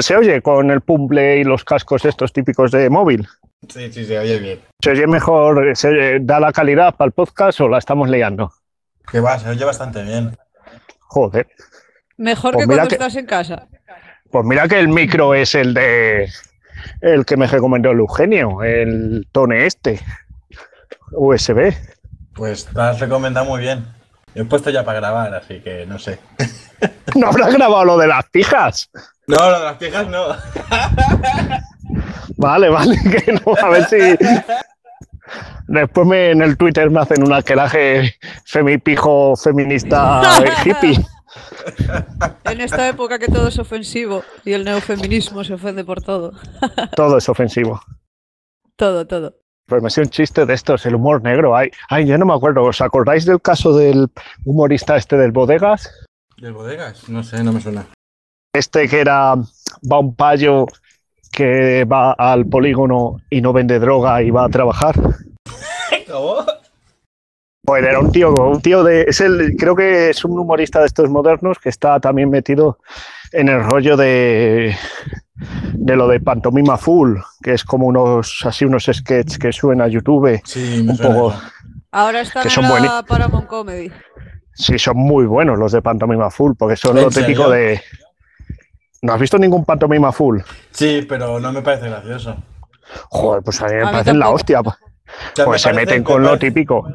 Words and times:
¿Se 0.00 0.16
oye 0.16 0.42
con 0.42 0.70
el 0.70 0.80
pumple 0.80 1.38
y 1.38 1.44
los 1.44 1.64
cascos 1.64 2.04
estos 2.04 2.32
típicos 2.32 2.70
de 2.72 2.90
móvil? 2.90 3.26
Sí, 3.68 3.90
sí, 3.92 4.04
se 4.04 4.18
oye 4.18 4.38
bien. 4.38 4.60
¿Se 4.82 4.90
oye 4.90 5.06
mejor? 5.06 5.76
¿Se 5.76 6.18
da 6.20 6.40
la 6.40 6.52
calidad 6.52 6.94
para 6.96 7.06
el 7.06 7.12
podcast 7.12 7.60
o 7.60 7.68
la 7.68 7.78
estamos 7.78 8.08
liando? 8.08 8.52
Que 9.10 9.20
va, 9.20 9.38
se 9.38 9.48
oye 9.48 9.64
bastante 9.64 10.02
bien. 10.02 10.36
Joder. 11.00 11.46
Mejor 12.16 12.54
Pues 12.54 12.66
que 12.66 12.74
cuando 12.74 12.88
que- 12.88 12.94
estás 12.96 13.16
en 13.16 13.26
casa. 13.26 13.68
Pues 14.30 14.44
mira 14.44 14.66
que 14.66 14.78
el 14.78 14.88
micro 14.88 15.34
es 15.34 15.54
el 15.54 15.72
de 15.72 16.28
el 17.00 17.24
que 17.24 17.36
me 17.36 17.46
recomendó 17.46 17.92
el 17.92 17.98
Eugenio, 18.00 18.62
el 18.64 19.26
Tone 19.32 19.66
este. 19.66 20.00
USB. 21.12 21.72
Pues 22.34 22.66
te 22.66 22.80
has 22.80 22.98
recomendado 23.00 23.46
muy 23.46 23.60
bien. 23.60 23.86
He 24.36 24.44
puesto 24.44 24.68
ya 24.68 24.84
para 24.84 25.00
grabar, 25.00 25.34
así 25.34 25.60
que 25.60 25.86
no 25.86 25.98
sé. 25.98 26.18
¿No 27.14 27.28
habrás 27.28 27.54
grabado 27.54 27.86
lo 27.86 27.96
de 27.96 28.06
las 28.06 28.28
pijas? 28.28 28.90
No, 29.26 29.50
lo 29.50 29.58
de 29.58 29.64
las 29.64 29.76
pijas 29.76 30.06
no. 30.08 30.26
Vale, 32.36 32.68
vale, 32.68 32.98
que 33.24 33.32
no, 33.32 33.54
a 33.62 33.70
ver 33.70 33.84
si. 33.86 33.96
Después 35.68 36.06
me, 36.06 36.32
en 36.32 36.42
el 36.42 36.58
Twitter 36.58 36.90
me 36.90 37.00
hacen 37.00 37.22
un 37.22 37.32
aquelaje 37.32 38.14
femipijo 38.44 39.34
feminista 39.36 40.20
hippie. 40.62 41.02
En 42.44 42.60
esta 42.60 42.88
época 42.88 43.18
que 43.18 43.28
todo 43.28 43.48
es 43.48 43.58
ofensivo 43.58 44.22
y 44.44 44.52
el 44.52 44.64
neofeminismo 44.64 45.44
se 45.44 45.54
ofende 45.54 45.82
por 45.84 46.02
todo. 46.02 46.32
Todo 46.94 47.16
es 47.16 47.28
ofensivo. 47.30 47.80
Todo, 48.76 49.06
todo. 49.06 49.36
Pues 49.68 49.82
me 49.82 49.90
sé 49.90 50.00
un 50.00 50.10
chiste 50.10 50.46
de 50.46 50.54
estos, 50.54 50.86
el 50.86 50.94
humor 50.94 51.22
negro. 51.22 51.56
Ay, 51.56 51.70
ay, 51.88 52.06
yo 52.06 52.16
no 52.18 52.24
me 52.24 52.34
acuerdo. 52.34 52.62
¿Os 52.62 52.80
acordáis 52.80 53.26
del 53.26 53.42
caso 53.42 53.76
del 53.76 54.08
humorista 54.44 54.96
este 54.96 55.16
del 55.16 55.32
Bodegas? 55.32 56.06
¿Del 56.36 56.52
bodegas? 56.52 57.08
No 57.08 57.24
sé, 57.24 57.42
no 57.42 57.52
me 57.52 57.60
suena. 57.60 57.86
Este 58.54 58.88
que 58.88 59.00
era 59.00 59.34
va 59.34 59.98
un 59.98 60.14
payo 60.14 60.66
que 61.32 61.84
va 61.84 62.12
al 62.12 62.46
polígono 62.46 63.16
y 63.28 63.40
no 63.40 63.52
vende 63.52 63.80
droga 63.80 64.22
y 64.22 64.30
va 64.30 64.44
a 64.44 64.48
trabajar. 64.48 64.94
¿Cómo? 66.10 66.44
Pues 67.64 67.84
era 67.84 67.98
un 67.98 68.12
tío, 68.12 68.32
un 68.32 68.60
tío 68.60 68.84
de. 68.84 69.02
Es 69.08 69.20
el, 69.20 69.56
creo 69.58 69.74
que 69.74 70.10
es 70.10 70.24
un 70.24 70.38
humorista 70.38 70.78
de 70.78 70.86
estos 70.86 71.10
modernos 71.10 71.58
que 71.58 71.70
está 71.70 71.98
también 71.98 72.30
metido 72.30 72.78
en 73.32 73.48
el 73.48 73.64
rollo 73.64 73.96
de. 73.96 74.76
De 75.74 75.96
lo 75.96 76.08
de 76.08 76.20
pantomima 76.20 76.76
full, 76.76 77.18
que 77.42 77.52
es 77.54 77.64
como 77.64 77.86
unos 77.86 78.40
así 78.44 78.64
unos 78.64 78.84
sketches 78.92 79.38
que 79.38 79.52
suben 79.52 79.80
a 79.80 79.88
YouTube. 79.88 80.40
Sí, 80.44 80.84
Un 80.88 80.96
suena. 80.96 81.14
poco-. 81.14 81.34
Ahora 81.92 82.20
están 82.20 82.42
Que 82.42 82.48
en 82.48 82.54
son 82.54 82.64
la 82.64 82.70
bueni- 82.70 83.06
Paramount 83.06 83.46
Comedy. 83.46 83.90
Sí, 84.54 84.78
son 84.78 84.96
muy 84.96 85.26
buenos 85.26 85.58
los 85.58 85.72
de 85.72 85.82
pantomima 85.82 86.30
full, 86.30 86.52
porque 86.58 86.76
son 86.76 86.96
¿En 86.96 87.04
lo 87.04 87.10
típico 87.10 87.48
de. 87.50 87.80
¿No 89.02 89.12
has 89.12 89.20
visto 89.20 89.38
ningún 89.38 89.64
pantomima 89.64 90.10
full? 90.12 90.40
Sí, 90.70 91.04
pero 91.08 91.38
no 91.38 91.52
me 91.52 91.62
parece 91.62 91.88
gracioso. 91.88 92.36
Joder, 93.10 93.42
pues 93.42 93.60
a 93.60 93.66
mí 93.66 93.74
me 93.74 93.82
A 93.82 93.86
mí 93.86 93.92
parecen 93.92 94.18
la 94.18 94.30
hostia. 94.30 94.62
Pues, 94.62 94.76
O 94.76 95.36
sea, 95.36 95.44
pues 95.44 95.64
me 95.66 95.70
se 95.70 95.76
meten 95.76 95.98
me 95.98 96.04
con 96.04 96.22
lo 96.22 96.28
parece- 96.30 96.46
típico. 96.46 96.88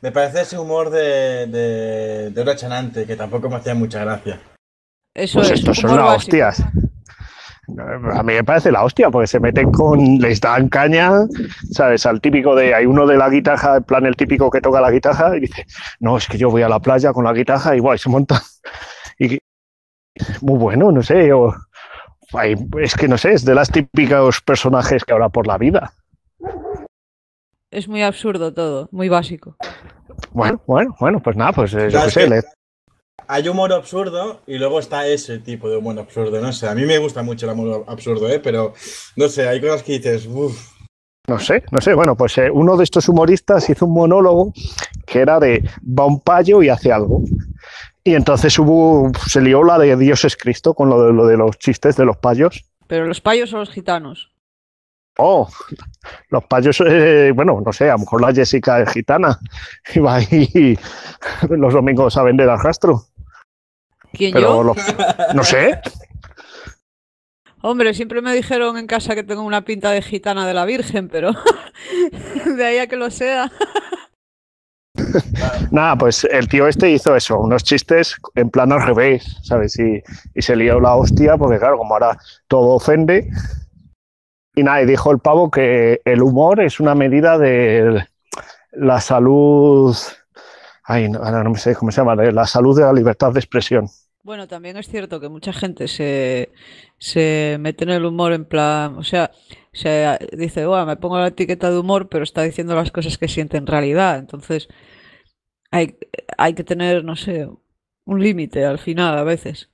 Me 0.00 0.10
parece 0.12 0.42
ese 0.42 0.58
humor 0.58 0.90
de, 0.90 1.46
de, 1.46 2.30
de 2.30 2.40
Hora 2.40 2.56
Chanante, 2.56 3.04
que 3.06 3.14
tampoco 3.16 3.48
me 3.48 3.56
hacía 3.56 3.74
mucha 3.74 4.00
gracia. 4.04 4.40
Eso 5.14 5.38
Pues 5.38 5.50
es. 5.50 5.60
estos 5.60 5.76
son 5.78 5.90
las 5.96 5.98
básico. 6.06 6.16
hostias. 6.18 6.62
A 7.78 8.22
mí 8.22 8.34
me 8.34 8.44
parece 8.44 8.70
la 8.72 8.84
hostia, 8.84 9.10
porque 9.10 9.26
se 9.26 9.40
meten 9.40 9.70
con. 9.72 10.18
Les 10.18 10.40
dan 10.40 10.68
caña, 10.68 11.10
¿sabes? 11.70 12.04
Al 12.06 12.20
típico 12.20 12.54
de. 12.54 12.74
Hay 12.74 12.86
uno 12.86 13.06
de 13.06 13.16
la 13.16 13.28
guitarra, 13.30 13.76
en 13.76 13.84
plan 13.84 14.06
el 14.06 14.16
típico 14.16 14.50
que 14.50 14.60
toca 14.60 14.80
la 14.80 14.90
guitarra, 14.90 15.36
y 15.36 15.40
dice: 15.40 15.66
No, 16.00 16.16
es 16.16 16.26
que 16.28 16.38
yo 16.38 16.50
voy 16.50 16.62
a 16.62 16.68
la 16.68 16.80
playa 16.80 17.12
con 17.12 17.24
la 17.24 17.32
guitarra 17.32 17.74
y 17.76 17.78
guay, 17.80 17.98
se 17.98 18.08
monta. 18.08 18.40
Y. 19.18 19.38
Muy 20.42 20.58
bueno, 20.58 20.92
no 20.92 21.02
sé. 21.02 21.32
o- 21.32 21.54
ay, 22.34 22.54
es 22.80 22.94
que 22.94 23.08
no 23.08 23.16
sé, 23.18 23.32
es 23.32 23.44
de 23.44 23.54
las 23.54 23.70
típicos 23.70 24.40
personajes 24.40 25.04
que 25.04 25.12
habrá 25.12 25.28
por 25.28 25.46
la 25.46 25.58
vida. 25.58 25.92
Es 27.70 27.88
muy 27.88 28.02
absurdo 28.02 28.52
todo, 28.52 28.88
muy 28.92 29.08
básico. 29.08 29.56
Bueno, 30.32 30.60
bueno, 30.66 30.94
bueno, 31.00 31.20
pues 31.20 31.36
nada, 31.36 31.52
pues 31.52 31.72
eh, 31.74 31.88
yo 31.90 32.02
qué 32.04 32.10
sé. 32.10 32.20
que- 32.24 32.28
le- 32.30 32.42
Hay 33.32 33.48
humor 33.48 33.72
absurdo 33.72 34.42
y 34.46 34.58
luego 34.58 34.78
está 34.78 35.06
ese 35.06 35.38
tipo 35.38 35.70
de 35.70 35.78
humor 35.78 35.98
absurdo. 35.98 36.38
No 36.42 36.52
sé, 36.52 36.68
a 36.68 36.74
mí 36.74 36.84
me 36.84 36.98
gusta 36.98 37.22
mucho 37.22 37.46
el 37.46 37.52
humor 37.58 37.82
absurdo, 37.88 38.28
¿eh? 38.28 38.38
Pero 38.38 38.74
no 39.16 39.26
sé, 39.30 39.48
hay 39.48 39.58
cosas 39.58 39.82
que 39.82 39.92
dices, 39.92 40.26
uff. 40.26 40.74
No 41.26 41.38
sé, 41.38 41.64
no 41.70 41.80
sé. 41.80 41.94
Bueno, 41.94 42.14
pues 42.14 42.36
eh, 42.36 42.50
uno 42.50 42.76
de 42.76 42.84
estos 42.84 43.08
humoristas 43.08 43.70
hizo 43.70 43.86
un 43.86 43.94
monólogo 43.94 44.52
que 45.06 45.20
era 45.20 45.40
de 45.40 45.66
va 45.82 46.04
un 46.04 46.20
payo 46.20 46.62
y 46.62 46.68
hace 46.68 46.92
algo. 46.92 47.22
Y 48.04 48.16
entonces 48.16 48.58
hubo, 48.58 49.10
se 49.26 49.40
lió 49.40 49.64
la 49.64 49.78
de 49.78 49.96
Dios 49.96 50.26
es 50.26 50.36
Cristo 50.36 50.74
con 50.74 50.90
lo 50.90 51.02
de, 51.02 51.14
lo 51.14 51.26
de 51.26 51.38
los 51.38 51.58
chistes 51.58 51.96
de 51.96 52.04
los 52.04 52.18
payos. 52.18 52.66
Pero 52.86 53.06
los 53.06 53.22
payos 53.22 53.48
son 53.48 53.60
los 53.60 53.70
gitanos. 53.70 54.30
Oh, 55.18 55.46
los 56.30 56.44
payos, 56.44 56.82
eh, 56.86 57.32
bueno, 57.34 57.60
no 57.64 57.72
sé, 57.72 57.90
a 57.90 57.92
lo 57.92 58.00
mejor 58.00 58.22
la 58.22 58.32
Jessica 58.32 58.80
es 58.80 58.90
gitana 58.90 59.38
y 59.94 59.98
va 60.00 60.16
ahí 60.16 60.78
los 61.50 61.74
domingos 61.74 62.16
a 62.16 62.22
vender 62.22 62.48
al 62.48 62.62
rastro. 62.62 63.04
¿Quién 64.12 64.32
Pero 64.32 64.56
yo? 64.56 64.62
los- 64.62 64.76
no 65.34 65.44
sé, 65.44 65.80
Hombre, 67.64 67.94
siempre 67.94 68.20
me 68.22 68.34
dijeron 68.34 68.76
en 68.76 68.88
casa 68.88 69.14
que 69.14 69.22
tengo 69.22 69.42
una 69.42 69.64
pinta 69.64 69.92
de 69.92 70.02
gitana 70.02 70.46
de 70.48 70.54
la 70.54 70.64
Virgen, 70.64 71.08
pero 71.08 71.30
de 72.56 72.64
ahí 72.64 72.78
a 72.78 72.88
que 72.88 72.96
lo 72.96 73.08
sea. 73.10 73.52
Nada, 75.70 75.96
pues 75.96 76.24
el 76.24 76.48
tío 76.48 76.66
este 76.66 76.90
hizo 76.90 77.14
eso, 77.16 77.38
unos 77.38 77.62
chistes 77.64 78.16
en 78.34 78.50
plan 78.50 78.72
al 78.72 78.84
revés, 78.84 79.36
¿sabes? 79.42 79.78
Y, 79.78 80.02
y 80.34 80.42
se 80.42 80.56
lió 80.56 80.80
la 80.80 80.96
hostia, 80.96 81.36
porque 81.36 81.58
claro, 81.58 81.78
como 81.78 81.94
ahora 81.94 82.18
todo 82.48 82.74
ofende. 82.74 83.28
Y 84.54 84.62
nada, 84.64 84.82
y 84.82 84.86
dijo 84.86 85.10
el 85.12 85.18
pavo 85.20 85.50
que 85.50 86.00
el 86.04 86.20
humor 86.22 86.60
es 86.60 86.78
una 86.80 86.94
medida 86.94 87.38
de 87.38 88.04
la 88.72 89.00
salud. 89.00 89.96
Ay, 90.84 91.08
no, 91.08 91.20
no 91.44 91.50
me 91.50 91.58
sé 91.58 91.74
cómo 91.74 91.90
se 91.90 92.00
llama, 92.00 92.16
de 92.16 92.32
la 92.32 92.46
salud 92.46 92.76
de 92.76 92.82
la 92.82 92.92
libertad 92.92 93.32
de 93.32 93.40
expresión. 93.40 93.88
Bueno, 94.24 94.46
también 94.46 94.76
es 94.76 94.88
cierto 94.88 95.18
que 95.20 95.28
mucha 95.28 95.52
gente 95.52 95.88
se, 95.88 96.52
se 96.98 97.56
mete 97.58 97.82
en 97.84 97.90
el 97.90 98.04
humor 98.04 98.32
en 98.32 98.44
plan, 98.44 98.96
o 98.96 99.02
sea, 99.02 99.32
se 99.72 100.16
dice, 100.32 100.64
bueno, 100.66 100.86
me 100.86 100.96
pongo 100.96 101.18
la 101.18 101.26
etiqueta 101.28 101.70
de 101.70 101.78
humor, 101.78 102.08
pero 102.08 102.22
está 102.22 102.42
diciendo 102.42 102.76
las 102.76 102.92
cosas 102.92 103.18
que 103.18 103.26
siente 103.26 103.56
en 103.56 103.66
realidad. 103.66 104.18
Entonces, 104.18 104.68
hay, 105.70 105.96
hay 106.38 106.54
que 106.54 106.64
tener, 106.64 107.04
no 107.04 107.16
sé, 107.16 107.48
un 108.04 108.22
límite 108.22 108.64
al 108.64 108.78
final 108.78 109.18
a 109.18 109.24
veces. 109.24 109.70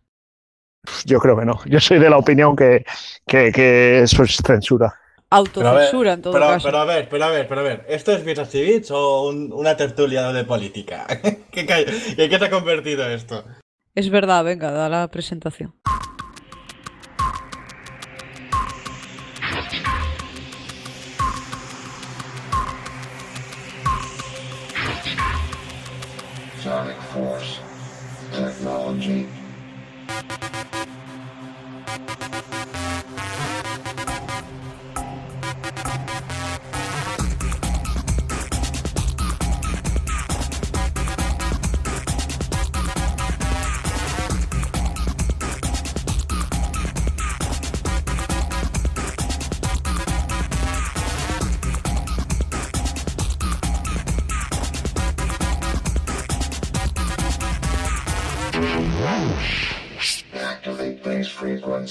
Yo 1.04 1.18
creo 1.18 1.38
que 1.38 1.44
no. 1.44 1.60
Yo 1.66 1.80
soy 1.80 1.98
de 1.98 2.08
la 2.08 2.16
opinión 2.18 2.56
que, 2.56 2.84
que, 3.26 3.52
que 3.52 4.02
eso 4.02 4.22
es 4.22 4.36
censura. 4.36 4.86
Ver, 4.86 4.98
Autocensura 5.30 6.12
en 6.14 6.22
todo 6.22 6.32
pero, 6.32 6.46
caso. 6.46 6.66
pero 6.66 6.78
a 6.78 6.84
ver, 6.86 7.08
pero 7.10 7.24
a 7.24 7.30
ver, 7.30 7.46
pero 7.48 7.60
a 7.60 7.64
ver. 7.64 7.84
¿Esto 7.88 8.12
es 8.12 8.24
Beats 8.24 8.90
o 8.90 9.28
un- 9.28 9.52
una 9.52 9.76
tertulia 9.76 10.32
de 10.32 10.44
política? 10.44 11.06
¿Qué, 11.52 11.60
¿En 12.16 12.30
qué 12.30 12.38
te 12.38 12.44
ha 12.46 12.50
convertido 12.50 13.06
esto? 13.10 13.44
Es 13.98 14.10
verdad, 14.10 14.44
venga, 14.44 14.70
da 14.70 14.88
la 14.88 15.08
presentación. 15.08 15.74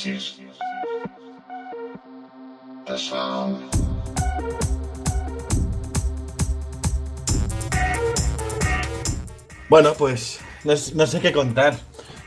Frequencies. 0.08 0.58
The 2.86 2.98
sound. 2.98 3.58
Bueno, 9.70 9.94
pues 9.98 10.40
no, 10.64 11.06
sé 11.06 11.20
qué 11.20 11.34
contar. 11.34 11.76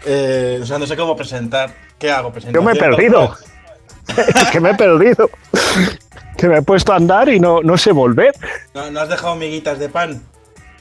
Eh, 0.04 0.58
o 0.62 0.66
sea, 0.66 0.78
no 0.78 0.86
sé 0.86 0.96
cómo 0.96 1.16
presentar. 1.16 1.74
¿Qué 1.98 2.10
hago? 2.10 2.32
Yo 2.52 2.62
me 2.62 2.72
he 2.72 2.76
perdido. 2.76 3.34
que 4.52 4.60
me 4.60 4.70
he 4.70 4.74
perdido. 4.74 5.30
Que 6.36 6.48
me 6.48 6.58
he 6.58 6.62
puesto 6.62 6.92
a 6.92 6.96
andar 6.96 7.28
y 7.28 7.40
no, 7.40 7.62
no 7.62 7.78
sé 7.78 7.92
volver. 7.92 8.34
¿No, 8.74 8.90
no 8.90 9.00
has 9.00 9.08
dejado 9.08 9.36
miguitas 9.36 9.78
de 9.78 9.88
pan? 9.88 10.22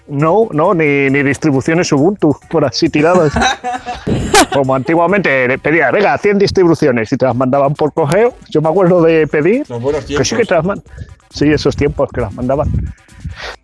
No, 0.10 0.48
no, 0.52 0.74
ni, 0.74 1.10
ni 1.10 1.24
distribuciones 1.24 1.92
Ubuntu 1.92 2.36
por 2.50 2.66
así 2.66 2.90
tiradas. 2.90 3.32
Como 4.54 4.74
antiguamente 4.76 5.58
pedía, 5.60 5.92
venga, 5.92 6.18
100 6.18 6.40
distribuciones 6.40 7.12
y 7.14 7.18
te 7.18 7.26
las 7.26 7.36
mandaban 7.36 7.74
por 7.76 7.94
correo. 7.94 8.34
Yo 8.50 8.62
me 8.62 8.70
acuerdo 8.70 9.02
de 9.04 9.28
pedir 9.28 9.70
Los 9.70 9.82
buenos 9.82 10.06
que 10.06 10.24
sí 10.26 10.36
que 10.36 10.46
tiempos. 10.46 10.48
te 10.48 10.56
las 10.56 10.66
mandaban. 10.66 10.94
Sí, 11.30 11.48
esos 11.52 11.76
tiempos 11.76 12.10
que 12.12 12.22
las 12.22 12.34
mandaban. 12.34 12.70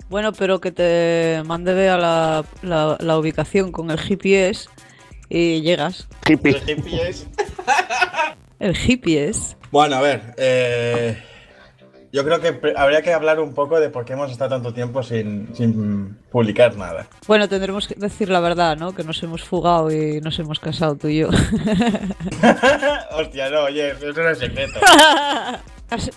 Bueno, 0.09 0.31
pero 0.33 0.59
que 0.62 0.71
te 0.71 1.42
mande 1.45 1.74
vea 1.74 1.97
la, 1.97 2.45
la, 2.62 2.95
la 3.00 3.18
ubicación 3.18 3.71
con 3.71 3.89
el 3.89 4.00
GPS 4.00 4.69
y 5.30 5.62
llegas. 5.62 6.07
Hippie. 6.27 6.51
El 6.51 6.62
GPS. 6.62 7.25
El 8.59 8.75
GPS. 8.77 9.56
Bueno, 9.71 9.95
a 9.95 10.01
ver. 10.01 10.21
eh, 10.38 11.18
yo 12.16 12.24
creo 12.24 12.40
que 12.40 12.74
habría 12.78 13.02
que 13.02 13.12
hablar 13.14 13.42
un 13.42 13.54
poco 13.54 13.78
de 13.80 13.90
por 13.90 14.06
qué 14.06 14.14
hemos 14.14 14.32
estado 14.32 14.52
tanto 14.52 14.74
tiempo 14.74 15.04
sin, 15.04 15.54
sin 15.54 16.16
publicar 16.32 16.78
nada. 16.78 17.08
Bueno, 17.28 17.50
tendremos 17.50 17.88
que 17.90 17.96
decir 17.96 18.30
la 18.30 18.40
verdad, 18.40 18.78
¿no? 18.78 18.96
Que 18.96 19.04
nos 19.04 19.22
hemos 19.22 19.44
fugado 19.44 19.92
y 19.92 20.22
nos 20.22 20.40
hemos 20.40 20.60
casado 20.62 20.96
tú 20.96 21.10
y 21.10 21.18
yo. 21.20 21.30
Hostia, 23.12 23.50
no, 23.50 23.64
oye, 23.64 23.90
eso 23.92 24.14
no 24.14 24.30
es 24.30 24.40
secreto. 24.40 24.80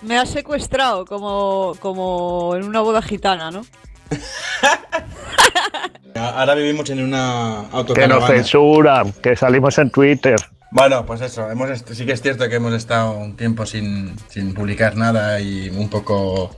Me 0.03 0.17
has 0.17 0.29
secuestrado 0.29 1.05
como, 1.05 1.75
como 1.79 2.55
en 2.55 2.63
una 2.63 2.79
boda 2.79 3.01
gitana, 3.01 3.51
¿no? 3.51 3.65
Ahora 6.15 6.55
vivimos 6.55 6.89
en 6.89 7.03
una 7.03 7.63
Que 7.63 7.67
nos 7.67 7.73
autocaravana. 7.75 8.27
censuran, 8.27 9.11
que 9.21 9.35
salimos 9.35 9.77
en 9.77 9.91
Twitter. 9.91 10.37
Bueno, 10.71 11.05
pues 11.05 11.21
eso, 11.21 11.49
hemos 11.49 11.69
sí 11.91 12.05
que 12.05 12.11
es 12.13 12.21
cierto 12.21 12.47
que 12.47 12.55
hemos 12.55 12.73
estado 12.73 13.13
un 13.17 13.35
tiempo 13.35 13.65
sin, 13.65 14.15
sin 14.29 14.53
publicar 14.53 14.95
nada 14.95 15.39
y 15.39 15.69
un 15.69 15.89
poco 15.89 16.51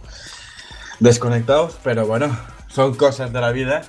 desconectados, 0.99 1.77
pero 1.83 2.05
bueno, 2.05 2.37
son 2.67 2.95
cosas 2.95 3.31
de 3.31 3.39
la 3.39 3.51
vida 3.51 3.83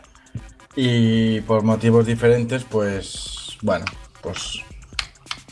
y 0.76 1.40
por 1.42 1.64
motivos 1.64 2.06
diferentes, 2.06 2.62
pues 2.64 3.58
bueno, 3.62 3.84
pues 4.20 4.60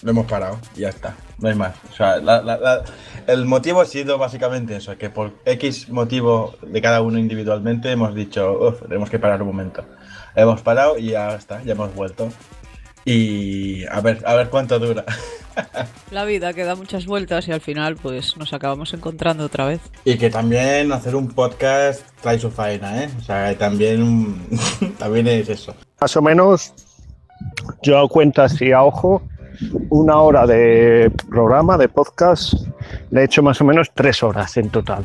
lo 0.02 0.12
hemos 0.12 0.26
parado 0.26 0.58
y 0.76 0.80
ya 0.82 0.88
está, 0.90 1.16
no 1.38 1.48
hay 1.48 1.56
más. 1.56 1.74
O 1.90 1.94
sea, 1.96 2.18
la- 2.18 2.40
la- 2.40 2.56
la- 2.56 2.84
el 3.26 3.46
motivo 3.46 3.80
ha 3.80 3.86
sido 3.86 4.18
básicamente 4.18 4.76
eso, 4.76 4.96
que 4.96 5.10
por 5.10 5.34
X 5.46 5.88
motivo 5.88 6.54
de 6.62 6.80
cada 6.80 7.02
uno 7.02 7.18
individualmente 7.18 7.90
hemos 7.90 8.14
dicho, 8.14 8.52
"Uf, 8.68 8.82
tenemos 8.82 9.10
que 9.10 9.18
parar 9.18 9.42
un 9.42 9.48
momento. 9.48 9.84
Hemos 10.36 10.62
parado 10.62 10.96
y 10.96 11.10
ya 11.10 11.34
está, 11.34 11.60
ya 11.64 11.72
hemos 11.72 11.92
vuelto. 11.94 12.28
Y 13.04 13.86
a 13.86 14.00
ver, 14.00 14.22
a 14.26 14.34
ver 14.34 14.50
cuánto 14.50 14.78
dura. 14.78 15.04
La 16.10 16.24
vida 16.24 16.52
que 16.52 16.64
da 16.64 16.74
muchas 16.74 17.06
vueltas 17.06 17.48
y 17.48 17.52
al 17.52 17.60
final 17.60 17.96
pues 17.96 18.36
nos 18.36 18.52
acabamos 18.52 18.92
encontrando 18.94 19.44
otra 19.44 19.66
vez. 19.66 19.80
Y 20.04 20.16
que 20.18 20.30
también 20.30 20.92
hacer 20.92 21.14
un 21.16 21.28
podcast 21.28 22.02
trae 22.20 22.38
su 22.38 22.50
faena, 22.50 23.04
¿eh? 23.04 23.10
O 23.18 23.22
sea, 23.22 23.56
también, 23.56 24.36
también 24.98 25.26
es 25.26 25.48
eso. 25.48 25.74
Más 26.00 26.16
o 26.16 26.22
menos, 26.22 26.72
yo 27.82 27.98
hago 27.98 28.08
cuenta 28.08 28.44
así 28.44 28.72
a 28.72 28.82
ojo, 28.82 29.22
una 29.90 30.18
hora 30.18 30.46
de 30.46 31.12
programa, 31.28 31.76
de 31.76 31.88
podcast, 31.88 32.54
le 33.10 33.22
he 33.22 33.24
hecho 33.24 33.42
más 33.42 33.60
o 33.60 33.64
menos 33.64 33.90
tres 33.94 34.22
horas 34.22 34.56
en 34.56 34.70
total. 34.70 35.04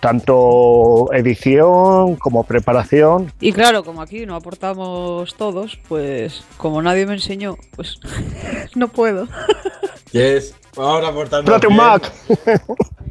Tanto 0.00 1.12
edición 1.12 2.16
como 2.16 2.44
preparación. 2.44 3.32
Y 3.40 3.52
claro, 3.52 3.82
como 3.84 4.00
aquí 4.00 4.26
no 4.26 4.36
aportamos 4.36 5.34
todos, 5.34 5.78
pues 5.88 6.44
como 6.56 6.80
nadie 6.82 7.06
me 7.06 7.14
enseñó, 7.14 7.56
pues 7.74 7.98
no 8.74 8.88
puedo. 8.88 9.26
Y 10.10 10.20
es, 10.20 10.54
vamos 10.74 11.04
a 11.04 11.08
aportarnos 11.08 11.44
¡Trate 11.44 11.66
un 11.66 11.74
bien. 11.74 11.86
Mac! 11.86 12.12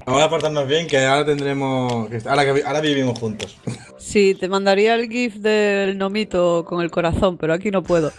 Vamos 0.07 0.21
a 0.21 0.25
aportarnos 0.25 0.67
bien, 0.67 0.87
que 0.87 1.05
ahora 1.05 1.25
tendremos, 1.25 2.07
que 2.07 2.21
ahora 2.25 2.79
vivimos 2.79 3.19
juntos. 3.19 3.57
Sí, 3.97 4.35
te 4.39 4.47
mandaría 4.47 4.95
el 4.95 5.09
GIF 5.09 5.35
del 5.35 5.97
nomito 5.97 6.63
con 6.63 6.81
el 6.81 6.89
corazón, 6.89 7.35
pero 7.35 7.53
aquí 7.53 7.71
no 7.71 7.83
puedo. 7.83 8.13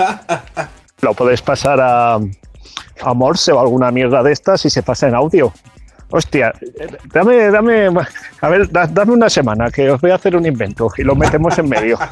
Lo 1.00 1.14
podéis 1.14 1.40
pasar 1.40 1.80
a, 1.80 2.16
a 3.00 3.14
Morse 3.14 3.52
o 3.52 3.60
alguna 3.60 3.90
mierda 3.90 4.22
de 4.22 4.32
estas 4.32 4.66
y 4.66 4.70
se 4.70 4.82
pasa 4.82 5.08
en 5.08 5.14
audio. 5.14 5.50
Hostia, 6.10 6.52
dame, 7.12 7.50
dame, 7.50 7.88
a 8.40 8.48
ver, 8.48 8.70
da- 8.70 8.86
dame 8.86 9.12
una 9.12 9.28
semana 9.28 9.70
que 9.70 9.90
os 9.90 10.00
voy 10.00 10.10
a 10.10 10.14
hacer 10.14 10.34
un 10.36 10.46
invento 10.46 10.90
y 10.96 11.02
lo 11.02 11.14
metemos 11.14 11.58
en 11.58 11.68
medio. 11.68 11.98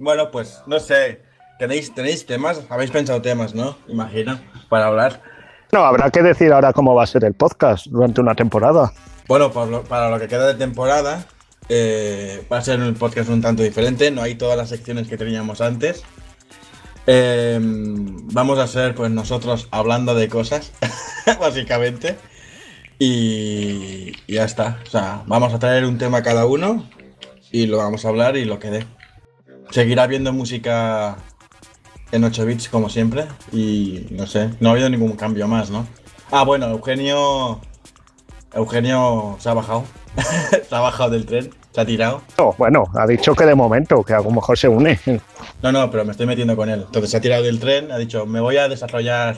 Bueno, 0.00 0.30
pues, 0.30 0.62
no 0.66 0.78
sé, 0.78 1.22
¿tenéis, 1.58 1.92
tenéis 1.92 2.24
temas? 2.24 2.60
¿Habéis 2.70 2.90
pensado 2.92 3.20
temas, 3.20 3.54
no? 3.54 3.76
Imagino, 3.88 4.38
para 4.68 4.86
hablar. 4.86 5.20
No, 5.72 5.80
habrá 5.80 6.10
que 6.10 6.22
decir 6.22 6.52
ahora 6.52 6.72
cómo 6.72 6.94
va 6.94 7.02
a 7.02 7.06
ser 7.06 7.24
el 7.24 7.34
podcast 7.34 7.86
durante 7.86 8.20
una 8.20 8.34
temporada. 8.36 8.92
Bueno, 9.26 9.50
por 9.50 9.66
lo- 9.68 9.82
para 9.82 10.08
lo 10.08 10.18
que 10.20 10.28
queda 10.28 10.46
de 10.46 10.54
temporada, 10.54 11.24
eh, 11.68 12.46
va 12.50 12.58
a 12.58 12.62
ser 12.62 12.80
un 12.80 12.94
podcast 12.94 13.28
un 13.28 13.42
tanto 13.42 13.62
diferente. 13.64 14.10
No 14.12 14.22
hay 14.22 14.36
todas 14.36 14.56
las 14.56 14.68
secciones 14.68 15.08
que 15.08 15.16
teníamos 15.18 15.60
antes. 15.60 16.04
Eh, 17.10 17.58
vamos 17.60 18.58
a 18.58 18.66
ser, 18.66 18.94
pues, 18.94 19.10
nosotros 19.10 19.66
hablando 19.70 20.14
de 20.14 20.28
cosas, 20.28 20.72
básicamente. 21.40 22.18
Y, 22.98 24.12
y 24.26 24.34
ya 24.34 24.44
está. 24.44 24.78
O 24.86 24.90
sea, 24.90 25.22
vamos 25.26 25.54
a 25.54 25.58
traer 25.58 25.86
un 25.86 25.96
tema 25.96 26.22
cada 26.22 26.44
uno 26.44 26.86
y 27.50 27.66
lo 27.66 27.78
vamos 27.78 28.04
a 28.04 28.08
hablar 28.08 28.36
y 28.36 28.44
lo 28.44 28.58
que 28.58 28.70
dé. 28.70 28.86
Seguirá 29.70 30.06
viendo 30.06 30.34
música 30.34 31.16
en 32.12 32.24
8 32.24 32.44
bits, 32.44 32.68
como 32.68 32.90
siempre. 32.90 33.24
Y 33.52 34.06
no 34.10 34.26
sé, 34.26 34.50
no 34.60 34.68
ha 34.68 34.72
habido 34.72 34.90
ningún 34.90 35.12
cambio 35.12 35.48
más, 35.48 35.70
¿no? 35.70 35.86
Ah, 36.30 36.44
bueno, 36.44 36.68
Eugenio. 36.68 37.60
Eugenio 38.52 39.36
se 39.40 39.48
ha 39.48 39.54
bajado. 39.54 39.84
se 40.68 40.74
ha 40.74 40.80
bajado 40.80 41.10
del 41.10 41.24
tren, 41.24 41.54
se 41.72 41.80
ha 41.80 41.84
tirado. 41.84 42.22
No, 42.36 42.54
bueno, 42.58 42.84
ha 42.94 43.06
dicho 43.06 43.34
que 43.34 43.44
de 43.44 43.54
momento, 43.54 44.02
que 44.02 44.14
a 44.14 44.20
lo 44.20 44.30
mejor 44.30 44.58
se 44.58 44.68
une. 44.68 44.98
No, 45.60 45.72
no, 45.72 45.90
pero 45.90 46.04
me 46.04 46.12
estoy 46.12 46.26
metiendo 46.26 46.54
con 46.54 46.68
él. 46.68 46.84
Entonces 46.86 47.10
se 47.10 47.16
ha 47.16 47.20
tirado 47.20 47.42
del 47.42 47.58
tren, 47.58 47.90
ha 47.90 47.98
dicho, 47.98 48.26
me 48.26 48.38
voy 48.38 48.58
a 48.58 48.68
desarrollar 48.68 49.36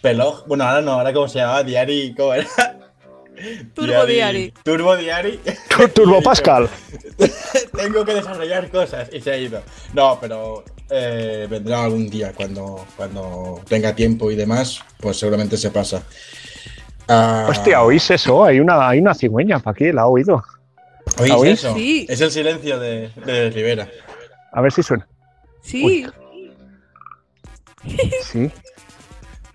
Pelog. 0.00 0.44
Bueno, 0.48 0.64
ahora 0.64 0.80
no, 0.80 0.92
ahora 0.94 1.12
cómo 1.12 1.28
se 1.28 1.38
llama, 1.38 1.62
Diary, 1.62 2.14
¿cómo 2.16 2.34
era? 2.34 2.48
Turbo 3.74 4.04
Diary. 4.06 4.52
Turbo 4.64 4.96
Diary. 4.96 5.40
Turbo 5.94 6.20
Pascal. 6.20 6.68
Tengo 7.76 8.04
que 8.04 8.14
desarrollar 8.14 8.70
cosas 8.70 9.08
y 9.12 9.20
se 9.20 9.30
ha 9.30 9.36
ido. 9.36 9.62
No, 9.94 10.18
pero 10.20 10.64
eh, 10.90 11.46
vendrá 11.48 11.84
algún 11.84 12.10
día 12.10 12.32
cuando, 12.34 12.84
cuando 12.96 13.60
tenga 13.68 13.94
tiempo 13.94 14.30
y 14.30 14.36
demás, 14.36 14.80
pues 14.98 15.18
seguramente 15.18 15.56
se 15.56 15.70
pasa. 15.70 16.02
Ah, 17.08 17.46
Hostia, 17.48 17.82
¿oís 17.82 18.10
eso? 18.10 18.44
Hay 18.44 18.60
una, 18.60 18.88
hay 18.88 19.00
una 19.00 19.14
cigüeña 19.14 19.58
para 19.58 19.72
aquí, 19.72 19.92
la 19.92 20.02
he 20.02 20.04
oído. 20.04 20.42
¿Oís 21.18 21.32
¿oís? 21.32 21.52
eso? 21.64 21.74
Sí. 21.74 22.06
Es 22.08 22.20
el 22.20 22.30
silencio 22.30 22.78
de, 22.78 23.10
de 23.24 23.50
Rivera. 23.50 23.88
A 24.52 24.60
ver 24.60 24.72
si 24.72 24.82
suena. 24.82 25.06
Sí, 25.62 26.06
Sí. 28.22 28.50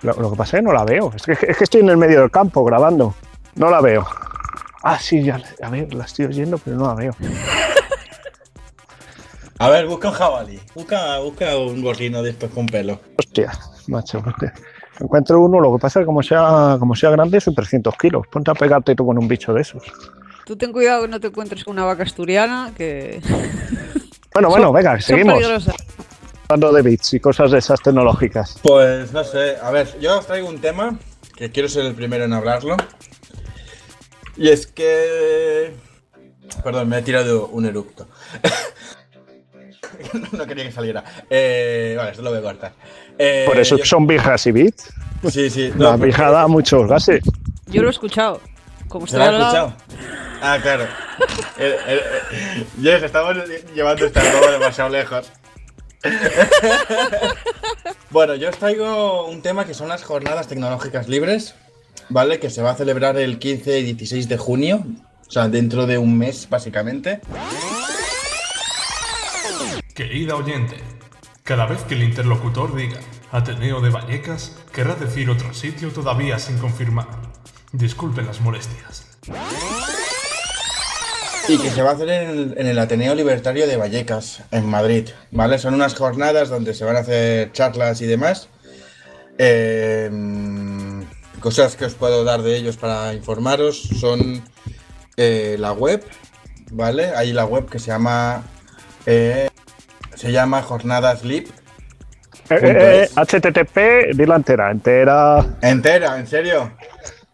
Lo, 0.02 0.14
lo 0.14 0.32
que 0.32 0.38
pasa 0.38 0.58
es 0.58 0.62
que 0.62 0.66
no 0.68 0.74
la 0.74 0.84
veo. 0.84 1.12
Es 1.16 1.24
que, 1.24 1.32
es 1.32 1.58
que 1.58 1.64
estoy 1.64 1.82
en 1.82 1.90
el 1.90 1.98
medio 1.98 2.22
del 2.22 2.30
campo 2.32 2.64
grabando. 2.64 3.16
No 3.56 3.70
la 3.70 3.82
veo. 3.82 4.06
Ah, 4.84 5.00
sí, 5.00 5.24
ya. 5.24 5.42
A 5.62 5.70
ver, 5.70 5.94
la 5.94 6.06
estoy 6.06 6.26
oyendo, 6.26 6.58
pero 6.58 6.78
no 6.78 6.88
la 6.88 6.94
veo. 6.94 7.16
A 9.60 9.70
ver, 9.70 9.88
busca 9.88 10.10
un 10.10 10.14
jabalí. 10.14 10.60
Busca, 10.76 11.18
busca 11.20 11.58
un 11.58 11.82
gorrino 11.82 12.22
de 12.22 12.30
estos 12.30 12.52
con 12.52 12.68
pelo. 12.68 13.00
Hostia, 13.18 13.52
macho. 13.88 14.22
hostia. 14.26 14.54
Encuentro 15.00 15.40
uno, 15.42 15.60
lo 15.60 15.74
que 15.74 15.80
pasa 15.82 16.00
es 16.00 16.04
que 16.04 16.06
como 16.06 16.22
sea, 16.22 16.76
como 16.80 16.96
sea 16.96 17.10
grande 17.10 17.42
son 17.42 17.56
300 17.56 17.96
kilos. 17.98 18.28
Ponte 18.28 18.52
a 18.52 18.54
pegarte 18.54 18.94
tú 18.96 19.06
con 19.06 19.18
un 19.18 19.28
bicho 19.28 19.54
de 19.54 19.62
esos. 19.62 19.84
Tú 20.48 20.56
ten 20.56 20.72
cuidado 20.72 21.02
que 21.04 21.08
no 21.10 21.20
te 21.20 21.28
encuentres 21.28 21.64
con 21.66 21.74
una 21.74 21.84
vaca 21.84 22.04
asturiana 22.04 22.72
que 22.76 23.20
Bueno, 24.34 24.50
bueno, 24.50 24.72
venga, 24.72 25.00
seguimos. 25.02 25.44
Hablando 26.48 26.72
de 26.72 26.82
bits 26.82 27.16
y 27.16 27.20
cosas 27.20 27.52
de 27.52 27.58
esas 27.58 27.82
tecnológicas. 27.82 28.58
Pues 28.64 29.12
no 29.12 29.24
sé, 29.24 29.58
a 29.62 29.70
ver, 29.72 30.00
yo 30.00 30.20
os 30.20 30.26
traigo 30.28 30.48
un 30.48 30.60
tema 30.62 30.98
que 31.36 31.52
quiero 31.52 31.68
ser 31.68 31.86
el 31.86 31.94
primero 31.96 32.24
en 32.24 32.32
hablarlo. 32.34 32.78
Y 34.38 34.50
es 34.50 34.68
que. 34.68 35.74
Perdón, 36.64 36.88
me 36.88 37.00
he 37.00 37.02
tirado 37.02 37.48
un 37.48 37.66
eructo. 37.66 38.08
no 40.32 40.46
quería 40.46 40.66
que 40.66 40.72
saliera. 40.72 41.04
Eh, 41.30 41.96
vale, 41.98 42.12
esto 42.12 42.22
lo 42.24 42.30
voy 42.30 42.40
a 42.40 42.44
cortar. 42.44 42.74
Eh, 43.18 43.44
Por 43.48 43.58
eso 43.58 43.78
yo- 43.78 43.86
son 43.86 44.08
vijas 44.08 44.46
y 44.48 44.52
bits. 44.52 44.94
Sí, 45.30 45.50
sí. 45.50 45.74
La 45.78 45.92
porque- 45.94 46.06
pija 46.08 46.30
da 46.30 46.48
muchos 46.48 46.88
gases. 46.88 47.22
Yo 47.66 47.82
lo 47.82 47.88
he 47.88 47.92
escuchado. 47.92 48.40
Como 48.88 49.08
¿Se 49.08 49.18
estoy 49.18 49.32
lo 49.32 49.38
ha 49.38 49.48
escuchado? 49.48 49.74
Ah, 50.42 50.60
claro. 50.62 50.86
Eh, 51.60 52.00
Yes, 52.80 53.02
estamos 53.02 53.36
llevando 53.74 54.06
esta 54.06 54.22
broma 54.22 54.52
demasiado 54.52 54.92
lejos. 54.92 55.32
bueno, 58.12 58.36
yo 58.36 58.50
os 58.50 58.58
traigo 58.58 59.26
un 59.26 59.42
tema 59.42 59.66
que 59.66 59.74
son 59.74 59.88
las 59.88 60.04
jornadas 60.04 60.48
tecnológicas 60.48 61.08
libres, 61.08 61.56
¿vale? 62.10 62.40
Que 62.40 62.52
se 62.52 62.62
va 62.62 62.72
a 62.72 62.76
celebrar 62.76 63.18
el 63.18 63.40
15 63.40 63.80
y 63.80 63.84
16 63.84 64.30
de 64.30 64.38
junio, 64.38 64.86
o 65.28 65.32
sea, 65.32 65.48
dentro 65.48 65.88
de 65.88 65.98
un 65.98 66.16
mes, 66.16 66.48
básicamente. 66.48 67.22
Querida 69.96 70.36
oyente, 70.36 70.78
cada 71.44 71.66
vez 71.66 71.82
que 71.84 71.96
el 71.96 72.04
interlocutor 72.04 72.76
diga 72.76 73.00
Ateneo 73.32 73.82
de 73.82 73.90
Vallecas, 73.90 74.56
querrá 74.72 74.94
decir 74.94 75.30
otro 75.32 75.54
sitio 75.56 75.90
todavía 75.90 76.38
sin 76.38 76.60
confirmar. 76.60 77.08
Disculpen 77.72 78.26
las 78.26 78.42
molestias. 78.42 79.06
y 81.48 81.58
que 81.58 81.70
se 81.70 81.82
va 81.82 81.92
a 81.92 81.94
hacer 81.94 82.10
en 82.10 82.30
el, 82.30 82.56
en 82.58 82.68
el 82.68 82.80
Ateneo 82.80 83.16
Libertario 83.16 83.68
de 83.68 83.78
Vallecas, 83.78 84.44
en 84.52 84.66
Madrid, 84.66 85.10
¿vale? 85.32 85.58
Son 85.60 85.74
unas 85.74 85.96
jornadas 85.96 86.50
donde 86.50 86.74
se 86.74 86.84
van 86.84 86.98
a 86.98 87.00
hacer 87.00 87.52
charlas 87.54 88.02
y 88.02 88.06
demás. 88.06 88.50
Eh, 89.38 90.10
cosas 91.40 91.76
que 91.76 91.86
os 91.86 91.94
puedo 91.94 92.24
dar 92.24 92.42
de 92.42 92.58
ellos 92.58 92.78
para 92.78 93.14
informaros 93.14 93.82
son 94.00 94.44
eh, 95.16 95.56
la 95.60 95.72
web, 95.72 96.04
¿vale? 96.72 97.12
Hay 97.16 97.32
la 97.34 97.46
web 97.46 97.70
que 97.70 97.80
se 97.80 97.88
llama 97.88 98.44
eh, 99.06 99.50
se 100.16 100.32
llama 100.32 100.62
Jornadas 100.64 101.24
Lip. 101.24 101.48
Eh, 102.50 102.60
eh, 102.62 103.04
eh, 103.04 103.10
HTTP, 103.16 104.16
dila 104.18 104.36
entera, 104.36 104.72
entera. 104.72 105.46
Entera, 105.62 106.18
¿en 106.18 106.28
serio? 106.28 106.72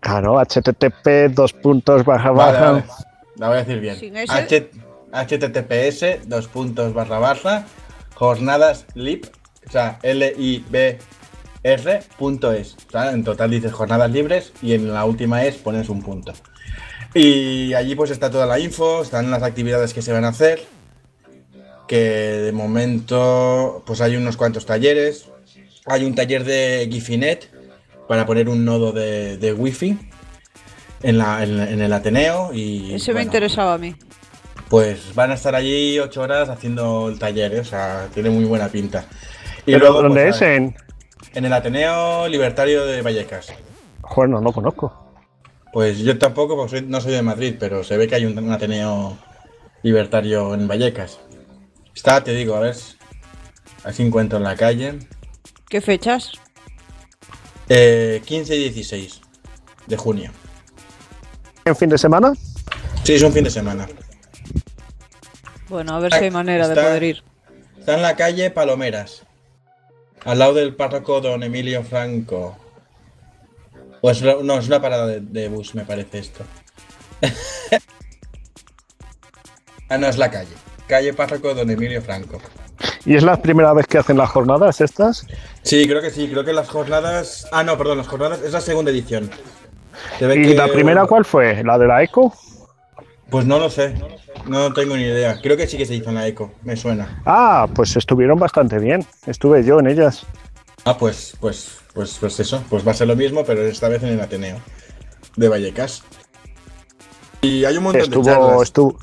Claro, 0.04 0.38
HTTP, 0.40 1.34
dos 1.34 1.54
puntos, 1.54 2.04
baja, 2.04 2.32
Vale, 2.32 2.52
baja. 2.60 2.72
vale. 2.72 2.84
La 3.38 3.48
voy 3.48 3.58
a 3.58 3.64
decir 3.64 3.80
bien. 3.80 3.98
H- 4.30 4.70
HTTPS, 5.14 6.28
dos 6.28 6.48
puntos, 6.50 6.94
barra, 6.94 7.20
barra, 7.20 7.66
jornadas 8.14 8.86
lib, 8.96 9.30
o 9.68 9.72
sea, 9.72 10.00
L-I-B 10.04 11.00
R 11.64 12.00
punto 12.18 12.52
es. 12.52 12.76
O 12.90 12.92
sea, 12.92 13.12
en 13.12 13.24
total 13.24 13.50
dices 13.52 13.72
jornadas 13.72 14.12
libres 14.12 14.52
y 14.62 14.74
en 14.74 14.94
la 14.94 15.06
última 15.06 15.46
es 15.46 15.56
pones 15.56 15.88
un 15.88 16.02
punto. 16.04 16.34
Y 17.14 17.74
allí 17.74 17.96
pues 17.96 18.12
está 18.12 18.30
toda 18.30 18.46
la 18.46 18.60
info, 18.60 19.04
están 19.04 19.32
las 19.32 19.44
actividades 19.44 19.94
que 19.94 20.02
se 20.02 20.12
van 20.12 20.26
a 20.26 20.30
hacer. 20.30 20.62
Que 21.88 22.00
de 22.00 22.52
momento 22.52 23.84
pues 23.86 24.02
hay 24.02 24.16
unos 24.18 24.36
cuantos 24.36 24.66
talleres. 24.66 25.30
Hay 25.86 26.04
un 26.06 26.16
taller 26.16 26.44
de 26.44 26.88
Gifinet 26.92 27.53
para 28.08 28.26
poner 28.26 28.50
un 28.50 28.66
nodo 28.66 28.92
de, 28.92 29.38
de 29.38 29.54
Wi-Fi 29.54 29.98
en, 31.04 31.18
la- 31.18 31.44
en- 31.44 31.60
en 31.60 31.82
el 31.82 31.94
Ateneo. 31.94 32.54
Y, 32.54 32.94
Ese 32.94 33.12
me 33.12 33.16
bueno, 33.16 33.26
interesaba 33.28 33.74
a 33.76 33.78
mí. 33.78 33.96
Pues 34.70 35.14
van 35.14 35.32
a 35.32 35.36
estar 35.36 35.54
allí 35.56 36.00
ocho 36.00 36.22
horas 36.22 36.50
haciendo 36.50 37.10
el 37.10 37.20
taller, 37.20 37.54
¿eh? 37.54 37.60
o 37.60 37.66
sea, 37.66 38.08
tiene 38.14 38.30
muy 38.30 38.46
buena 38.46 38.68
pinta. 38.70 39.06
Y 39.66 39.74
¿Pero 39.74 39.80
luego, 39.80 40.02
dónde 40.04 40.24
pues, 40.24 40.36
es? 40.38 40.42
En... 40.42 40.76
En 41.36 41.46
el 41.46 41.54
Ateneo 41.54 42.28
Libertario 42.28 42.86
de 42.86 43.02
Vallecas. 43.02 43.54
Joder, 44.02 44.30
no 44.30 44.42
lo 44.42 44.52
conozco. 44.52 44.94
Pues 45.72 46.00
yo 46.00 46.18
tampoco, 46.20 46.56
porque 46.56 46.80
soy- 46.80 46.88
no 46.88 47.02
soy 47.02 47.14
de 47.14 47.22
Madrid, 47.24 47.56
pero 47.60 47.84
se 47.84 47.98
ve 47.98 48.08
que 48.08 48.16
hay 48.16 48.26
un, 48.26 48.38
un 48.38 48.52
Ateneo 48.52 49.18
Libertario 49.82 50.54
en 50.54 50.68
Vallecas. 50.68 51.20
Está, 51.96 52.24
te 52.24 52.34
digo, 52.34 52.56
a 52.56 52.60
ver, 52.60 52.76
si- 52.76 52.96
a 53.84 53.88
ver 53.88 53.94
si 53.96 54.04
encuentro 54.04 54.38
en 54.38 54.44
la 54.44 54.56
calle. 54.56 55.00
¿Qué 55.70 55.82
fechas? 55.82 56.34
Eh, 57.70 58.22
15 58.26 58.56
y 58.56 58.60
16 58.70 59.22
de 59.88 59.98
junio. 59.98 60.32
¿En 61.66 61.76
fin 61.76 61.90
de 61.90 61.98
semana? 61.98 62.34
Sí, 63.04 63.14
es 63.14 63.24
un 63.24 63.32
fin 63.34 63.44
de 63.44 63.50
semana. 63.50 63.88
Bueno, 65.70 65.96
a 65.96 66.00
ver 66.00 66.14
si 66.14 66.26
hay 66.26 66.32
manera 66.32 66.68
de 66.68 66.74
Está- 66.74 66.86
poder 66.88 67.04
ir. 67.04 67.24
Está 67.80 67.96
en 67.96 68.02
la 68.02 68.16
calle 68.16 68.50
Palomeras, 68.52 69.24
al 70.24 70.40
lado 70.40 70.54
del 70.54 70.76
párroco 70.76 71.20
Don 71.22 71.44
Emilio 71.44 71.84
Franco. 71.84 72.58
O 74.02 74.12
es, 74.12 74.22
no, 74.22 74.58
es 74.60 74.68
una 74.68 74.82
parada 74.82 75.08
de, 75.08 75.22
de 75.22 75.48
bus, 75.50 75.76
me 75.76 75.86
parece 75.86 76.20
esto. 76.20 76.44
ah, 79.90 79.98
no, 79.98 80.08
es 80.08 80.18
la 80.18 80.30
calle. 80.30 80.54
Calle 80.88 81.14
párroco 81.14 81.54
Don 81.54 81.70
Emilio 81.70 82.02
Franco. 82.02 82.40
¿Y 83.06 83.16
es 83.16 83.24
la 83.24 83.42
primera 83.42 83.74
vez 83.74 83.88
que 83.88 83.98
hacen 83.98 84.18
las 84.18 84.30
jornadas 84.30 84.80
estas? 84.82 85.26
Sí, 85.62 85.88
creo 85.88 86.02
que 86.02 86.10
sí, 86.12 86.28
creo 86.30 86.44
que 86.44 86.54
las 86.54 86.70
jornadas... 86.70 87.48
Ah, 87.52 87.64
no, 87.64 87.78
perdón, 87.78 87.98
las 87.98 88.08
jornadas 88.08 88.42
es 88.42 88.52
la 88.54 88.62
segunda 88.62 88.92
edición. 88.92 89.30
¿Y 90.20 90.26
que- 90.26 90.56
la 90.56 90.68
primera 90.68 91.06
cuál 91.06 91.26
fue? 91.26 91.64
¿La 91.64 91.78
de 91.78 91.88
la 91.88 92.02
ECO? 92.04 92.34
Pues 93.30 93.46
no 93.46 93.58
lo 93.60 93.70
sé, 93.70 93.96
no 94.48 94.72
tengo 94.74 94.96
ni 94.96 95.04
idea. 95.04 95.40
Creo 95.42 95.58
que 95.58 95.68
sí 95.68 95.78
que 95.78 95.86
se 95.86 95.96
hizo 95.96 96.10
en 96.10 96.16
la 96.16 96.28
ECO, 96.28 96.52
me 96.64 96.76
suena. 96.76 97.22
Ah, 97.26 97.68
pues 97.74 97.96
estuvieron 97.96 98.38
bastante 98.40 98.78
bien. 98.80 99.06
Estuve 99.26 99.64
yo 99.64 99.80
en 99.80 99.88
ellas. 99.88 100.26
Ah, 100.86 100.98
pues, 100.98 101.36
pues, 101.40 101.78
pues, 101.94 102.18
pues 102.20 102.40
eso, 102.40 102.64
pues 102.70 102.86
va 102.86 102.92
a 102.92 102.96
ser 102.96 103.08
lo 103.08 103.16
mismo, 103.16 103.44
pero 103.44 103.62
esta 103.64 103.88
vez 103.90 104.04
en 104.04 104.10
el 104.10 104.22
Ateneo 104.22 104.58
de 105.36 105.48
Vallecas. 105.50 106.04
Y 107.42 107.66
hay 107.66 107.78
un 107.78 107.84
montón 107.84 108.10
de 108.10 108.22
charlas. 108.22 108.62
estuvo, 108.62 108.98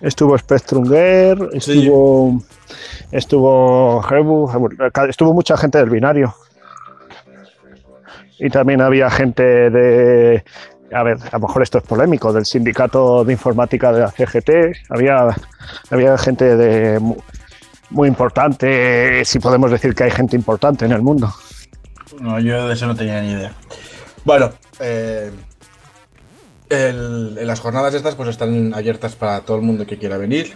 estuvo 0.00 0.38
Spectrunger, 0.38 1.38
Sí. 1.58 1.72
estuvo, 1.72 2.42
estuvo 3.12 4.02
Hebu, 4.08 4.50
estuvo 5.08 5.32
mucha 5.34 5.56
gente 5.56 5.78
del 5.78 5.90
binario. 5.90 6.34
Y 8.38 8.48
también 8.48 8.80
había 8.80 9.10
gente 9.10 9.42
de, 9.42 10.42
a 10.92 11.02
ver, 11.02 11.18
a 11.30 11.38
lo 11.38 11.46
mejor 11.46 11.62
esto 11.62 11.78
es 11.78 11.84
polémico, 11.84 12.32
del 12.32 12.46
sindicato 12.46 13.22
de 13.24 13.32
informática 13.34 13.92
de 13.92 14.00
la 14.00 14.10
CGT. 14.10 14.50
Había, 14.88 15.28
había 15.90 16.16
gente 16.16 16.56
de 16.56 16.98
mu- 17.00 17.16
muy 17.90 18.08
importante, 18.08 19.24
si 19.26 19.38
podemos 19.40 19.70
decir 19.70 19.94
que 19.94 20.04
hay 20.04 20.10
gente 20.10 20.36
importante 20.36 20.86
en 20.86 20.92
el 20.92 21.02
mundo. 21.02 21.30
No, 22.20 22.40
yo 22.40 22.66
de 22.66 22.74
eso 22.74 22.86
no 22.86 22.94
tenía 22.94 23.20
ni 23.20 23.32
idea. 23.32 23.52
Bueno, 24.24 24.52
eh, 24.80 25.30
las 26.70 27.60
jornadas 27.60 27.92
estas 27.94 28.14
pues 28.14 28.28
están 28.30 28.72
abiertas 28.74 29.16
para 29.16 29.40
todo 29.40 29.56
el 29.58 29.62
mundo 29.62 29.84
que 29.86 29.98
quiera 29.98 30.16
venir. 30.16 30.54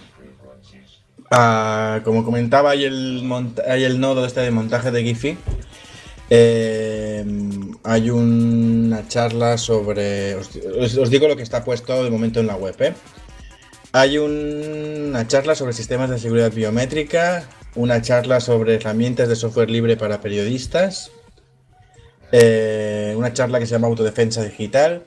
Ah, 1.36 2.00
como 2.04 2.24
comentaba, 2.24 2.70
hay 2.70 2.84
el, 2.84 3.28
hay 3.68 3.82
el 3.82 3.98
nodo 3.98 4.24
este 4.24 4.40
de 4.40 4.52
montaje 4.52 4.92
de 4.92 5.02
Giphy. 5.02 5.36
Eh, 6.30 7.24
hay 7.82 8.10
una 8.10 9.08
charla 9.08 9.58
sobre... 9.58 10.36
Os, 10.36 11.10
digo 11.10 11.26
lo 11.26 11.36
que 11.36 11.42
está 11.42 11.64
puesto 11.64 12.04
de 12.04 12.08
momento 12.10 12.38
en 12.38 12.46
la 12.46 12.54
web. 12.54 12.76
¿eh? 12.78 12.94
Hay 13.92 14.18
un- 14.18 15.06
una 15.08 15.26
charla 15.26 15.56
sobre 15.56 15.72
sistemas 15.72 16.08
de 16.08 16.20
seguridad 16.20 16.52
biométrica, 16.52 17.48
una 17.74 18.00
charla 18.00 18.38
sobre 18.38 18.76
herramientas 18.76 19.28
de 19.28 19.34
software 19.34 19.70
libre 19.70 19.96
para 19.96 20.20
periodistas, 20.20 21.10
eh, 22.30 23.12
una 23.16 23.32
charla 23.32 23.58
que 23.58 23.66
se 23.66 23.72
llama 23.72 23.88
Autodefensa 23.88 24.42
Digital. 24.44 25.02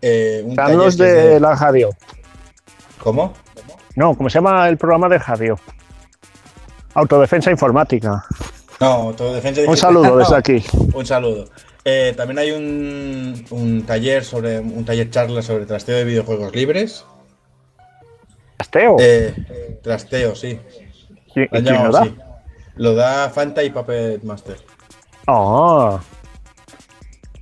eh, 0.00 0.42
un 0.44 0.50
Están 0.52 0.66
taller 0.66 0.78
los 0.78 0.96
que 0.96 1.08
es 1.08 1.24
de 1.34 1.40
la 1.40 1.56
radio. 1.56 1.90
¿Cómo? 3.02 3.34
No, 3.98 4.14
¿cómo 4.16 4.30
se 4.30 4.34
llama 4.38 4.68
el 4.68 4.76
programa 4.78 5.08
de 5.08 5.18
radio? 5.18 5.58
Autodefensa 6.94 7.50
informática. 7.50 8.24
No, 8.78 8.86
Autodefensa 8.86 9.60
Digital. 9.62 9.70
Un 9.70 9.76
saludo 9.76 10.16
desde 10.18 10.36
aquí. 10.42 10.64
Un 10.94 11.04
saludo. 11.04 11.46
Eh, 11.84 12.14
también 12.16 12.38
hay 12.38 12.52
un, 12.52 13.44
un 13.50 13.82
taller 13.84 14.24
sobre 14.24 14.60
un 14.60 14.84
taller 14.84 15.10
charla 15.10 15.42
sobre 15.42 15.66
trasteo 15.66 15.96
de 15.96 16.04
videojuegos 16.04 16.54
libres. 16.54 17.04
Asteo. 18.58 18.98
Eh, 19.00 19.34
trasteo, 19.82 20.36
sí. 20.36 20.60
¿Y- 21.34 21.40
y 21.40 21.48
Lo 21.50 21.58
han 21.58 21.64
quién 21.64 21.84
lo 21.84 21.90
da? 21.90 22.08
Lo 22.76 22.94
da 22.94 23.30
Fanta 23.30 23.64
y 23.64 23.70
Puppet 23.70 24.22
Master. 24.22 24.58
Ah, 25.26 25.98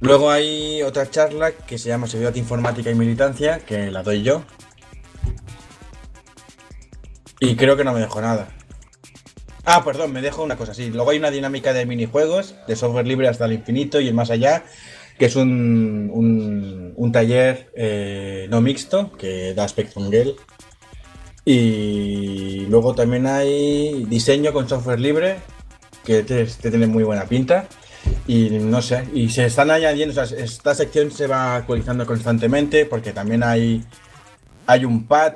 Luego 0.01 0.31
hay 0.31 0.83
otra 0.83 1.11
charla 1.11 1.53
que 1.53 1.77
se 1.77 1.91
llama 1.91 2.07
Seguridad 2.07 2.35
Informática 2.35 2.91
y 2.91 2.95
Militancia, 2.95 3.59
que 3.59 3.91
la 3.91 4.03
doy 4.03 4.23
yo. 4.23 4.43
Y 7.41 7.57
creo 7.57 7.77
que 7.77 7.85
no 7.85 7.93
me 7.93 8.01
dejo 8.01 8.21
nada. 8.21 8.49
Ah, 9.65 9.85
perdón, 9.85 10.13
me 10.13 10.23
dejo 10.23 10.43
una 10.43 10.57
cosa 10.57 10.73
así. 10.73 10.91
Luego 10.91 11.11
hay 11.11 11.19
una 11.19 11.31
dinámica 11.31 11.73
de 11.73 11.87
minijuegos, 11.87 12.55
de 12.69 12.77
software 12.77 13.07
libre 13.07 13.29
hasta 13.29 13.47
el 13.47 13.53
infinito 13.53 14.01
y 14.01 14.09
el 14.09 14.15
más 14.15 14.31
allá, 14.31 14.65
que 15.19 15.27
es 15.27 15.37
un, 15.37 16.11
un, 16.13 16.93
un 16.95 17.13
taller 17.13 17.73
eh, 17.75 18.47
no 18.49 18.61
mixto 18.61 19.13
que 19.13 19.55
da 19.55 19.67
Spectrum 19.67 20.09
Gale. 20.09 20.37
Y 21.45 22.67
luego 22.69 22.95
también 22.95 23.27
hay 23.27 24.05
diseño 24.05 24.53
con 24.53 24.69
software 24.69 25.01
libre, 25.01 25.39
que 26.05 26.23
te 26.23 26.47
tiene 26.47 26.87
muy 26.87 27.05
buena 27.05 27.25
pinta. 27.25 27.67
Y 28.29 28.51
no 28.51 28.81
sé, 28.83 29.05
y 29.15 29.29
se 29.31 29.47
están 29.47 29.71
añadiendo, 29.71 30.21
o 30.21 30.27
sea, 30.27 30.39
esta 30.39 30.75
sección 30.75 31.11
se 31.11 31.27
va 31.27 31.57
actualizando 31.57 32.07
constantemente 32.07 32.87
porque 32.87 33.13
también 33.13 33.43
hay, 33.43 33.85
hay 34.67 34.85
un 34.85 35.07
pad 35.07 35.35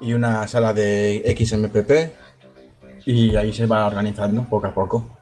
y 0.00 0.12
una 0.12 0.46
sala 0.48 0.72
de 0.72 1.36
XMPP 1.36 3.06
y 3.06 3.36
ahí 3.36 3.52
se 3.52 3.66
va 3.66 3.86
organizando 3.86 4.42
poco 4.44 4.66
a 4.66 4.74
poco. 4.74 5.18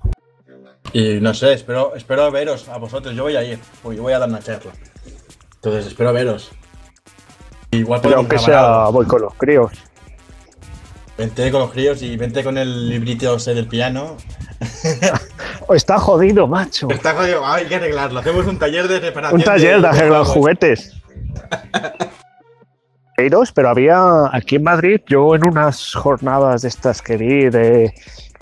Y 0.92 1.20
no 1.20 1.34
sé, 1.34 1.52
espero, 1.52 1.94
espero 1.94 2.30
veros 2.30 2.68
a 2.68 2.78
vosotros, 2.78 3.14
yo 3.14 3.24
voy 3.24 3.36
a 3.36 3.44
ir, 3.44 3.58
yo 3.84 4.02
voy 4.02 4.12
a 4.12 4.18
dar 4.18 4.28
una 4.28 4.40
charla. 4.40 4.72
Entonces 5.56 5.86
espero 5.86 6.12
veros. 6.12 6.50
Igual 7.70 8.00
pero 8.02 8.16
aunque 8.16 8.38
sea 8.38 8.86
algo. 8.86 8.92
voy 8.92 9.06
con 9.06 9.22
los 9.22 9.34
críos. 9.34 9.72
Vente 11.18 11.50
con 11.50 11.60
los 11.60 11.72
críos 11.72 12.00
y 12.02 12.16
vente 12.16 12.44
con 12.44 12.56
el 12.56 12.88
librito 12.88 13.36
ese 13.36 13.52
del 13.54 13.66
piano. 13.66 14.16
Está 15.74 15.98
jodido, 15.98 16.46
macho. 16.46 16.88
Está 16.90 17.14
jodido, 17.14 17.44
hay 17.44 17.66
que 17.66 17.74
arreglarlo. 17.74 18.20
Hacemos 18.20 18.46
un 18.46 18.58
taller 18.58 18.88
de 18.88 19.00
reparación. 19.00 19.40
Un 19.40 19.44
taller 19.44 19.80
de 19.82 19.88
arreglar 19.88 20.24
juegos. 20.24 20.28
juguetes. 20.28 20.96
Pero 23.52 23.68
había 23.68 24.26
aquí 24.32 24.56
en 24.56 24.62
Madrid, 24.62 25.00
yo 25.08 25.34
en 25.34 25.44
unas 25.44 25.92
jornadas 25.92 26.62
de 26.62 26.68
estas 26.68 27.02
que 27.02 27.16
vi 27.16 27.50
de 27.50 27.92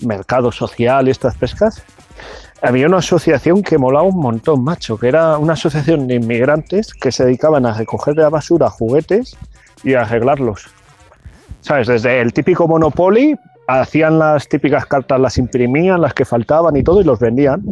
mercado 0.01 0.51
social 0.51 1.07
y 1.07 1.11
estas 1.11 1.35
pescas, 1.35 1.83
había 2.61 2.85
una 2.85 2.97
asociación 2.97 3.63
que 3.63 3.79
molaba 3.79 4.03
un 4.03 4.19
montón, 4.19 4.63
macho, 4.63 4.97
que 4.97 5.07
era 5.07 5.39
una 5.39 5.53
asociación 5.53 6.07
de 6.07 6.15
inmigrantes 6.15 6.93
que 6.93 7.11
se 7.11 7.25
dedicaban 7.25 7.65
a 7.65 7.73
recoger 7.73 8.13
de 8.13 8.21
la 8.21 8.29
basura 8.29 8.69
juguetes 8.69 9.35
y 9.83 9.95
arreglarlos. 9.95 10.67
¿Sabes? 11.61 11.87
Desde 11.87 12.21
el 12.21 12.31
típico 12.31 12.67
Monopoly, 12.67 13.35
hacían 13.67 14.19
las 14.19 14.47
típicas 14.47 14.85
cartas, 14.85 15.19
las 15.19 15.39
imprimían, 15.39 16.01
las 16.01 16.13
que 16.13 16.23
faltaban 16.23 16.75
y 16.75 16.83
todo, 16.83 17.01
y 17.01 17.03
los 17.03 17.19
vendían. 17.19 17.63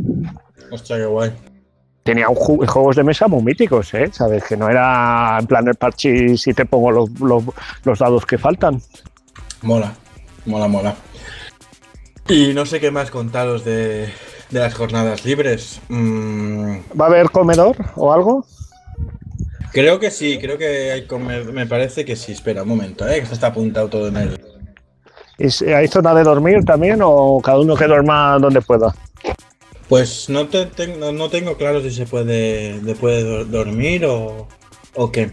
Hostia, 0.71 0.97
qué 0.97 1.05
guay. 1.05 1.31
Tenía 2.05 2.29
un 2.29 2.35
ju- 2.35 2.67
juegos 2.67 2.95
de 2.97 3.03
mesa 3.03 3.27
muy 3.27 3.41
míticos, 3.41 3.91
¿eh? 3.95 4.07
¿Sabes? 4.11 4.43
Que 4.43 4.55
no 4.55 4.69
era 4.69 5.37
en 5.39 5.47
plan 5.47 5.67
el 5.67 5.73
parchís 5.73 6.45
y 6.45 6.53
te 6.53 6.63
pongo 6.63 6.91
los, 6.91 7.09
los- 7.19 7.43
los 7.83 7.97
dados 7.97 8.27
que 8.27 8.37
faltan. 8.37 8.79
Mola, 9.63 9.91
mola, 10.45 10.67
mola. 10.67 10.95
Y 12.29 12.53
no 12.53 12.67
sé 12.67 12.79
qué 12.79 12.91
más 12.91 13.09
contaros 13.09 13.65
de, 13.65 14.07
de 14.51 14.59
las 14.59 14.75
jornadas 14.75 15.25
libres. 15.25 15.81
Mm, 15.89 16.75
¿Va 17.01 17.05
a 17.05 17.07
haber 17.07 17.31
comedor 17.31 17.75
o 17.95 18.13
algo? 18.13 18.45
creo 19.73 19.99
que 19.99 20.09
sí, 20.11 20.37
creo 20.39 20.57
que 20.59 20.91
hay 20.91 21.05
comer, 21.07 21.51
me 21.51 21.65
parece 21.65 22.05
que 22.05 22.15
sí. 22.15 22.33
Espera 22.33 22.61
un 22.61 22.69
momento, 22.69 23.07
¿eh? 23.09 23.23
que 23.23 23.33
está 23.33 23.47
apuntado 23.47 23.87
todo 23.89 24.09
en 24.09 24.17
el... 24.17 24.39
¿Y 25.39 25.49
si- 25.49 25.73
¿Hay 25.73 25.87
zona 25.87 26.13
de 26.13 26.21
dormir 26.23 26.63
también 26.65 26.99
o 27.03 27.41
cada 27.43 27.59
uno 27.59 27.75
que 27.75 27.85
duerma 27.87 28.37
donde 28.37 28.61
pueda? 28.61 28.93
Pues 29.89 30.29
no, 30.29 30.47
te, 30.47 30.65
ten- 30.65 30.99
no, 30.99 31.29
tengo 31.29 31.57
claro 31.57 31.81
si 31.81 31.91
se 31.91 32.05
puede, 32.05 32.79
dormir 33.45 34.05
o, 34.05 34.47
qué. 35.11 35.31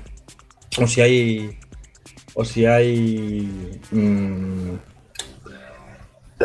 O 0.79 0.87
si 0.87 1.01
hay. 1.01 1.59
O 2.35 2.45
si 2.45 2.67
hay. 2.67 3.81
mm, 3.91 4.71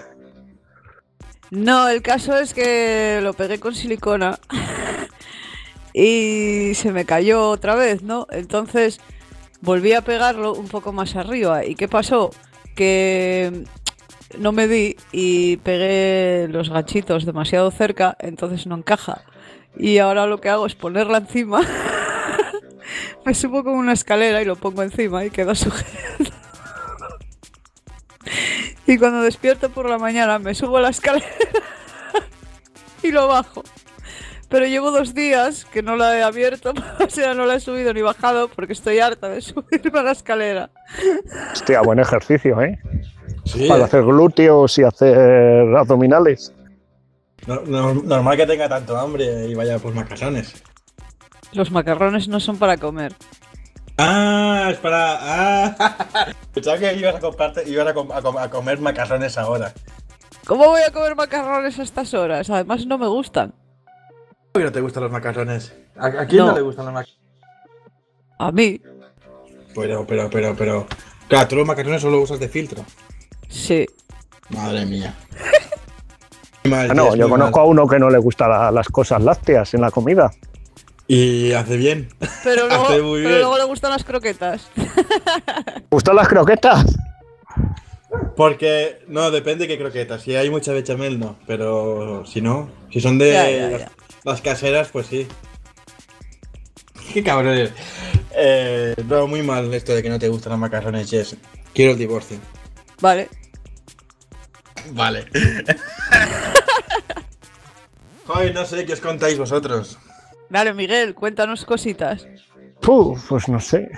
No, 1.52 1.86
el 1.90 2.00
caso 2.00 2.38
es 2.38 2.54
que 2.54 3.20
lo 3.22 3.34
pegué 3.34 3.60
con 3.60 3.74
silicona 3.74 4.38
y 5.92 6.72
se 6.74 6.92
me 6.92 7.04
cayó 7.04 7.50
otra 7.50 7.74
vez, 7.74 8.02
¿no? 8.02 8.26
Entonces 8.30 9.00
volví 9.60 9.92
a 9.92 10.00
pegarlo 10.00 10.54
un 10.54 10.68
poco 10.68 10.94
más 10.94 11.14
arriba. 11.14 11.66
¿Y 11.66 11.74
qué 11.74 11.88
pasó? 11.88 12.30
Que 12.74 13.64
no 14.38 14.52
me 14.52 14.66
di 14.66 14.96
y 15.12 15.58
pegué 15.58 16.48
los 16.48 16.70
ganchitos 16.70 17.26
demasiado 17.26 17.70
cerca, 17.70 18.16
entonces 18.18 18.66
no 18.66 18.76
encaja. 18.76 19.20
Y 19.76 19.98
ahora 19.98 20.26
lo 20.26 20.40
que 20.40 20.48
hago 20.48 20.64
es 20.64 20.74
ponerla 20.74 21.18
encima. 21.18 21.60
me 23.26 23.34
subo 23.34 23.62
con 23.62 23.74
una 23.74 23.92
escalera 23.92 24.40
y 24.40 24.46
lo 24.46 24.56
pongo 24.56 24.82
encima 24.82 25.22
y 25.26 25.30
queda 25.30 25.54
sujeto. 25.54 26.32
Y 28.86 28.98
cuando 28.98 29.22
despierto 29.22 29.70
por 29.70 29.88
la 29.88 29.98
mañana 29.98 30.38
me 30.38 30.54
subo 30.54 30.78
a 30.78 30.80
la 30.80 30.88
escalera 30.90 31.26
y 33.02 33.10
lo 33.10 33.28
bajo. 33.28 33.62
Pero 34.48 34.66
llevo 34.66 34.90
dos 34.90 35.14
días 35.14 35.64
que 35.64 35.82
no 35.82 35.96
la 35.96 36.18
he 36.18 36.22
abierto, 36.22 36.74
o 37.06 37.08
sea, 37.08 37.32
no 37.34 37.46
la 37.46 37.54
he 37.54 37.60
subido 37.60 37.94
ni 37.94 38.02
bajado 38.02 38.48
porque 38.48 38.72
estoy 38.74 38.98
harta 38.98 39.28
de 39.28 39.40
subirme 39.40 39.98
a 40.00 40.02
la 40.02 40.12
escalera. 40.12 40.70
Hostia, 41.52 41.80
buen 41.82 41.98
ejercicio, 42.00 42.60
¿eh? 42.60 42.78
Sí, 43.44 43.66
Para 43.68 43.86
hacer 43.86 44.02
glúteos 44.04 44.78
y 44.78 44.82
hacer 44.84 45.74
abdominales. 45.76 46.52
no- 47.46 47.62
no- 47.62 47.94
normal 47.94 48.36
que 48.36 48.46
tenga 48.46 48.68
tanto 48.68 48.96
hambre 48.96 49.46
y 49.48 49.54
vaya 49.54 49.78
por 49.78 49.94
macarrones. 49.94 50.62
Los 51.52 51.70
macarrones 51.70 52.28
no 52.28 52.38
son 52.40 52.56
para 52.58 52.76
comer. 52.76 53.14
Ah, 53.98 54.68
es 54.70 54.78
para. 54.78 55.18
Ah, 55.20 56.26
pensaba 56.54 56.78
que 56.78 56.94
ibas 56.94 57.14
a 57.16 57.20
comprarte, 57.20 57.68
ibas 57.68 57.86
a, 57.88 57.94
com- 57.94 58.12
a 58.12 58.22
com- 58.22 58.38
a 58.38 58.48
comer 58.50 58.80
macarrones 58.80 59.36
ahora. 59.38 59.72
¿Cómo 60.46 60.64
voy 60.66 60.80
a 60.82 60.90
comer 60.90 61.14
macarrones 61.14 61.78
a 61.78 61.82
estas 61.82 62.14
horas? 62.14 62.50
Además 62.50 62.86
no 62.86 62.98
me 62.98 63.06
gustan. 63.06 63.54
¿Por 64.52 64.60
qué 64.62 64.64
no 64.66 64.72
te 64.72 64.80
gustan 64.80 65.02
los 65.04 65.12
macarrones? 65.12 65.74
¿A, 65.96 66.06
a 66.06 66.26
quién 66.26 66.38
no. 66.44 66.46
No. 66.48 66.54
le 66.56 66.62
gustan 66.62 66.86
los 66.86 66.94
macarrones? 66.94 67.18
A 68.38 68.50
mí, 68.50 68.80
Pero, 69.74 70.04
pero, 70.06 70.28
pero, 70.30 70.56
pero. 70.56 70.86
Claro, 71.28 71.48
tú 71.48 71.56
los 71.56 71.66
macarrones 71.66 72.02
solo 72.02 72.20
usas 72.20 72.40
de 72.40 72.48
filtro. 72.48 72.84
sí. 73.48 73.86
Madre 74.48 74.84
mía. 74.84 75.14
Muy 76.64 76.70
mal, 76.72 76.90
Ah, 76.90 76.94
no, 76.94 77.14
yo 77.16 77.28
conozco 77.28 77.58
mal. 77.60 77.66
a 77.66 77.70
uno 77.70 77.86
que 77.86 77.98
no 77.98 78.10
le 78.10 78.18
gustan 78.18 78.50
la- 78.50 78.70
las 78.70 78.88
cosas 78.88 79.22
lácteas 79.22 79.72
en 79.74 79.80
la 79.80 79.90
comida. 79.90 80.30
Y 81.14 81.52
hace 81.52 81.76
bien. 81.76 82.08
Pero 82.42 82.66
luego, 82.68 82.84
Hace 82.86 83.02
muy 83.02 83.18
pero 83.18 83.28
bien. 83.28 83.40
luego 83.40 83.58
le 83.58 83.64
gustan 83.64 83.90
las 83.90 84.02
croquetas. 84.02 84.70
¿Gustan 85.90 86.16
las 86.16 86.26
croquetas? 86.26 86.86
Porque, 88.34 89.02
no, 89.08 89.30
depende 89.30 89.66
de 89.66 89.68
qué 89.68 89.78
croquetas. 89.78 90.22
Si 90.22 90.34
hay 90.34 90.48
mucha 90.48 90.72
bechamel, 90.72 91.20
no. 91.20 91.38
Pero 91.46 92.24
si 92.24 92.40
no, 92.40 92.70
si 92.90 93.02
son 93.02 93.18
de 93.18 93.30
Ya, 93.30 93.50
ya, 93.50 93.68
las, 93.68 93.80
ya. 93.80 93.92
las 94.24 94.40
caseras, 94.40 94.88
pues 94.90 95.06
sí. 95.06 95.28
Qué 97.12 97.22
cabrón 97.22 97.52
eres. 97.52 97.72
Eh, 98.34 98.94
no, 99.06 99.26
muy 99.26 99.42
mal 99.42 99.72
esto 99.74 99.94
de 99.94 100.02
que 100.02 100.08
no 100.08 100.18
te 100.18 100.28
gustan 100.28 100.52
los 100.52 100.60
macarrones, 100.60 101.10
Jess. 101.10 101.36
Quiero 101.74 101.92
el 101.92 101.98
divorcio. 101.98 102.38
Vale. 103.02 103.28
Vale. 104.92 105.26
Joder, 108.26 108.54
no 108.54 108.64
sé 108.64 108.86
qué 108.86 108.94
os 108.94 109.00
contáis 109.00 109.36
vosotros. 109.36 109.98
Dale, 110.52 110.74
Miguel, 110.74 111.14
cuéntanos 111.14 111.64
cositas. 111.64 112.26
Pues 113.28 113.48
no 113.48 113.58
sé. 113.58 113.90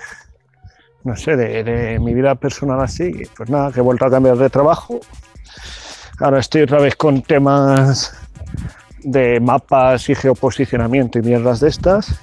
No 1.03 1.15
sé, 1.17 1.35
de, 1.35 1.63
de 1.65 1.99
mi 1.99 2.13
vida 2.13 2.35
personal 2.35 2.79
así. 2.81 3.11
Pues 3.35 3.49
nada, 3.49 3.71
que 3.73 3.79
he 3.81 3.83
vuelto 3.83 4.05
a 4.05 4.09
cambiar 4.09 4.37
de 4.37 4.49
trabajo. 4.49 5.01
Ahora 6.19 6.39
estoy 6.39 6.61
otra 6.61 6.79
vez 6.79 6.95
con 6.95 7.21
temas 7.23 8.17
de 9.03 9.39
mapas 9.41 10.07
y 10.09 10.15
geoposicionamiento 10.15 11.19
y 11.19 11.23
mierdas 11.23 11.59
de 11.59 11.67
estas. 11.67 12.17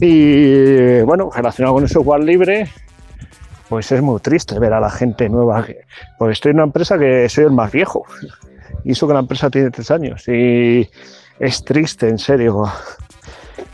Y 0.00 1.00
bueno, 1.02 1.30
relacionado 1.32 1.74
con 1.74 1.84
el 1.84 1.88
software 1.88 2.24
libre, 2.24 2.68
pues 3.68 3.92
es 3.92 4.02
muy 4.02 4.18
triste 4.20 4.58
ver 4.58 4.72
a 4.72 4.80
la 4.80 4.90
gente 4.90 5.28
nueva. 5.28 5.64
que- 5.64 5.82
Porque 6.18 6.32
estoy 6.32 6.50
en 6.50 6.56
una 6.56 6.64
empresa 6.64 6.98
que 6.98 7.28
soy 7.28 7.44
el 7.44 7.52
más 7.52 7.70
viejo. 7.70 8.04
Y 8.84 8.90
eso 8.92 9.06
que 9.06 9.14
la 9.14 9.20
empresa 9.20 9.48
tiene 9.50 9.70
tres 9.70 9.90
años. 9.92 10.26
Y 10.26 10.90
es 11.38 11.64
triste, 11.64 12.08
en 12.08 12.18
serio. 12.18 12.64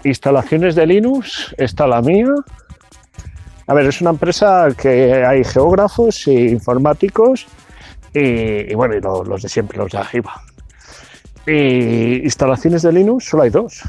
Instalaciones 0.05 0.75
de 0.75 0.87
Linux, 0.87 1.55
está 1.59 1.87
la 1.87 2.01
mía. 2.03 2.27
A 3.67 3.75
ver, 3.75 3.87
es 3.87 4.01
una 4.01 4.11
empresa 4.11 4.69
que 4.81 5.25
hay 5.25 5.43
geógrafos 5.45 6.27
e 6.29 6.33
informáticos 6.51 7.47
y, 8.15 8.71
y 8.71 8.75
bueno, 8.75 8.95
y 8.97 9.01
lo- 9.01 9.25
los, 9.25 9.43
de 9.43 9.49
siempre, 9.49 9.79
los 9.79 9.91
de 9.93 9.99
arriba. 9.99 10.33
Y 11.47 12.23
instalaciones 12.25 12.83
de 12.83 12.93
Linux 12.93 13.25
solo 13.25 13.43
hay 13.45 13.51
dos. 13.51 13.83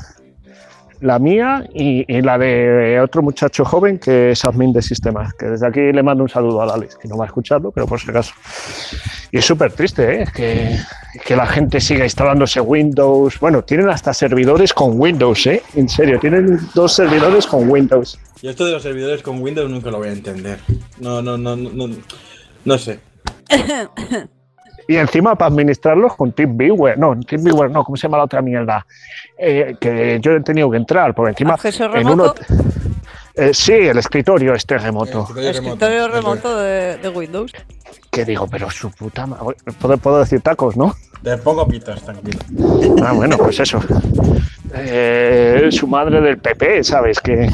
La 1.01 1.19
mía 1.19 1.67
y, 1.73 2.05
y 2.11 2.21
la 2.21 2.37
de 2.37 2.99
otro 2.99 3.21
muchacho 3.21 3.65
joven 3.65 3.99
que 3.99 4.31
es 4.31 4.45
admin 4.45 4.73
de 4.73 4.81
sistemas, 4.81 5.33
que 5.33 5.45
desde 5.45 5.67
aquí 5.67 5.79
le 5.79 6.03
mando 6.03 6.23
un 6.23 6.29
saludo 6.29 6.61
a 6.61 6.73
Alex, 6.73 6.95
que 6.95 7.07
no 7.07 7.17
va 7.17 7.25
a 7.25 7.27
escucharlo, 7.27 7.71
pero 7.71 7.87
por 7.87 7.99
si 7.99 8.09
acaso. 8.09 8.33
Y 9.31 9.37
es 9.37 9.45
súper 9.45 9.71
triste, 9.73 10.21
¿eh? 10.21 10.25
que, 10.33 10.77
que 11.25 11.35
la 11.35 11.45
gente 11.45 11.79
siga 11.79 12.03
instalándose 12.03 12.61
Windows. 12.61 13.39
Bueno, 13.39 13.63
tienen 13.63 13.89
hasta 13.89 14.13
servidores 14.13 14.73
con 14.73 14.99
Windows, 14.99 15.45
¿eh? 15.47 15.61
En 15.75 15.89
serio, 15.89 16.19
tienen 16.19 16.59
dos 16.73 16.93
servidores 16.93 17.45
con 17.45 17.69
Windows. 17.69 18.19
Yo 18.41 18.51
esto 18.51 18.65
de 18.65 18.71
los 18.73 18.83
servidores 18.83 19.21
con 19.21 19.41
Windows 19.41 19.69
nunca 19.69 19.91
lo 19.91 19.97
voy 19.97 20.09
a 20.09 20.13
entender. 20.13 20.59
No, 20.99 21.21
no, 21.21 21.37
no, 21.37 21.55
no, 21.55 21.69
no, 21.69 21.95
no 22.65 22.77
sé. 22.77 22.99
Y 24.87 24.95
encima 24.95 25.35
para 25.35 25.49
administrarlos 25.49 26.15
con 26.15 26.31
TeamViewer. 26.31 26.97
No, 26.97 27.19
TeamViewer 27.19 27.69
no, 27.69 27.83
¿cómo 27.83 27.97
se 27.97 28.03
llama 28.03 28.17
la 28.17 28.23
otra 28.23 28.41
mierda? 28.41 28.85
Eh, 29.37 29.75
que 29.79 30.19
yo 30.21 30.31
he 30.31 30.41
tenido 30.41 30.71
que 30.71 30.77
entrar, 30.77 31.13
porque 31.13 31.31
encima 31.31 31.55
¿Acceso 31.55 31.85
en 31.93 32.07
uno... 32.07 32.33
remoto? 32.33 32.41
Eh, 33.35 33.53
sí, 33.53 33.73
el 33.73 33.99
escritorio 33.99 34.53
este 34.55 34.79
remoto. 34.79 35.27
Escritorio 35.37 36.07
remoto 36.07 36.57
de, 36.57 36.97
de 36.97 37.09
Windows. 37.09 37.51
Que 38.17 38.25
digo, 38.25 38.47
pero 38.47 38.71
su 38.71 38.89
puta 38.89 39.27
madre. 39.27 39.55
Puedo, 39.79 39.95
puedo 39.99 40.17
decir 40.17 40.41
tacos, 40.41 40.75
¿no? 40.75 40.95
Te 41.21 41.37
pongo 41.37 41.67
pitos, 41.67 42.01
tranquilo. 42.01 42.39
Ah, 43.03 43.13
bueno, 43.13 43.37
pues 43.37 43.59
eso. 43.59 43.79
Eh, 44.73 45.67
su 45.69 45.85
madre 45.85 46.19
del 46.19 46.39
PP, 46.39 46.83
¿sabes? 46.83 47.19
Que, 47.19 47.47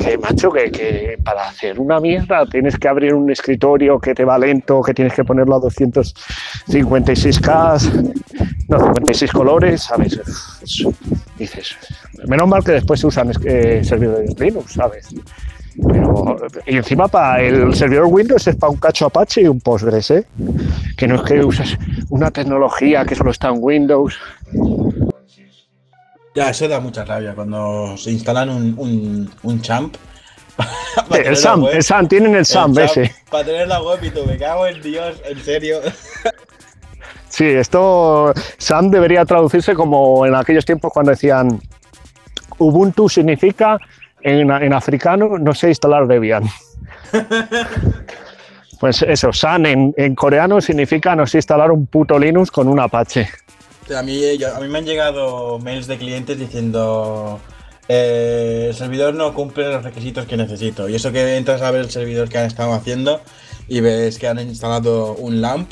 que 0.00 0.16
macho, 0.18 0.52
que, 0.52 0.70
que 0.70 1.18
para 1.24 1.48
hacer 1.48 1.80
una 1.80 1.98
mierda 1.98 2.46
tienes 2.46 2.78
que 2.78 2.86
abrir 2.86 3.14
un 3.14 3.32
escritorio 3.32 3.98
que 3.98 4.14
te 4.14 4.24
va 4.24 4.38
lento, 4.38 4.80
que 4.80 4.94
tienes 4.94 5.12
que 5.12 5.24
ponerlo 5.24 5.56
a 5.56 5.60
256K, 5.62 8.14
no, 8.68 8.78
56 8.78 9.32
colores, 9.32 9.82
¿sabes? 9.82 10.20
Dices, 11.36 11.76
menos 12.28 12.46
mal 12.46 12.62
que 12.62 12.70
después 12.72 13.00
se 13.00 13.08
usan 13.08 13.32
eh, 13.44 13.80
servidores 13.82 14.38
Linux, 14.38 14.74
¿sabes? 14.74 15.08
Pero, 15.90 16.36
y 16.66 16.76
encima 16.76 17.08
para 17.08 17.42
el 17.42 17.74
servidor 17.74 18.06
Windows 18.06 18.46
es 18.46 18.56
para 18.56 18.70
un 18.70 18.78
cacho 18.78 19.06
Apache 19.06 19.42
y 19.42 19.48
un 19.48 19.60
Postgres, 19.60 20.10
¿eh? 20.10 20.26
Que 20.96 21.06
no 21.06 21.16
es 21.16 21.22
que 21.22 21.44
uses 21.44 21.76
una 22.10 22.30
tecnología 22.30 23.04
que 23.04 23.14
solo 23.14 23.30
está 23.30 23.48
en 23.48 23.56
Windows. 23.58 24.18
Ya, 26.34 26.50
eso 26.50 26.66
da 26.66 26.80
mucha 26.80 27.04
rabia 27.04 27.34
cuando 27.34 27.96
se 27.96 28.10
instalan 28.10 28.48
un, 28.50 28.74
un, 28.76 29.30
un 29.42 29.62
champ. 29.62 29.94
El 31.10 31.36
SAM, 31.36 31.64
el 31.66 31.82
SAM, 31.82 32.06
tienen 32.06 32.36
el 32.36 32.46
SAM 32.46 32.78
ese. 32.78 33.12
Para 33.28 33.44
tener 33.44 33.66
la 33.66 33.82
web 33.82 33.98
y 34.02 34.10
tú, 34.10 34.24
me 34.24 34.38
cago 34.38 34.66
en 34.68 34.80
Dios, 34.80 35.20
en 35.24 35.38
serio. 35.42 35.80
Sí, 37.28 37.46
esto 37.46 38.32
SAM 38.58 38.90
debería 38.90 39.24
traducirse 39.24 39.74
como 39.74 40.24
en 40.24 40.36
aquellos 40.36 40.64
tiempos 40.64 40.92
cuando 40.92 41.10
decían 41.10 41.60
Ubuntu 42.58 43.08
significa 43.08 43.76
en, 44.24 44.50
en 44.50 44.72
africano 44.72 45.38
no 45.38 45.54
sé 45.54 45.68
instalar 45.68 46.06
Debian. 46.08 46.44
Pues 48.80 49.00
eso, 49.02 49.32
SAN 49.32 49.64
en, 49.66 49.94
en 49.96 50.14
coreano 50.14 50.60
significa 50.60 51.14
no 51.16 51.26
sé 51.26 51.38
instalar 51.38 51.70
un 51.70 51.86
puto 51.86 52.18
Linux 52.18 52.50
con 52.50 52.68
un 52.68 52.78
Apache. 52.80 53.28
A 53.96 54.02
mí, 54.02 54.36
yo- 54.36 54.54
a 54.54 54.60
mí 54.60 54.68
me 54.68 54.78
han 54.78 54.84
llegado 54.84 55.58
mails 55.58 55.86
de 55.86 55.96
clientes 55.96 56.38
diciendo 56.38 57.40
eh, 57.88 58.66
el 58.70 58.74
servidor 58.74 59.14
no 59.14 59.32
cumple 59.32 59.72
los 59.72 59.84
requisitos 59.84 60.26
que 60.26 60.36
necesito. 60.36 60.88
Y 60.88 60.96
eso 60.96 61.12
que 61.12 61.36
entras 61.36 61.62
a 61.62 61.70
ver 61.70 61.82
el 61.82 61.90
servidor 61.90 62.28
que 62.28 62.38
han 62.38 62.46
estado 62.46 62.74
haciendo 62.74 63.20
y 63.68 63.80
ves 63.80 64.18
que 64.18 64.28
han 64.28 64.40
instalado 64.40 65.14
un 65.14 65.40
LAMP, 65.40 65.70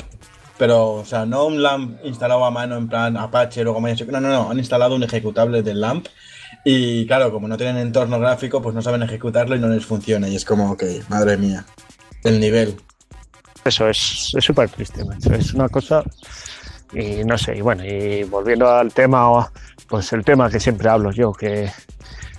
pero, 0.57 0.91
o 0.93 1.05
sea, 1.05 1.25
no 1.25 1.45
un 1.45 1.61
LAMP 1.61 2.03
instalado 2.05 2.45
a 2.45 2.51
mano 2.51 2.77
en 2.77 2.87
plan 2.87 3.15
Apache, 3.17 3.63
luego 3.63 3.79
No, 3.81 4.21
no, 4.21 4.29
no, 4.29 4.49
han 4.49 4.57
instalado 4.57 4.95
un 4.95 5.03
ejecutable 5.03 5.61
del 5.61 5.81
LAMP. 5.81 6.07
Y 6.63 7.05
claro, 7.07 7.31
como 7.31 7.47
no 7.47 7.57
tienen 7.57 7.77
entorno 7.77 8.19
gráfico, 8.19 8.61
pues 8.61 8.73
no 8.73 8.81
saben 8.81 9.03
ejecutarlo 9.03 9.55
y 9.55 9.59
no 9.59 9.67
les 9.67 9.85
funciona. 9.85 10.27
Y 10.27 10.35
es 10.35 10.45
como, 10.45 10.71
ok, 10.71 10.83
madre 11.09 11.37
mía, 11.37 11.65
el 12.23 12.39
nivel. 12.39 12.75
Eso 13.65 13.87
es 13.89 14.31
es 14.35 14.43
súper 14.43 14.69
triste, 14.69 15.03
macho. 15.03 15.33
Es 15.33 15.53
una 15.53 15.69
cosa. 15.69 16.03
Y 16.93 17.23
no 17.23 17.37
sé, 17.37 17.57
y 17.57 17.61
bueno, 17.61 17.83
y 17.83 18.23
volviendo 18.23 18.69
al 18.69 18.93
tema, 18.93 19.51
pues 19.87 20.13
el 20.13 20.23
tema 20.23 20.49
que 20.49 20.59
siempre 20.59 20.89
hablo 20.89 21.11
yo, 21.11 21.33
que 21.33 21.71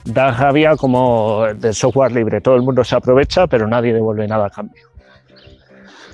da 0.04 0.30
rabia 0.30 0.76
como 0.76 1.44
del 1.54 1.74
software 1.74 2.12
libre. 2.12 2.40
Todo 2.40 2.56
el 2.56 2.62
mundo 2.62 2.84
se 2.84 2.94
aprovecha, 2.94 3.46
pero 3.46 3.66
nadie 3.66 3.92
devuelve 3.92 4.28
nada 4.28 4.46
a 4.46 4.50
cambio. 4.50 4.88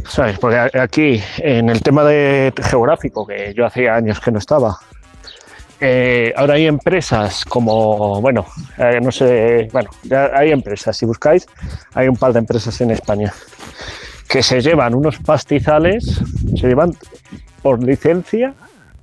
¿Sabes? 0.08 0.38
Porque 0.38 0.56
aquí, 0.78 1.22
en 1.38 1.68
el 1.68 1.82
tema 1.82 2.04
de 2.04 2.52
geográfico, 2.62 3.26
que 3.26 3.52
yo 3.54 3.66
hacía 3.66 3.94
años 3.94 4.20
que 4.20 4.30
no 4.30 4.38
estaba, 4.38 4.78
eh, 5.80 6.32
ahora 6.36 6.54
hay 6.54 6.66
empresas 6.66 7.44
como, 7.44 8.20
bueno, 8.20 8.46
eh, 8.78 9.00
no 9.02 9.10
sé, 9.10 9.68
bueno, 9.72 9.90
ya 10.02 10.30
hay 10.34 10.50
empresas, 10.50 10.96
si 10.96 11.06
buscáis, 11.06 11.46
hay 11.94 12.08
un 12.08 12.16
par 12.16 12.32
de 12.32 12.40
empresas 12.40 12.80
en 12.80 12.90
España 12.90 13.32
que 14.28 14.42
se 14.42 14.60
llevan 14.60 14.94
unos 14.94 15.18
pastizales, 15.18 16.22
se 16.54 16.68
llevan 16.68 16.92
por 17.62 17.82
licencia, 17.82 18.54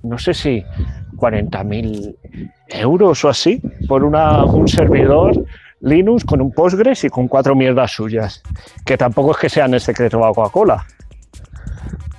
no 0.04 0.18
sé 0.18 0.34
si 0.34 0.64
40.000 1.18 2.16
euros 2.70 3.26
o 3.26 3.30
así, 3.30 3.62
por 3.88 4.04
una, 4.04 4.46
un 4.46 4.68
servidor 4.68 5.34
Linux 5.82 6.24
con 6.24 6.42
un 6.42 6.52
Postgres 6.52 7.04
y 7.04 7.10
con 7.10 7.28
cuatro 7.28 7.56
mierdas 7.56 7.92
suyas, 7.92 8.42
que 8.86 8.98
tampoco 8.98 9.32
es 9.32 9.38
que 9.38 9.50
sean 9.50 9.74
el 9.74 9.82
secreto 9.82 10.20
la 10.20 10.32
Coca-Cola. 10.32 10.86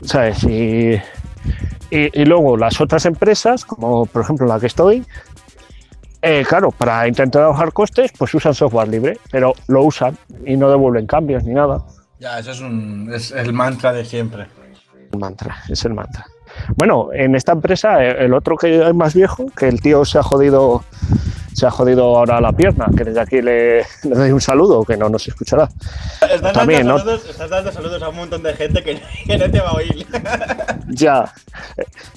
¿Sabes? 0.02 0.44
Y, 0.44 1.00
y, 1.90 2.20
y 2.20 2.24
luego 2.24 2.56
las 2.56 2.80
otras 2.80 3.06
empresas, 3.06 3.64
como 3.64 4.06
por 4.06 4.22
ejemplo 4.22 4.46
la 4.46 4.60
que 4.60 4.66
estoy, 4.66 5.04
eh, 6.20 6.44
claro, 6.48 6.72
para 6.72 7.06
intentar 7.06 7.46
bajar 7.46 7.72
costes, 7.72 8.10
pues 8.18 8.34
usan 8.34 8.52
software 8.52 8.88
libre, 8.88 9.18
pero 9.30 9.52
lo 9.68 9.84
usan 9.84 10.16
y 10.44 10.56
no 10.56 10.68
devuelven 10.68 11.06
cambios 11.06 11.44
ni 11.44 11.54
nada. 11.54 11.84
Ya, 12.18 12.40
eso 12.40 12.50
es, 12.50 12.60
un, 12.60 13.10
es 13.14 13.30
el 13.30 13.52
mantra 13.52 13.92
de 13.92 14.04
siempre. 14.04 14.48
El 15.12 15.20
mantra, 15.20 15.58
es 15.68 15.84
el 15.84 15.94
mantra. 15.94 16.26
Bueno, 16.76 17.10
en 17.12 17.36
esta 17.36 17.52
empresa, 17.52 18.04
eh, 18.04 18.24
el 18.24 18.34
otro 18.34 18.56
que 18.56 18.88
es 18.88 18.94
más 18.94 19.14
viejo, 19.14 19.46
que 19.56 19.68
el 19.68 19.80
tío 19.80 20.04
se 20.04 20.18
ha 20.18 20.22
jodido, 20.24 20.82
se 21.58 21.66
ha 21.66 21.70
jodido 21.72 22.16
ahora 22.16 22.40
la 22.40 22.52
pierna, 22.52 22.86
que 22.96 23.02
desde 23.02 23.20
aquí 23.20 23.42
le, 23.42 23.78
le 23.80 24.14
doy 24.14 24.30
un 24.30 24.40
saludo, 24.40 24.84
que 24.84 24.96
no 24.96 25.08
nos 25.08 25.26
escuchará. 25.26 25.68
Estás, 26.32 26.52
También, 26.52 26.86
dando 26.86 26.92
¿no? 26.92 26.98
saludos, 27.00 27.28
estás 27.28 27.50
dando 27.50 27.72
saludos 27.72 28.00
a 28.00 28.08
un 28.10 28.16
montón 28.16 28.42
de 28.44 28.54
gente 28.54 28.80
que, 28.84 29.02
que 29.26 29.36
no 29.38 29.50
te 29.50 29.60
va 29.60 29.70
a 29.70 29.74
oír. 29.74 30.06
Ya, 30.90 31.32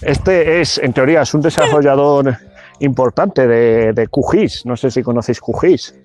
este 0.01 0.61
es, 0.61 0.77
en 0.77 0.93
teoría, 0.93 1.23
es 1.23 1.33
un 1.33 1.41
desarrollador 1.41 2.37
importante 2.79 3.45
de, 3.47 3.93
de 3.93 4.07
QGIS. 4.07 4.65
No 4.65 4.77
sé 4.77 4.89
si 4.91 5.03
conocéis 5.03 5.41
QGIS. 5.41 5.95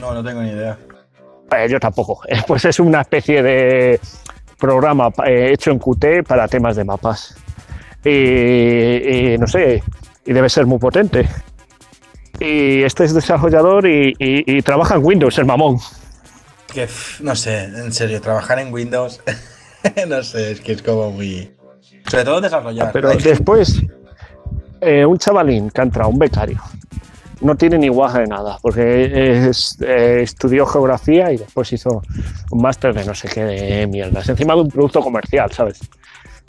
No, 0.00 0.14
no 0.14 0.22
tengo 0.22 0.42
ni 0.42 0.50
idea. 0.50 0.78
Eh, 1.56 1.66
yo 1.68 1.80
tampoco. 1.80 2.20
Eh, 2.28 2.42
Pues 2.46 2.64
es 2.66 2.78
una 2.78 3.00
especie 3.00 3.42
de 3.42 4.00
programa 4.58 5.08
eh, 5.26 5.50
hecho 5.52 5.70
en 5.72 5.78
Qt 5.78 6.26
para 6.28 6.46
temas 6.46 6.76
de 6.76 6.84
mapas. 6.84 7.34
Y, 8.04 9.32
y 9.34 9.38
no 9.38 9.46
sé, 9.46 9.82
y 10.24 10.32
debe 10.32 10.48
ser 10.48 10.66
muy 10.66 10.78
potente. 10.78 11.28
Y 12.40 12.82
este 12.82 13.04
es 13.04 13.14
desarrollador 13.14 13.86
y, 13.86 14.14
y- 14.18 14.56
y 14.58 14.62
trabaja 14.62 14.94
en 14.94 15.04
Windows, 15.04 15.36
el 15.38 15.44
mamón. 15.44 15.78
Que, 16.72 16.88
no 17.20 17.34
sé, 17.36 17.64
en 17.64 17.92
serio, 17.92 18.20
trabajar 18.20 18.58
en 18.60 18.72
Windows, 18.72 19.20
no 20.08 20.22
sé, 20.22 20.52
es 20.52 20.60
que 20.60 20.72
es 20.72 20.82
como 20.82 21.10
muy... 21.10 21.52
Sobre 22.08 22.24
todo 22.24 22.40
desarrollar. 22.40 22.92
Pero 22.92 23.10
después, 23.10 23.80
eh, 24.80 25.04
un 25.04 25.18
chavalín 25.18 25.70
que 25.70 25.80
ha 25.80 25.84
entrado, 25.84 26.08
un 26.10 26.18
becario, 26.18 26.60
no 27.42 27.54
tiene 27.56 27.78
ni 27.78 27.88
guaja 27.88 28.20
de 28.20 28.26
nada, 28.26 28.58
porque 28.62 29.48
es- 29.48 29.76
eh, 29.80 30.20
estudió 30.22 30.64
geografía 30.66 31.32
y 31.32 31.36
después 31.38 31.72
hizo 31.72 32.02
un 32.50 32.62
máster 32.62 32.94
de 32.94 33.04
no 33.04 33.14
sé 33.14 33.28
qué 33.28 33.44
de 33.44 33.86
mierdas, 33.86 34.28
encima 34.28 34.54
de 34.54 34.60
un 34.62 34.68
producto 34.68 35.00
comercial, 35.00 35.50
¿sabes? 35.52 35.80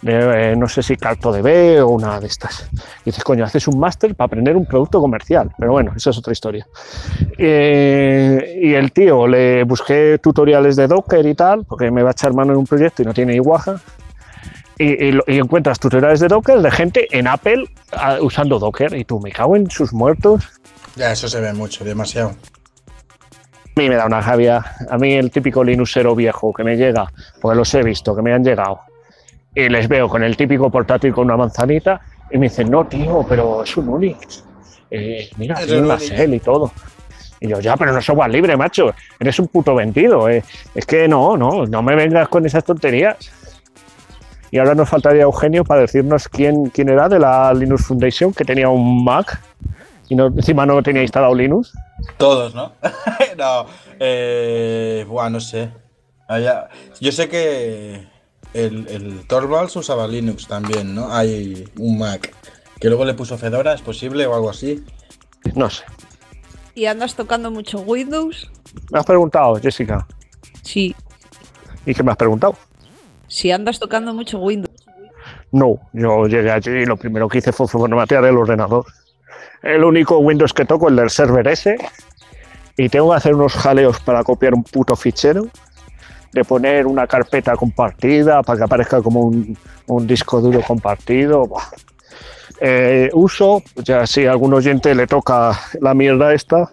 De, 0.01 0.51
eh, 0.51 0.55
no 0.55 0.67
sé 0.67 0.81
si 0.81 0.97
Carto 0.97 1.31
de 1.31 1.41
B 1.41 1.81
o 1.81 1.89
una 1.89 2.19
de 2.19 2.27
estas. 2.27 2.67
Y 3.01 3.05
dices, 3.05 3.23
coño, 3.23 3.45
haces 3.45 3.67
un 3.67 3.79
máster 3.79 4.15
para 4.15 4.25
aprender 4.27 4.55
un 4.55 4.65
producto 4.65 4.99
comercial. 4.99 5.51
Pero 5.57 5.71
bueno, 5.71 5.93
eso 5.95 6.09
es 6.09 6.17
otra 6.17 6.33
historia. 6.33 6.67
Eh, 7.37 8.59
y 8.63 8.73
el 8.73 8.91
tío, 8.91 9.27
le 9.27 9.63
busqué 9.63 10.19
tutoriales 10.21 10.75
de 10.75 10.87
Docker 10.87 11.25
y 11.25 11.35
tal, 11.35 11.65
porque 11.65 11.91
me 11.91 12.01
va 12.01 12.09
a 12.09 12.13
echar 12.13 12.33
mano 12.33 12.53
en 12.53 12.59
un 12.59 12.65
proyecto 12.65 13.03
y 13.03 13.05
no 13.05 13.13
tiene 13.13 13.33
ni 13.33 13.39
guaja 13.39 13.79
y, 14.81 15.09
y 15.09 15.19
y 15.27 15.37
encuentras 15.37 15.79
tutoriales 15.79 16.19
de 16.19 16.27
Docker 16.27 16.59
de 16.59 16.71
gente 16.71 17.07
en 17.11 17.27
Apple 17.27 17.65
ah, 17.91 18.17
usando 18.21 18.57
Docker 18.57 18.95
y 18.95 19.05
tú 19.05 19.19
me 19.19 19.31
cago 19.31 19.55
en 19.55 19.69
sus 19.69 19.93
muertos. 19.93 20.43
Ya, 20.95 21.11
eso 21.11 21.27
se 21.27 21.39
ve 21.39 21.53
mucho, 21.53 21.83
demasiado. 21.83 22.29
A 22.29 23.79
mí 23.79 23.87
me 23.87 23.95
da 23.95 24.05
una 24.05 24.21
rabia. 24.21 24.63
A 24.89 24.97
mí 24.97 25.13
el 25.13 25.31
típico 25.31 25.63
Linuxero 25.63 26.15
viejo 26.15 26.51
que 26.51 26.63
me 26.63 26.75
llega, 26.75 27.11
porque 27.39 27.55
los 27.55 27.73
he 27.73 27.83
visto, 27.83 28.15
que 28.15 28.21
me 28.21 28.33
han 28.33 28.43
llegado, 28.43 28.81
y 29.55 29.67
les 29.69 29.87
veo 29.87 30.07
con 30.07 30.23
el 30.23 30.35
típico 30.37 30.69
portátil 30.69 31.13
con 31.13 31.25
una 31.25 31.37
manzanita 31.37 32.01
y 32.31 32.37
me 32.37 32.47
dicen, 32.47 32.69
no, 32.71 32.85
tío, 32.87 33.25
pero 33.27 33.63
es 33.63 33.75
un 33.77 33.89
Unix. 33.89 34.43
Eh, 34.89 35.29
mira, 35.37 35.55
tiene 35.55 35.79
un 35.79 35.85
una 35.85 35.97
shell 35.97 36.33
y 36.33 36.39
todo. 36.39 36.71
Y 37.39 37.47
yo, 37.47 37.59
ya, 37.59 37.75
pero 37.75 37.91
no 37.91 38.01
software 38.01 38.29
libre, 38.31 38.55
macho. 38.55 38.93
Eres 39.19 39.39
un 39.39 39.47
puto 39.47 39.73
vendido. 39.75 40.29
eh. 40.29 40.43
Es 40.75 40.85
que 40.85 41.07
no, 41.07 41.35
no, 41.37 41.65
no 41.65 41.81
me 41.81 41.95
vengas 41.95 42.27
con 42.29 42.45
esas 42.45 42.63
tonterías. 42.63 43.17
Y 44.51 44.57
ahora 44.59 44.75
nos 44.75 44.87
faltaría 44.89 45.23
Eugenio 45.23 45.63
para 45.63 45.81
decirnos 45.81 46.27
quién, 46.27 46.65
quién 46.67 46.89
era 46.89 47.09
de 47.09 47.19
la 47.19 47.53
Linux 47.53 47.85
Foundation 47.85 48.33
que 48.33 48.43
tenía 48.43 48.67
un 48.69 49.03
Mac 49.03 49.41
Y 50.09 50.15
no, 50.15 50.27
encima 50.27 50.65
no 50.65 50.83
tenía 50.83 51.01
instalado 51.01 51.33
Linux. 51.33 51.73
Todos, 52.17 52.53
¿no? 52.53 52.73
no, 53.37 53.65
eh, 53.99 55.05
buah, 55.07 55.29
no 55.29 55.39
sé. 55.39 55.69
Allá- 56.27 56.67
yo 56.99 57.11
sé 57.11 57.27
que 57.29 58.07
el, 58.53 58.87
el 58.87 59.25
Torvalds 59.27 59.75
usaba 59.75 60.07
Linux 60.07 60.47
también, 60.47 60.95
¿no? 60.95 61.13
Hay 61.13 61.67
un 61.77 61.97
Mac 61.97 62.33
que 62.79 62.89
luego 62.89 63.05
le 63.05 63.13
puso 63.13 63.37
Fedora, 63.37 63.73
¿es 63.73 63.81
posible 63.81 64.25
o 64.25 64.33
algo 64.33 64.49
así? 64.49 64.83
No 65.55 65.69
sé. 65.69 65.83
¿Y 66.73 66.85
andas 66.85 67.15
tocando 67.15 67.51
mucho 67.51 67.79
Windows? 67.81 68.49
Me 68.91 68.99
has 68.99 69.05
preguntado, 69.05 69.55
Jessica. 69.55 70.07
Sí. 70.63 70.95
¿Y 71.85 71.93
qué 71.93 72.03
me 72.03 72.11
has 72.11 72.17
preguntado? 72.17 72.55
Si 73.27 73.51
andas 73.51 73.79
tocando 73.79 74.13
mucho 74.13 74.39
Windows. 74.39 74.73
No, 75.51 75.79
yo 75.93 76.27
llegué 76.27 76.51
allí 76.51 76.71
y 76.71 76.85
lo 76.85 76.97
primero 76.97 77.27
que 77.27 77.39
hice 77.39 77.51
fue 77.51 77.67
formatear 77.67 78.25
el 78.25 78.37
ordenador. 78.37 78.85
El 79.61 79.83
único 79.83 80.17
Windows 80.17 80.53
que 80.53 80.65
toco 80.65 80.87
es 80.87 80.91
el 80.91 80.95
del 80.97 81.09
server 81.09 81.47
S. 81.47 81.77
Y 82.77 82.89
tengo 82.89 83.11
que 83.11 83.17
hacer 83.17 83.35
unos 83.35 83.53
jaleos 83.53 83.99
para 83.99 84.23
copiar 84.23 84.53
un 84.53 84.63
puto 84.63 84.95
fichero. 84.95 85.47
De 86.33 86.43
poner 86.45 86.87
una 86.87 87.07
carpeta 87.07 87.55
compartida 87.55 88.41
para 88.43 88.57
que 88.57 88.63
aparezca 88.63 89.01
como 89.01 89.21
un, 89.21 89.57
un 89.87 90.07
disco 90.07 90.39
duro 90.39 90.61
compartido. 90.61 91.49
Eh, 92.59 93.09
uso, 93.13 93.63
ya 93.77 94.05
si 94.05 94.25
a 94.25 94.31
algún 94.31 94.53
oyente 94.53 94.93
le 94.93 95.07
toca 95.07 95.59
la 95.81 95.93
mierda 95.93 96.33
esta, 96.33 96.69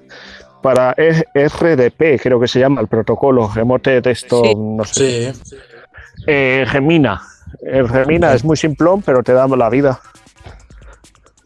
para 0.63 0.95
E- 0.97 1.25
RDP, 1.35 2.21
creo 2.23 2.39
que 2.39 2.47
se 2.49 2.61
llama 2.61 2.81
el 2.83 2.89
protocolo, 2.89 3.51
Remote 3.55 4.01
Desktop, 4.01 4.45
Sí. 4.47 4.55
no 4.57 4.85
sé. 4.85 5.35
Sí. 5.35 5.57
Eh, 6.27 6.67
Gemina. 6.69 7.23
El 7.63 7.89
Gemina 7.89 8.35
es 8.35 8.45
muy 8.45 8.57
simplón, 8.57 9.01
pero 9.03 9.23
te 9.23 9.33
da 9.33 9.47
la 9.49 9.71
vida. 9.71 10.01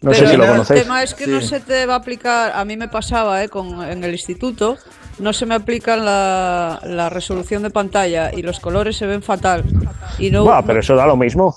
No 0.01 0.11
Pero 0.11 0.15
sé 0.27 0.27
si 0.33 0.37
lo 0.37 0.45
el 0.45 0.51
conocéis. 0.51 0.83
tema 0.83 1.03
es 1.05 1.15
que 1.15 1.29
no 1.29 1.41
se 1.41 1.61
te 1.61 1.87
va 1.87 1.95
a 1.95 1.99
aplicar, 1.99 2.51
a 2.57 2.65
mí 2.65 2.77
me 2.77 2.89
pasaba 2.89 3.45
¿eh? 3.45 3.49
Con, 3.49 3.85
en 3.85 4.03
el 4.03 4.11
instituto, 4.13 4.77
no 5.19 5.33
se 5.33 5.47
me 5.47 5.55
aplica 5.55 5.97
la, 5.97 6.81
la 6.85 7.09
resolución 7.11 7.63
de 7.63 7.71
pantalla 7.71 8.31
y 8.33 8.43
los 8.43 8.61
colores 8.61 8.97
se 8.97 9.07
ven 9.07 9.23
fatal. 9.23 9.65
Y 10.19 10.31
no, 10.31 10.45
Buah, 10.45 10.63
pero 10.63 10.81
eso 10.81 10.95
da 10.97 11.07
lo 11.07 11.17
mismo. 11.17 11.55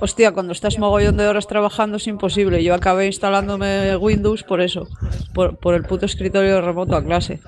hostia, 0.00 0.32
cuando 0.32 0.52
estás 0.52 0.78
mogollón 0.78 1.16
de 1.16 1.26
horas 1.26 1.46
trabajando 1.46 1.96
es 1.96 2.06
imposible. 2.06 2.62
Yo 2.62 2.74
acabé 2.74 3.06
instalándome 3.06 3.96
Windows 3.96 4.42
por 4.44 4.60
eso, 4.60 4.86
por, 5.34 5.56
por 5.56 5.74
el 5.74 5.82
puto 5.84 6.06
escritorio 6.06 6.60
remoto 6.60 6.94
a 6.96 7.02
clase. 7.04 7.40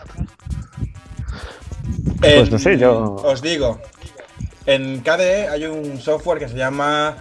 Pues 2.21 2.51
no 2.51 2.59
sé, 2.59 2.77
yo- 2.79 3.17
Os 3.25 3.41
digo, 3.43 3.81
en 4.67 5.01
KDE 5.01 5.49
hay 5.49 5.67
un 5.67 5.99
software 6.01 6.39
que 6.39 6.49
se 6.49 6.57
llama 6.57 7.17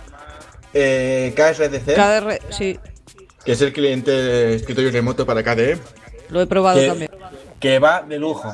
eh, 0.73 1.33
KSDC, 1.35 1.95
KDR, 1.95 2.39
sí, 2.49 2.77
que 3.45 3.53
es 3.53 3.61
el 3.61 3.71
cliente 3.73 4.11
de 4.11 4.55
escritorio 4.55 4.91
remoto 4.91 5.25
para 5.25 5.41
KDE, 5.43 5.77
lo 6.29 6.41
he 6.41 6.47
probado 6.47 6.79
que, 6.79 6.87
también. 6.87 7.08
Que 7.59 7.79
va 7.79 8.01
de 8.01 8.19
lujo. 8.19 8.53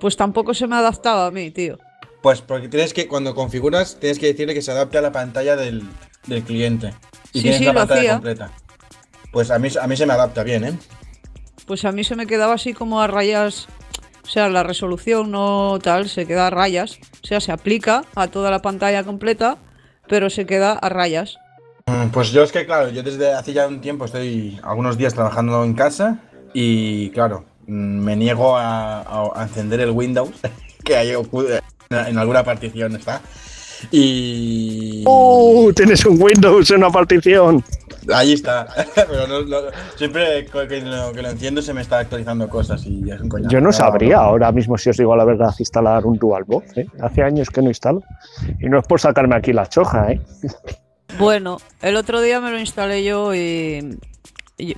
Pues 0.00 0.16
tampoco 0.16 0.52
se 0.54 0.66
me 0.66 0.74
ha 0.76 0.80
adaptado 0.80 1.24
a 1.24 1.30
mí, 1.30 1.50
tío. 1.50 1.78
Pues 2.22 2.40
porque 2.40 2.68
tienes 2.68 2.92
que, 2.92 3.06
cuando 3.08 3.34
configuras, 3.34 3.96
tienes 4.00 4.18
que 4.18 4.26
decirle 4.26 4.54
que 4.54 4.62
se 4.62 4.70
adapte 4.70 4.98
a 4.98 5.02
la 5.02 5.12
pantalla 5.12 5.56
del, 5.56 5.82
del 6.26 6.42
cliente. 6.42 6.94
Y 7.32 7.38
Sí, 7.38 7.42
tienes 7.42 7.58
sí, 7.58 7.64
la 7.64 7.72
lo 7.72 7.78
pantalla 7.80 8.00
hacía. 8.00 8.12
completa. 8.14 8.50
Pues 9.32 9.50
a 9.50 9.58
mí, 9.58 9.68
a 9.80 9.86
mí 9.86 9.96
se 9.96 10.06
me 10.06 10.12
adapta 10.12 10.42
bien, 10.42 10.64
¿eh? 10.64 10.78
Pues 11.66 11.84
a 11.84 11.92
mí 11.92 12.04
se 12.04 12.16
me 12.16 12.26
quedaba 12.26 12.54
así 12.54 12.72
como 12.74 13.00
a 13.00 13.06
rayas. 13.06 13.66
O 14.22 14.26
sea, 14.26 14.48
la 14.48 14.62
resolución 14.62 15.30
no 15.30 15.78
tal, 15.82 16.08
se 16.08 16.26
queda 16.26 16.46
a 16.46 16.50
rayas. 16.50 16.98
O 17.22 17.26
sea, 17.26 17.40
se 17.40 17.52
aplica 17.52 18.04
a 18.14 18.28
toda 18.28 18.50
la 18.50 18.62
pantalla 18.62 19.04
completa, 19.04 19.58
pero 20.08 20.30
se 20.30 20.46
queda 20.46 20.72
a 20.72 20.88
rayas. 20.88 21.36
Mm, 21.86 22.08
Pues 22.08 22.30
yo 22.30 22.42
es 22.42 22.52
que, 22.52 22.64
claro, 22.66 22.88
yo 22.90 23.02
desde 23.02 23.32
hace 23.32 23.52
ya 23.52 23.66
un 23.66 23.80
tiempo 23.80 24.06
estoy 24.06 24.58
algunos 24.62 24.96
días 24.96 25.14
trabajando 25.14 25.62
en 25.64 25.74
casa 25.74 26.20
y, 26.54 27.10
claro, 27.10 27.44
mm, 27.66 27.72
me 27.98 28.16
niego 28.16 28.56
a, 28.56 29.00
a- 29.02 29.30
a 29.34 29.42
encender 29.42 29.80
el 29.80 29.90
Windows, 29.90 30.30
que 30.84 30.96
ahí 30.96 31.10
ocu- 31.12 31.60
en 31.90 32.18
alguna 32.18 32.42
partición 32.42 32.96
está. 32.96 33.20
Y... 33.90 35.04
¡Uh! 35.06 35.70
Tienes 35.74 36.04
un 36.06 36.20
Windows 36.20 36.70
en 36.70 36.78
una 36.78 36.90
partición. 36.90 37.62
Ahí 38.12 38.32
está. 38.32 38.66
Pero 38.94 39.26
no- 39.26 39.42
no- 39.42 39.70
siempre 39.96 40.46
que 40.46 40.80
lo, 40.80 41.12
que 41.12 41.22
lo 41.22 41.28
enciendo 41.30 41.60
se 41.60 41.74
me 41.74 41.82
está 41.82 41.98
actualizando 41.98 42.48
cosas 42.48 42.84
y 42.86 43.10
es 43.10 43.20
un 43.20 43.28
coñazo. 43.28 43.50
Yo 43.50 43.60
no 43.60 43.72
sabría 43.72 44.18
ahora 44.18 44.52
mismo, 44.52 44.78
si 44.78 44.90
os 44.90 44.96
digo 44.96 45.14
la 45.16 45.24
verdad, 45.24 45.54
instalar 45.58 46.06
un 46.06 46.16
DualBox. 46.18 46.78
¿eh? 46.78 46.86
Hace 47.02 47.22
años 47.22 47.50
que 47.50 47.60
no 47.60 47.68
instalo. 47.68 48.02
Y 48.60 48.68
no 48.68 48.78
es 48.78 48.86
por 48.86 49.00
sacarme 49.00 49.36
aquí 49.36 49.52
la 49.52 49.66
choja, 49.68 50.12
¿eh? 50.12 50.20
Bueno, 51.18 51.58
el 51.82 51.96
otro 51.96 52.20
día 52.22 52.40
me 52.40 52.50
lo 52.50 52.58
instalé 52.58 53.04
yo 53.04 53.34
y. 53.34 53.98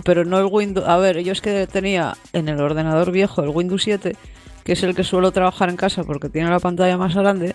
pero 0.05 0.25
no 0.25 0.39
el 0.39 0.47
Windows. 0.47 0.87
A 0.89 0.97
ver, 0.97 1.21
yo 1.21 1.33
es 1.33 1.41
que 1.41 1.67
tenía 1.67 2.17
en 2.33 2.49
el 2.49 2.61
ordenador 2.61 3.13
viejo 3.13 3.43
el 3.43 3.51
Windows 3.51 3.83
7, 3.83 4.17
que 4.65 4.73
es 4.73 4.83
el 4.83 4.95
que 4.95 5.05
suelo 5.05 5.33
trabajar 5.33 5.69
en 5.69 5.77
casa 5.77 6.05
porque 6.05 6.29
tiene 6.29 6.51
la 6.51 6.61
pantalla 6.61 6.97
más 6.97 7.15
grande. 7.15 7.55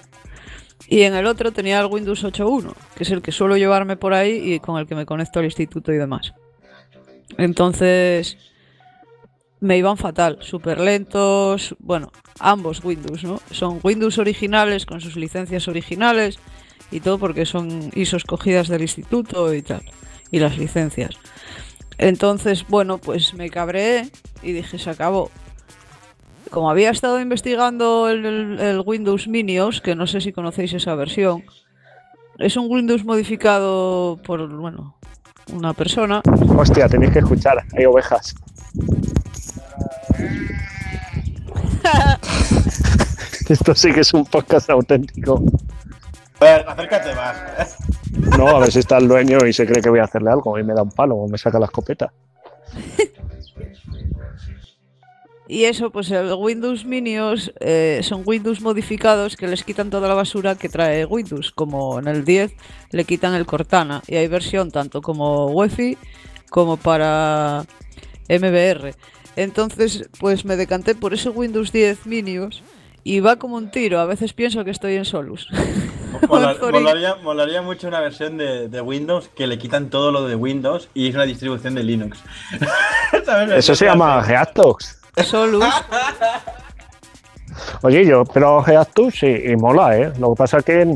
Y 0.87 1.01
en 1.03 1.13
el 1.13 1.25
otro 1.25 1.51
tenía 1.51 1.79
el 1.79 1.87
Windows 1.87 2.23
8.1, 2.23 2.73
que 2.95 3.03
es 3.03 3.11
el 3.11 3.21
que 3.21 3.31
suelo 3.31 3.55
llevarme 3.55 3.97
por 3.97 4.13
ahí 4.13 4.53
y 4.53 4.59
con 4.59 4.79
el 4.79 4.87
que 4.87 4.95
me 4.95 5.05
conecto 5.05 5.39
al 5.39 5.45
instituto 5.45 5.93
y 5.93 5.97
demás. 5.97 6.33
Entonces, 7.37 8.37
me 9.61 9.77
iban 9.77 9.95
fatal, 9.95 10.39
súper 10.41 10.79
lentos. 10.79 11.75
Bueno, 11.79 12.11
ambos 12.39 12.83
Windows, 12.83 13.23
¿no? 13.23 13.39
Son 13.51 13.79
Windows 13.81 14.17
originales 14.17 14.85
con 14.85 14.99
sus 14.99 15.15
licencias 15.15 15.67
originales 15.67 16.39
y 16.91 16.99
todo 16.99 17.17
porque 17.19 17.45
son 17.45 17.91
ISOs 17.95 18.25
cogidas 18.25 18.67
del 18.67 18.81
instituto 18.81 19.53
y 19.53 19.61
tal, 19.61 19.83
y 20.29 20.39
las 20.39 20.57
licencias. 20.57 21.15
Entonces, 22.01 22.65
bueno, 22.67 22.97
pues 22.97 23.33
me 23.35 23.49
cabreé 23.49 24.09
y 24.43 24.51
dije, 24.51 24.77
se 24.77 24.89
acabó. 24.89 25.31
Como 26.49 26.69
había 26.69 26.89
estado 26.89 27.21
investigando 27.21 28.09
el, 28.09 28.25
el- 28.25 28.59
el 28.59 28.81
Windows 28.85 29.27
Minios, 29.29 29.79
que 29.79 29.95
no 29.95 30.05
sé 30.07 30.19
si 30.19 30.33
conocéis 30.33 30.73
esa 30.73 30.95
versión, 30.95 31.43
es 32.39 32.57
un 32.57 32.69
Windows 32.69 33.05
modificado 33.05 34.19
por, 34.25 34.49
bueno, 34.49 34.95
una 35.53 35.73
persona. 35.73 36.21
Hostia, 36.57 36.89
tenéis 36.89 37.13
que 37.13 37.19
escuchar. 37.19 37.63
Hay 37.77 37.85
ovejas. 37.85 38.35
Esto 43.49 43.75
sí 43.75 43.91
que 43.93 44.01
es 44.01 44.13
un 44.13 44.25
podcast 44.25 44.69
auténtico. 44.69 45.43
A 46.41 46.43
ver, 46.43 46.65
acércate 46.67 47.13
más. 47.13 47.77
No, 48.35 48.47
a 48.47 48.59
ver 48.59 48.71
si 48.71 48.79
está 48.79 48.97
el 48.97 49.07
dueño 49.07 49.45
y 49.45 49.53
se 49.53 49.67
cree 49.67 49.79
que 49.79 49.91
voy 49.91 49.99
a 49.99 50.05
hacerle 50.05 50.31
algo 50.31 50.57
y 50.57 50.63
me 50.63 50.73
da 50.73 50.81
un 50.81 50.91
palo 50.91 51.15
o 51.15 51.27
me 51.27 51.37
saca 51.37 51.59
la 51.59 51.67
escopeta. 51.67 52.11
Y 55.47 55.65
eso, 55.65 55.91
pues 55.91 56.09
el 56.09 56.33
Windows 56.33 56.83
Minios 56.83 57.53
eh, 57.59 57.99
son 58.03 58.23
Windows 58.25 58.61
modificados 58.61 59.35
que 59.35 59.47
les 59.47 59.63
quitan 59.63 59.91
toda 59.91 60.07
la 60.07 60.15
basura 60.15 60.55
que 60.55 60.67
trae 60.67 61.05
Windows. 61.05 61.51
Como 61.51 61.99
en 61.99 62.07
el 62.07 62.25
10 62.25 62.55
le 62.89 63.03
quitan 63.03 63.35
el 63.35 63.45
Cortana. 63.45 64.01
Y 64.07 64.15
hay 64.15 64.27
versión 64.27 64.71
tanto 64.71 65.03
como 65.03 65.47
UEFI 65.47 65.97
como 66.49 66.77
para 66.77 67.65
MBR. 68.29 68.95
Entonces, 69.35 70.09
pues 70.19 70.43
me 70.43 70.55
decanté 70.55 70.95
por 70.95 71.13
ese 71.13 71.29
Windows 71.29 71.71
10 71.71 72.07
Minios 72.07 72.63
y 73.03 73.19
va 73.19 73.35
como 73.35 73.57
un 73.57 73.69
tiro. 73.69 73.99
A 73.99 74.05
veces 74.05 74.33
pienso 74.33 74.65
que 74.65 74.71
estoy 74.71 74.95
en 74.95 75.05
Solus. 75.05 75.47
Molaría, 76.71 77.15
molaría 77.15 77.61
mucho 77.61 77.87
una 77.87 77.99
versión 77.99 78.37
de, 78.37 78.67
de 78.69 78.81
Windows 78.81 79.29
que 79.35 79.47
le 79.47 79.57
quitan 79.57 79.89
todo 79.89 80.11
lo 80.11 80.27
de 80.27 80.35
Windows 80.35 80.89
y 80.93 81.09
es 81.09 81.15
una 81.15 81.25
distribución 81.25 81.75
de 81.75 81.83
Linux. 81.83 82.19
Eso 83.55 83.75
se 83.75 83.85
llama 83.85 84.23
Geactox. 84.23 84.99
Solus. 85.23 85.65
Oye, 87.83 88.05
yo, 88.05 88.23
pero 88.25 88.61
Geactus 88.63 89.15
sí, 89.19 89.27
y 89.27 89.55
mola, 89.55 89.97
¿eh? 89.97 90.11
Lo 90.19 90.33
que 90.33 90.37
pasa 90.37 90.59
es 90.59 90.63
que 90.65 90.95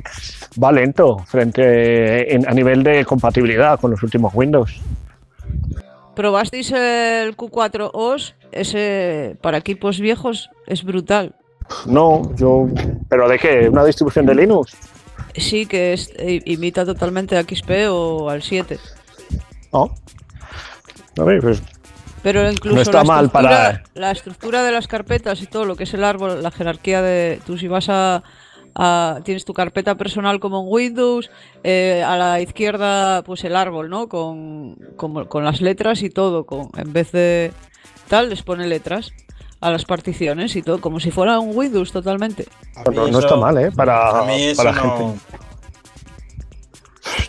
va 0.62 0.72
lento 0.72 1.18
frente 1.28 2.34
en- 2.34 2.48
a 2.48 2.52
nivel 2.54 2.82
de 2.84 3.04
compatibilidad 3.06 3.80
con 3.80 3.92
los 3.92 4.02
últimos 4.04 4.34
Windows. 4.34 4.80
¿Probasteis 6.16 6.72
el 6.72 7.36
Q4 7.36 7.90
OS? 7.94 8.36
Ese 8.52 9.36
para 9.42 9.58
equipos 9.58 10.00
viejos 10.00 10.50
es 10.66 10.84
brutal. 10.84 11.36
No, 11.88 12.34
yo. 12.36 12.68
¿Pero 13.10 13.28
de 13.28 13.38
qué? 13.38 13.68
¿Una 13.70 13.84
distribución 13.84 14.26
de 14.26 14.36
Linux? 14.36 14.78
Sí, 15.36 15.66
que 15.66 15.94
es, 15.94 16.12
i- 16.20 16.42
imita 16.54 16.86
totalmente 16.86 17.38
a 17.38 17.42
XP 17.44 17.88
o 17.90 18.30
al 18.30 18.42
7. 18.42 18.80
No. 19.74 19.94
A 21.20 21.24
ver, 21.24 21.42
pues 21.42 21.62
Pero 22.24 22.50
incluso 22.52 22.76
No 22.76 22.82
está 22.82 22.98
la, 23.00 23.04
mal 23.04 23.26
estructura, 23.26 23.50
para- 23.50 23.84
la 23.94 24.12
estructura 24.12 24.64
de 24.64 24.72
las 24.72 24.88
carpetas 24.88 25.42
y 25.42 25.48
todo 25.48 25.66
lo 25.66 25.76
que 25.76 25.84
es 25.84 25.94
el 25.94 26.04
árbol, 26.04 26.42
la 26.42 26.52
jerarquía 26.52 27.02
de... 27.02 27.40
Tú 27.46 27.58
si 27.58 27.68
vas 27.68 27.88
a... 27.90 28.24
a- 28.74 29.20
tienes 29.24 29.46
tu 29.46 29.54
carpeta 29.54 29.96
personal 29.96 30.40
como 30.40 30.62
en 30.62 30.66
Windows, 30.70 31.30
eh, 31.64 32.04
a 32.06 32.18
la 32.18 32.42
izquierda 32.42 33.22
pues 33.24 33.44
el 33.44 33.56
árbol, 33.56 33.90
¿no? 33.90 34.08
Con, 34.10 34.76
como- 34.96 35.28
con 35.28 35.44
las 35.46 35.62
letras 35.62 36.02
y 36.02 36.10
todo. 36.10 36.46
Con, 36.46 36.70
en 36.78 36.92
vez 36.94 37.12
de 37.12 37.52
tal, 38.08 38.30
les 38.30 38.42
pone 38.44 38.66
letras 38.68 39.12
a 39.66 39.72
las 39.72 39.86
particiones 39.86 40.56
y 40.56 40.62
todo, 40.62 40.80
como 40.80 41.00
si 41.00 41.12
fuera 41.12 41.40
un 41.40 41.56
Windows 41.58 41.92
totalmente. 41.92 42.46
No, 42.94 43.20
está 43.20 43.36
mal, 43.36 43.58
¿eh? 43.58 43.72
Para, 43.72 44.22
A 44.22 44.26
mí 44.26 44.44
eso 44.44 44.64
para 44.64 44.72
no. 44.74 44.82
gente. 44.82 45.20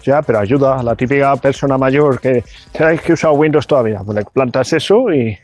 Ya, 0.04 0.22
pero 0.22 0.38
ayuda 0.38 0.78
a 0.78 0.82
la 0.82 0.94
típica 0.94 1.34
persona 1.36 1.78
mayor 1.78 2.20
que 2.20 2.44
sabes 2.76 3.00
que 3.02 3.14
usa 3.14 3.30
Windows 3.30 3.66
todavía. 3.66 4.00
Pues 4.04 4.18
le 4.18 4.24
plantas 4.24 4.72
eso 4.72 5.12
y 5.12 5.36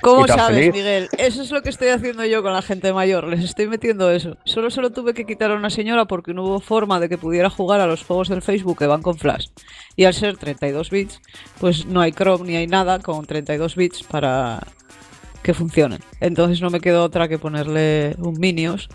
¿Cómo 0.00 0.24
Y 0.24 0.28
sabes, 0.28 0.56
feliz. 0.56 0.72
Miguel? 0.72 1.08
Eso 1.18 1.42
es 1.42 1.50
lo 1.50 1.62
que 1.62 1.70
estoy 1.70 1.88
haciendo 1.88 2.24
yo 2.24 2.42
con 2.42 2.52
la 2.52 2.62
gente 2.62 2.92
mayor. 2.92 3.26
Les 3.26 3.42
estoy 3.44 3.66
metiendo 3.66 4.10
eso. 4.10 4.36
Solo 4.44 4.70
se 4.70 4.80
lo 4.80 4.90
tuve 4.90 5.14
que 5.14 5.24
quitar 5.24 5.50
a 5.50 5.56
una 5.56 5.70
señora 5.70 6.04
porque 6.04 6.34
no 6.34 6.44
hubo 6.44 6.60
forma 6.60 7.00
de 7.00 7.08
que 7.08 7.18
pudiera 7.18 7.50
jugar 7.50 7.80
a 7.80 7.86
los 7.86 8.04
juegos 8.04 8.28
del 8.28 8.42
Facebook 8.42 8.78
que 8.78 8.86
van 8.86 9.02
con 9.02 9.18
Flash. 9.18 9.48
Y 9.96 10.04
al 10.04 10.14
ser 10.14 10.36
32 10.36 10.90
bits, 10.90 11.20
pues 11.58 11.86
no 11.86 12.00
hay 12.00 12.12
Chrome 12.12 12.46
ni 12.46 12.56
hay 12.56 12.66
nada 12.66 13.00
con 13.00 13.26
32 13.26 13.74
bits 13.74 14.02
para 14.04 14.60
que 15.48 15.54
funcionen. 15.54 16.00
Entonces 16.20 16.60
no 16.60 16.68
me 16.68 16.78
quedó 16.78 17.02
otra 17.02 17.26
que 17.26 17.38
ponerle 17.38 18.14
un 18.18 18.38
Minios, 18.38 18.90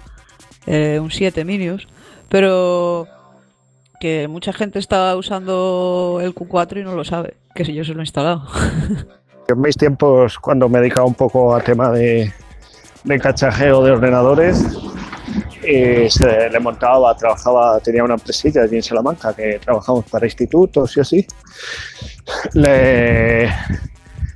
eh, 0.67 0.99
un 1.01 1.09
7 1.09 1.43
Minios. 1.45 1.87
Pero 2.29 3.07
que 3.99 4.27
mucha 4.27 4.53
gente 4.53 4.77
está 4.77 5.15
usando 5.15 6.19
el 6.21 6.35
Q4 6.35 6.81
y 6.81 6.83
no 6.83 6.93
lo 6.93 7.03
sabe, 7.03 7.37
que 7.55 7.65
si 7.65 7.73
yo 7.73 7.83
se 7.83 7.95
lo 7.95 8.01
he 8.01 8.03
instalado. 8.03 8.43
en 9.47 9.61
mis 9.61 9.75
tiempos, 9.75 10.37
cuando 10.37 10.69
me 10.69 10.77
dedicaba 10.79 11.07
un 11.07 11.15
poco 11.15 11.55
a 11.55 11.59
tema 11.59 11.89
de, 11.89 12.31
de 13.03 13.19
cachajeo 13.19 13.83
de 13.83 13.89
ordenadores, 13.89 14.63
eh, 15.63 16.07
le 16.51 16.59
montaba, 16.59 17.17
trabajaba, 17.17 17.79
tenía 17.79 18.03
una 18.03 18.13
empresilla 18.13 18.61
allí 18.61 18.75
en 18.75 18.83
Salamanca 18.83 19.33
que 19.33 19.57
trabajamos 19.57 20.05
para 20.05 20.27
institutos 20.27 20.95
y 20.97 20.99
así. 20.99 21.27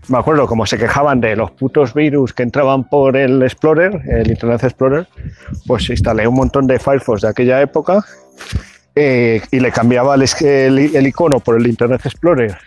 Me 0.10 0.18
acuerdo 0.18 0.48
como 0.48 0.66
se 0.66 0.78
quejaban 0.78 1.20
de 1.22 1.36
los 1.36 1.52
putos 1.52 1.94
virus 1.94 2.34
que 2.34 2.44
entraban 2.44 2.88
por 2.88 3.18
el 3.18 3.42
Explorer, 3.44 4.02
el 4.10 4.30
Internet 4.30 4.64
Explorer, 4.64 5.08
pues 5.66 5.90
instalé 5.90 6.28
un 6.28 6.36
montón 6.36 6.66
de 6.68 6.80
Firefox 6.80 7.22
de 7.22 7.28
aquella 7.30 7.62
época 7.62 8.04
eh, 8.96 9.42
y 9.52 9.60
le 9.60 9.72
cambiaba 9.72 10.16
el, 10.16 10.24
el- 10.42 10.96
el 10.96 11.08
icono 11.08 11.40
por 11.40 11.58
el 11.58 11.68
Internet 11.68 12.02
Explorer. 12.06 12.58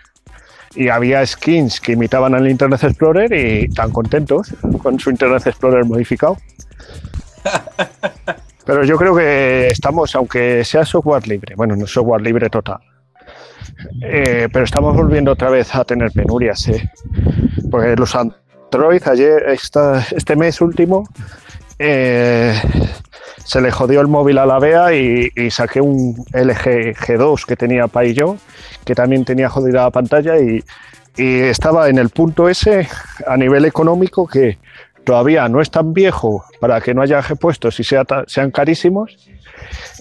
Y 0.73 0.87
había 0.87 1.25
skins 1.25 1.81
que 1.81 1.93
imitaban 1.93 2.33
al 2.33 2.47
Internet 2.49 2.83
Explorer 2.83 3.33
y 3.33 3.67
tan 3.69 3.91
contentos 3.91 4.53
con 4.81 4.99
su 4.99 5.09
Internet 5.09 5.45
Explorer 5.47 5.83
modificado. 5.85 6.37
Pero 8.65 8.83
yo 8.85 8.95
creo 8.97 9.15
que 9.15 9.69
estamos, 9.69 10.15
aunque 10.15 10.63
sea 10.63 10.85
software 10.85 11.27
libre, 11.27 11.55
bueno, 11.55 11.75
no 11.75 11.87
software 11.87 12.21
libre 12.21 12.49
total, 12.49 12.77
eh, 14.01 14.47
pero 14.51 14.65
estamos 14.65 14.95
volviendo 14.95 15.31
otra 15.31 15.49
vez 15.49 15.73
a 15.75 15.83
tener 15.83 16.11
penurias. 16.11 16.67
¿eh? 16.67 16.89
Porque 17.69 17.95
los 17.95 18.15
Android, 18.15 19.01
ayer, 19.07 19.45
este 19.49 20.35
mes 20.35 20.61
último, 20.61 21.07
eh, 21.79 22.53
se 23.43 23.61
le 23.61 23.71
jodió 23.71 24.01
el 24.01 24.07
móvil 24.07 24.37
a 24.37 24.45
la 24.45 24.59
Bea 24.59 24.93
y, 24.93 25.29
y 25.35 25.49
saqué 25.49 25.81
un 25.81 26.15
LG 26.33 26.95
G2 26.95 27.45
que 27.45 27.55
tenía 27.55 27.87
Pai 27.87 28.13
yo, 28.13 28.37
que 28.85 28.95
también 28.95 29.25
tenía 29.25 29.49
jodida 29.49 29.83
la 29.83 29.91
pantalla 29.91 30.37
y, 30.39 30.63
estaba 31.17 31.89
en 31.89 31.97
el 31.97 32.09
punto 32.09 32.47
ese 32.47 32.87
a 33.27 33.35
nivel 33.35 33.65
económico 33.65 34.25
que 34.25 34.57
todavía 35.03 35.49
no 35.49 35.59
es 35.59 35.69
tan 35.69 35.93
viejo 35.93 36.45
para 36.61 36.79
que 36.79 36.93
no 36.93 37.01
haya 37.01 37.19
repuestos 37.19 37.77
y 37.81 37.83
sean 37.83 38.51
carísimos, 38.51 39.17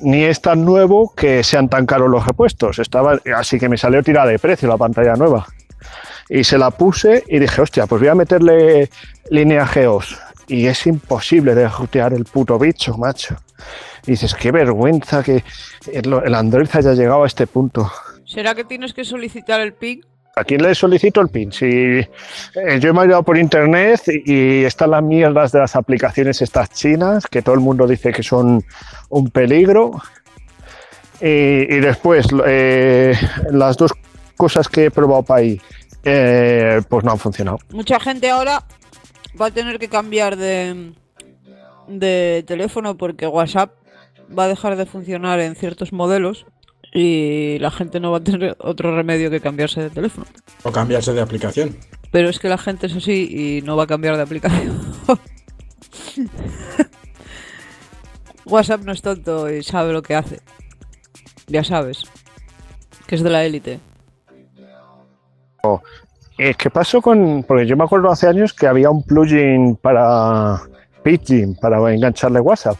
ni 0.02 0.24
es 0.24 0.40
tan 0.40 0.64
nuevo 0.64 1.14
que 1.14 1.42
sean 1.42 1.68
tan 1.68 1.86
caros 1.86 2.10
los 2.10 2.26
repuestos. 2.26 2.78
Estaba, 2.78 3.20
así 3.36 3.58
que 3.58 3.68
me 3.68 3.76
salió 3.76 4.02
tirada 4.02 4.28
de 4.28 4.38
precio 4.38 4.68
la 4.68 4.76
pantalla 4.76 5.14
nueva. 5.14 5.46
Y 6.28 6.44
se 6.44 6.58
la 6.58 6.70
puse 6.70 7.24
y 7.26 7.38
dije, 7.38 7.60
hostia, 7.60 7.86
pues 7.86 8.00
voy 8.00 8.08
a 8.08 8.14
meterle 8.14 8.88
línea 9.30 9.66
Geos. 9.66 10.18
Y 10.46 10.66
es 10.66 10.86
imposible 10.86 11.54
de 11.54 11.68
rutear 11.68 12.12
el 12.12 12.24
puto 12.24 12.58
bicho, 12.58 12.96
macho. 12.96 13.36
Dices, 14.06 14.34
qué 14.34 14.50
vergüenza 14.50 15.22
que 15.22 15.44
el, 15.92 16.34
Android 16.34 16.68
haya 16.72 16.94
llegado 16.94 17.24
a 17.24 17.26
este 17.26 17.46
punto. 17.46 17.90
¿Será 18.24 18.54
que 18.54 18.64
tienes 18.64 18.94
que 18.94 19.04
solicitar 19.04 19.60
el 19.60 19.72
ping? 19.72 20.00
¿A 20.40 20.44
quién 20.44 20.62
le 20.62 20.74
solicito 20.74 21.20
el 21.20 21.28
PIN? 21.28 21.52
Si 21.52 21.66
eh, 21.66 22.06
yo 22.80 22.94
me 22.94 23.02
he 23.02 23.06
ido 23.06 23.22
por 23.22 23.36
internet 23.36 24.00
y, 24.24 24.64
están 24.64 24.92
las 24.92 25.02
mierdas 25.02 25.52
de 25.52 25.58
las 25.58 25.76
aplicaciones 25.76 26.40
estas 26.40 26.70
chinas, 26.70 27.26
que 27.26 27.42
todo 27.42 27.54
el 27.54 27.60
mundo 27.60 27.86
dice 27.86 28.10
que 28.10 28.22
son 28.22 28.64
un 29.10 29.30
peligro. 29.30 30.00
Y, 31.20 31.80
después, 31.80 32.26
eh, 32.46 33.14
las 33.50 33.76
dos 33.76 33.92
cosas 34.38 34.66
que 34.66 34.86
he 34.86 34.90
probado 34.90 35.22
para 35.22 35.40
ahí, 35.40 35.60
eh, 36.04 36.80
pues 36.88 37.04
no 37.04 37.12
han 37.12 37.18
funcionado. 37.18 37.58
Mucha 37.68 38.00
gente 38.00 38.30
ahora 38.30 38.64
va 39.38 39.46
a 39.46 39.50
tener 39.50 39.78
que 39.78 39.88
cambiar 39.88 40.38
de, 40.38 40.94
de 41.86 42.44
teléfono 42.46 42.96
porque 42.96 43.26
WhatsApp 43.26 43.72
va 44.36 44.44
a 44.44 44.48
dejar 44.48 44.76
de 44.76 44.86
funcionar 44.86 45.38
en 45.40 45.54
ciertos 45.54 45.92
modelos 45.92 46.46
y 46.92 47.58
la 47.58 47.70
gente 47.70 48.00
no 48.00 48.10
va 48.10 48.18
a 48.18 48.24
tener 48.24 48.56
otro 48.58 48.94
remedio 48.94 49.30
que 49.30 49.40
cambiarse 49.40 49.82
de 49.82 49.90
teléfono. 49.90 50.26
O 50.64 50.72
cambiarse 50.72 51.12
de 51.12 51.20
aplicación. 51.20 51.76
Pero 52.10 52.28
es 52.28 52.38
que 52.38 52.48
la 52.48 52.58
gente 52.58 52.86
es 52.86 52.96
así 52.96 53.28
y 53.30 53.62
no 53.62 53.76
va 53.76 53.84
a 53.84 53.86
cambiar 53.86 54.16
de 54.16 54.22
aplicación. 54.22 54.80
WhatsApp 58.44 58.82
no 58.82 58.92
es 58.92 59.02
tonto 59.02 59.48
y 59.48 59.62
sabe 59.62 59.92
lo 59.92 60.02
que 60.02 60.16
hace. 60.16 60.40
Ya 61.46 61.62
sabes. 61.62 62.04
Que 63.06 63.14
es 63.14 63.22
de 63.22 63.30
la 63.30 63.44
élite. 63.44 63.78
Eh, 66.38 66.54
¿Qué 66.54 66.70
pasó 66.70 67.02
con.? 67.02 67.44
Porque 67.44 67.66
yo 67.66 67.76
me 67.76 67.84
acuerdo 67.84 68.10
hace 68.10 68.26
años 68.26 68.52
que 68.54 68.66
había 68.66 68.90
un 68.90 69.02
plugin 69.02 69.76
para 69.76 70.60
Pidgin, 71.02 71.54
para 71.54 71.92
engancharle 71.92 72.40
WhatsApp. 72.40 72.78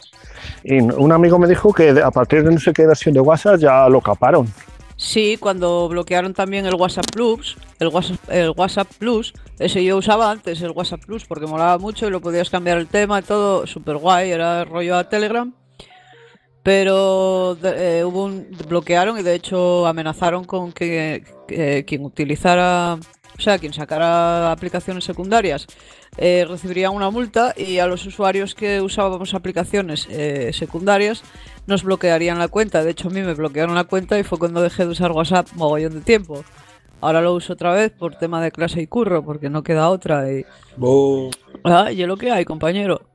Y 0.65 0.81
un 0.81 1.13
amigo 1.13 1.39
me 1.39 1.49
dijo 1.49 1.73
que 1.73 1.91
a 2.03 2.11
partir 2.11 2.45
de 2.45 2.53
no 2.53 2.61
sé 2.61 2.73
qué 2.73 2.87
versión 2.87 3.15
de 3.15 3.21
WhatsApp 3.21 3.61
ya 3.61 3.89
lo 3.89 4.01
caparon. 4.01 4.47
Sí, 5.01 5.39
cuando 5.41 5.89
bloquearon 5.89 6.35
también 6.35 6.67
el 6.67 6.75
WhatsApp 6.75 7.07
Plus, 7.11 7.57
el 7.79 7.89
WhatsApp, 7.89 8.93
Plus, 8.99 9.33
ese 9.59 9.83
yo 9.83 9.97
usaba 9.97 10.31
antes 10.31 10.61
el 10.61 10.73
WhatsApp 10.73 11.07
Plus 11.07 11.25
porque 11.25 11.47
molaba 11.47 11.79
mucho 11.79 12.07
y 12.07 12.11
lo 12.11 12.21
podías 12.21 12.51
cambiar 12.51 12.77
el 12.77 12.87
tema 12.87 13.21
y 13.21 13.23
todo, 13.23 13.67
súper 13.67 13.97
guay, 13.97 14.31
era 14.31 14.67
rollo 14.67 14.99
a 14.99 15.09
Telegram. 15.09 15.55
Pero 16.63 17.57
eh, 17.63 18.05
hubo 18.05 18.25
un, 18.25 18.49
bloquearon 18.69 19.19
y 19.19 19.23
de 19.23 19.35
hecho 19.35 19.87
amenazaron 19.87 20.45
con 20.45 20.71
que 20.71 21.25
quien 21.87 22.05
utilizara, 22.05 22.99
o 23.41 23.43
sea, 23.43 23.59
quien 23.59 23.73
sacara 23.73 24.53
aplicaciones 24.53 25.05
secundarias 25.05 25.67
eh, 26.19 26.45
recibiría 26.47 26.91
una 26.91 27.09
multa 27.09 27.55
y 27.57 27.79
a 27.79 27.87
los 27.87 28.05
usuarios 28.05 28.55
que 28.55 28.83
usábamos 28.83 29.33
aplicaciones 29.33 30.07
eh, 30.11 30.51
secundarias 30.53 31.23
nos 31.67 31.83
bloquearían 31.83 32.39
la 32.39 32.49
cuenta. 32.49 32.85
De 32.85 32.91
hecho, 32.91 33.09
a 33.09 33.11
mí 33.11 33.23
me 33.23 33.33
bloquearon 33.33 33.75
la 33.75 33.85
cuenta 33.85 34.19
y 34.19 34.25
fue 34.25 34.39
cuando 34.39 34.61
dejé 34.61 34.85
de 34.85 34.91
usar 34.91 35.13
WhatsApp 35.13 35.49
mogollón 35.55 35.95
de 35.95 36.01
tiempo. 36.03 36.45
Ahora 37.01 37.23
lo 37.23 37.33
uso 37.33 37.55
otra 37.55 37.73
vez 37.73 37.93
por 37.93 38.15
tema 38.17 38.43
de 38.43 38.53
clase 38.53 38.83
y 38.83 38.87
curro, 38.87 39.25
porque 39.25 39.49
no 39.49 39.63
queda 39.63 39.89
otra. 39.89 40.31
Y, 40.31 40.45
Bu. 40.77 41.31
ah, 41.65 41.91
y 41.91 42.03
es 42.03 42.09
lo 42.09 42.19
que 42.19 42.31
hay, 42.31 42.45
compañero. 42.45 43.07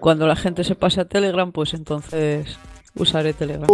Cuando 0.00 0.26
la 0.26 0.36
gente 0.36 0.64
se 0.64 0.76
pase 0.76 1.02
a 1.02 1.04
Telegram, 1.04 1.52
pues 1.52 1.74
entonces 1.74 2.58
usaré 2.94 3.34
Telegram. 3.34 3.68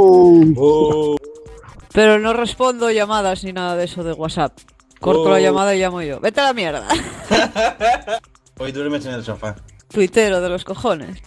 Pero 1.93 2.19
no 2.19 2.33
respondo 2.33 2.91
llamadas 2.91 3.45
ni 3.45 3.53
nada 3.53 3.77
de 3.77 3.85
eso 3.85 4.03
de 4.03 4.13
WhatsApp. 4.13 4.59
Corto 5.03 5.29
la 5.29 5.37
Oh. 5.37 5.41
llamada 5.41 5.75
y 5.75 5.81
llamo 5.81 6.01
yo. 6.01 6.19
Vete 6.21 6.41
a 6.41 6.45
la 6.45 6.53
mierda. 6.55 6.89
Hoy 8.59 8.73
duermes 8.73 9.05
en 9.05 9.15
el 9.15 9.25
sofá. 9.25 9.57
Tuitero 9.93 10.41
de 10.41 10.49
los 10.49 10.65
cojones. 10.65 11.21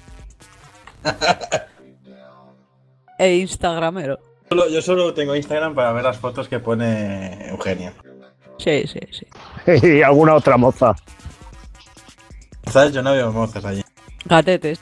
e 3.19 3.35
Instagramero. 3.35 4.19
Solo- 4.49 4.69
yo 4.69 4.81
solo 4.81 5.13
tengo 5.13 5.35
Instagram 5.35 5.75
para 5.75 5.91
ver 5.91 6.03
las 6.03 6.17
fotos 6.17 6.47
que 6.47 6.59
pone 6.59 7.49
Eugenia. 7.49 7.93
Sí, 8.57 8.85
sí, 8.87 8.99
sí. 9.11 9.25
y 9.87 10.01
alguna 10.01 10.35
otra 10.35 10.57
moza. 10.57 10.95
¿Sabes? 12.71 12.93
Yo 12.93 13.01
no 13.03 13.11
veo 13.11 13.31
mozas 13.31 13.63
allí. 13.65 13.83
Gatetes. 14.25 14.79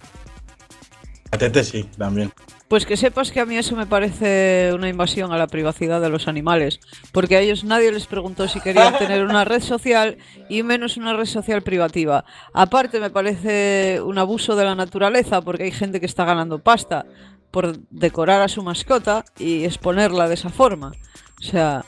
A 1.31 1.37
Tete 1.37 1.63
sí, 1.63 1.83
también. 1.97 2.31
Pues 2.67 2.85
que 2.85 2.97
sepas 2.97 3.31
que 3.31 3.39
a 3.39 3.45
mí 3.45 3.57
eso 3.57 3.75
me 3.75 3.85
parece 3.85 4.71
una 4.73 4.89
invasión 4.89 5.31
a 5.31 5.37
la 5.37 5.47
privacidad 5.47 6.01
de 6.01 6.09
los 6.09 6.27
animales, 6.27 6.79
porque 7.11 7.35
a 7.35 7.39
ellos 7.39 7.63
nadie 7.63 7.91
les 7.91 8.07
preguntó 8.07 8.47
si 8.47 8.61
querían 8.61 8.97
tener 8.97 9.23
una 9.23 9.45
red 9.45 9.61
social 9.61 10.17
y 10.49 10.63
menos 10.63 10.97
una 10.97 11.13
red 11.13 11.25
social 11.25 11.61
privativa. 11.61 12.25
Aparte 12.53 12.99
me 12.99 13.09
parece 13.09 14.01
un 14.01 14.17
abuso 14.17 14.55
de 14.55 14.65
la 14.65 14.75
naturaleza, 14.75 15.41
porque 15.41 15.63
hay 15.63 15.71
gente 15.71 15.99
que 15.99 16.05
está 16.05 16.25
ganando 16.25 16.59
pasta 16.59 17.05
por 17.51 17.77
decorar 17.91 18.41
a 18.41 18.47
su 18.47 18.63
mascota 18.63 19.23
y 19.37 19.63
exponerla 19.65 20.27
de 20.27 20.33
esa 20.33 20.49
forma. 20.49 20.91
O 21.39 21.43
sea, 21.43 21.85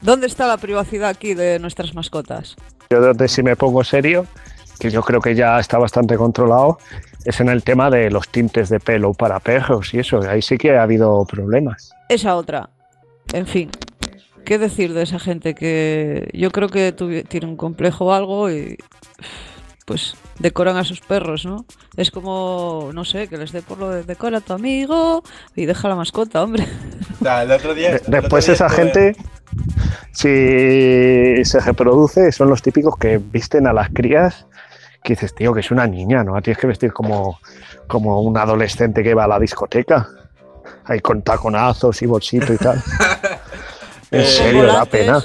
¿dónde 0.00 0.26
está 0.26 0.46
la 0.46 0.56
privacidad 0.56 1.10
aquí 1.10 1.34
de 1.34 1.58
nuestras 1.58 1.94
mascotas? 1.94 2.56
Yo 2.88 3.00
donde 3.02 3.28
sí 3.28 3.42
me 3.42 3.56
pongo 3.56 3.84
serio, 3.84 4.26
que 4.78 4.90
yo 4.90 5.02
creo 5.02 5.20
que 5.20 5.34
ya 5.34 5.58
está 5.58 5.76
bastante 5.76 6.16
controlado, 6.16 6.78
es 7.26 7.40
en 7.40 7.48
el 7.48 7.62
tema 7.62 7.90
de 7.90 8.10
los 8.10 8.28
tintes 8.28 8.68
de 8.68 8.80
pelo 8.80 9.12
para 9.12 9.40
perros 9.40 9.92
y 9.92 9.98
eso. 9.98 10.20
Ahí 10.28 10.40
sí 10.42 10.56
que 10.56 10.76
ha 10.76 10.82
habido 10.82 11.24
problemas. 11.26 11.90
Esa 12.08 12.36
otra. 12.36 12.70
En 13.32 13.46
fin. 13.46 13.70
¿Qué 14.44 14.58
decir 14.58 14.94
de 14.94 15.02
esa 15.02 15.18
gente 15.18 15.54
que 15.56 16.30
yo 16.32 16.50
creo 16.52 16.68
que 16.68 16.92
tiene 17.28 17.46
un 17.48 17.56
complejo 17.56 18.06
o 18.06 18.12
algo 18.12 18.48
y 18.50 18.76
pues 19.86 20.14
decoran 20.38 20.76
a 20.76 20.84
sus 20.84 21.00
perros, 21.00 21.44
¿no? 21.44 21.64
Es 21.96 22.10
como, 22.12 22.90
no 22.92 23.04
sé, 23.04 23.26
que 23.28 23.36
les 23.38 23.50
dé 23.52 23.62
por 23.62 23.78
lo 23.78 23.90
de 23.90 24.02
decora 24.04 24.38
a 24.38 24.40
tu 24.40 24.52
amigo 24.52 25.22
y 25.56 25.66
deja 25.66 25.88
la 25.88 25.94
mascota, 25.96 26.42
hombre. 26.44 26.64
Sea, 27.22 27.42
el 27.42 27.50
otro 27.50 27.74
día. 27.74 27.90
De- 27.90 27.96
el 27.96 28.02
otro 28.02 28.20
Después 28.20 28.46
día 28.46 28.54
esa 28.54 28.68
gente, 28.68 29.16
si 30.12 31.44
se 31.44 31.60
reproduce, 31.60 32.30
son 32.32 32.48
los 32.48 32.62
típicos 32.62 32.96
que 32.98 33.18
visten 33.18 33.66
a 33.66 33.72
las 33.72 33.90
crías, 33.90 34.46
que 35.06 35.12
dices, 35.12 35.32
tío, 35.34 35.54
que 35.54 35.60
es 35.60 35.70
una 35.70 35.86
niña, 35.86 36.24
¿no? 36.24 36.40
Tienes 36.42 36.58
que 36.60 36.66
vestir 36.66 36.92
como, 36.92 37.38
como 37.86 38.20
un 38.22 38.36
adolescente 38.36 39.04
que 39.04 39.14
va 39.14 39.24
a 39.24 39.28
la 39.28 39.38
discoteca, 39.38 40.08
ahí 40.84 40.98
con 40.98 41.22
taconazos 41.22 42.02
y 42.02 42.06
bolsito 42.06 42.52
y 42.52 42.56
tal. 42.56 42.82
en 44.10 44.20
Eh, 44.20 44.24
serio, 44.26 44.64
da 44.66 44.84
pena. 44.84 45.22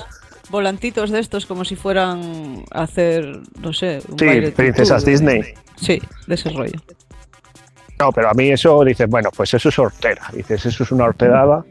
volantitos 0.49 1.09
de 1.09 1.19
estos 1.19 1.47
como 1.47 1.65
si 1.65 1.75
fueran 1.75 2.63
a 2.71 2.83
hacer, 2.83 3.39
no 3.59 3.73
sé, 3.73 4.01
un 4.07 4.19
Sí, 4.19 4.25
baile 4.25 4.51
princesas 4.51 5.03
de- 5.03 5.11
Disney. 5.11 5.41
Sí, 5.77 5.99
de 6.27 6.35
ese 6.35 6.49
rollo. 6.51 6.79
No, 8.01 8.11
pero 8.11 8.31
a 8.31 8.33
mí 8.33 8.49
eso 8.49 8.83
dices, 8.83 9.07
bueno, 9.07 9.29
pues 9.29 9.53
eso 9.53 9.69
es 9.69 9.77
hortera. 9.77 10.23
Dices, 10.33 10.65
eso 10.65 10.83
es 10.83 10.91
una 10.91 11.03
horterada. 11.03 11.63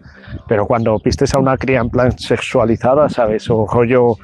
Pero 0.46 0.64
cuando 0.64 0.96
pistes 1.00 1.34
a 1.34 1.38
una 1.38 1.56
cría 1.56 1.80
en 1.80 1.90
plan 1.90 2.16
sexualizada, 2.16 3.08
¿sabes? 3.08 3.50
O 3.50 3.66
rollo, 3.66 4.16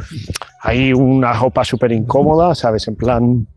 hay 0.61 0.93
una 0.93 1.33
ropa 1.33 1.65
súper 1.65 1.91
incómoda, 1.91 2.55
¿sabes? 2.55 2.87
En 2.87 2.95
plan 2.95 3.49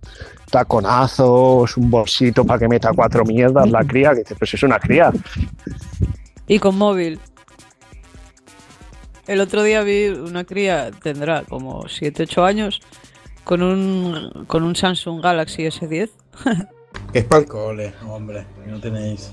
taconazos, 0.50 1.78
un 1.78 1.92
bolsito 1.92 2.44
para 2.44 2.58
que 2.58 2.68
meta 2.68 2.90
cuatro 2.92 3.24
mierdas 3.24 3.70
la 3.70 3.84
cría, 3.84 4.14
que 4.14 4.22
dices, 4.22 4.38
pues 4.40 4.52
es 4.52 4.64
una 4.64 4.80
cría. 4.80 5.12
Y 6.48 6.58
con 6.58 6.76
móvil. 6.76 7.20
El 9.28 9.42
otro 9.42 9.62
día 9.62 9.84
vi 9.84 10.08
una 10.08 10.44
cría, 10.44 10.90
tendrá 11.04 11.44
como 11.44 11.88
7, 11.88 12.24
8 12.24 12.46
años, 12.46 12.82
con 13.44 13.62
un, 13.62 14.46
con 14.48 14.64
un 14.64 14.76
Samsung 14.76 15.22
Galaxy 15.22 15.66
S10. 15.66 16.10
Que 17.12 17.20
es 17.20 17.26
para 17.26 17.42
el 17.42 17.48
cole, 17.48 17.94
hombre. 18.08 18.46
que 18.64 18.72
No 18.72 18.80
tenéis. 18.80 19.32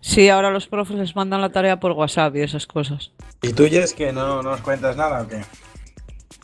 Sí, 0.00 0.28
ahora 0.28 0.50
los 0.50 0.66
profes 0.66 0.96
les 0.96 1.16
mandan 1.16 1.40
la 1.40 1.50
tarea 1.50 1.80
por 1.80 1.92
WhatsApp 1.92 2.36
y 2.36 2.42
esas 2.42 2.66
cosas. 2.66 3.12
¿Y 3.42 3.52
tú, 3.52 3.64
Jess, 3.66 3.94
que 3.94 4.12
no 4.12 4.42
nos 4.42 4.60
cuentas 4.60 4.96
nada 4.96 5.22
o 5.22 5.28
qué? 5.28 5.40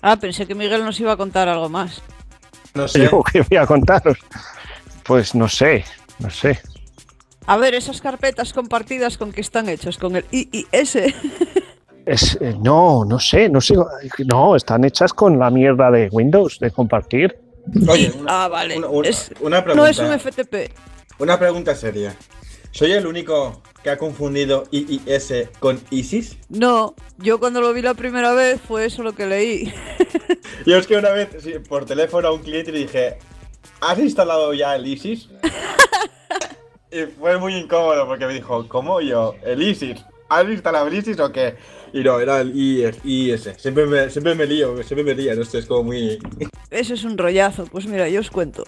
Ah, 0.01 0.17
pensé 0.17 0.47
que 0.47 0.55
Miguel 0.55 0.85
nos 0.85 0.99
iba 0.99 1.13
a 1.13 1.17
contar 1.17 1.49
algo 1.49 1.69
más. 1.69 2.03
No 2.75 2.89
sé. 2.89 3.05
Yo 3.11 3.23
qué 3.23 3.43
voy 3.43 3.59
a 3.59 3.67
contaros. 3.67 4.19
Pues 5.03 5.35
no 5.35 5.49
sé, 5.49 5.85
no 6.21 6.31
sé. 6.31 6.61
A 7.47 7.57
ver, 7.57 7.75
esas 7.75 8.01
carpetas 8.01 8.53
compartidas 8.53 9.19
con 9.19 9.33
qué 9.33 9.41
están 9.41 9.69
hechas, 9.69 9.99
con 9.99 10.17
el 10.17 10.25
IIS. 10.31 10.97
Es, 12.07 12.39
eh, 12.41 12.57
no, 12.59 13.05
no 13.05 13.21
sé, 13.21 13.51
no 13.51 13.61
sé. 13.61 13.75
No, 14.27 14.57
están 14.57 14.85
hechas 14.85 15.13
con 15.13 15.39
la 15.39 15.51
mierda 15.51 15.91
de 15.91 16.09
Windows, 16.11 16.59
de 16.59 16.71
compartir. 16.71 17.39
Oye, 17.89 18.13
una, 18.19 18.45
Ah, 18.45 18.49
vale. 18.49 18.77
una- 18.79 18.89
una- 18.89 19.09
Es- 19.09 19.31
una 19.41 19.63
pregunta. 19.65 19.83
No 19.83 19.87
es 19.89 19.99
un 19.99 20.13
FTP. 20.13 20.71
Una 21.19 21.39
pregunta 21.39 21.75
seria. 21.75 22.17
¿Soy 22.73 22.93
el 22.93 23.07
único 23.07 23.63
que 23.83 23.91
ha 23.91 23.99
confundido 23.99 24.65
IIS 24.71 25.49
con 25.59 25.81
ISIS? 25.91 26.37
No, 26.49 26.95
yo 27.19 27.41
cuando 27.41 27.61
lo 27.61 27.73
vi 27.73 27.83
la 27.83 27.95
primera 27.95 28.33
vez 28.33 28.61
fue 28.61 28.85
eso 28.87 29.03
lo 29.03 29.13
que 29.15 29.27
leí. 29.27 29.73
Yo 30.67 30.77
es 30.77 30.87
que 30.87 30.97
una 30.97 31.11
vez 31.11 31.29
sí, 31.43 31.55
por 31.69 31.85
teléfono 31.87 32.29
a 32.29 32.33
un 32.33 32.43
cliente 32.43 32.71
le 32.71 32.81
dije, 32.81 33.19
¿has 33.81 33.99
instalado 33.99 34.53
ya 34.55 34.77
el 34.77 34.87
ISIS? 34.87 35.29
y 36.93 37.07
fue 37.19 37.39
muy 37.39 37.55
incómodo 37.57 38.07
porque 38.07 38.27
me 38.27 38.35
dijo, 38.35 38.69
¿cómo 38.69 39.01
yo? 39.01 39.35
¿El 39.43 39.63
ISIS? 39.63 40.05
¿Has 40.29 40.45
instalado 40.49 40.87
el 40.89 40.95
ISIS 40.95 41.19
o 41.19 41.33
qué? 41.33 41.57
Y 41.93 42.03
no, 42.03 42.20
era 42.20 42.41
el. 42.41 42.55
IIS. 42.55 43.51
Siempre 43.57 43.86
me, 43.86 44.11
siempre 44.11 44.34
me 44.34 44.47
lío, 44.47 44.82
siempre 44.82 45.05
me 45.05 45.14
lío, 45.14 45.34
no 45.34 45.45
sé, 45.45 45.59
es 45.59 45.66
como 45.66 45.84
muy... 45.84 46.18
Eso 46.70 46.95
es 46.95 47.05
un 47.05 47.18
rollazo. 47.18 47.66
Pues 47.66 47.86
mira, 47.86 48.09
yo 48.09 48.20
os 48.20 48.30
cuento. 48.30 48.64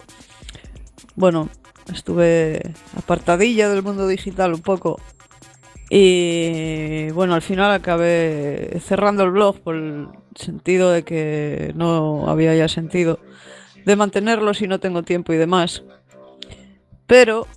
Bueno, 1.15 1.49
estuve 1.93 2.73
apartadilla 2.97 3.69
del 3.69 3.83
mundo 3.83 4.07
digital 4.07 4.53
un 4.53 4.61
poco. 4.61 4.99
Y 5.89 7.11
bueno, 7.11 7.35
al 7.35 7.41
final 7.41 7.71
acabé 7.71 8.79
cerrando 8.83 9.23
el 9.23 9.31
blog 9.31 9.59
por 9.59 9.75
el 9.75 10.07
sentido 10.35 10.91
de 10.91 11.03
que 11.03 11.71
no 11.75 12.27
había 12.27 12.55
ya 12.55 12.67
sentido 12.67 13.19
de 13.85 13.95
mantenerlo 13.95 14.53
si 14.53 14.67
no 14.67 14.79
tengo 14.79 15.03
tiempo 15.03 15.33
y 15.33 15.37
demás. 15.37 15.83
Pero 17.05 17.47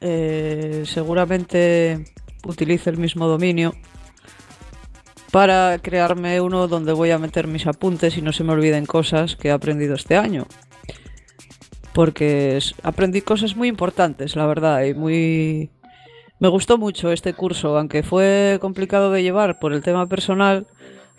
eh, 0.00 0.84
seguramente 0.86 2.04
utilice 2.46 2.90
el 2.90 2.96
mismo 2.96 3.26
dominio 3.26 3.74
para 5.30 5.78
crearme 5.78 6.40
uno 6.40 6.66
donde 6.66 6.92
voy 6.92 7.10
a 7.10 7.18
meter 7.18 7.46
mis 7.46 7.66
apuntes 7.66 8.16
y 8.16 8.22
no 8.22 8.32
se 8.32 8.44
me 8.44 8.52
olviden 8.52 8.86
cosas 8.86 9.36
que 9.36 9.48
he 9.48 9.52
aprendido 9.52 9.94
este 9.94 10.16
año. 10.16 10.46
Porque 11.92 12.58
aprendí 12.82 13.20
cosas 13.20 13.56
muy 13.56 13.68
importantes, 13.68 14.36
la 14.36 14.46
verdad, 14.46 14.84
y 14.84 14.94
muy... 14.94 15.70
Me 16.38 16.48
gustó 16.48 16.78
mucho 16.78 17.12
este 17.12 17.34
curso, 17.34 17.76
aunque 17.76 18.02
fue 18.02 18.58
complicado 18.60 19.10
de 19.10 19.22
llevar 19.22 19.58
por 19.58 19.72
el 19.72 19.82
tema 19.82 20.08
personal. 20.08 20.66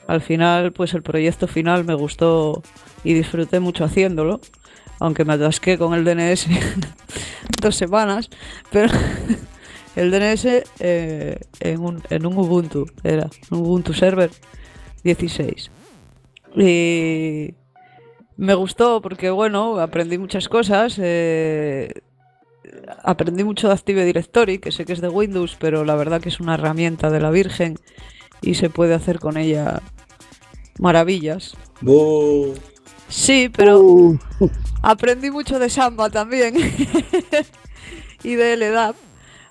Al 0.08 0.22
final, 0.22 0.72
pues 0.72 0.94
el 0.94 1.04
proyecto 1.04 1.48
final 1.48 1.86
me 1.86 1.94
gustó 1.94 2.64
y 3.04 3.14
disfruté 3.14 3.60
mucho 3.60 3.84
haciéndolo, 3.86 4.42
aunque 5.00 5.26
me 5.26 5.34
atasqué 5.34 5.78
con 5.78 5.94
el 5.94 6.04
DNS 6.04 6.48
dos 7.62 7.76
semanas, 7.76 8.30
pero 8.72 8.92
el 9.96 10.12
DNS 10.12 10.64
eh, 10.80 11.40
en, 11.60 11.80
un, 11.80 12.02
en 12.10 12.26
un 12.26 12.38
Ubuntu, 12.38 12.86
era 13.04 13.30
un 13.50 13.60
Ubuntu 13.60 13.94
Server 13.94 14.32
16. 15.04 15.72
Y 16.56 17.54
me 18.38 18.54
gustó 18.54 19.02
porque, 19.02 19.30
bueno, 19.30 19.80
aprendí 19.80 20.18
muchas 20.18 20.50
cosas. 20.50 20.98
eh, 21.00 21.92
aprendí 23.04 23.44
mucho 23.44 23.68
de 23.68 23.74
Active 23.74 24.06
Directory, 24.06 24.60
que 24.60 24.72
sé 24.72 24.86
que 24.86 24.94
es 24.94 25.02
de 25.02 25.10
Windows, 25.10 25.58
pero 25.60 25.84
la 25.86 25.96
verdad 25.96 26.22
que 26.22 26.30
es 26.30 26.40
una 26.40 26.56
herramienta 26.56 27.10
de 27.10 27.20
la 27.20 27.32
Virgen 27.32 27.78
y 28.42 28.56
se 28.56 28.70
puede 28.70 28.94
hacer 28.94 29.20
con 29.20 29.38
ella 29.38 29.82
maravillas. 30.80 31.56
Sí, 33.08 33.50
pero 33.56 34.18
aprendí 34.82 35.30
mucho 35.32 35.60
de 35.60 35.70
Samba 35.70 36.10
también 36.10 36.56
y 38.24 38.36
de 38.36 38.58
LDAP. 38.58 38.96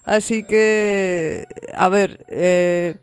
Así 0.04 0.44
que, 0.44 1.46
a 1.74 1.88
ver, 1.88 2.24
eh, 2.28 2.96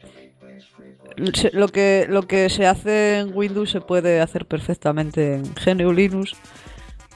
lo, 1.54 1.68
que, 1.68 2.06
lo 2.10 2.24
que 2.24 2.50
se 2.50 2.66
hace 2.66 3.20
en 3.20 3.32
Windows 3.36 3.72
se 3.72 3.82
puede 3.82 4.22
hacer 4.22 4.46
perfectamente 4.46 5.36
en 5.36 5.44
GNU 5.54 5.94
Linux 5.94 6.34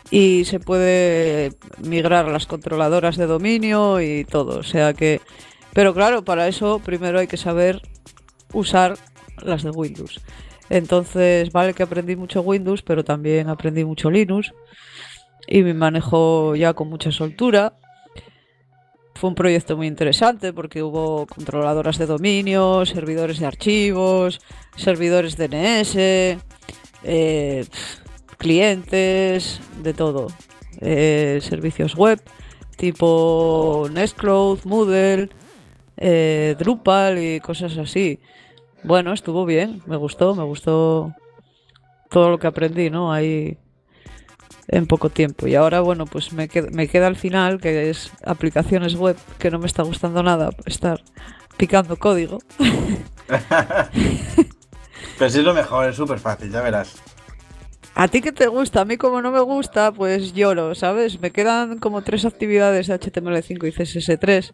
y 0.10 0.44
se 0.46 0.60
puede 0.60 1.54
migrar 1.80 2.28
las 2.28 2.46
controladoras 2.46 3.18
de 3.18 3.26
dominio 3.26 4.02
y 4.02 4.26
todo. 4.26 4.60
O 4.60 4.64
sea 4.64 4.94
que, 4.94 5.22
pero 5.74 5.94
claro, 5.94 6.24
para 6.24 6.48
eso 6.48 6.80
primero 6.80 7.20
hay 7.20 7.28
que 7.28 7.38
saber 7.38 7.82
usar 8.54 8.96
las 9.42 9.64
de 9.64 9.72
Windows. 9.72 10.22
Entonces, 10.70 11.52
vale 11.52 11.74
que 11.74 11.84
aprendí 11.84 12.16
mucho 12.16 12.42
Windows, 12.42 12.82
pero 12.82 13.04
también 13.04 13.50
aprendí 13.50 13.84
mucho 13.84 14.10
Linux 14.10 14.54
y 15.48 15.64
me 15.64 15.74
manejo 15.74 16.56
ya 16.56 16.74
con 16.74 16.90
mucha 16.90 17.12
soltura. 17.12 17.74
Fue 19.22 19.30
un 19.30 19.36
proyecto 19.36 19.78
muy 19.78 19.86
interesante 19.86 20.52
porque 20.52 20.82
hubo 20.82 21.28
controladoras 21.28 22.00
de 22.00 22.08
dominio, 22.08 22.88
servidores 22.88 23.38
de 23.38 23.46
archivos, 23.46 24.42
servidores 24.76 25.38
DNS, 25.38 25.96
eh, 27.04 27.66
clientes, 28.40 29.62
de 29.84 29.94
todo. 29.94 30.26
Eh, 30.80 31.38
servicios 31.44 31.96
web 31.96 32.20
tipo 32.78 33.88
Nextcloud, 33.92 34.62
Moodle, 34.64 35.30
eh, 35.98 36.56
Drupal 36.58 37.20
y 37.20 37.40
cosas 37.42 37.78
así. 37.78 38.20
Bueno, 38.84 39.14
estuvo 39.14 39.46
bien, 39.46 39.84
me 39.86 39.98
gustó, 39.98 40.34
me 40.34 40.46
gustó 40.46 41.14
todo 42.10 42.32
lo 42.32 42.40
que 42.40 42.48
aprendí, 42.48 42.90
¿no? 42.90 43.14
Ahí 43.14 43.60
en 44.72 44.88
poco 44.88 45.10
tiempo. 45.10 45.48
Y 45.48 45.56
ahora, 45.56 45.82
bueno, 45.82 46.06
pues 46.06 46.34
me 46.34 46.48
queda, 46.48 46.70
me 46.72 46.88
queda 46.88 47.08
al 47.08 47.18
final, 47.18 47.60
que 47.60 47.90
es 47.90 48.12
aplicaciones 48.26 48.96
web, 48.96 49.18
que 49.38 49.52
no 49.52 49.60
me 49.60 49.68
está 49.68 49.84
gustando 49.84 50.24
nada 50.24 50.50
estar 50.66 51.04
picando 51.58 51.98
código. 51.98 52.40
Pero 55.20 55.30
sí 55.30 55.40
es 55.40 55.46
lo 55.46 55.54
mejor, 55.54 55.90
es 55.90 55.96
súper 55.96 56.20
fácil, 56.20 56.52
ya 56.52 56.62
verás. 56.62 56.96
¿A 57.94 58.08
ti 58.08 58.22
qué 58.22 58.32
te 58.32 58.48
gusta? 58.48 58.82
A 58.82 58.86
mí 58.86 58.98
como 58.98 59.22
no 59.22 59.32
me 59.32 59.42
gusta, 59.42 59.92
pues 59.92 60.34
lloro, 60.34 60.74
¿sabes? 60.74 61.20
Me 61.20 61.32
quedan 61.32 61.78
como 61.78 62.02
tres 62.02 62.24
actividades 62.26 62.88
de 62.88 63.00
HTML5 63.00 63.68
y 63.68 63.72
CSS3 63.72 64.54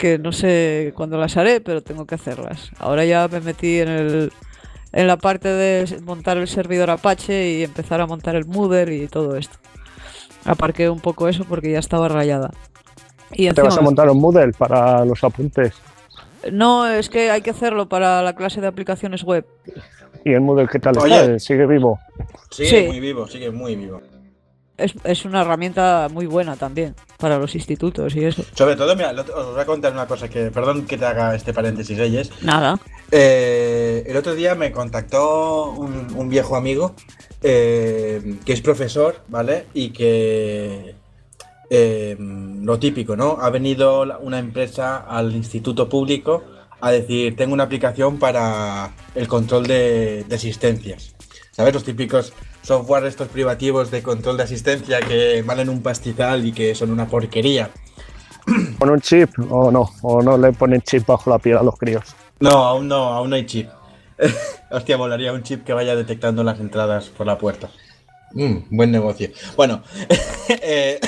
que 0.00 0.18
no 0.18 0.32
sé 0.32 0.92
cuándo 0.96 1.18
las 1.18 1.36
haré, 1.36 1.60
pero 1.60 1.82
tengo 1.82 2.06
que 2.06 2.14
hacerlas. 2.14 2.70
Ahora 2.78 3.04
ya 3.04 3.28
me 3.28 3.40
metí 3.40 3.80
en 3.80 3.88
el 3.88 4.32
en 4.92 5.06
la 5.06 5.16
parte 5.16 5.48
de 5.48 6.00
montar 6.02 6.36
el 6.38 6.48
servidor 6.48 6.90
Apache 6.90 7.50
y 7.52 7.62
empezar 7.64 8.00
a 8.00 8.06
montar 8.06 8.34
el 8.36 8.44
Moodle 8.46 8.94
y 8.96 9.06
todo 9.08 9.36
esto. 9.36 9.56
Aparqué 10.44 10.88
un 10.88 11.00
poco 11.00 11.28
eso 11.28 11.44
porque 11.44 11.70
ya 11.72 11.78
estaba 11.78 12.08
rayada. 12.08 12.50
Y 13.32 13.50
te 13.52 13.62
vas 13.62 13.78
a 13.78 13.82
montar 13.82 14.08
un 14.10 14.18
Moodle 14.20 14.52
para 14.52 15.04
los 15.04 15.22
apuntes. 15.22 15.74
No, 16.50 16.88
es 16.88 17.08
que 17.08 17.30
hay 17.30 17.42
que 17.42 17.50
hacerlo 17.50 17.88
para 17.88 18.22
la 18.22 18.34
clase 18.34 18.60
de 18.60 18.66
aplicaciones 18.66 19.22
web. 19.22 19.46
¿Y 20.24 20.32
el 20.32 20.40
Moodle 20.40 20.68
qué 20.68 20.78
tal 20.78 20.98
Oye. 20.98 21.14
está? 21.20 21.38
¿Sigue 21.38 21.66
vivo? 21.66 21.98
Sigue 22.50 22.68
Sí. 22.82 22.86
muy 22.88 23.00
vivo, 23.00 23.26
sigue 23.28 23.50
muy 23.50 23.76
vivo. 23.76 24.00
Es, 24.80 24.94
es 25.04 25.24
una 25.24 25.42
herramienta 25.42 26.08
muy 26.10 26.26
buena 26.26 26.56
también 26.56 26.94
para 27.18 27.38
los 27.38 27.54
institutos 27.54 28.14
y 28.16 28.24
eso. 28.24 28.42
Sobre 28.54 28.76
todo, 28.76 28.96
mira, 28.96 29.12
os 29.12 29.52
voy 29.52 29.60
a 29.60 29.66
contar 29.66 29.92
una 29.92 30.06
cosa 30.06 30.28
que, 30.28 30.50
perdón 30.50 30.86
que 30.86 30.96
te 30.96 31.04
haga 31.04 31.34
este 31.34 31.52
paréntesis, 31.52 31.96
Reyes. 31.98 32.30
Nada. 32.42 32.78
Eh, 33.10 34.04
el 34.06 34.16
otro 34.16 34.34
día 34.34 34.54
me 34.54 34.72
contactó 34.72 35.70
un, 35.72 36.08
un 36.14 36.28
viejo 36.28 36.56
amigo 36.56 36.94
eh, 37.42 38.38
que 38.44 38.52
es 38.52 38.60
profesor, 38.60 39.22
¿vale? 39.28 39.66
Y 39.74 39.90
que 39.90 40.94
eh, 41.68 42.16
lo 42.18 42.78
típico, 42.78 43.16
¿no? 43.16 43.38
Ha 43.40 43.50
venido 43.50 44.02
una 44.20 44.38
empresa 44.38 44.98
al 44.98 45.34
instituto 45.34 45.88
público 45.88 46.44
a 46.80 46.90
decir, 46.90 47.36
tengo 47.36 47.52
una 47.52 47.64
aplicación 47.64 48.18
para 48.18 48.92
el 49.14 49.28
control 49.28 49.66
de, 49.66 50.24
de 50.24 50.34
asistencias. 50.34 51.14
¿Sabes? 51.50 51.74
Los 51.74 51.84
típicos 51.84 52.32
software 52.62 53.04
estos 53.04 53.28
privativos 53.28 53.90
de 53.90 54.02
control 54.02 54.36
de 54.36 54.44
asistencia 54.44 55.00
que 55.00 55.42
valen 55.42 55.68
un 55.68 55.82
pastizal 55.82 56.44
y 56.46 56.52
que 56.52 56.74
son 56.74 56.90
una 56.90 57.06
porquería. 57.06 57.70
¿Con 58.78 58.90
un 58.90 59.00
chip 59.00 59.30
o 59.50 59.70
no? 59.70 59.90
¿O 60.02 60.22
no 60.22 60.36
le 60.36 60.52
ponen 60.52 60.80
chip 60.82 61.06
bajo 61.06 61.30
la 61.30 61.38
piel 61.38 61.58
a 61.58 61.62
los 61.62 61.76
críos? 61.76 62.04
No, 62.40 62.50
aún 62.50 62.88
no, 62.88 63.12
aún 63.12 63.30
no 63.30 63.36
hay 63.36 63.46
chip. 63.46 63.68
Hostia, 64.70 64.96
molaría 64.96 65.32
un 65.32 65.42
chip 65.42 65.64
que 65.64 65.72
vaya 65.72 65.96
detectando 65.96 66.42
las 66.44 66.60
entradas 66.60 67.08
por 67.08 67.26
la 67.26 67.38
puerta. 67.38 67.70
Mm, 68.32 68.58
buen 68.70 68.90
negocio. 68.90 69.30
Bueno, 69.56 69.82
eh, 70.48 71.00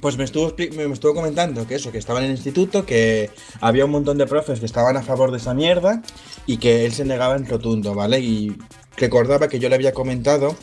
pues 0.00 0.16
me 0.16 0.24
estuvo, 0.24 0.54
me 0.56 0.92
estuvo 0.92 1.14
comentando 1.14 1.66
que 1.66 1.74
eso, 1.74 1.92
que 1.92 1.98
estaba 1.98 2.20
en 2.20 2.26
el 2.26 2.30
instituto, 2.32 2.86
que 2.86 3.30
había 3.60 3.84
un 3.84 3.90
montón 3.90 4.18
de 4.18 4.26
profes 4.26 4.60
que 4.60 4.66
estaban 4.66 4.96
a 4.96 5.02
favor 5.02 5.30
de 5.30 5.38
esa 5.38 5.54
mierda 5.54 6.02
y 6.46 6.58
que 6.58 6.86
él 6.86 6.92
se 6.92 7.04
negaba 7.04 7.36
en 7.36 7.46
rotundo, 7.46 7.94
¿vale? 7.94 8.20
Y 8.20 8.56
recordaba 9.00 9.48
que 9.48 9.58
yo 9.58 9.68
le 9.68 9.74
había 9.74 9.92
comentado 9.92 10.56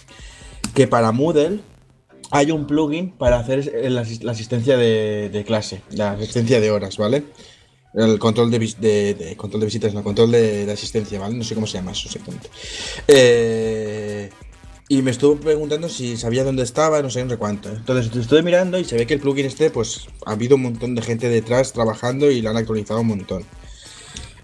que 0.73 0.87
para 0.87 1.11
Moodle 1.11 1.59
hay 2.31 2.51
un 2.51 2.67
plugin 2.67 3.11
para 3.11 3.39
hacer 3.39 3.71
la 3.89 4.01
asistencia 4.31 4.77
de, 4.77 5.43
clase, 5.45 5.81
la 5.91 6.11
asistencia 6.11 6.59
de 6.59 6.71
horas, 6.71 6.97
¿vale? 6.97 7.23
El 7.93 8.19
control 8.19 8.51
de, 8.51 9.33
control 9.37 9.61
de 9.61 9.65
visitas, 9.65 9.93
no, 9.93 10.03
control 10.03 10.31
de, 10.31 10.71
asistencia, 10.71 11.19
¿vale? 11.19 11.35
No 11.35 11.43
sé 11.43 11.55
cómo 11.55 11.67
se 11.67 11.77
llama 11.77 11.91
eso 11.91 12.07
exactamente. 12.07 12.49
Eh, 13.07 14.29
y 14.89 15.01
me 15.01 15.11
estuvo 15.11 15.35
preguntando 15.35 15.89
si 15.89 16.15
sabía 16.15 16.43
dónde 16.43 16.63
estaba, 16.63 17.01
no 17.01 17.09
sé, 17.09 17.23
no 17.23 17.29
sé 17.29 17.37
cuánto. 17.37 17.69
Entonces 17.69 18.15
estuve 18.15 18.41
mirando 18.43 18.77
y 18.77 18.85
se 18.85 18.95
ve 18.95 19.05
que 19.05 19.15
el 19.15 19.19
plugin 19.19 19.45
este, 19.45 19.69
pues 19.69 20.07
ha 20.25 20.31
habido 20.31 20.55
un 20.55 20.63
montón 20.63 20.95
de 20.95 21.01
gente 21.01 21.29
detrás 21.29 21.73
trabajando 21.73 22.29
y 22.29 22.41
lo 22.41 22.49
han 22.49 22.57
actualizado 22.57 23.01
un 23.01 23.07
montón. 23.07 23.43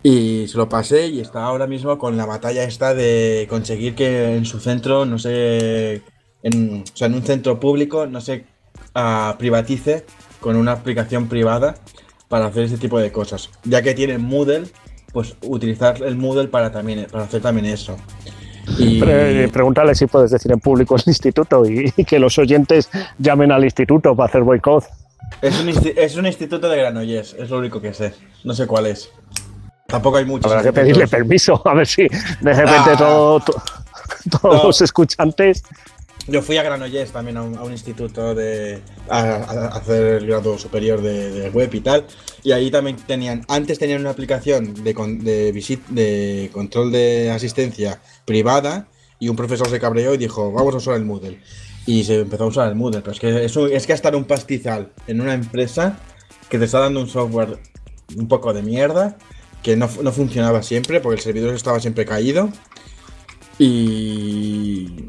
Y 0.04 0.48
se 0.50 0.58
lo 0.58 0.68
pasé 0.68 1.08
y 1.08 1.22
está 1.22 1.46
ahora 1.46 1.66
mismo 1.66 1.98
con 1.98 2.18
la 2.18 2.26
batalla 2.26 2.66
esta 2.66 2.94
de 2.94 3.48
conseguir 3.50 3.96
que 3.96 4.36
en 4.36 4.44
su 4.44 4.60
centro, 4.60 5.06
no 5.06 5.18
sé, 5.18 6.02
en, 6.44 6.84
o 6.84 6.98
sea, 6.98 7.08
en 7.08 7.14
un 7.14 7.24
centro 7.24 7.58
público, 7.60 8.06
no 8.06 8.20
se 8.20 8.44
ah, 8.94 9.36
privatice 9.40 10.06
con 10.42 10.58
una 10.58 10.74
aplicación 10.74 11.30
privada 11.30 11.76
para 12.28 12.48
hacer 12.48 12.64
ese 12.64 12.78
tipo 12.78 13.00
de 13.00 13.14
cosas. 13.14 13.50
Ya 13.64 13.82
que 13.82 13.94
tienen 13.94 14.22
Moodle, 14.22 14.64
pues 15.14 15.38
utilizar 15.42 16.04
el 16.04 16.18
Moodle 16.18 16.50
para, 16.50 16.70
también, 16.70 17.08
para 17.10 17.24
hacer 17.24 17.42
también 17.42 17.68
eso. 17.68 17.96
Y... 18.78 19.00
Pre- 19.00 19.48
pregúntale 19.50 19.96
si 19.96 20.08
puedes 20.08 20.32
decir 20.32 20.52
en 20.52 20.60
público 20.60 20.96
el 20.98 21.04
instituto 21.06 21.66
y, 21.66 21.94
y 21.98 22.04
que 22.04 22.20
los 22.20 22.38
oyentes 22.38 22.90
llamen 23.20 23.54
al 23.54 23.64
instituto 23.64 24.14
para 24.16 24.28
hacer 24.28 24.42
boicot. 24.42 24.84
Es 25.42 25.60
un, 25.62 25.70
es 25.70 26.16
un 26.18 26.26
instituto 26.26 26.68
de 26.68 26.78
Granollers, 26.78 27.36
es 27.40 27.50
lo 27.50 27.60
único 27.60 27.80
que 27.82 27.94
sé. 27.94 28.14
No 28.44 28.54
sé 28.54 28.68
cuál 28.68 28.88
es. 28.88 29.10
Tampoco 29.94 30.18
hay 30.18 30.26
muchos. 30.26 30.52
Habrá 30.52 30.64
que 30.64 30.74
pedirle 30.74 31.08
permiso, 31.08 31.62
a 31.68 31.74
ver 31.76 31.86
si 31.86 32.02
de 32.08 32.54
repente 32.54 32.90
Ah. 32.94 32.96
todo- 32.98 33.40
to- 33.42 33.62
todos 34.42 34.56
No. 34.58 34.64
los 34.64 34.82
escuchantes. 34.82 35.62
Yo 36.28 36.42
fui 36.42 36.58
a 36.58 36.64
Granollers 36.64 37.12
también 37.12 37.38
a 37.38 37.44
un, 37.44 37.56
a 37.56 37.62
un 37.64 37.72
instituto 37.74 38.34
de. 38.34 38.82
A, 39.08 39.20
a 39.20 39.68
hacer 39.78 40.04
el 40.16 40.26
grado 40.26 40.58
superior 40.58 41.00
de, 41.00 41.30
de 41.32 41.50
web 41.52 41.70
y 41.76 41.82
tal. 41.82 42.06
Y 42.42 42.54
ahí 42.54 42.72
también 42.72 42.96
tenían. 43.06 43.46
Antes 43.48 43.78
tenían 43.78 44.02
una 44.02 44.10
aplicación 44.10 44.74
de, 44.84 44.96
con- 44.96 45.24
de, 45.24 45.52
visit, 45.52 45.86
de 45.90 46.50
control 46.52 46.92
de 46.92 47.30
asistencia 47.30 48.00
privada. 48.26 48.88
Y 49.20 49.30
un 49.30 49.36
profesor 49.36 49.70
se 49.70 49.80
cabreó 49.80 50.16
y 50.16 50.18
dijo: 50.18 50.52
Vamos 50.52 50.74
a 50.74 50.78
usar 50.78 50.96
el 50.96 51.06
Moodle. 51.06 51.40
Y 51.86 52.04
se 52.06 52.22
empezó 52.22 52.46
a 52.46 52.48
usar 52.48 52.68
el 52.70 52.76
Moodle. 52.76 53.02
Pero 53.02 53.12
es 53.12 53.20
que 53.20 53.46
es, 53.46 53.56
un- 53.58 53.72
es 53.72 53.86
gastar 53.86 54.16
un 54.16 54.24
pastizal 54.24 54.92
en 55.06 55.22
una 55.22 55.36
empresa 55.36 55.98
que 56.50 56.58
te 56.58 56.66
está 56.66 56.80
dando 56.80 57.00
un 57.00 57.10
software 57.10 57.60
un 58.18 58.28
poco 58.28 58.54
de 58.54 58.64
mierda. 58.64 59.18
Que 59.64 59.76
no, 59.78 59.90
no 60.02 60.12
funcionaba 60.12 60.62
siempre 60.62 61.00
porque 61.00 61.16
el 61.16 61.24
servidor 61.24 61.56
estaba 61.56 61.80
siempre 61.80 62.06
caído. 62.06 62.50
Y 63.58 65.08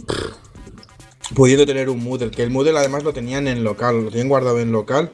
pudiendo 1.34 1.66
tener 1.66 1.88
un 1.88 2.02
Moodle, 2.02 2.30
que 2.30 2.42
el 2.42 2.50
Moodle 2.50 2.78
además 2.78 3.04
lo 3.04 3.12
tenían 3.12 3.48
en 3.48 3.64
local, 3.64 4.04
lo 4.04 4.10
tenían 4.10 4.28
guardado 4.28 4.60
en 4.60 4.72
local, 4.72 5.10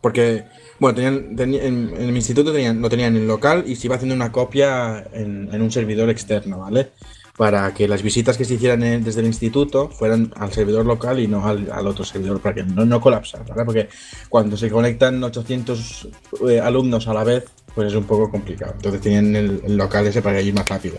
porque, 0.00 0.44
bueno, 0.78 0.94
tenían, 0.94 1.36
en, 1.38 1.92
en 1.96 2.12
mi 2.12 2.16
instituto 2.16 2.52
tenían, 2.52 2.80
lo 2.80 2.88
tenían 2.88 3.16
en 3.16 3.26
local 3.26 3.64
y 3.66 3.76
se 3.76 3.88
iba 3.88 3.96
haciendo 3.96 4.14
una 4.14 4.30
copia 4.30 5.04
en, 5.12 5.60
un 5.60 5.70
servidor 5.70 6.10
externo, 6.10 6.60
¿vale? 6.60 6.90
Para 7.36 7.74
que 7.74 7.88
las 7.88 8.02
visitas 8.02 8.38
que 8.38 8.44
se 8.44 8.54
hicieran 8.54 8.80
desde 8.80 9.20
el 9.20 9.26
instituto 9.26 9.90
fueran 9.90 10.32
al 10.36 10.52
servidor 10.52 10.86
local 10.86 11.18
y 11.18 11.26
no 11.26 11.46
al, 11.46 11.70
al 11.70 11.86
otro 11.86 12.04
servidor, 12.04 12.40
para 12.40 12.54
que 12.54 12.62
no, 12.62 12.84
no 12.84 13.00
colapsara, 13.00 13.44
¿vale? 13.44 13.64
Porque 13.64 13.88
cuando 14.28 14.56
se 14.56 14.70
conectan 14.70 15.22
800 15.22 16.08
eh, 16.48 16.60
alumnos 16.60 17.08
a 17.08 17.14
la 17.14 17.24
vez, 17.24 17.44
pues 17.76 17.88
es 17.88 17.94
un 17.94 18.04
poco 18.04 18.28
complicado. 18.30 18.72
Entonces 18.74 19.06
el, 19.06 19.62
el 19.64 19.76
local 19.76 20.04
ese 20.08 20.20
para 20.22 20.40
ir 20.40 20.52
más 20.52 20.68
rápido. 20.68 20.96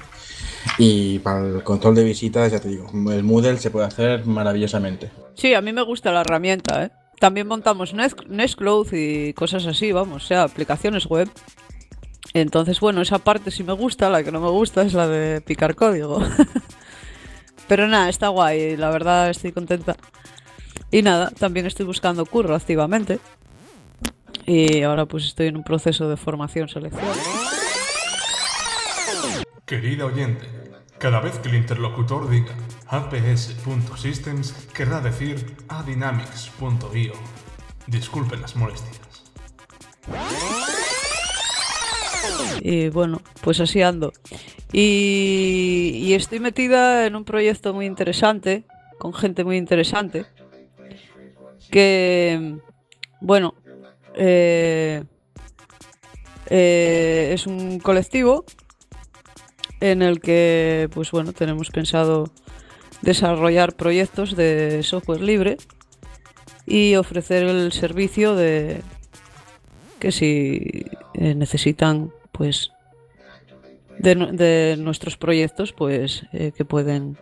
Y 0.78 1.20
para 1.20 1.46
el 1.46 1.64
control 1.64 1.96
de 1.96 2.04
visitas, 2.06 2.52
ya 2.52 2.60
te 2.60 2.70
digo, 2.70 2.88
el 3.12 3.24
Moodle 3.24 3.58
se 3.58 3.72
puede 3.72 3.88
hacer 3.88 4.26
maravillosamente. 4.26 5.12
Sí, 5.36 5.54
a 5.54 5.62
mí 5.62 5.74
me 5.74 5.82
gusta 5.82 6.12
la 6.12 6.22
herramienta, 6.22 6.84
¿eh? 6.86 6.92
También 7.20 7.48
montamos 7.48 7.96
Nest- 7.96 8.28
Nextcloud 8.28 8.88
y 8.94 9.34
cosas 9.34 9.66
así, 9.66 9.92
vamos, 9.92 10.24
o 10.24 10.28
sea, 10.28 10.44
aplicaciones 10.44 11.08
web. 11.08 11.30
Entonces, 12.34 12.80
bueno, 12.80 13.02
esa 13.02 13.18
parte 13.18 13.50
sí 13.50 13.64
me 13.64 13.74
gusta, 13.74 14.10
la 14.12 14.24
que 14.24 14.32
no 14.32 14.40
me 14.40 14.50
gusta 14.50 14.84
es 14.84 14.94
la 14.94 15.08
de 15.08 15.42
picar 15.42 15.74
código. 15.76 16.20
Pero 17.68 17.88
nada, 17.88 18.08
está 18.10 18.28
guay, 18.30 18.78
la 18.78 18.90
verdad 18.92 19.30
estoy 19.30 19.52
contenta. 19.52 19.96
Y 20.92 21.02
nada, 21.02 21.32
también 21.32 21.66
estoy 21.66 21.86
buscando 21.86 22.26
curro 22.26 22.56
activamente. 22.56 23.20
Y 24.48 24.82
ahora 24.82 25.06
pues 25.06 25.26
estoy 25.26 25.48
en 25.48 25.58
un 25.58 25.64
proceso 25.64 26.08
de 26.08 26.16
formación-selección. 26.16 27.04
Querida 29.66 30.06
oyente, 30.06 30.48
cada 30.98 31.20
vez 31.20 31.38
que 31.40 31.50
el 31.50 31.56
interlocutor 31.56 32.30
diga 32.30 32.56
aps.systems 32.88 34.54
querrá 34.74 35.02
decir 35.02 35.58
adynamics.io. 35.68 37.14
Disculpen 37.88 38.42
las 38.42 38.56
molestias. 38.56 39.26
Y 42.62 42.88
bueno, 42.88 43.22
pues 43.42 43.60
así 43.60 43.82
ando. 43.82 44.14
Y, 44.72 46.04
y 46.04 46.14
estoy 46.14 46.40
metida 46.40 47.06
en 47.06 47.18
un 47.18 47.26
proyecto 47.26 47.74
muy 47.74 47.86
interesante, 47.86 48.64
con 48.98 49.14
gente 49.14 49.44
muy 49.44 49.58
interesante, 49.58 50.26
que, 51.70 52.58
bueno, 53.20 53.54
eh, 54.18 55.04
eh, 56.50 57.32
es 57.34 57.48
un 57.48 57.80
colectivo 57.80 58.46
en 59.80 60.02
el 60.02 60.20
que, 60.22 60.90
pues 60.94 61.12
bueno, 61.12 61.34
tenemos 61.34 61.70
pensado 61.70 62.32
desarrollar 63.02 63.76
proyectos 63.76 64.36
de 64.36 64.82
software 64.84 65.22
libre 65.22 65.58
y 66.66 66.96
ofrecer 66.96 67.44
el 67.44 67.72
servicio 67.72 68.36
de 68.36 68.82
que 70.00 70.12
si 70.12 70.86
eh, 71.14 71.36
necesitan 71.36 72.12
pues 72.32 72.72
de, 74.00 74.16
nu- 74.16 74.32
de 74.32 74.76
nuestros 74.80 75.18
proyectos 75.18 75.74
pues 75.74 76.26
que 76.32 76.66
pueden 76.66 77.18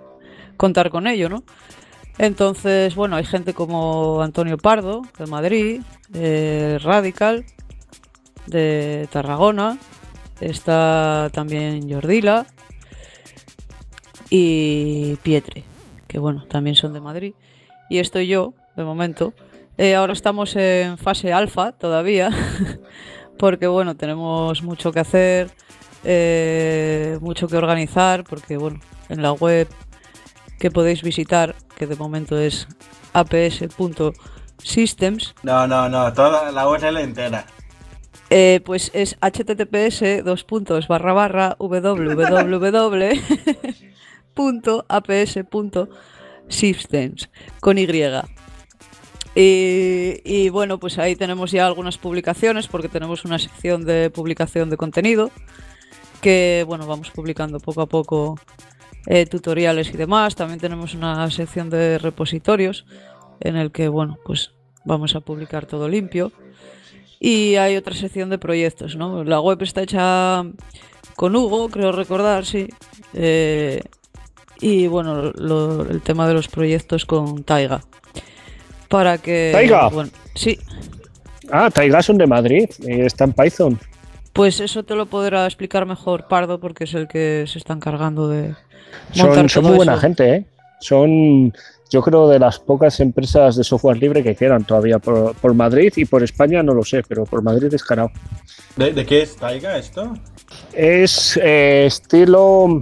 contar 0.57 0.89
con 0.89 1.07
ello 1.07 1.29
no 1.29 1.43
entonces 2.17 2.95
bueno 2.95 3.15
hay 3.15 3.25
gente 3.25 3.53
como 3.53 4.21
Antonio 4.21 4.57
Pardo 4.57 5.01
de 5.17 5.25
Madrid 5.25 5.81
eh, 6.13 6.79
Radical 6.81 7.45
de 8.47 9.07
Tarragona 9.11 9.77
está 10.39 11.29
también 11.33 11.91
Jordila 11.91 12.45
y 14.29 15.15
Pietre 15.17 15.63
que 16.15 16.19
bueno 16.19 16.45
también 16.47 16.77
son 16.77 16.93
de 16.93 17.01
Madrid. 17.01 17.33
Y 17.89 17.99
estoy 17.99 18.27
yo 18.27 18.53
de 18.77 18.85
momento. 18.85 19.33
Eh, 19.77 19.95
ahora 19.95 20.13
estamos 20.13 20.55
en 20.55 20.97
fase 20.97 21.33
alfa 21.33 21.73
todavía 21.73 22.29
porque 23.37 23.67
bueno, 23.67 23.97
tenemos 23.97 24.63
mucho 24.63 24.93
que 24.93 25.01
hacer, 25.01 25.49
eh, 26.05 27.17
mucho 27.19 27.49
que 27.49 27.57
organizar, 27.57 28.23
porque 28.23 28.55
bueno, 28.55 28.79
en 29.09 29.21
la 29.21 29.33
web 29.33 29.67
que 30.59 30.71
podéis 30.71 31.01
visitar, 31.03 31.55
que 31.77 31.87
de 31.87 31.95
momento 31.95 32.37
es 32.39 32.67
aps.systems, 33.13 35.35
No, 35.43 35.67
no, 35.67 35.87
no, 35.89 36.11
toda 36.13 36.51
la 36.51 36.67
URL 36.67 36.97
entera. 36.97 37.45
eh, 38.29 38.61
pues 38.65 38.91
es 38.93 39.17
https 39.21 40.23
dos 40.23 40.43
puntos 40.43 40.87
barra 40.87 41.13
barra 41.13 41.55
www 41.59 43.19
punto 44.33 44.85
aps 44.89 45.39
punto 45.49 45.89
Systems, 46.47 47.29
con 47.59 47.77
Y. 47.79 47.87
Y, 49.37 50.21
y, 50.23 50.49
bueno, 50.49 50.79
pues 50.79 50.97
ahí 50.99 51.15
tenemos 51.15 51.51
ya 51.51 51.65
algunas 51.65 51.97
publicaciones 51.97 52.67
porque 52.67 52.87
tenemos 52.87 53.25
una 53.25 53.39
sección 53.39 53.83
de 53.83 54.09
publicación 54.09 54.69
de 54.69 54.77
contenido 54.77 55.31
que 56.21 56.63
bueno, 56.67 56.87
vamos 56.87 57.09
publicando 57.11 57.59
poco 57.59 57.81
a 57.81 57.87
poco 57.87 58.39
eh, 59.07 59.25
tutoriales 59.25 59.93
y 59.93 59.97
demás. 59.97 60.35
También 60.35 60.59
tenemos 60.59 60.93
una 60.93 61.29
sección 61.31 61.69
de 61.69 61.97
repositorios 61.97 62.85
en 63.39 63.55
el 63.55 63.71
que 63.71 63.87
bueno, 63.87 64.17
pues 64.25 64.51
vamos 64.85 65.15
a 65.15 65.21
publicar 65.21 65.65
todo 65.65 65.87
limpio. 65.89 66.31
Y 67.19 67.55
hay 67.55 67.75
otra 67.75 67.95
sección 67.95 68.29
de 68.29 68.37
proyectos, 68.37 68.95
¿no? 68.95 69.23
La 69.23 69.39
web 69.39 69.61
está 69.61 69.81
hecha 69.81 70.43
con 71.15 71.35
Hugo, 71.35 71.69
creo 71.69 71.91
recordar, 71.91 72.45
sí. 72.45 72.67
Eh, 73.13 73.81
y 74.59 74.87
bueno, 74.87 75.31
lo, 75.31 75.81
el 75.89 76.01
tema 76.01 76.27
de 76.27 76.33
los 76.33 76.47
proyectos 76.47 77.05
con 77.05 77.43
Taiga. 77.43 77.81
Para 78.89 79.17
que. 79.17 79.49
¿Taiga? 79.53 79.89
Bueno, 79.89 80.11
sí. 80.35 80.59
Ah, 81.51 81.69
Taiga 81.69 82.01
son 82.01 82.17
de 82.17 82.27
Madrid 82.27 82.69
está 82.87 83.25
en 83.25 83.33
Python. 83.33 83.79
Pues 84.33 84.59
eso 84.59 84.83
te 84.83 84.95
lo 84.95 85.05
podrá 85.05 85.45
explicar 85.45 85.85
mejor 85.85 86.27
Pardo, 86.27 86.59
porque 86.59 86.83
es 86.83 86.93
el 86.93 87.07
que 87.07 87.45
se 87.47 87.57
está 87.57 87.73
encargando 87.73 88.27
de. 88.27 88.55
Son, 89.13 89.63
muy 89.63 89.75
buena 89.75 89.93
eso. 89.93 90.01
gente, 90.01 90.35
¿eh? 90.35 90.45
Son, 90.79 91.53
yo 91.89 92.01
creo, 92.01 92.27
de 92.27 92.39
las 92.39 92.59
pocas 92.59 92.99
empresas 92.99 93.55
de 93.55 93.63
software 93.63 93.97
libre 93.97 94.23
que 94.23 94.35
quedan 94.35 94.65
todavía 94.65 94.99
por, 94.99 95.33
por 95.35 95.53
Madrid 95.53 95.93
y 95.95 96.05
por 96.05 96.21
España 96.23 96.61
no 96.63 96.73
lo 96.73 96.83
sé, 96.83 97.01
pero 97.07 97.23
por 97.25 97.41
Madrid 97.41 97.73
es 97.73 97.83
caro. 97.83 98.11
¿De, 98.75 98.91
de 98.91 99.05
qué 99.05 99.21
es 99.21 99.35
Taiga 99.37 99.77
esto? 99.77 100.13
Es 100.73 101.39
eh, 101.41 101.85
estilo 101.85 102.81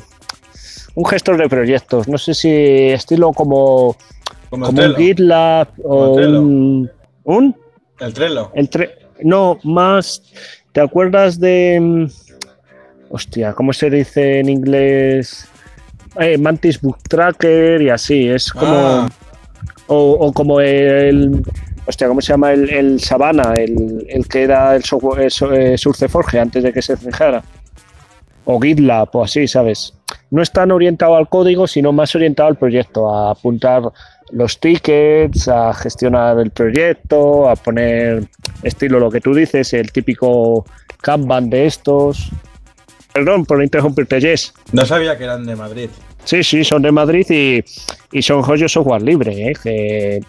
un 0.96 1.06
gestor 1.06 1.38
de 1.38 1.48
proyectos. 1.50 2.08
No 2.08 2.18
sé 2.18 2.34
si 2.34 2.50
estilo 2.50 3.32
como, 3.32 3.96
Como, 4.50 4.66
como 4.66 4.82
un. 4.82 4.96
GitLab 4.96 5.68
o 5.84 6.16
un 7.26 7.56
El 8.00 8.14
Trello. 8.14 8.52
el 8.56 8.70
tre- 8.70 8.92
no 9.22 9.60
más. 9.64 10.24
¿Te 10.72 10.82
acuerdas 10.82 11.40
de 11.40 11.80
mm, 11.80 12.06
hostia, 13.12 13.54
cómo 13.54 13.72
se 13.74 13.90
dice 13.92 14.40
en 14.40 14.50
inglés? 14.50 15.48
Eh, 16.20 16.38
Mantis 16.38 16.80
Book 16.82 16.98
Tracker 17.10 17.82
y 17.82 17.90
así. 17.90 18.28
Es 18.30 18.52
como 18.52 18.74
Ah. 18.76 19.10
o, 19.88 20.12
o 20.20 20.34
como 20.34 20.60
el 20.62 21.42
hostia, 21.86 22.08
¿cómo 22.08 22.22
se 22.22 22.34
llama 22.34 22.54
el, 22.54 22.70
el 22.70 23.00
Sabana? 23.00 23.56
El, 23.60 24.06
el 24.08 24.28
que 24.28 24.44
era 24.44 24.76
el 24.76 24.84
software 24.84 25.24
eh, 25.26 25.30
so- 25.30 25.54
eh, 25.54 26.40
antes 26.40 26.64
de 26.64 26.72
que 26.74 26.82
se 26.82 26.96
fijara. 26.98 27.44
O 28.46 28.60
GitLab 28.60 29.10
o 29.14 29.24
así, 29.24 29.48
¿sabes? 29.48 29.94
No 30.30 30.42
es 30.42 30.52
tan 30.52 30.72
orientado 30.72 31.16
al 31.16 31.30
código, 31.30 31.66
sino 31.68 31.92
más 31.94 32.14
orientado 32.16 32.50
al 32.50 32.58
proyecto, 32.58 33.14
a 33.14 33.32
apuntar 33.32 33.84
los 34.32 34.60
tickets, 34.60 35.48
a 35.48 35.74
gestionar 35.74 36.40
el 36.40 36.52
proyecto, 36.52 37.48
a 37.50 37.56
poner 37.56 38.26
estilo 38.64 39.00
lo 39.00 39.10
que 39.12 39.22
tú 39.22 39.34
dices, 39.34 39.74
el 39.74 39.92
típico 39.92 40.66
Kanban 41.02 41.50
de 41.50 41.68
estos. 41.68 42.30
Perdón 43.14 43.46
por 43.46 43.64
interrumpirte, 43.64 44.20
Jess. 44.20 44.54
No 44.72 44.86
sabía 44.86 45.18
que 45.18 45.24
eran 45.26 45.46
de 45.46 45.56
Madrid. 45.56 45.90
Sí, 46.24 46.44
sí, 46.44 46.64
son 46.64 46.82
de 46.82 46.92
Madrid 46.92 47.26
y, 47.30 47.64
y 48.12 48.22
son 48.22 48.42
joyos 48.42 48.72
software 48.72 49.02
libre. 49.02 49.50
¿eh? 49.50 49.54
Que, 49.62 50.22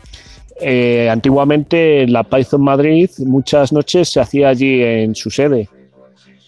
eh, 0.60 1.08
antiguamente 1.10 2.06
la 2.06 2.22
Python 2.22 2.62
Madrid 2.62 3.10
muchas 3.18 3.72
noches 3.72 4.08
se 4.08 4.20
hacía 4.20 4.50
allí 4.50 4.82
en 4.82 5.14
su 5.14 5.30
sede, 5.30 5.68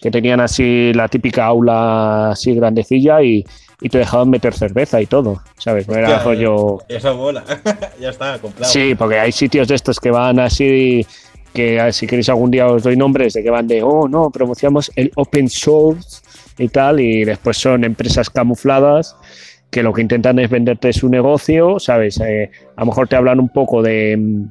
que 0.01 0.09
tenían 0.09 0.39
así 0.39 0.93
la 0.93 1.09
típica 1.09 1.45
aula 1.45 2.31
así 2.31 2.53
grandecilla 2.55 3.21
y, 3.21 3.45
y 3.81 3.89
te 3.89 3.97
dejaban 3.97 4.29
meter 4.29 4.53
cerveza 4.53 5.01
y 5.01 5.07
todo, 5.07 5.41
¿sabes? 5.57 5.87
No 5.87 5.95
era 5.95 6.19
rollo... 6.19 6.79
Eso 6.87 7.15
mola. 7.15 7.43
ya 7.99 8.09
está, 8.09 8.39
comprado. 8.39 8.71
Sí, 8.71 8.95
porque 8.95 9.19
hay 9.19 9.31
sitios 9.31 9.67
de 9.67 9.75
estos 9.75 9.99
que 9.99 10.09
van 10.09 10.39
así, 10.39 11.05
que 11.53 11.91
si 11.91 12.07
queréis 12.07 12.29
algún 12.29 12.49
día 12.49 12.67
os 12.67 12.83
doy 12.83 12.95
nombres, 12.95 13.33
de 13.33 13.43
que 13.43 13.49
van 13.49 13.67
de, 13.67 13.83
oh, 13.83 14.07
no, 14.07 14.29
promocionamos 14.29 14.89
el 14.95 15.11
open 15.15 15.49
source 15.49 16.21
y 16.57 16.69
tal, 16.69 16.99
y 16.99 17.25
después 17.25 17.57
son 17.57 17.83
empresas 17.83 18.29
camufladas 18.29 19.15
que 19.69 19.83
lo 19.83 19.93
que 19.93 20.01
intentan 20.01 20.39
es 20.39 20.49
venderte 20.49 20.93
su 20.93 21.09
negocio, 21.09 21.79
¿sabes? 21.79 22.19
Eh, 22.21 22.49
a 22.75 22.81
lo 22.81 22.87
mejor 22.87 23.07
te 23.07 23.15
hablan 23.15 23.39
un 23.39 23.49
poco 23.49 23.81
de, 23.81 24.15
mm, 24.17 24.43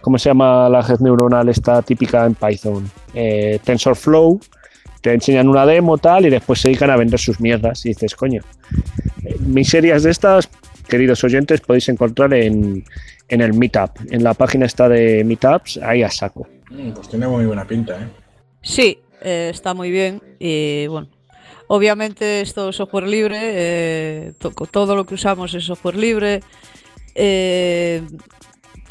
¿cómo 0.00 0.18
se 0.18 0.30
llama 0.30 0.68
la 0.68 0.82
red 0.82 1.00
neuronal 1.00 1.48
esta 1.48 1.82
típica 1.82 2.24
en 2.24 2.34
Python? 2.34 2.90
Eh, 3.14 3.58
TensorFlow, 3.62 4.40
te 5.00 5.12
enseñan 5.12 5.48
una 5.48 5.66
demo 5.66 5.98
tal 5.98 6.26
y 6.26 6.30
después 6.30 6.60
se 6.60 6.68
dedican 6.68 6.90
a 6.90 6.96
vender 6.96 7.18
sus 7.18 7.40
mierdas 7.40 7.84
y 7.84 7.90
dices, 7.90 8.14
coño, 8.14 8.42
eh, 9.24 9.36
miserias 9.40 10.02
de 10.02 10.10
estas, 10.10 10.48
queridos 10.88 11.22
oyentes, 11.24 11.60
podéis 11.60 11.88
encontrar 11.88 12.32
en, 12.34 12.84
en 13.28 13.40
el 13.40 13.54
Meetup, 13.54 13.90
en 14.10 14.24
la 14.24 14.34
página 14.34 14.66
esta 14.66 14.88
de 14.88 15.22
Meetups, 15.24 15.78
ahí 15.82 16.02
a 16.02 16.10
saco. 16.10 16.46
Mm, 16.70 16.92
pues 16.92 17.08
tiene 17.08 17.28
muy 17.28 17.44
buena 17.44 17.66
pinta, 17.66 17.94
¿eh? 17.94 18.08
Sí, 18.62 18.98
eh, 19.22 19.48
está 19.50 19.74
muy 19.74 19.90
bien 19.90 20.20
y 20.38 20.86
bueno, 20.86 21.08
obviamente 21.72 22.40
es 22.40 22.50
software 22.50 23.06
libre, 23.06 23.38
eh, 23.42 24.32
to- 24.38 24.50
todo 24.50 24.96
lo 24.96 25.06
que 25.06 25.14
usamos 25.14 25.54
es 25.54 25.64
software 25.64 25.96
libre. 25.96 26.40
eh, 27.14 28.02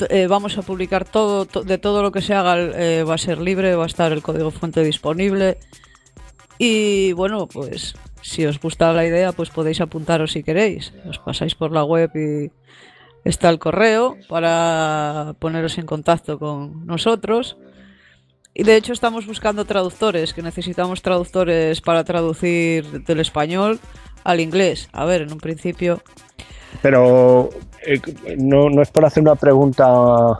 eh, 0.09 0.27
vamos 0.27 0.57
a 0.57 0.61
publicar 0.61 1.03
todo, 1.03 1.45
to- 1.45 1.63
de 1.63 1.77
todo 1.77 2.01
lo 2.01 2.11
que 2.13 2.21
se 2.21 2.33
haga 2.33 2.55
eh, 2.57 3.03
va 3.03 3.15
a 3.15 3.17
ser 3.17 3.39
libre, 3.39 3.75
va 3.75 3.83
a 3.83 3.87
estar 3.87 4.11
el 4.13 4.21
código 4.21 4.49
fuente 4.51 4.81
disponible. 4.83 5.57
Y 6.57 7.11
bueno, 7.13 7.47
pues 7.47 7.95
si 8.21 8.45
os 8.45 8.59
gusta 8.61 8.93
la 8.93 9.05
idea, 9.05 9.31
pues 9.33 9.49
podéis 9.49 9.81
apuntaros 9.81 10.31
si 10.33 10.43
queréis. 10.43 10.93
Os 11.09 11.19
pasáis 11.19 11.55
por 11.55 11.71
la 11.73 11.83
web 11.83 12.11
y 12.15 12.51
está 13.25 13.49
el 13.49 13.59
correo 13.59 14.15
para 14.29 15.35
poneros 15.39 15.77
en 15.77 15.85
contacto 15.85 16.39
con 16.39 16.85
nosotros. 16.85 17.57
Y 18.53 18.63
de 18.63 18.75
hecho 18.75 18.93
estamos 18.93 19.25
buscando 19.25 19.65
traductores, 19.65 20.33
que 20.33 20.41
necesitamos 20.41 21.01
traductores 21.01 21.81
para 21.81 22.03
traducir 22.03 23.03
del 23.03 23.19
español 23.19 23.79
al 24.23 24.39
inglés. 24.39 24.89
A 24.91 25.05
ver, 25.05 25.21
en 25.21 25.31
un 25.31 25.39
principio... 25.39 26.01
Pero 26.81 27.49
eh, 27.85 27.99
no, 28.37 28.69
no 28.69 28.81
es 28.81 28.91
por 28.91 29.05
hacer 29.05 29.21
una 29.21 29.35
pregunta 29.35 30.37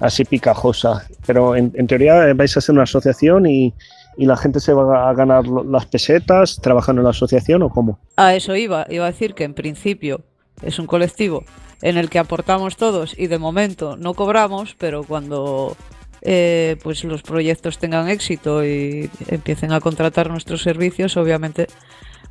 así 0.00 0.24
picajosa, 0.24 1.06
pero 1.26 1.54
en, 1.54 1.72
en 1.74 1.86
teoría 1.86 2.28
eh, 2.28 2.34
vais 2.34 2.56
a 2.56 2.58
hacer 2.58 2.72
una 2.72 2.82
asociación 2.82 3.46
y, 3.46 3.72
y 4.16 4.26
la 4.26 4.36
gente 4.36 4.60
se 4.60 4.72
va 4.72 5.08
a 5.08 5.14
ganar 5.14 5.46
las 5.46 5.86
pesetas 5.86 6.60
trabajando 6.60 7.00
en 7.00 7.04
la 7.04 7.10
asociación 7.10 7.62
o 7.62 7.70
cómo. 7.70 7.98
A 8.16 8.34
eso 8.34 8.56
iba, 8.56 8.86
iba 8.90 9.04
a 9.04 9.10
decir 9.10 9.34
que 9.34 9.44
en 9.44 9.54
principio 9.54 10.22
es 10.62 10.78
un 10.78 10.86
colectivo 10.86 11.44
en 11.82 11.96
el 11.96 12.10
que 12.10 12.18
aportamos 12.18 12.76
todos 12.76 13.16
y 13.18 13.26
de 13.26 13.38
momento 13.38 13.96
no 13.96 14.14
cobramos, 14.14 14.74
pero 14.78 15.04
cuando 15.04 15.76
eh, 16.24 16.76
pues 16.82 17.04
los 17.04 17.22
proyectos 17.22 17.78
tengan 17.78 18.08
éxito 18.08 18.64
y 18.64 19.10
empiecen 19.28 19.72
a 19.72 19.80
contratar 19.80 20.30
nuestros 20.30 20.62
servicios, 20.62 21.16
obviamente 21.16 21.66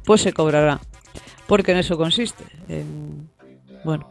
pues 0.03 0.21
se 0.21 0.33
cobrará. 0.33 0.81
Porque 1.47 1.71
en 1.71 1.77
eso 1.77 1.97
consiste. 1.97 2.43
En, 2.69 3.29
bueno, 3.83 4.07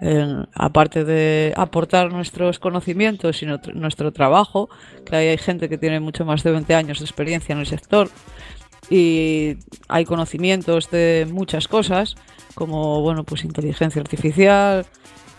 en- 0.00 0.46
aparte 0.54 1.04
de 1.04 1.54
aportar 1.56 2.12
nuestros 2.12 2.58
conocimientos 2.58 3.42
y 3.42 3.46
nuestro, 3.46 4.12
trabajo, 4.12 4.68
que 5.04 5.16
hay 5.16 5.38
gente 5.38 5.68
que 5.68 5.78
tiene 5.78 6.00
mucho 6.00 6.24
más 6.24 6.42
de 6.42 6.50
20 6.50 6.74
años 6.74 6.98
de 6.98 7.04
experiencia 7.06 7.52
en 7.52 7.60
el 7.60 7.66
sector, 7.66 8.10
y 8.90 9.56
hay 9.88 10.04
conocimientos 10.04 10.90
de 10.90 11.26
muchas 11.30 11.66
cosas, 11.66 12.14
como 12.54 13.00
bueno, 13.00 13.24
pues 13.24 13.44
inteligencia 13.44 14.00
artificial, 14.02 14.86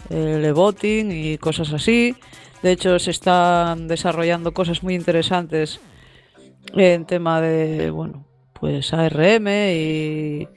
el 0.10 0.44
e-voting 0.44 1.12
y 1.12 1.38
cosas 1.38 1.72
así. 1.72 2.16
De 2.62 2.72
hecho, 2.72 2.98
se 3.00 3.12
están 3.12 3.88
desarrollando 3.88 4.54
cosas 4.54 4.82
muy 4.84 4.96
interesantes 4.96 5.80
en 6.74 7.06
tema 7.06 7.40
de, 7.42 7.92
bueno, 7.92 8.26
pues 8.54 8.94
ARM 8.94 9.48
y, 9.48 10.48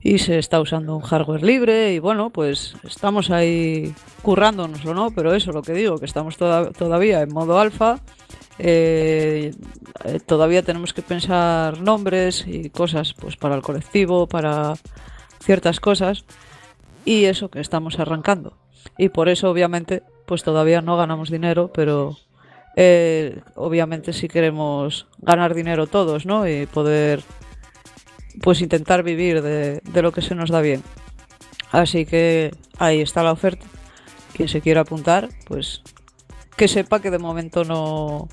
y 0.00 0.18
se 0.18 0.38
está 0.38 0.60
usando 0.60 0.94
un 0.94 1.02
hardware 1.02 1.42
libre 1.42 1.94
y 1.94 1.98
bueno, 1.98 2.30
pues 2.30 2.76
estamos 2.84 3.30
ahí 3.30 3.92
currándonoslo, 4.22 4.94
¿no? 4.94 5.10
Pero 5.10 5.34
eso, 5.34 5.50
lo 5.52 5.62
que 5.62 5.72
digo, 5.72 5.98
que 5.98 6.04
estamos 6.04 6.36
toda- 6.36 6.70
todavía 6.72 7.22
en 7.22 7.32
modo 7.32 7.58
alfa. 7.58 7.98
eh, 8.58 9.52
eh, 10.04 10.20
todavía 10.24 10.62
tenemos 10.62 10.94
que 10.94 11.02
pensar 11.02 11.78
nombres 11.80 12.44
y 12.46 12.70
cosas 12.70 13.12
pues 13.12 13.36
para 13.36 13.54
el 13.54 13.60
colectivo, 13.62 14.26
para 14.26 14.74
ciertas 15.42 15.78
cosas 15.78 16.24
y 17.04 17.24
eso 17.26 17.50
que 17.50 17.60
estamos 17.60 17.98
arrancando. 17.98 18.56
Y 18.96 19.10
por 19.10 19.28
eso 19.28 19.50
obviamente 19.50 20.02
pues 20.26 20.42
todavía 20.42 20.82
no 20.82 20.96
ganamos 20.96 21.30
dinero, 21.30 21.70
pero 21.72 22.16
eh, 22.76 23.40
obviamente 23.54 24.12
si 24.12 24.28
queremos 24.28 25.06
ganar 25.18 25.54
dinero 25.54 25.86
todos, 25.86 26.26
¿no? 26.26 26.48
Y 26.48 26.66
poder 26.66 27.22
pues 28.42 28.60
intentar 28.60 29.02
vivir 29.02 29.42
de, 29.42 29.80
de 29.80 30.02
lo 30.02 30.12
que 30.12 30.22
se 30.22 30.34
nos 30.34 30.50
da 30.50 30.60
bien. 30.60 30.82
Así 31.72 32.06
que 32.06 32.54
ahí 32.78 33.00
está 33.00 33.22
la 33.22 33.32
oferta. 33.32 33.66
Quien 34.34 34.48
se 34.48 34.60
quiera 34.60 34.82
apuntar, 34.82 35.30
pues 35.46 35.82
que 36.56 36.68
sepa 36.68 37.00
que 37.00 37.10
de 37.10 37.18
momento 37.18 37.64
no, 37.64 38.28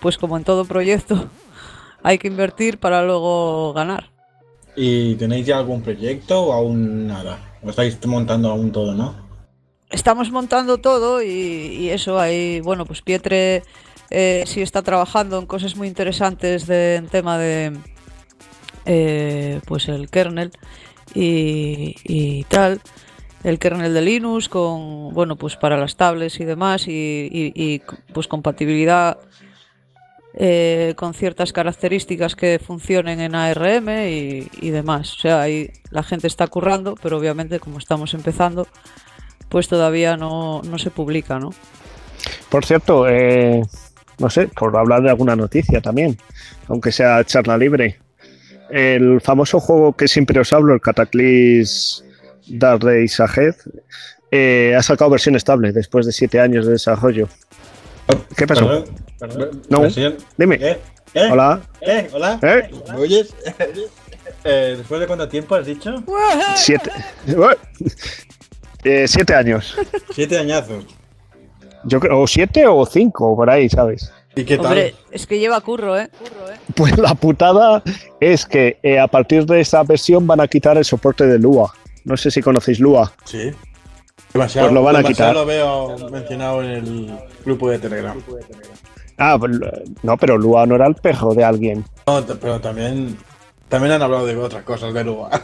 pues 0.00 0.18
como 0.18 0.36
en 0.36 0.44
todo 0.44 0.64
proyecto, 0.64 1.28
hay 2.02 2.18
que 2.18 2.28
invertir 2.28 2.78
para 2.78 3.02
luego 3.02 3.72
ganar. 3.72 4.10
¿Y 4.76 5.16
tenéis 5.16 5.46
ya 5.46 5.58
algún 5.58 5.82
proyecto 5.82 6.40
o 6.40 6.52
aún 6.52 7.08
nada? 7.08 7.56
¿O 7.64 7.70
estáis 7.70 7.98
montando 8.06 8.50
aún 8.50 8.70
todo, 8.70 8.94
no? 8.94 9.27
Estamos 9.90 10.30
montando 10.30 10.78
todo 10.78 11.22
y, 11.22 11.88
eso, 11.90 12.18
ahí, 12.18 12.60
bueno, 12.60 12.84
pues 12.84 13.00
Pietre 13.00 13.62
eh, 14.10 14.44
sí 14.46 14.60
está 14.60 14.82
trabajando 14.82 15.38
en 15.38 15.46
cosas 15.46 15.76
muy 15.76 15.88
interesantes 15.88 16.68
en 16.68 17.06
tema 17.08 17.38
de, 17.38 17.72
eh, 18.84 19.60
pues 19.66 19.88
el 19.88 20.10
kernel 20.10 20.50
y, 21.14 21.94
y 22.04 22.44
tal. 22.44 22.80
El 23.44 23.58
kernel 23.58 23.94
de 23.94 24.02
Linux 24.02 24.48
con, 24.50 25.14
bueno, 25.14 25.36
pues 25.36 25.56
para 25.56 25.78
las 25.78 25.96
tablets 25.96 26.38
y 26.40 26.44
demás 26.44 26.86
y, 26.86 26.90
y- 27.32 27.52
y, 27.54 27.80
pues 28.12 28.26
compatibilidad 28.26 29.18
eh, 30.34 30.92
con 30.96 31.14
ciertas 31.14 31.52
características 31.52 32.36
que 32.36 32.58
funcionen 32.58 33.20
en 33.20 33.34
ARM 33.34 33.88
y, 34.08 34.48
y 34.60 34.70
demás. 34.70 35.14
O 35.14 35.20
sea, 35.20 35.40
ahí 35.40 35.70
la 35.90 36.02
gente 36.02 36.26
está 36.26 36.46
currando, 36.48 36.94
pero 37.00 37.16
obviamente 37.16 37.58
como 37.60 37.78
estamos 37.78 38.12
empezando, 38.12 38.66
pues 39.48 39.68
todavía 39.68 40.16
no, 40.16 40.62
no 40.62 40.78
se 40.78 40.90
publica, 40.90 41.38
¿no? 41.38 41.50
Por 42.48 42.64
cierto, 42.64 43.08
eh, 43.08 43.62
no 44.18 44.30
sé, 44.30 44.48
por 44.48 44.76
hablar 44.76 45.02
de 45.02 45.10
alguna 45.10 45.36
noticia 45.36 45.80
también, 45.80 46.18
aunque 46.68 46.92
sea 46.92 47.24
charla 47.24 47.56
libre. 47.56 47.98
El 48.70 49.20
famoso 49.20 49.60
juego 49.60 49.94
que 49.94 50.08
siempre 50.08 50.40
os 50.40 50.52
hablo, 50.52 50.74
el 50.74 50.80
Cataclysm 50.80 52.04
Dark 52.48 52.80
Days 52.80 53.20
Ahead, 53.20 53.54
eh, 54.30 54.74
ha 54.76 54.82
sacado 54.82 55.10
versión 55.10 55.36
estable 55.36 55.72
después 55.72 56.04
de 56.06 56.12
siete 56.12 56.40
años 56.40 56.66
de 56.66 56.72
desarrollo. 56.72 57.28
¿Qué 58.36 58.46
pasó? 58.46 58.66
Perdón, 58.66 58.84
perdón. 59.18 59.62
No. 59.68 59.82
Dime. 60.36 60.56
¿Eh? 60.60 60.78
¿Eh? 61.14 61.28
Hola. 61.30 61.60
¿Eh? 61.80 62.08
¿Hola? 62.12 62.38
¿Eh? 62.42 62.70
¿Me 62.92 62.96
oyes? 62.98 63.34
Eh, 64.44 64.74
¿Después 64.78 65.00
de 65.00 65.06
cuánto 65.06 65.26
tiempo 65.26 65.54
has 65.56 65.66
dicho? 65.66 66.02
Siete. 66.54 66.90
Eh, 68.84 69.06
siete 69.08 69.34
años. 69.34 69.76
Siete 70.12 70.38
añazos. 70.38 70.84
Yo 71.84 72.00
creo, 72.00 72.20
o 72.20 72.26
siete 72.26 72.66
o 72.66 72.84
cinco, 72.86 73.34
por 73.36 73.50
ahí, 73.50 73.68
¿sabes? 73.68 74.12
¿Y 74.34 74.44
qué 74.44 74.56
tal? 74.56 74.66
Hombre, 74.66 74.94
es 75.10 75.26
que 75.26 75.38
lleva 75.38 75.60
curro, 75.60 75.98
¿eh? 75.98 76.08
Pues 76.74 76.96
la 76.98 77.14
putada 77.14 77.82
es 78.20 78.46
que 78.46 78.78
eh, 78.82 78.98
a 78.98 79.08
partir 79.08 79.46
de 79.46 79.60
esa 79.60 79.82
versión 79.82 80.26
van 80.26 80.40
a 80.40 80.46
quitar 80.48 80.76
el 80.76 80.84
soporte 80.84 81.26
de 81.26 81.38
Lua. 81.38 81.72
No 82.04 82.16
sé 82.16 82.30
si 82.30 82.40
conocéis 82.40 82.78
Lua. 82.78 83.12
Sí. 83.24 83.50
Demasiado, 84.32 84.68
Pues 84.68 84.74
lo 84.74 84.82
van 84.82 84.96
a 84.96 85.02
quitar. 85.02 85.34
lo 85.34 85.46
veo 85.46 85.96
mencionado 86.10 86.62
en 86.62 86.70
el 86.70 87.18
grupo 87.44 87.70
de 87.70 87.78
Telegram. 87.78 88.20
Ah, 89.16 89.36
pues, 89.38 89.58
no, 90.02 90.16
pero 90.16 90.38
Lua 90.38 90.66
no 90.66 90.74
era 90.76 90.86
el 90.86 90.94
perro 90.94 91.34
de 91.34 91.42
alguien. 91.44 91.84
No, 92.06 92.24
pero 92.40 92.60
también, 92.60 93.16
también 93.68 93.92
han 93.94 94.02
hablado 94.02 94.26
de 94.26 94.36
otras 94.36 94.62
cosas 94.62 94.92
de 94.94 95.04
Lua. 95.04 95.30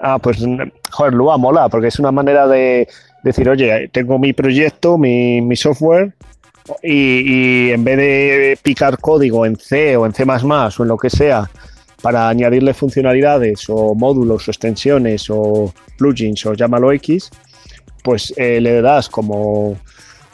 Ah, 0.00 0.18
pues 0.18 0.38
joder, 0.90 1.12
Lua 1.12 1.36
mola, 1.38 1.68
porque 1.68 1.88
es 1.88 1.98
una 1.98 2.12
manera 2.12 2.46
de 2.46 2.88
decir, 3.22 3.48
oye, 3.48 3.88
tengo 3.92 4.18
mi 4.18 4.32
proyecto, 4.32 4.96
mi, 4.96 5.56
software, 5.56 6.12
y, 6.82 7.68
y 7.68 7.70
en 7.72 7.84
vez 7.84 7.96
de 7.96 8.58
picar 8.62 8.98
código 8.98 9.44
en 9.44 9.56
C 9.56 9.96
o 9.96 10.06
en 10.06 10.12
C 10.12 10.24
o 10.24 10.82
en 10.82 10.88
lo 10.88 10.96
que 10.96 11.10
sea, 11.10 11.50
para 12.02 12.28
añadirle 12.28 12.74
funcionalidades 12.74 13.68
o 13.68 13.94
módulos 13.94 14.46
o 14.46 14.50
extensiones 14.50 15.28
o 15.30 15.72
plugins 15.96 16.46
o 16.46 16.54
llámalo 16.54 16.92
X, 16.92 17.30
pues 18.04 18.32
eh, 18.36 18.60
le 18.60 18.80
das 18.80 19.08
como, 19.08 19.76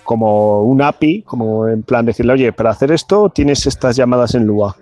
como 0.05 0.63
un 0.63 0.83
API, 0.83 1.23
como 1.23 1.67
en 1.69 1.83
plan 1.83 2.05
decirle, 2.05 2.35
oye, 2.35 2.53
para 2.53 2.71
hacer 2.71 2.93
esto 2.93 3.31
tienes 3.31 3.67
estas 3.67 3.97
llamadas 3.97 4.35
en 4.35 4.45
Lua. 4.45 4.77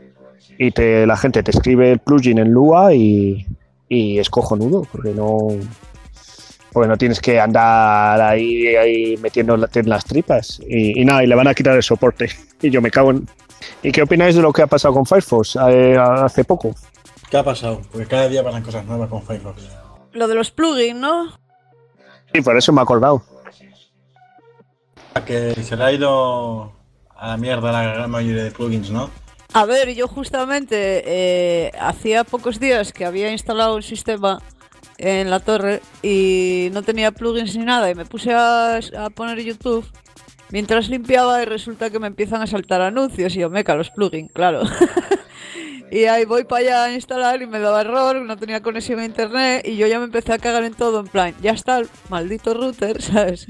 Y 0.58 0.70
te, 0.70 1.06
la 1.06 1.16
gente 1.16 1.42
te 1.42 1.50
escribe 1.50 1.92
el 1.92 1.98
plugin 1.98 2.38
en 2.38 2.52
Lua 2.52 2.94
y, 2.94 3.46
y 3.92 4.18
es 4.18 4.30
cojonudo, 4.30 4.86
porque 4.90 5.10
no, 5.10 5.48
porque 6.72 6.88
no 6.88 6.96
tienes 6.96 7.20
que 7.20 7.38
andar 7.38 8.18
ahí, 8.22 8.74
ahí 8.74 9.16
metiéndote 9.18 9.80
en 9.80 9.88
las 9.90 10.06
tripas. 10.06 10.60
Y, 10.66 10.98
y 10.98 11.04
nada, 11.04 11.22
y 11.22 11.26
le 11.26 11.34
van 11.34 11.46
a 11.46 11.54
quitar 11.54 11.76
el 11.76 11.82
soporte. 11.82 12.30
Y 12.62 12.70
yo 12.70 12.80
me 12.80 12.92
cago 12.92 13.10
en... 13.10 13.28
¿Y 13.82 13.90
qué 13.90 14.02
opináis 14.02 14.36
de 14.36 14.40
lo 14.40 14.52
que 14.52 14.62
ha 14.62 14.68
pasado 14.68 14.94
con 14.94 15.04
Firefox 15.04 15.58
eh, 15.68 15.96
hace 15.98 16.44
poco? 16.44 16.72
¿Qué 17.28 17.36
ha 17.36 17.42
pasado? 17.42 17.82
Porque 17.90 18.06
cada 18.06 18.28
día 18.28 18.44
pasan 18.44 18.62
cosas 18.62 18.86
nuevas 18.86 19.10
con 19.10 19.20
Firefox. 19.20 19.62
Lo 20.12 20.28
de 20.28 20.34
los 20.36 20.52
plugins, 20.52 21.00
¿no? 21.00 21.32
Sí, 22.32 22.40
por 22.40 22.56
eso 22.56 22.72
me 22.72 22.80
he 22.80 22.84
acordado. 22.84 23.20
A 25.14 25.24
que 25.24 25.54
se 25.54 25.76
le 25.76 25.84
ha 25.84 25.92
ido 25.92 26.72
a 27.16 27.26
la 27.26 27.36
mierda 27.36 27.72
la 27.72 27.82
gran 27.82 28.10
mayoría 28.12 28.44
de 28.44 28.52
plugins, 28.52 28.90
¿no? 28.90 29.10
A 29.54 29.66
ver, 29.66 29.94
yo 29.94 30.08
justamente 30.08 31.02
eh, 31.04 31.72
hacía 31.78 32.24
pocos 32.24 32.58
días 32.58 32.92
que 32.92 33.04
había 33.04 33.30
instalado 33.30 33.76
un 33.76 33.82
sistema 33.82 34.40
en 34.96 35.28
la 35.28 35.40
torre 35.40 35.82
y 36.02 36.70
no 36.72 36.82
tenía 36.82 37.12
plugins 37.12 37.56
ni 37.56 37.64
nada 37.64 37.90
y 37.90 37.94
me 37.94 38.06
puse 38.06 38.32
a, 38.32 38.76
a 38.76 39.10
poner 39.10 39.42
YouTube 39.42 39.86
mientras 40.50 40.88
limpiaba 40.88 41.42
y 41.42 41.44
resulta 41.44 41.90
que 41.90 41.98
me 41.98 42.06
empiezan 42.06 42.40
a 42.40 42.46
saltar 42.46 42.80
anuncios 42.80 43.34
y 43.34 43.40
yo 43.40 43.50
meca 43.50 43.74
los 43.74 43.90
plugins, 43.90 44.32
claro. 44.32 44.62
y 45.90 46.04
ahí 46.04 46.24
voy 46.24 46.44
para 46.44 46.60
allá 46.60 46.84
a 46.84 46.94
instalar 46.94 47.42
y 47.42 47.46
me 47.46 47.58
daba 47.58 47.82
error, 47.82 48.22
no 48.22 48.38
tenía 48.38 48.62
conexión 48.62 49.00
a 49.00 49.04
internet 49.04 49.66
y 49.66 49.76
yo 49.76 49.86
ya 49.86 49.98
me 49.98 50.06
empecé 50.06 50.32
a 50.32 50.38
cagar 50.38 50.64
en 50.64 50.74
todo 50.74 51.00
en 51.00 51.08
plan, 51.08 51.34
ya 51.42 51.50
está 51.50 51.78
el 51.78 51.88
maldito 52.08 52.54
router, 52.54 53.02
¿sabes? 53.02 53.46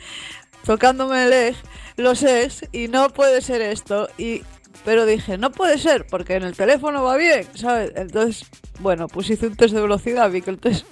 Tocándome 0.64 1.24
el 1.24 1.32
eje, 1.34 1.60
los 1.96 2.22
es 2.22 2.66
y 2.72 2.88
no 2.88 3.10
puede 3.10 3.42
ser 3.42 3.60
esto 3.60 4.08
y 4.16 4.42
pero 4.84 5.06
dije, 5.06 5.38
no 5.38 5.50
puede 5.50 5.78
ser, 5.78 6.06
porque 6.06 6.34
en 6.34 6.42
el 6.42 6.54
teléfono 6.56 7.02
va 7.02 7.16
bien, 7.16 7.46
¿sabes? 7.54 7.92
Entonces, 7.96 8.46
bueno, 8.80 9.08
pues 9.08 9.30
hice 9.30 9.46
un 9.46 9.56
test 9.56 9.74
de 9.74 9.80
velocidad, 9.80 10.30
vi 10.30 10.42
que 10.42 10.50
el 10.50 10.58
test 10.58 10.86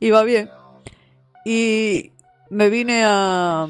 iba 0.00 0.22
bien. 0.22 0.50
Y 1.44 2.12
me 2.50 2.70
vine 2.70 3.02
a, 3.04 3.68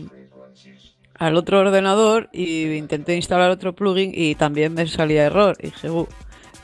al 1.18 1.36
otro 1.36 1.60
ordenador 1.60 2.28
y 2.32 2.72
intenté 2.74 3.16
instalar 3.16 3.50
otro 3.50 3.74
plugin 3.74 4.12
y 4.14 4.34
también 4.36 4.74
me 4.74 4.86
salía 4.86 5.24
error. 5.24 5.56
Y 5.60 5.66
dije, 5.66 5.90
"Uh". 5.90 6.06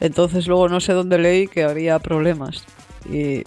entonces 0.01 0.47
luego 0.47 0.69
no 0.69 0.81
sé 0.81 0.93
dónde 0.93 1.19
leí 1.19 1.49
que 1.49 1.65
habría 1.65 1.99
problemas. 1.99 2.65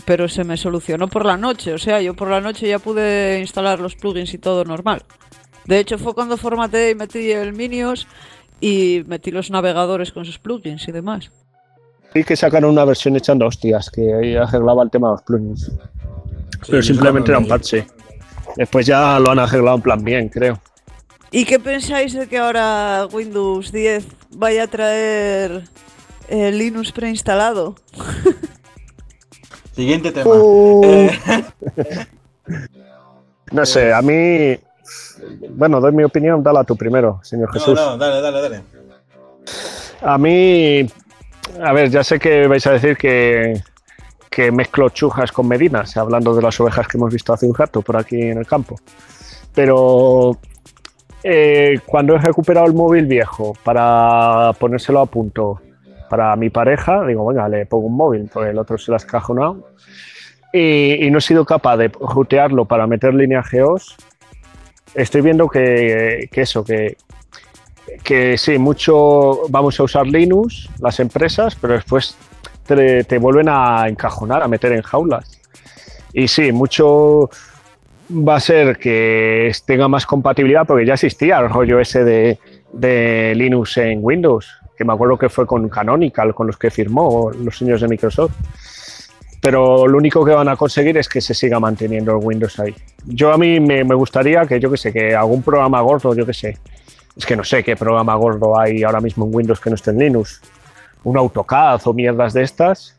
Pero 0.06 0.28
se 0.28 0.44
me 0.44 0.58
solucionó 0.58 1.08
por 1.08 1.26
la 1.26 1.38
noche, 1.38 1.74
o 1.74 1.78
sea, 1.78 2.02
yo 2.02 2.16
por 2.16 2.30
la 2.30 2.42
noche 2.42 2.68
ya 2.68 2.80
pude 2.80 3.40
instalar 3.40 3.80
los 3.80 3.96
plugins 3.96 4.34
y 4.34 4.40
todo 4.40 4.66
normal. 4.66 5.04
De 5.66 5.80
hecho, 5.80 5.98
fue 5.98 6.14
cuando 6.14 6.36
formateé 6.38 6.90
y 6.90 6.96
metí 6.96 7.32
el 7.32 7.54
Minios 7.54 8.08
y 8.60 9.04
metí 9.08 9.32
los 9.32 9.52
navegadores 9.52 10.12
con 10.12 10.26
sus 10.26 10.40
plugins 10.40 10.88
y 10.88 10.92
demás. 10.92 11.32
Y 12.14 12.24
que 12.24 12.36
sacaron 12.36 12.72
una 12.72 12.86
versión 12.86 13.16
echando 13.16 13.46
hostias, 13.48 13.90
que 13.90 14.14
ahí 14.14 14.36
arreglaba 14.36 14.84
el 14.84 14.90
tema 14.90 15.10
de 15.10 15.14
los 15.14 15.22
plugins. 15.24 15.72
Pero 16.68 16.82
Sí, 16.82 16.94
simplemente 16.94 17.32
era 17.32 17.40
un 17.40 17.48
parche. 17.48 17.88
Después 18.56 18.86
ya 18.86 19.20
lo 19.20 19.32
han 19.32 19.40
arreglado 19.40 19.78
en 19.78 19.82
plan 19.82 20.04
bien, 20.04 20.30
creo. 20.30 20.62
¿Y 21.32 21.46
qué 21.46 21.60
pensáis 21.60 22.14
de 22.14 22.28
que 22.28 22.38
ahora 22.38 23.08
Windows 23.12 23.72
10 23.72 24.06
vaya 24.36 24.64
a 24.64 24.68
traer 24.68 25.64
el 26.28 26.58
Linux 26.60 26.92
preinstalado? 26.92 27.76
Siguiente 29.76 30.12
tema. 30.12 30.30
Uh. 30.30 30.84
Eh, 30.86 31.12
No 33.52 33.66
sé, 33.68 33.94
a 33.94 34.02
mí... 34.02 34.58
Bueno, 35.50 35.80
doy 35.80 35.92
mi 35.92 36.04
opinión, 36.04 36.44
dala 36.44 36.64
tú 36.64 36.76
primero, 36.76 37.20
señor 37.24 37.48
no, 37.48 37.54
Jesús. 37.54 37.76
no, 37.76 37.98
dale, 37.98 38.22
dale, 38.22 38.42
dale. 38.42 38.62
A 40.02 40.18
mí, 40.18 40.86
a 41.62 41.74
ver, 41.74 41.90
ya 41.90 42.04
sé 42.04 42.20
que 42.20 42.48
vais 42.48 42.66
a 42.68 42.72
decir 42.72 42.98
que, 42.98 43.62
que 44.30 44.52
mezclo 44.52 44.90
chujas 44.90 45.32
con 45.32 45.48
medinas, 45.48 45.96
hablando 45.96 46.36
de 46.36 46.42
las 46.42 46.60
ovejas 46.60 46.88
que 46.88 46.98
hemos 46.98 47.14
visto 47.14 47.34
hace 47.34 47.46
un 47.46 47.56
rato 47.56 47.82
por 47.82 47.98
aquí 47.98 48.20
en 48.22 48.40
el 48.40 48.48
campo. 48.48 48.80
Pero 49.54 50.38
eh, 51.24 51.80
cuando 51.86 52.16
he 52.16 52.18
recuperado 52.18 52.66
el 52.68 52.74
móvil 52.74 53.06
viejo 53.06 53.54
para 53.64 54.52
ponérselo 54.60 55.00
a 55.00 55.06
punto 55.06 55.62
para 56.10 56.36
mi 56.36 56.50
pareja, 56.50 57.06
digo, 57.06 57.26
venga, 57.26 57.48
le 57.48 57.66
pongo 57.66 57.88
un 57.88 57.96
móvil, 57.96 58.30
porque 58.32 58.50
el 58.50 58.58
otro 58.58 58.78
se 58.78 58.92
lo 58.92 58.96
ha 58.96 58.98
escajonado. 58.98 59.70
Y, 60.52 61.06
y 61.06 61.12
no 61.12 61.18
he 61.18 61.22
sido 61.22 61.46
capaz 61.46 61.78
de 61.78 61.88
rutearlo 61.88 62.66
para 62.66 62.86
meter 62.88 63.14
línea 63.14 63.42
GEOS. 63.42 63.96
Estoy 64.96 65.22
viendo 65.22 65.48
que, 65.48 66.30
que 66.32 66.42
eso, 66.42 66.64
que, 66.64 66.98
que 68.04 68.38
sí, 68.38 68.58
mucho 68.58 69.48
vamos 69.50 69.80
a 69.80 69.84
usar 69.84 70.06
Linux, 70.06 70.70
las 70.80 71.00
empresas, 71.00 71.56
pero 71.56 71.74
después 71.74 72.16
te, 72.66 73.04
te 73.04 73.18
vuelven 73.18 73.50
a 73.50 73.88
encajonar, 73.88 74.44
a 74.44 74.48
meter 74.48 74.72
en 74.74 74.82
jaulas. 74.82 75.40
Y 76.14 76.28
sí, 76.28 76.52
mucho 76.52 77.30
va 78.12 78.36
a 78.36 78.40
ser 78.40 78.78
que 78.78 79.52
tenga 79.66 79.88
más 79.88 80.06
compatibilidad, 80.06 80.66
porque 80.66 80.86
ya 80.86 80.94
existía 80.94 81.40
el 81.40 81.50
rollo 81.50 81.80
ese 81.80 82.04
de, 82.04 82.40
de 82.72 83.34
Linux 83.36 83.78
en 83.78 84.00
Windows, 84.02 84.48
que 84.78 84.84
me 84.84 84.94
acuerdo 84.94 85.18
que 85.18 85.30
fue 85.30 85.48
con 85.48 85.68
Canonical, 85.70 86.34
con 86.34 86.48
los 86.48 86.58
que 86.58 86.70
firmó 86.70 87.32
los 87.32 87.58
señores 87.58 87.82
de 87.82 87.88
Microsoft. 87.88 88.34
Pero 89.44 89.88
lo 89.88 89.98
único 89.98 90.24
que 90.24 90.32
van 90.32 90.48
a 90.48 90.56
conseguir 90.56 90.98
es 90.98 91.10
que 91.10 91.20
se 91.20 91.34
siga 91.34 91.60
manteniendo 91.60 92.14
el 92.14 92.24
Windows 92.24 92.58
ahí. 92.62 92.74
Yo 93.06 93.34
a 93.34 93.38
mí 93.38 93.60
me, 93.60 93.84
gustaría 93.84 94.46
que, 94.46 94.58
yo 94.58 94.72
que 94.72 94.78
sé, 94.78 94.94
que 94.94 95.14
algún 95.14 95.44
programa 95.44 95.82
gordo, 95.82 96.16
yo 96.16 96.26
que 96.26 96.34
sé, 96.34 96.58
es 97.14 97.26
que 97.26 97.36
no 97.36 97.44
sé 97.44 97.62
qué 97.62 97.76
programa 97.76 98.16
gordo 98.16 98.58
hay 98.58 98.84
ahora 98.84 99.02
mismo 99.02 99.26
en 99.26 99.36
Windows 99.36 99.60
que 99.60 99.70
no 99.70 99.76
esté 99.76 99.92
en 99.92 100.00
Linux. 100.00 100.42
Un 101.04 101.18
AutoCAD 101.18 101.82
o 101.84 101.94
mierdas 101.94 102.32
de 102.32 102.44
estas. 102.44 102.98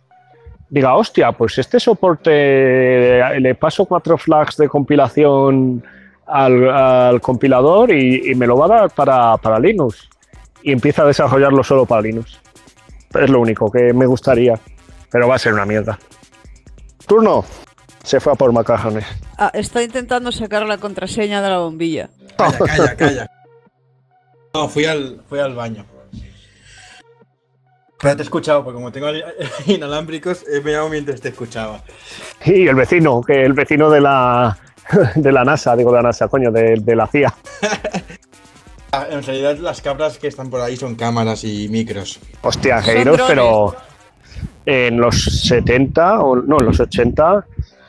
diga, 0.69 0.95
hostia, 0.97 1.33
pues 1.33 1.57
este 1.57 1.81
soporte 1.81 3.23
le 3.41 3.55
paso 3.55 3.87
cuatro 3.87 4.19
flags 4.19 4.59
de 4.59 4.69
compilación 4.69 5.83
al, 6.27 6.69
al 6.69 7.23
compilador 7.23 7.91
y, 7.91 8.33
y 8.33 8.35
me 8.35 8.47
lo 8.47 8.59
va 8.59 8.67
a 8.67 8.81
dar 8.81 8.91
para, 8.91 9.39
para 9.39 9.59
Linux. 9.59 10.11
Y 10.63 10.73
empieza 10.73 11.05
a 11.05 11.07
desarrollarlo 11.07 11.65
solo 11.65 11.87
para 11.87 12.03
Linux. 12.03 12.39
Es 13.19 13.31
lo 13.31 13.41
único 13.41 13.73
que 13.73 13.95
me 13.95 14.05
gustaría, 14.05 14.59
pero 15.11 15.27
va 15.27 15.37
a 15.37 15.39
ser 15.39 15.55
una 15.55 15.65
mierda. 15.65 15.99
Turno. 17.07 17.45
Se 18.03 18.21
fue 18.21 18.33
a 18.33 18.37
por 18.37 18.53
macarrones. 18.53 19.05
Ah, 19.39 19.51
está 19.55 19.83
intentando 19.83 20.31
sacar 20.31 20.67
la 20.67 20.77
contraseña 20.79 21.41
de 21.41 21.49
la 21.49 21.59
bombilla. 21.59 22.11
Calla, 22.37 22.59
calla, 22.59 22.97
calla. 22.97 23.31
No, 24.53 24.69
fui 24.69 24.85
al, 24.85 25.23
fui 25.29 25.39
al 25.39 25.55
baño. 25.55 25.87
Pero 28.01 28.17
te 28.17 28.23
he 28.23 28.25
escuchado, 28.25 28.63
porque 28.63 28.75
como 28.75 28.93
tengo 28.93 29.07
inalámbricos, 29.67 30.45
he 30.47 30.61
mirado 30.61 30.91
mientras 30.91 31.21
te 31.23 31.31
escuchaba. 31.31 31.81
Y 32.45 32.67
el 32.69 32.75
vecino, 32.75 33.23
que 33.23 33.43
el 33.43 33.55
vecino 33.55 33.89
de 33.89 34.03
la, 34.03 34.59
de 35.15 35.33
la 35.33 35.45
NASA, 35.45 35.75
digo 35.75 35.91
de 35.91 35.97
la 35.97 36.03
NASA, 36.03 36.29
coño, 36.29 36.51
de, 36.51 36.77
de 36.81 36.97
la 36.97 37.07
CIA. 37.07 37.35
En 39.11 39.25
realidad, 39.25 39.57
las 39.59 39.81
cabras 39.81 40.19
que 40.19 40.29
están 40.29 40.51
por 40.51 40.61
ahí 40.61 40.77
son 40.77 40.95
cámaras 40.95 41.43
y 41.43 41.69
micros. 41.69 42.21
Hostia, 42.43 42.79
Heiros, 42.79 43.17
drones. 43.17 43.27
pero 43.27 43.75
en 44.67 44.99
los 44.99 45.23
70, 45.23 46.21
o 46.21 46.37
no, 46.37 46.61
en 46.61 46.67
los 46.67 46.81
80, 46.81 47.47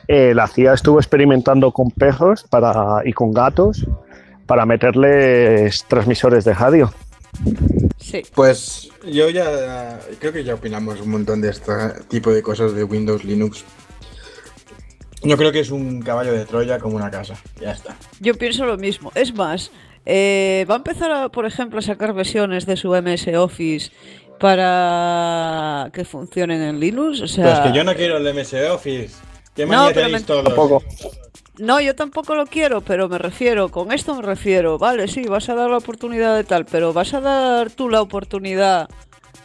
eh, 0.08 0.34
la 0.34 0.46
CIA 0.46 0.74
estuvo 0.74 0.98
experimentando 0.98 1.72
con 1.72 1.90
perros 1.90 2.44
para, 2.48 3.02
y 3.04 3.12
con 3.12 3.32
gatos 3.32 3.86
para 4.46 4.64
meterles 4.66 5.84
transmisores 5.84 6.44
de 6.44 6.54
radio. 6.54 6.92
Sí. 7.98 8.22
Pues 8.34 8.88
yo 9.04 9.28
ya 9.30 9.98
creo 10.18 10.32
que 10.32 10.44
ya 10.44 10.54
opinamos 10.54 11.00
un 11.00 11.10
montón 11.10 11.40
de 11.40 11.50
este 11.50 11.72
tipo 12.08 12.32
de 12.32 12.42
cosas 12.42 12.74
de 12.74 12.84
Windows, 12.84 13.24
Linux. 13.24 13.64
Yo 15.22 15.36
creo 15.36 15.50
que 15.50 15.60
es 15.60 15.70
un 15.70 16.02
caballo 16.02 16.32
de 16.32 16.44
Troya 16.44 16.78
como 16.78 16.96
una 16.96 17.10
casa. 17.10 17.34
Ya 17.60 17.72
está. 17.72 17.96
Yo 18.20 18.34
pienso 18.34 18.64
lo 18.64 18.76
mismo. 18.76 19.10
Es 19.14 19.34
más, 19.34 19.72
eh, 20.04 20.64
va 20.70 20.74
a 20.74 20.76
empezar, 20.78 21.10
a, 21.10 21.28
por 21.30 21.46
ejemplo, 21.46 21.80
a 21.80 21.82
sacar 21.82 22.14
versiones 22.14 22.64
de 22.64 22.76
su 22.76 22.94
MS 22.94 23.26
Office 23.36 23.90
para 24.38 25.90
que 25.92 26.04
funcionen 26.04 26.62
en 26.62 26.80
Linux. 26.80 27.20
O 27.20 27.28
sea, 27.28 27.44
Pero 27.44 27.56
es 27.56 27.70
que 27.72 27.76
yo 27.78 27.84
no 27.84 27.94
quiero 27.94 28.16
el 28.18 28.26
MS 28.34 28.54
Office. 28.70 29.14
¿Qué 29.54 29.66
No, 29.66 29.88
pero 29.94 30.08
me- 30.08 30.20
todos? 30.20 30.44
Tampoco. 30.44 30.82
No, 31.58 31.80
yo 31.80 31.94
tampoco 31.94 32.34
lo 32.34 32.44
quiero, 32.46 32.82
pero 32.82 33.08
me 33.08 33.16
refiero, 33.16 33.70
con 33.70 33.90
esto 33.90 34.14
me 34.14 34.20
refiero, 34.20 34.76
vale, 34.78 35.08
sí, 35.08 35.22
vas 35.24 35.48
a 35.48 35.54
dar 35.54 35.70
la 35.70 35.78
oportunidad 35.78 36.36
de 36.36 36.44
tal, 36.44 36.66
pero 36.66 36.92
vas 36.92 37.14
a 37.14 37.20
dar 37.22 37.70
tú 37.70 37.88
la 37.88 38.02
oportunidad 38.02 38.90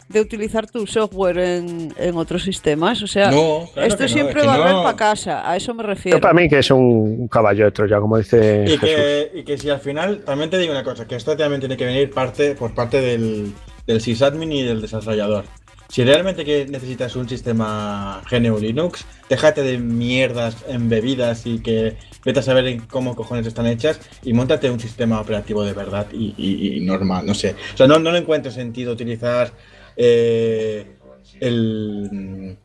de 0.09 0.19
utilizar 0.19 0.69
tu 0.69 0.85
software 0.87 1.37
en, 1.37 1.93
en 1.97 2.17
otros 2.17 2.43
sistemas. 2.43 3.01
O 3.01 3.07
sea, 3.07 3.31
No, 3.31 3.69
claro 3.73 3.87
esto 3.87 4.03
no, 4.03 4.09
siempre 4.09 4.41
es 4.41 4.41
que 4.41 4.47
va 4.47 4.55
a 4.69 4.73
no. 4.73 4.83
para 4.83 4.97
casa, 4.97 5.49
a 5.49 5.55
eso 5.55 5.73
me 5.73 5.83
Yo 5.83 5.87
refiero. 5.87 6.19
para 6.19 6.33
mí 6.33 6.49
que 6.49 6.59
es 6.59 6.69
un 6.69 7.29
caballo 7.29 7.63
de 7.63 7.71
Troya, 7.71 8.01
como 8.01 8.17
dice 8.17 8.65
Y 8.67 8.71
Jesús. 8.71 8.81
que, 8.81 9.31
y 9.35 9.43
que 9.45 9.57
si 9.57 9.69
al 9.69 9.79
final, 9.79 10.19
también 10.25 10.49
te 10.49 10.57
digo 10.57 10.73
una 10.73 10.83
cosa, 10.83 11.07
que 11.07 11.15
esto 11.15 11.37
también 11.37 11.61
tiene 11.61 11.77
que 11.77 11.85
venir 11.85 12.11
parte 12.11 12.55
por 12.55 12.75
parte 12.75 12.99
del, 12.99 13.53
del 13.87 14.01
sysadmin 14.01 14.51
y 14.51 14.63
del 14.63 14.81
desarrollador. 14.81 15.45
Si 15.91 16.05
realmente 16.05 16.45
que 16.45 16.65
necesitas 16.67 17.17
un 17.17 17.27
sistema 17.27 18.21
GNU 18.31 18.57
Linux, 18.59 19.05
déjate 19.27 19.61
de 19.61 19.77
mierdas 19.77 20.55
embebidas 20.69 21.45
y 21.45 21.59
que 21.59 21.97
vete 22.23 22.39
a 22.39 22.43
saber 22.43 22.65
en 22.67 22.79
cómo 22.79 23.13
cojones 23.13 23.45
están 23.45 23.67
hechas 23.67 23.99
y 24.23 24.31
montate 24.31 24.69
un 24.69 24.79
sistema 24.79 25.19
operativo 25.19 25.65
de 25.65 25.73
verdad 25.73 26.07
y, 26.13 26.79
normal, 26.81 27.25
no 27.25 27.33
sé. 27.33 27.55
O 27.73 27.77
sea, 27.77 27.87
no, 27.87 27.99
no 27.99 28.11
le 28.13 28.19
encuentro 28.19 28.53
sentido 28.53 28.93
utilizar 28.93 29.51
eh, 29.97 30.95
el, 31.41 32.57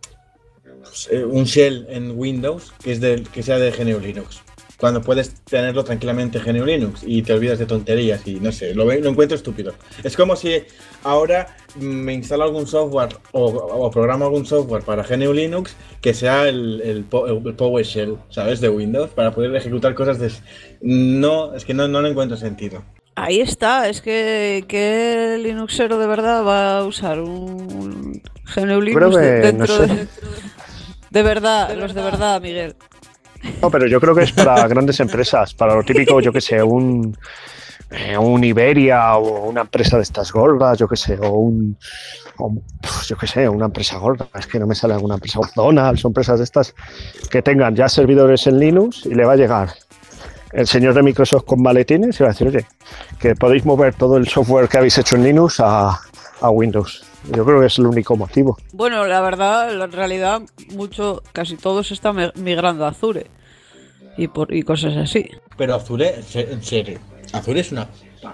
pues, 0.85 1.09
eh, 1.11 1.25
un 1.25 1.45
shell 1.45 1.87
en 1.91 2.13
Windows 2.17 2.73
que, 2.81 2.93
es 2.93 3.01
del, 3.01 3.29
que 3.29 3.43
sea 3.43 3.59
de 3.59 3.73
GNU 3.73 3.99
Linux. 3.99 4.41
Cuando 4.79 5.01
puedes 5.01 5.35
tenerlo 5.45 5.85
tranquilamente 5.85 6.39
en 6.39 6.45
GNU 6.45 6.67
Linux 6.67 7.03
y 7.07 7.23
te 7.23 7.33
olvidas 7.33 7.59
de 7.59 7.65
tonterías 7.67 8.27
y 8.27 8.35
no 8.41 8.53
sé, 8.53 8.75
lo, 8.75 8.85
lo 8.85 9.09
encuentro 9.09 9.35
estúpido. 9.37 9.73
Es 10.05 10.17
como 10.17 10.37
si 10.37 10.63
ahora 11.03 11.57
me 11.77 12.13
instalo 12.13 12.45
algún 12.45 12.67
software 12.67 13.17
o, 13.33 13.47
o 13.47 13.91
programo 13.91 14.27
algún 14.27 14.45
software 14.45 14.83
para 14.83 15.03
GNU 15.03 15.33
Linux 15.33 15.75
que 16.03 16.13
sea 16.13 16.47
el, 16.49 16.83
el, 16.85 17.05
po- 17.05 17.27
el 17.27 17.55
PowerShell, 17.55 18.19
¿sabes? 18.29 18.61
De 18.61 18.69
Windows 18.69 19.11
para 19.11 19.31
poder 19.35 19.55
ejecutar 19.57 19.95
cosas 19.95 20.19
de... 20.19 20.31
No, 20.83 21.55
es 21.55 21.65
que 21.65 21.73
no, 21.73 21.89
no 21.89 22.03
le 22.03 22.11
encuentro 22.11 22.37
sentido. 22.37 22.85
Ahí 23.15 23.41
está, 23.41 23.89
es 23.89 24.03
que, 24.03 24.67
que 24.69 25.39
Linuxero 25.43 25.99
de 25.99 26.07
verdad 26.07 26.45
va 26.45 26.81
a 26.81 26.85
usar 26.85 27.19
un 27.21 28.21
GNU 28.55 28.81
Linux 28.83 29.17
que, 29.17 29.23
de- 29.23 29.53
no 29.55 29.59
dentro 29.67 29.77
sé. 29.79 29.87
de... 29.87 30.09
De 31.09 31.23
verdad, 31.23 31.75
los 31.79 31.95
de 31.95 32.03
verdad, 32.03 32.43
Miguel. 32.43 32.75
No, 33.63 33.71
pero 33.71 33.87
yo 33.87 34.01
creo 34.01 34.15
que 34.15 34.23
es 34.25 34.33
para 34.33 34.67
grandes 34.69 35.01
empresas, 35.01 35.55
para 35.55 35.75
lo 35.75 35.83
típico, 35.83 36.21
yo 36.21 36.33
que 36.33 36.41
sé, 36.41 36.63
un, 36.63 37.17
eh, 37.91 38.17
un 38.19 38.43
Iberia 38.45 39.17
o 39.17 39.47
una 39.49 39.63
empresa 39.63 39.97
de 39.97 40.03
estas 40.03 40.33
gordas, 40.33 40.79
yo 40.79 40.87
que 40.89 40.97
sé, 40.97 41.19
o 41.21 41.31
un, 41.31 41.77
o 42.39 42.53
yo 43.07 43.17
que 43.17 43.27
sé, 43.27 43.49
una 43.49 43.67
empresa 43.67 43.99
gorda, 43.99 44.29
es 44.39 44.47
que 44.47 44.59
no 44.59 44.67
me 44.67 44.75
sale 44.75 44.95
alguna 44.95 45.15
empresa, 45.15 45.41
McDonald's 45.41 46.05
o 46.05 46.09
empresas 46.09 46.39
de 46.39 46.45
estas 46.45 46.75
que 47.31 47.43
tengan 47.43 47.75
ya 47.75 47.89
servidores 47.89 48.47
en 48.47 48.59
Linux 48.59 49.07
y 49.07 49.15
le 49.15 49.25
va 49.25 49.33
a 49.33 49.37
llegar 49.37 49.71
el 50.53 50.67
señor 50.67 50.95
de 50.95 51.03
Microsoft 51.03 51.45
con 51.45 51.61
maletines 51.63 52.19
y 52.19 52.23
va 52.23 52.31
a 52.31 52.33
decir, 52.33 52.49
oye, 52.49 52.65
que 53.19 53.35
podéis 53.35 53.65
mover 53.67 53.95
todo 53.95 54.17
el 54.17 54.27
software 54.29 54.69
que 54.69 54.79
habéis 54.79 54.97
hecho 54.97 55.17
en 55.17 55.25
Linux 55.25 55.61
a, 55.61 55.99
a 56.41 56.51
Windows. 56.51 57.05
Yo 57.35 57.45
creo 57.45 57.61
que 57.61 57.67
es 57.67 57.79
el 57.79 57.87
único 57.87 58.17
motivo. 58.17 58.57
Bueno, 58.73 59.05
la 59.07 59.21
verdad, 59.21 59.73
en 59.83 59.91
realidad, 59.93 60.43
mucho, 60.73 61.23
casi 61.33 61.57
todos 61.57 61.91
están 61.91 62.15
mi- 62.17 62.31
migrando 62.37 62.87
a 62.87 62.91
Azure 62.91 63.27
y, 64.17 64.29
por, 64.29 64.53
y 64.55 64.63
cosas 64.63 64.97
así. 64.97 65.29
Pero 65.57 65.75
Azure, 65.75 66.15
en 66.17 66.23
se- 66.23 66.53
en 66.53 66.63
serio, 66.63 66.99
Azure 67.33 67.61
es 67.61 67.73
una, 67.73 67.89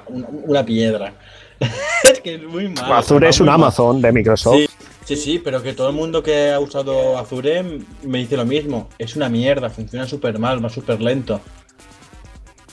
una, 0.09 0.27
una 0.29 0.65
piedra. 0.65 1.15
es 2.05 2.21
que 2.21 2.35
es 2.37 2.43
muy 2.43 2.69
malo. 2.69 2.95
Azure 2.95 3.29
es 3.29 3.41
un 3.41 3.47
mal. 3.47 3.57
Amazon 3.57 4.01
de 4.03 4.13
Microsoft. 4.13 4.57
Sí, 4.57 4.67
sí, 5.05 5.17
sí, 5.17 5.39
pero 5.39 5.63
que 5.63 5.73
todo 5.75 5.89
el 5.91 5.95
mundo 5.97 6.23
que 6.23 6.51
ha 6.51 6.61
usado 6.61 7.19
Azure 7.19 7.63
me 8.03 8.19
dice 8.19 8.37
lo 8.37 8.45
mismo. 8.45 8.89
Es 8.99 9.17
una 9.17 9.29
mierda, 9.29 9.71
funciona 9.71 10.07
súper 10.07 10.39
mal, 10.39 10.65
va 10.65 10.69
súper 10.69 11.01
lento. 11.01 11.41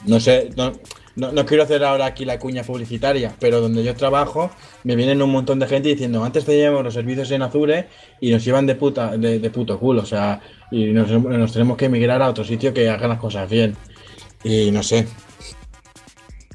No 0.05 0.19
sé, 0.19 0.49
no, 0.55 0.71
no, 1.19 1.31
no 1.31 1.45
quiero 1.45 1.63
hacer 1.63 1.83
ahora 1.83 2.05
aquí 2.05 2.25
la 2.25 2.39
cuña 2.39 2.63
publicitaria, 2.63 3.35
pero 3.39 3.61
donde 3.61 3.83
yo 3.83 3.93
trabajo 3.95 4.49
me 4.83 4.95
vienen 4.95 5.21
un 5.21 5.29
montón 5.31 5.59
de 5.59 5.67
gente 5.67 5.89
diciendo 5.89 6.23
antes 6.23 6.45
teníamos 6.45 6.83
los 6.83 6.93
servicios 6.93 7.29
en 7.31 7.41
Azure 7.41 7.87
y 8.21 8.31
nos 8.31 8.43
llevan 8.45 8.65
de 8.65 8.75
puta, 8.75 9.17
de, 9.17 9.39
de 9.39 9.49
puto 9.49 9.77
culo, 9.79 10.01
o 10.01 10.05
sea, 10.05 10.41
y 10.71 10.85
nos, 10.87 11.09
nos 11.09 11.51
tenemos 11.53 11.77
que 11.77 11.85
emigrar 11.85 12.21
a 12.21 12.29
otro 12.29 12.43
sitio 12.43 12.73
que 12.73 12.89
haga 12.89 13.07
las 13.07 13.19
cosas 13.19 13.49
bien. 13.49 13.75
Y 14.43 14.71
no 14.71 14.81
sé. 14.83 15.05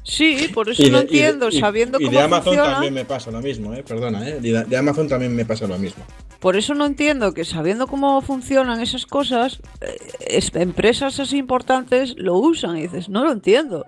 Sí, 0.03 0.49
por 0.53 0.69
eso 0.69 0.83
Y 0.83 0.89
no 0.91 0.97
de- 0.97 1.03
entiendo, 1.03 1.49
y- 1.49 1.59
sabiendo 1.59 1.99
y 1.99 2.05
cómo 2.05 2.17
de 2.17 2.23
Amazon 2.23 2.43
funciona. 2.45 2.71
también 2.73 2.93
me 2.93 3.05
pasa 3.05 3.31
lo 3.31 3.41
mismo, 3.41 3.73
eh, 3.73 3.83
perdona, 3.83 4.27
eh. 4.29 4.39
De, 4.39 4.63
de 4.63 4.77
Amazon 4.77 5.07
también 5.07 5.35
me 5.35 5.45
pasa 5.45 5.65
lo 5.65 5.77
mismo. 5.79 6.03
Por 6.39 6.55
eso 6.55 6.75
no 6.75 6.85
entiendo 6.85 7.33
que 7.33 7.43
sabiendo 7.43 7.87
cómo 7.87 8.21
funcionan 8.21 8.79
esas 8.81 9.07
cosas, 9.07 9.59
eh, 9.81 9.97
es- 10.27 10.53
empresas 10.53 11.19
así 11.19 11.37
importantes 11.37 12.13
lo 12.17 12.35
usan 12.35 12.77
y 12.77 12.83
dices, 12.83 13.09
no 13.09 13.23
lo 13.25 13.31
entiendo. 13.31 13.85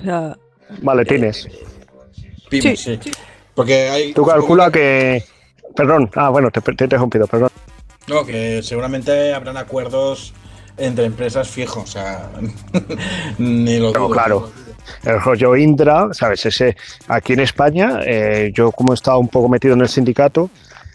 O 0.00 0.04
sea, 0.04 0.36
Maletines. 0.82 1.48
Pymes, 2.48 2.80
Sí, 2.80 2.98
sí. 3.02 3.10
Porque 3.54 3.88
hay. 3.88 4.12
Tú 4.12 4.24
calcula 4.24 4.70
que. 4.70 5.24
Perdón, 5.74 6.10
ah, 6.14 6.28
bueno, 6.28 6.50
te, 6.50 6.60
te 6.60 6.70
he 6.70 6.84
interrumpido, 6.84 7.26
perdón. 7.26 7.50
No, 8.06 8.24
que 8.24 8.62
seguramente 8.62 9.32
habrán 9.32 9.56
acuerdos 9.56 10.34
entre 10.76 11.04
empresas 11.04 11.48
fijos, 11.48 11.84
o 11.84 11.86
sea. 11.86 12.30
ni 13.38 13.78
lo 13.78 13.92
dudo. 13.92 14.10
claro. 14.10 14.50
El 15.02 15.20
rollo 15.20 15.56
Indra, 15.56 16.08
¿sabes? 16.12 16.44
Ese, 16.44 16.76
aquí 17.08 17.32
en 17.32 17.40
España, 17.40 18.00
eh, 18.04 18.52
yo 18.54 18.70
como 18.70 18.92
he 18.92 18.94
estado 18.94 19.18
un 19.18 19.28
poco 19.28 19.48
metido 19.48 19.72
en 19.72 19.80
el 19.80 19.88
sindicato, 19.88 20.50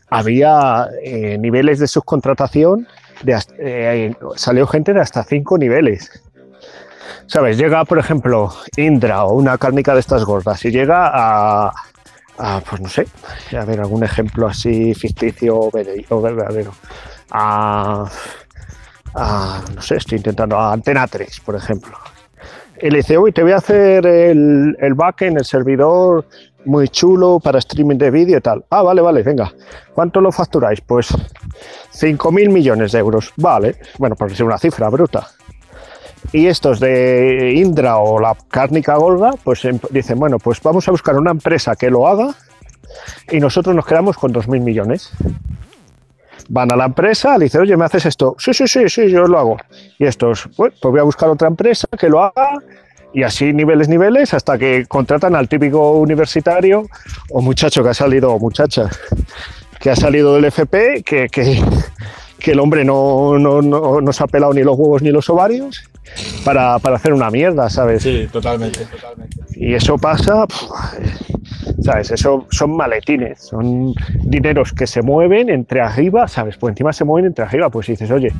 había 0.09 0.87
eh, 1.03 1.37
niveles 1.39 1.79
de 1.79 1.87
subcontratación, 1.87 2.87
de 3.23 3.39
eh, 3.57 4.13
salió 4.35 4.67
gente 4.67 4.93
de 4.93 5.01
hasta 5.01 5.23
cinco 5.23 5.57
niveles. 5.57 6.21
¿Sabes? 7.29 7.59
Llega, 7.59 7.85
por 7.85 7.99
ejemplo, 7.99 8.51
Indra 8.75 9.23
o 9.23 9.35
una 9.35 9.55
cárnica 9.59 9.93
de 9.93 9.99
estas 9.99 10.25
gordas 10.25 10.65
y 10.65 10.71
llega 10.71 11.11
a, 11.13 11.71
a, 12.39 12.61
pues 12.67 12.81
no 12.81 12.89
sé, 12.89 13.05
a 13.55 13.63
ver, 13.65 13.79
algún 13.79 14.03
ejemplo 14.03 14.47
así 14.47 14.95
ficticio 14.95 15.59
o 15.59 16.21
verdadero. 16.21 16.71
A, 17.29 18.09
a, 19.13 19.61
no 19.75 19.79
sé, 19.79 19.97
estoy 19.97 20.17
intentando, 20.17 20.57
a 20.57 20.73
Antena 20.73 21.05
3, 21.05 21.41
por 21.41 21.55
ejemplo. 21.55 21.95
Y 22.81 22.89
le 22.89 22.97
dice, 22.97 23.15
uy, 23.19 23.31
te 23.31 23.43
voy 23.43 23.51
a 23.51 23.57
hacer 23.57 24.07
el, 24.07 24.75
el 24.79 24.93
backend, 24.95 25.37
el 25.37 25.45
servidor 25.45 26.25
muy 26.65 26.87
chulo 26.87 27.39
para 27.39 27.59
streaming 27.59 27.97
de 27.97 28.09
vídeo 28.09 28.39
y 28.39 28.41
tal. 28.41 28.65
Ah, 28.71 28.81
vale, 28.81 29.01
vale, 29.01 29.21
venga. 29.21 29.53
¿Cuánto 29.93 30.19
lo 30.19 30.31
facturáis? 30.31 30.81
Pues 30.81 31.11
5.000 31.11 32.49
millones 32.49 32.91
de 32.91 32.97
euros. 32.97 33.31
Vale, 33.37 33.75
bueno, 33.99 34.15
por 34.15 34.29
decir 34.29 34.47
una 34.47 34.57
cifra 34.57 34.89
bruta. 34.89 35.27
Y 36.31 36.45
estos 36.47 36.79
de 36.79 37.53
Indra 37.55 37.97
o 37.97 38.19
la 38.19 38.35
cárnica 38.49 38.95
gorda, 38.95 39.31
pues 39.43 39.65
em- 39.65 39.79
dicen, 39.89 40.19
bueno, 40.19 40.37
pues 40.37 40.61
vamos 40.61 40.87
a 40.87 40.91
buscar 40.91 41.15
una 41.17 41.31
empresa 41.31 41.75
que 41.75 41.89
lo 41.89 42.07
haga 42.07 42.35
y 43.31 43.39
nosotros 43.39 43.75
nos 43.75 43.85
quedamos 43.85 44.17
con 44.17 44.31
2.000 44.31 44.61
millones. 44.61 45.11
Van 46.49 46.71
a 46.71 46.75
la 46.75 46.85
empresa, 46.85 47.37
le 47.37 47.45
dicen, 47.45 47.61
oye, 47.61 47.75
¿me 47.77 47.85
haces 47.85 48.05
esto? 48.05 48.35
Sí, 48.37 48.53
sí, 48.53 48.67
sí, 48.67 48.87
sí, 48.89 49.09
yo 49.09 49.25
lo 49.25 49.39
hago. 49.39 49.57
Y 49.97 50.05
estos, 50.05 50.49
pues, 50.55 50.73
pues 50.79 50.91
voy 50.91 50.99
a 50.99 51.03
buscar 51.03 51.29
otra 51.29 51.47
empresa 51.47 51.87
que 51.97 52.09
lo 52.09 52.21
haga 52.21 52.53
y 53.11 53.23
así 53.23 53.51
niveles, 53.51 53.87
niveles, 53.87 54.33
hasta 54.35 54.57
que 54.57 54.85
contratan 54.87 55.35
al 55.35 55.49
típico 55.49 55.93
universitario 55.93 56.85
o 57.31 57.41
muchacho 57.41 57.83
que 57.83 57.89
ha 57.89 57.93
salido, 57.93 58.33
o 58.33 58.39
muchacha, 58.39 58.87
que 59.79 59.89
ha 59.89 59.95
salido 59.95 60.35
del 60.35 60.45
FP, 60.45 61.01
que, 61.03 61.27
que, 61.27 61.63
que 62.37 62.51
el 62.51 62.59
hombre 62.59 62.85
no, 62.85 63.39
no, 63.39 63.63
no, 63.63 63.99
no 63.99 64.13
se 64.13 64.23
ha 64.23 64.27
pelado 64.27 64.53
ni 64.53 64.61
los 64.61 64.77
huevos 64.77 65.01
ni 65.01 65.09
los 65.09 65.27
ovarios 65.29 65.89
para, 66.45 66.79
para 66.79 66.95
hacer 66.95 67.13
una 67.13 67.29
mierda, 67.29 67.69
¿sabes? 67.69 68.03
Sí, 68.03 68.27
totalmente, 68.31 68.85
totalmente. 68.85 69.37
Y 69.55 69.73
eso 69.73 69.97
pasa, 69.97 70.45
¿sabes? 71.83 72.11
Eso 72.11 72.45
son 72.49 72.75
maletines, 72.75 73.39
son 73.41 73.93
dineros 74.23 74.73
que 74.73 74.87
se 74.87 75.01
mueven 75.01 75.49
entre 75.49 75.81
arriba, 75.81 76.27
¿sabes? 76.27 76.57
Pues 76.57 76.71
encima 76.73 76.93
se 76.93 77.03
mueven 77.05 77.27
entre 77.27 77.45
arriba, 77.45 77.69
pues 77.69 77.87
dices, 77.87 78.09
oye, 78.11 78.31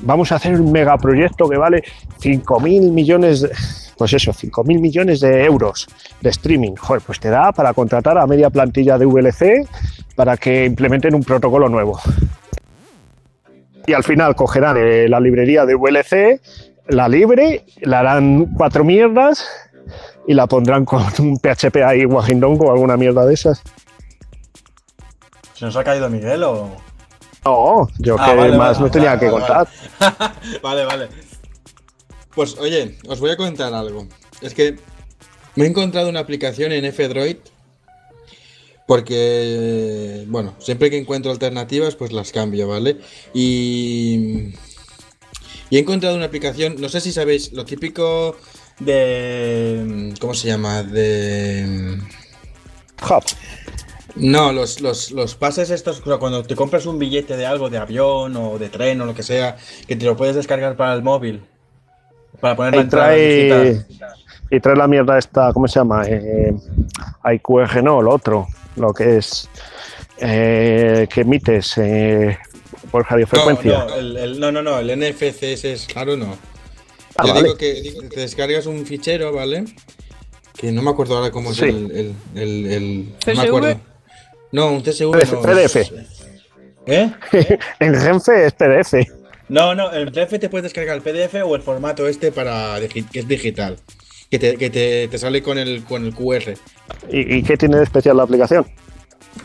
vamos 0.00 0.32
a 0.32 0.36
hacer 0.36 0.60
un 0.60 0.72
megaproyecto 0.72 1.48
que 1.48 1.56
vale 1.56 1.82
5.000 2.20 2.90
millones, 2.92 3.42
de- 3.42 3.50
pues 3.96 4.12
eso, 4.14 4.32
5.000 4.32 4.80
millones 4.80 5.20
de 5.20 5.44
euros 5.44 5.86
de 6.20 6.30
streaming. 6.30 6.74
Joder, 6.76 7.02
pues 7.06 7.20
te 7.20 7.28
da 7.30 7.52
para 7.52 7.72
contratar 7.72 8.18
a 8.18 8.26
media 8.26 8.50
plantilla 8.50 8.98
de 8.98 9.06
VLC 9.06 9.66
para 10.16 10.36
que 10.36 10.64
implementen 10.64 11.14
un 11.14 11.22
protocolo 11.22 11.68
nuevo. 11.68 12.00
Y 13.86 13.92
al 13.94 14.04
final 14.04 14.34
cogerán 14.36 14.76
eh, 14.78 15.08
la 15.08 15.18
librería 15.20 15.66
de 15.66 15.74
VLC, 15.74 16.40
la 16.88 17.08
libre, 17.08 17.64
la 17.80 18.00
harán 18.00 18.46
cuatro 18.56 18.84
mierdas 18.84 19.46
y 20.26 20.34
la 20.34 20.46
pondrán 20.46 20.84
con 20.84 21.02
un 21.18 21.38
PHP 21.38 21.76
ahí 21.84 22.04
Wahindong 22.04 22.60
o 22.62 22.70
alguna 22.70 22.96
mierda 22.96 23.26
de 23.26 23.34
esas. 23.34 23.62
¿Se 25.54 25.64
nos 25.64 25.76
ha 25.76 25.84
caído 25.84 26.08
Miguel 26.08 26.42
o.? 26.44 26.76
No, 27.44 27.88
yo 27.98 28.16
Ah, 28.18 28.30
que 28.30 28.36
vale, 28.36 28.56
más 28.56 28.78
vale, 28.78 28.80
no 28.80 28.90
tenía 28.90 29.10
vale, 29.10 29.20
que 29.20 29.30
contar. 29.30 29.68
vale, 30.62 30.84
vale. 30.84 31.08
Pues 32.34 32.56
oye, 32.58 32.98
os 33.08 33.20
voy 33.20 33.30
a 33.30 33.36
contar 33.36 33.74
algo. 33.74 34.06
Es 34.40 34.54
que 34.54 34.76
me 35.56 35.64
he 35.64 35.68
encontrado 35.68 36.08
una 36.08 36.20
aplicación 36.20 36.72
en 36.72 36.84
F-Droid 36.84 37.36
porque, 38.86 40.24
bueno, 40.28 40.54
siempre 40.58 40.90
que 40.90 40.98
encuentro 40.98 41.30
alternativas, 41.30 41.94
pues 41.94 42.12
las 42.12 42.32
cambio, 42.32 42.68
¿vale? 42.68 42.98
Y, 43.32 44.52
y 45.72 45.78
he 45.78 45.80
encontrado 45.80 46.16
una 46.16 46.26
aplicación, 46.26 46.74
no 46.78 46.90
sé 46.90 47.00
si 47.00 47.12
sabéis, 47.12 47.50
lo 47.54 47.64
típico 47.64 48.36
de... 48.78 50.12
¿Cómo 50.20 50.34
se 50.34 50.48
llama? 50.48 50.82
De... 50.82 51.98
Hub. 53.08 53.24
No, 54.16 54.52
los, 54.52 54.82
los, 54.82 55.12
los 55.12 55.34
pases 55.34 55.70
estos, 55.70 56.02
o 56.02 56.04
sea, 56.04 56.18
cuando 56.18 56.42
te 56.42 56.56
compras 56.56 56.84
un 56.84 56.98
billete 56.98 57.38
de 57.38 57.46
algo, 57.46 57.70
de 57.70 57.78
avión 57.78 58.36
o 58.36 58.58
de 58.58 58.68
tren 58.68 59.00
o 59.00 59.06
lo 59.06 59.14
que 59.14 59.22
sea, 59.22 59.56
que 59.88 59.96
te 59.96 60.04
lo 60.04 60.14
puedes 60.14 60.36
descargar 60.36 60.76
para 60.76 60.92
el 60.92 61.02
móvil. 61.02 61.42
Para 62.38 62.54
poner 62.54 62.74
la 62.74 62.76
Y 62.76 62.80
entrada 62.82 63.12
digital. 63.12 63.86
y 64.50 64.60
trae 64.60 64.76
la 64.76 64.86
mierda 64.86 65.16
esta, 65.16 65.54
¿cómo 65.54 65.66
se 65.68 65.78
llama? 65.78 66.04
Eh, 66.06 66.54
IQG, 67.24 67.82
no, 67.82 68.02
lo 68.02 68.10
otro, 68.10 68.46
lo 68.76 68.92
que 68.92 69.16
es 69.16 69.48
eh, 70.18 71.08
que 71.10 71.22
emites 71.22 71.78
eh, 71.78 72.36
por 72.92 73.04
radiofrecuencia. 73.10 73.86
no, 73.86 73.94
el, 73.96 74.16
el- 74.16 74.38
no, 74.40 74.52
no, 74.52 74.62
no, 74.62 74.78
el 74.78 74.96
NFC 74.96 75.22
ese 75.42 75.72
es 75.72 75.86
claro, 75.86 76.16
no. 76.16 76.36
Ah, 77.16 77.26
Yo 77.26 77.34
vale. 77.34 77.42
digo 77.48 77.56
que 77.58 77.72
digo 77.82 78.00
que 78.02 78.08
te 78.08 78.20
descargas 78.20 78.66
un 78.66 78.86
fichero, 78.86 79.32
¿vale? 79.32 79.64
Que 80.56 80.70
no 80.70 80.82
me 80.82 80.90
acuerdo 80.90 81.16
ahora 81.16 81.30
cómo 81.32 81.50
es 81.50 81.56
Sí. 81.56 81.64
el, 81.64 81.90
el, 81.90 82.14
el, 82.40 82.66
el- 82.72 83.04
No 83.08 83.12
me 83.26 83.34
¿CSV? 83.34 83.46
acuerdo. 83.48 83.80
No, 84.52 84.72
un 84.72 84.82
CSV 84.82 85.10
PDF, 85.10 85.32
no. 85.32 85.42
PDF. 85.42 85.76
¿Eh? 86.86 87.10
en 87.80 87.94
Renfe 88.00 88.46
es 88.46 88.52
PDF. 88.52 88.94
No, 89.48 89.74
no, 89.74 89.90
el 89.92 90.10
PDF 90.12 90.38
te 90.38 90.48
puedes 90.48 90.64
descargar 90.64 90.96
el 90.96 91.02
PDF 91.02 91.42
o 91.44 91.56
el 91.56 91.62
formato 91.62 92.06
este 92.06 92.32
para 92.32 92.78
que 92.88 93.04
es 93.12 93.26
digital. 93.28 93.76
Que 94.30 94.38
te, 94.38 94.56
que 94.56 94.70
te, 94.70 95.08
te 95.08 95.18
sale 95.18 95.42
con 95.42 95.58
el, 95.58 95.84
con 95.84 96.06
el 96.06 96.14
QR. 96.14 96.54
¿Y, 97.10 97.36
y 97.36 97.42
qué 97.42 97.56
tiene 97.58 97.76
de 97.76 97.82
especial 97.84 98.16
la 98.16 98.22
aplicación? 98.22 98.66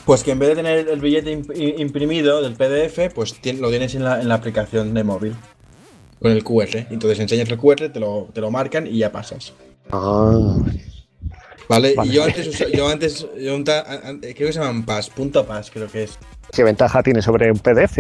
Pues 0.06 0.24
que 0.24 0.32
en 0.32 0.40
vez 0.40 0.50
de 0.50 0.56
tener 0.56 0.88
el 0.90 1.00
billete 1.00 1.32
imprimido 1.78 2.42
del 2.42 2.54
PDF, 2.54 3.14
pues 3.14 3.36
lo 3.60 3.70
tienes 3.70 3.96
en 3.96 4.04
la, 4.04 4.22
en 4.22 4.28
la 4.30 4.36
aplicación 4.36 4.94
de 4.94 5.04
móvil. 5.04 5.36
Con 6.22 6.32
el 6.32 6.44
QR. 6.44 6.88
Entonces 6.90 7.20
enseñas 7.20 7.50
el 7.50 7.58
QR, 7.58 7.90
te 7.90 8.00
lo, 8.00 8.28
te 8.34 8.42
lo 8.42 8.50
marcan 8.52 8.88
y 8.88 8.98
ya 9.00 9.12
pasas. 9.12 9.54
Ah, 9.92 10.58
¿Vale? 11.70 11.94
Vale. 11.96 12.10
Y 12.10 12.14
yo 12.14 12.24
antes, 12.24 12.72
yo 12.74 12.88
antes, 12.88 13.28
yo 13.40 13.56
un 13.56 13.64
ta- 13.64 13.86
creo 14.22 14.34
que 14.48 14.54
se 14.54 14.60
llaman 14.60 14.84
PAS, 14.86 15.10
punto 15.10 15.46
PAS, 15.46 15.70
creo 15.70 15.88
que 15.88 16.04
es. 16.04 16.18
¿Qué 16.52 16.64
ventaja 16.64 17.04
tiene 17.04 17.22
sobre 17.22 17.52
un 17.52 17.60
PDF? 17.60 18.00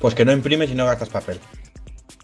Pues 0.00 0.14
que 0.14 0.24
no 0.24 0.32
imprimes 0.32 0.70
y 0.70 0.74
no 0.74 0.84
gastas 0.84 1.08
papel. 1.08 1.38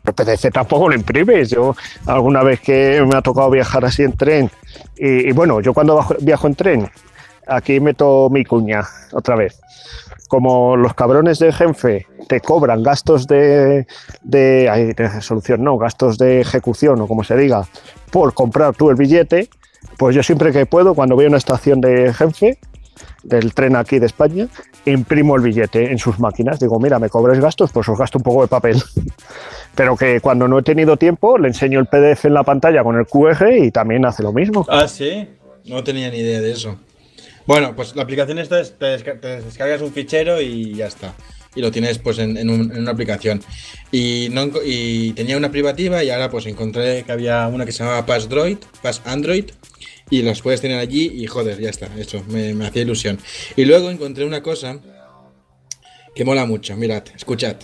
El 0.05 0.15
PDF 0.15 0.51
tampoco 0.53 0.89
lo 0.89 0.97
imprimes. 0.97 1.49
Yo 1.51 1.77
alguna 2.07 2.43
vez 2.43 2.61
que 2.61 3.01
me 3.09 3.15
ha 3.17 3.23
tocado 3.23 3.49
viajar 3.51 3.85
así 3.85 4.03
en 4.03 4.13
tren, 4.17 4.51
y, 4.99 5.29
y 5.29 5.33
bueno, 5.33 5.61
yo 5.61 5.73
cuando 5.73 5.95
bajo- 5.97 6.17
viajo 6.21 6.49
en 6.49 6.55
tren, 6.57 6.91
aquí 7.47 7.81
meto 7.81 8.29
mi 8.31 8.45
cuña 8.45 8.83
otra 9.13 9.37
vez. 9.37 9.61
Como 10.29 10.77
los 10.77 10.95
cabrones 10.95 11.39
de 11.39 11.53
Genfe 11.53 12.07
te 12.29 12.41
cobran 12.41 12.83
gastos 12.83 13.27
de, 13.27 13.87
de, 14.23 14.95
de 14.97 15.59
no, 15.59 15.77
gastos 15.77 16.17
de 16.19 16.41
ejecución 16.41 17.01
o 17.01 17.07
como 17.07 17.23
se 17.23 17.37
diga, 17.37 17.67
por 18.11 18.33
comprar 18.33 18.75
tú 18.75 18.91
el 18.91 18.97
billete, 18.97 19.49
pues 19.99 20.17
yo 20.17 20.23
siempre 20.23 20.53
que 20.53 20.65
puedo, 20.65 20.95
cuando 20.95 21.15
voy 21.15 21.27
a 21.27 21.29
una 21.29 21.37
estación 21.37 21.81
de 21.81 22.13
Genfe, 22.15 22.59
del 23.23 23.55
tren 23.55 23.77
aquí 23.77 23.99
de 23.99 24.07
España, 24.07 24.49
imprimo 24.85 25.37
el 25.37 25.43
billete 25.43 25.91
en 25.91 25.99
sus 25.99 26.19
máquinas. 26.19 26.59
Digo, 26.59 26.79
mira, 26.81 26.99
me 26.99 27.09
cobres 27.09 27.41
gastos, 27.41 27.71
pues 27.73 27.89
os 27.89 27.99
gasto 27.99 28.19
un 28.19 28.25
poco 28.25 28.43
de 28.43 28.49
papel. 28.49 28.83
Pero 29.75 29.97
que 29.97 30.21
cuando 30.21 30.49
no 30.49 30.59
he 30.59 30.63
tenido 30.63 30.97
tiempo, 30.97 31.39
le 31.39 31.49
enseño 31.49 31.79
el 31.79 31.87
PDF 31.87 32.27
en 32.27 32.35
la 32.35 32.43
pantalla 32.43 32.83
con 32.83 32.97
el 32.97 33.07
QR 33.07 33.53
y 33.53 33.71
también 33.71 34.05
hace 34.05 34.23
lo 34.23 34.33
mismo. 34.33 34.67
Ah, 34.69 34.89
sí. 34.89 35.29
No 35.65 35.85
tenía 35.85 36.11
ni 36.11 36.19
idea 36.19 36.41
de 36.41 36.53
eso. 36.53 36.77
Bueno, 37.47 37.75
pues 37.75 37.95
la 37.97 38.03
aplicación 38.03 38.39
esta 38.39 38.61
es, 38.61 38.79
te, 38.79 38.87
desca- 38.99 39.21
te 39.21 39.41
descargas 39.43 39.83
un 39.83 39.93
fichero 39.93 40.41
y 40.41 40.75
ya 40.75 40.87
está. 40.87 41.15
Y 41.55 41.61
lo 41.61 41.71
tienes 41.71 41.99
pues 41.99 42.19
en, 42.19 42.37
en 42.37 42.49
un- 42.51 42.73
en 42.73 42.79
una 42.83 42.93
aplicación. 42.93 43.43
Y, 43.91 44.29
no, 44.31 44.51
y 44.65 45.13
tenía 45.13 45.37
una 45.37 45.51
privativa 45.51 46.03
y 46.03 46.11
ahora 46.11 46.31
pues 46.31 46.47
encontré 46.47 47.03
que 47.05 47.13
había 47.13 47.47
una 47.49 47.67
que 47.67 47.73
se 47.73 47.83
llamaba 47.85 48.07
Pass 48.07 48.29
Droid, 48.29 48.59
Pass 48.83 49.03
Android. 49.05 49.47
Y 50.11 50.23
las 50.23 50.43
puedes 50.43 50.61
tener 50.61 50.79
allí 50.79 51.11
y 51.23 51.27
joder, 51.27 51.59
ya 51.59 51.71
está, 51.71 51.89
eso, 51.99 52.23
me, 52.29 52.53
me 52.53 52.67
hacía 52.67 52.83
ilusión. 52.83 53.19
Y 53.57 53.65
luego 53.65 53.91
encontré 53.91 54.25
una 54.27 54.43
cosa 54.43 54.79
que 56.15 56.25
mola 56.25 56.45
mucho, 56.45 56.77
mirad, 56.77 57.03
escuchad. 57.17 57.57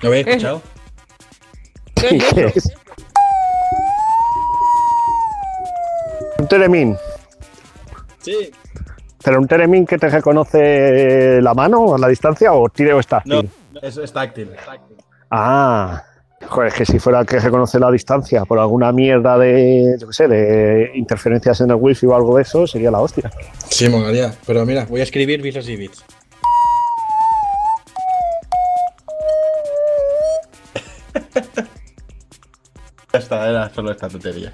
¿Lo 0.00 0.08
habéis 0.08 0.26
escuchado? 0.26 0.62
¿Qué 1.94 2.08
es 2.16 2.24
¿Qué 2.34 2.40
eso? 2.46 2.52
es? 2.56 2.72
Un 6.48 6.56
Teremin. 6.56 6.96
Sí. 8.20 8.50
¿Pero 9.22 9.38
un 9.38 9.46
Teremin 9.46 9.84
que 9.84 9.98
te 9.98 10.08
reconoce 10.08 11.42
la 11.42 11.52
mano 11.52 11.94
a 11.94 11.98
la 11.98 12.08
distancia 12.08 12.54
o 12.54 12.70
tire 12.70 12.94
o 12.94 13.00
está? 13.00 13.20
No, 13.26 13.42
es, 13.82 13.98
es 13.98 14.10
táctil. 14.10 14.52
es 14.58 14.64
táctil. 14.64 14.96
Ah, 15.30 16.02
joder, 16.46 16.72
que 16.72 16.86
si 16.86 16.98
fuera 16.98 17.20
el 17.20 17.26
que 17.26 17.38
reconoce 17.38 17.78
la 17.78 17.90
distancia 17.90 18.46
por 18.46 18.58
alguna 18.58 18.92
mierda 18.92 19.36
de, 19.36 19.96
yo 20.00 20.06
qué 20.06 20.12
sé, 20.14 20.26
de 20.26 20.92
interferencias 20.94 21.60
en 21.60 21.68
el 21.68 21.76
wifi 21.76 22.06
o 22.06 22.16
algo 22.16 22.36
de 22.36 22.42
eso, 22.44 22.66
sería 22.66 22.90
la 22.90 23.00
hostia. 23.00 23.30
Sí, 23.68 23.86
molaría. 23.90 24.32
Pero 24.46 24.64
mira, 24.64 24.86
voy 24.86 25.00
a 25.00 25.02
escribir 25.02 25.42
bits 25.42 25.68
y 25.68 25.76
bits. 25.76 26.02
ya 33.12 33.18
está, 33.18 33.50
era 33.50 33.68
solo 33.68 33.92
esta 33.92 34.08
tontería. 34.08 34.50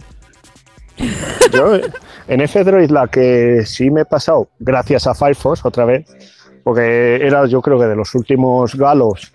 Yo, 1.53 1.79
en 2.29 2.41
F-Droid 2.41 2.91
la 2.91 3.09
que 3.09 3.65
sí 3.67 3.91
me 3.91 4.03
he 4.03 4.05
pasado, 4.05 4.49
gracias 4.59 5.07
a 5.07 5.15
Firefox 5.15 5.65
otra 5.65 5.85
vez, 5.85 6.07
porque 6.63 7.17
era 7.17 7.47
yo 7.47 7.61
creo 7.61 7.79
que 7.79 7.87
de 7.87 7.97
los 7.97 8.15
últimos 8.15 8.75
galos 8.75 9.33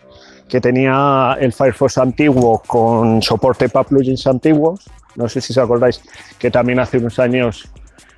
que 0.48 0.60
tenía 0.60 1.38
el 1.40 1.54
Firefox 1.54 1.98
antiguo 2.00 2.62
con 2.66 3.22
soporte 3.22 3.70
para 3.70 3.88
plugins 3.88 4.26
antiguos, 4.26 4.90
no 5.16 5.30
sé 5.30 5.42
si 5.42 5.54
os 5.54 5.58
acordáis, 5.58 6.02
que 6.40 6.50
también 6.50 6.80
hace 6.80 6.98
unos 6.98 7.20
años 7.20 7.70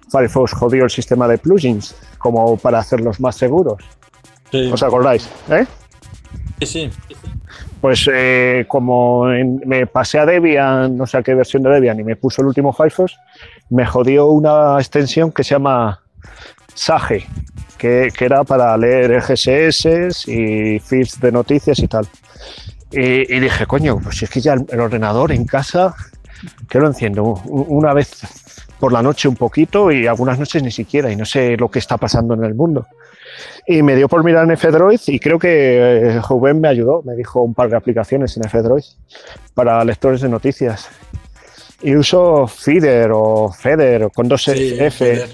Firefox 0.09 0.53
jodió 0.53 0.85
el 0.85 0.89
sistema 0.89 1.27
de 1.27 1.37
plugins 1.37 1.95
como 2.17 2.57
para 2.57 2.79
hacerlos 2.79 3.19
más 3.19 3.35
seguros. 3.35 3.83
Sí, 4.51 4.69
¿Os 4.71 4.83
acordáis? 4.83 5.29
¿Eh? 5.49 5.65
sí. 6.61 6.65
sí. 6.65 7.15
Pues 7.81 8.07
eh, 8.13 8.65
como 8.67 9.25
me 9.65 9.87
pasé 9.87 10.19
a 10.19 10.25
Debian, 10.25 10.95
no 10.95 11.07
sé 11.07 11.21
qué 11.23 11.33
versión 11.33 11.63
de 11.63 11.71
Debian, 11.71 11.99
y 11.99 12.03
me 12.03 12.15
puso 12.15 12.41
el 12.41 12.47
último 12.47 12.71
Firefox, 12.71 13.17
me 13.71 13.85
jodió 13.85 14.27
una 14.27 14.77
extensión 14.77 15.31
que 15.31 15.43
se 15.43 15.55
llama 15.55 15.99
Sage, 16.75 17.25
que, 17.79 18.11
era 18.19 18.43
para 18.43 18.77
leer 18.77 19.19
RSS 19.19 20.27
y 20.27 20.79
feeds 20.79 21.19
de 21.19 21.31
noticias 21.31 21.79
y 21.79 21.87
tal. 21.87 22.07
Y, 22.91 23.35
y 23.35 23.39
dije, 23.39 23.65
coño, 23.65 23.99
pues 24.01 24.21
es 24.21 24.29
que 24.29 24.41
ya 24.41 24.53
el, 24.53 24.65
el 24.69 24.79
ordenador 24.79 25.31
en 25.31 25.45
casa, 25.45 25.95
que 26.69 26.79
lo 26.79 26.87
enciendo 26.87 27.23
una 27.23 27.93
vez 27.93 28.11
por 28.79 28.91
la 28.91 29.03
noche 29.03 29.27
un 29.27 29.35
poquito 29.35 29.91
y 29.91 30.07
algunas 30.07 30.39
noches 30.39 30.63
ni 30.63 30.71
siquiera 30.71 31.11
y 31.11 31.15
no 31.15 31.23
sé 31.23 31.55
lo 31.55 31.69
que 31.69 31.77
está 31.77 31.97
pasando 31.97 32.33
en 32.33 32.43
el 32.43 32.55
mundo. 32.55 32.87
Y 33.67 33.81
me 33.83 33.95
dio 33.95 34.07
por 34.09 34.23
mirar 34.23 34.43
en 34.45 34.51
F-Droid 34.51 34.99
y 35.07 35.19
creo 35.19 35.37
que 35.39 35.77
eh, 36.17 36.21
Rubén 36.27 36.59
me 36.61 36.67
ayudó, 36.67 37.01
me 37.03 37.15
dijo 37.15 37.41
un 37.41 37.53
par 37.53 37.69
de 37.69 37.77
aplicaciones 37.77 38.35
en 38.37 38.45
F-Droid 38.45 38.83
para 39.53 39.83
lectores 39.85 40.21
de 40.21 40.29
noticias. 40.29 40.89
Y 41.81 41.95
uso 41.95 42.47
Feeder 42.47 43.09
o 43.13 43.51
Feder 43.51 44.09
con 44.13 44.27
dos 44.27 44.43
Sí, 44.43 44.75
F. 44.79 44.91
Feder. 45.15 45.29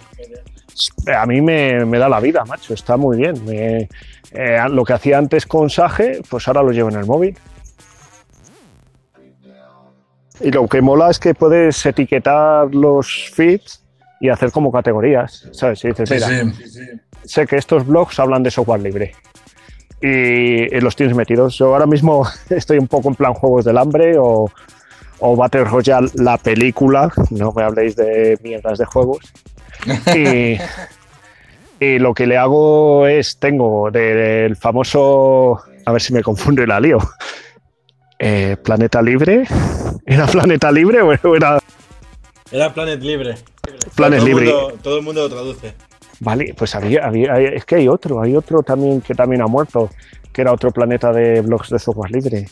A 1.17 1.25
mí 1.25 1.41
me, 1.41 1.85
me 1.85 1.97
da 1.97 2.07
la 2.07 2.19
vida, 2.19 2.45
macho, 2.45 2.73
está 2.73 2.97
muy 2.97 3.17
bien. 3.17 3.43
Me- 3.45 3.89
eh, 4.31 4.57
lo 4.69 4.83
que 4.83 4.93
hacía 4.93 5.17
antes 5.17 5.45
con 5.45 5.69
Sage, 5.69 6.21
pues 6.29 6.47
ahora 6.47 6.61
lo 6.61 6.71
llevo 6.71 6.89
en 6.89 6.97
el 6.97 7.05
móvil. 7.05 7.37
Y 10.39 10.51
lo 10.51 10.67
que 10.67 10.81
mola 10.81 11.09
es 11.09 11.17
que 11.19 11.33
puedes 11.33 11.83
etiquetar 11.85 12.73
los 12.73 13.29
feeds 13.33 13.83
y 14.19 14.29
hacer 14.29 14.51
como 14.51 14.71
categorías, 14.71 15.47
¿sabes? 15.51 15.83
Y 15.83 15.89
dices, 15.89 16.09
Sí, 16.09 16.15
mira, 16.15 16.53
sí. 16.65 16.81
sé 17.23 17.45
que 17.47 17.57
estos 17.57 17.85
blogs 17.85 18.19
hablan 18.19 18.43
de 18.43 18.51
software 18.51 18.81
libre 18.81 19.13
y, 20.01 20.75
y 20.75 20.79
los 20.81 20.95
tienes 20.95 21.15
metidos. 21.15 21.57
Yo 21.57 21.73
ahora 21.73 21.85
mismo 21.85 22.27
estoy 22.49 22.77
un 22.79 22.87
poco 22.87 23.09
en 23.09 23.15
plan 23.15 23.33
Juegos 23.33 23.65
del 23.65 23.77
Hambre 23.77 24.17
o, 24.17 24.49
o 25.19 25.35
Battle 25.35 25.63
Royale, 25.65 26.09
la 26.15 26.37
película, 26.37 27.11
no 27.31 27.51
me 27.53 27.63
habléis 27.63 27.95
de 27.95 28.37
mierdas 28.43 28.77
de 28.77 28.85
juegos. 28.85 29.19
Y, 30.15 30.57
y 31.83 31.99
lo 31.99 32.13
que 32.13 32.25
le 32.27 32.37
hago 32.37 33.07
es, 33.07 33.37
tengo 33.37 33.89
del 33.91 34.55
famoso, 34.55 35.59
a 35.85 35.91
ver 35.91 36.01
si 36.01 36.13
me 36.13 36.21
confundo 36.23 36.63
y 36.63 36.67
la 36.67 36.79
lío, 36.79 36.97
eh, 38.19 38.57
Planeta 38.63 39.01
Libre. 39.01 39.43
¿Era 40.05 40.25
Planeta 40.25 40.71
Libre 40.71 41.01
o 41.01 41.35
era 41.35 41.59
Era 42.51 42.73
Planet 42.73 43.01
Libre. 43.01 43.35
Planet 43.95 44.19
todo 44.19 44.27
el 44.29 44.35
Libre? 44.35 44.45
mundo- 44.53 44.73
todo 44.81 44.97
el 44.97 45.03
mundo 45.03 45.21
lo 45.21 45.29
traduce. 45.29 45.73
Vale, 46.19 46.53
pues 46.57 46.73
había, 46.75 47.05
había- 47.05 47.35
es 47.37 47.63
que 47.65 47.75
hay 47.75 47.87
otro, 47.87 48.21
hay 48.21 48.35
otro 48.35 48.63
también 48.63 49.01
que 49.01 49.13
también 49.13 49.41
ha 49.41 49.47
muerto, 49.47 49.89
que 50.33 50.41
era 50.41 50.51
otro 50.51 50.71
planeta 50.71 51.11
de 51.11 51.41
blogs 51.41 51.69
de 51.69 51.79
software 51.79 52.11
libre. 52.11 52.49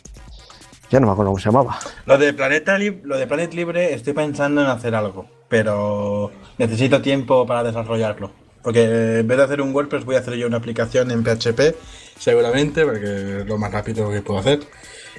Ya 0.91 0.99
no 0.99 1.07
me 1.07 1.13
acuerdo 1.13 1.31
cómo 1.31 1.39
se 1.39 1.45
llamaba. 1.49 1.79
Lo 2.05 2.17
de, 2.17 2.31
Planeta 2.33 2.77
lo 2.77 3.17
de 3.17 3.25
Planet 3.25 3.53
Libre 3.55 3.93
estoy 3.95 4.13
pensando 4.13 4.61
en 4.61 4.67
hacer 4.67 4.93
algo, 4.93 5.25
pero 5.49 6.31
necesito 6.59 7.01
tiempo 7.01 7.45
para 7.47 7.63
desarrollarlo. 7.63 8.29
Porque 8.61 9.19
en 9.19 9.27
vez 9.27 9.37
de 9.37 9.43
hacer 9.43 9.61
un 9.61 9.73
WordPress 9.73 10.05
voy 10.05 10.15
a 10.15 10.19
hacer 10.19 10.35
yo 10.35 10.45
una 10.47 10.57
aplicación 10.57 11.09
en 11.11 11.23
PHP, 11.23 11.75
seguramente, 12.19 12.83
porque 12.85 13.39
es 13.41 13.45
lo 13.47 13.57
más 13.57 13.71
rápido 13.71 14.11
que 14.11 14.21
puedo 14.21 14.39
hacer. 14.39 14.59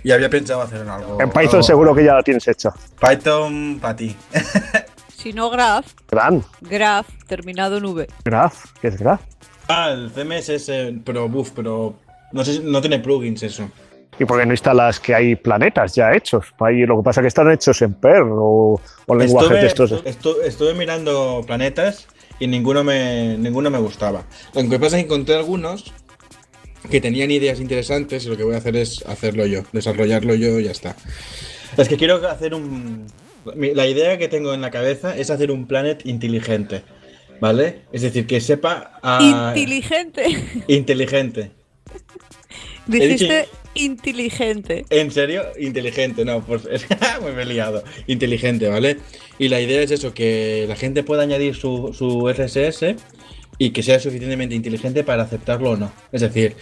Y 0.04 0.12
había 0.12 0.30
pensado 0.30 0.62
hacer 0.62 0.88
algo. 0.88 1.20
En 1.20 1.30
Python 1.30 1.46
algo- 1.56 1.62
seguro 1.64 1.94
que 1.94 2.04
ya 2.04 2.14
la 2.14 2.22
tienes 2.22 2.46
hecha. 2.46 2.72
Python 3.00 3.78
para 3.80 3.96
ti. 3.96 4.14
Si 5.26 5.32
no 5.32 5.50
Graph, 5.50 5.86
Gran, 6.08 6.44
Graph 6.60 7.08
terminado 7.26 7.78
en 7.78 7.84
V. 7.86 8.06
Graph, 8.24 8.66
¿qué 8.80 8.86
es 8.86 8.96
Graph? 8.96 9.22
ah, 9.66 9.90
el 9.90 10.12
CMS, 10.12 10.70
pero 11.04 11.28
buf, 11.28 11.50
pero 11.50 11.96
no 12.30 12.44
sé 12.44 12.52
si 12.52 12.58
no 12.60 12.80
tiene 12.80 13.00
plugins 13.00 13.42
eso. 13.42 13.68
¿Y 14.20 14.24
por 14.24 14.38
qué 14.38 14.46
no 14.46 14.52
instalas 14.52 15.00
que 15.00 15.16
hay 15.16 15.34
planetas 15.34 15.96
ya 15.96 16.12
hechos? 16.14 16.46
Ahí 16.60 16.86
lo 16.86 16.98
que 16.98 17.02
pasa 17.02 17.20
es 17.20 17.24
que 17.24 17.28
están 17.28 17.50
hechos 17.50 17.82
en 17.82 17.94
Perl 17.94 18.28
o, 18.38 18.80
o 19.06 19.14
lenguajes 19.16 19.60
de 19.60 19.66
estos. 19.66 19.90
estu- 19.90 20.04
estu- 20.04 20.42
estuve 20.44 20.74
mirando 20.74 21.42
planetas 21.44 22.06
y 22.38 22.46
ninguno 22.46 22.84
me, 22.84 23.36
ninguno 23.36 23.68
me 23.68 23.78
gustaba. 23.80 24.22
Lo 24.54 24.62
que 24.70 24.78
pasa 24.78 24.96
es 24.96 25.02
que 25.02 25.06
encontré 25.12 25.34
algunos 25.34 25.92
que 26.88 27.00
tenían 27.00 27.32
ideas 27.32 27.58
interesantes 27.58 28.24
y 28.26 28.28
lo 28.28 28.36
que 28.36 28.44
voy 28.44 28.54
a 28.54 28.58
hacer 28.58 28.76
es 28.76 29.04
hacerlo 29.08 29.44
yo, 29.44 29.62
desarrollarlo 29.72 30.36
yo 30.36 30.60
y 30.60 30.66
ya 30.66 30.70
está. 30.70 30.94
Es 31.76 31.88
que 31.88 31.96
quiero 31.96 32.24
hacer 32.28 32.54
un... 32.54 33.06
La 33.54 33.86
idea 33.86 34.18
que 34.18 34.28
tengo 34.28 34.52
en 34.54 34.60
la 34.60 34.70
cabeza 34.70 35.16
es 35.16 35.30
hacer 35.30 35.50
un 35.50 35.66
planet 35.66 36.04
inteligente, 36.06 36.82
¿vale? 37.40 37.82
Es 37.92 38.02
decir, 38.02 38.26
que 38.26 38.40
sepa... 38.40 38.98
a- 39.02 39.52
Inteligente. 39.54 40.24
inteligente. 40.68 41.50
Dijiste 42.86 43.48
inteligente. 43.74 44.84
¿En 44.90 45.10
serio? 45.10 45.42
Inteligente, 45.58 46.24
no, 46.24 46.40
pues 46.44 46.62
me 47.36 47.42
he 47.42 47.44
liado. 47.44 47.82
Inteligente, 48.06 48.68
¿vale? 48.68 48.98
Y 49.38 49.48
la 49.48 49.60
idea 49.60 49.82
es 49.82 49.90
eso, 49.90 50.14
que 50.14 50.64
la 50.68 50.76
gente 50.76 51.02
pueda 51.02 51.22
añadir 51.22 51.54
su, 51.56 51.92
su 51.92 52.28
RSS 52.28 52.94
y 53.58 53.70
que 53.70 53.82
sea 53.82 53.98
suficientemente 53.98 54.54
inteligente 54.54 55.04
para 55.04 55.24
aceptarlo 55.24 55.70
o 55.72 55.76
no. 55.76 55.92
Es 56.12 56.20
decir, 56.20 56.54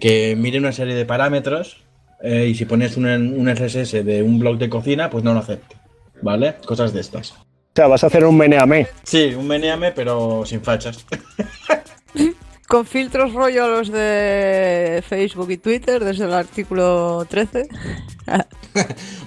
que 0.00 0.36
mire 0.38 0.58
una 0.58 0.72
serie 0.72 0.94
de 0.94 1.04
parámetros 1.04 1.82
eh, 2.22 2.46
y 2.48 2.54
si 2.54 2.64
pones 2.64 2.96
un, 2.96 3.06
un 3.06 3.48
RSS 3.54 4.04
de 4.04 4.22
un 4.22 4.38
blog 4.38 4.56
de 4.58 4.68
cocina, 4.68 5.10
pues 5.10 5.24
no 5.24 5.34
lo 5.34 5.40
acepte. 5.40 5.76
¿Vale? 6.24 6.56
Cosas 6.66 6.94
de 6.94 7.00
estas. 7.02 7.32
O 7.32 7.76
sea, 7.76 7.86
vas 7.86 8.02
a 8.02 8.06
hacer 8.06 8.24
un 8.24 8.36
meneame. 8.36 8.88
Sí, 9.02 9.34
un 9.34 9.46
meneame, 9.46 9.92
pero 9.92 10.44
sin 10.46 10.62
fachas. 10.62 11.04
Con 12.66 12.86
filtros 12.86 13.34
rollo 13.34 13.64
a 13.64 13.68
los 13.68 13.92
de 13.92 15.04
Facebook 15.06 15.50
y 15.50 15.58
Twitter 15.58 16.02
desde 16.02 16.24
el 16.24 16.32
artículo 16.32 17.26
13. 17.28 17.68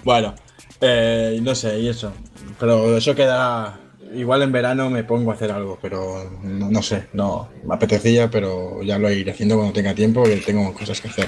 Bueno, 0.04 0.36
eh, 0.82 1.40
no 1.42 1.56
sé, 1.56 1.80
y 1.80 1.88
eso. 1.88 2.12
Pero 2.60 2.98
eso 2.98 3.16
queda. 3.16 3.80
Igual 4.14 4.42
en 4.42 4.52
verano 4.52 4.90
me 4.90 5.04
pongo 5.04 5.32
a 5.32 5.34
hacer 5.34 5.52
algo, 5.52 5.78
pero 5.82 6.30
no, 6.42 6.70
no 6.70 6.82
sé, 6.82 7.08
no. 7.14 7.50
Me 7.66 7.76
apetecía, 7.76 8.30
pero 8.30 8.82
ya 8.82 8.98
lo 8.98 9.12
iré 9.12 9.32
haciendo 9.32 9.56
cuando 9.56 9.74
tenga 9.74 9.94
tiempo, 9.94 10.22
porque 10.22 10.38
tengo 10.38 10.74
cosas 10.74 11.02
que 11.02 11.10
hacer. 11.10 11.28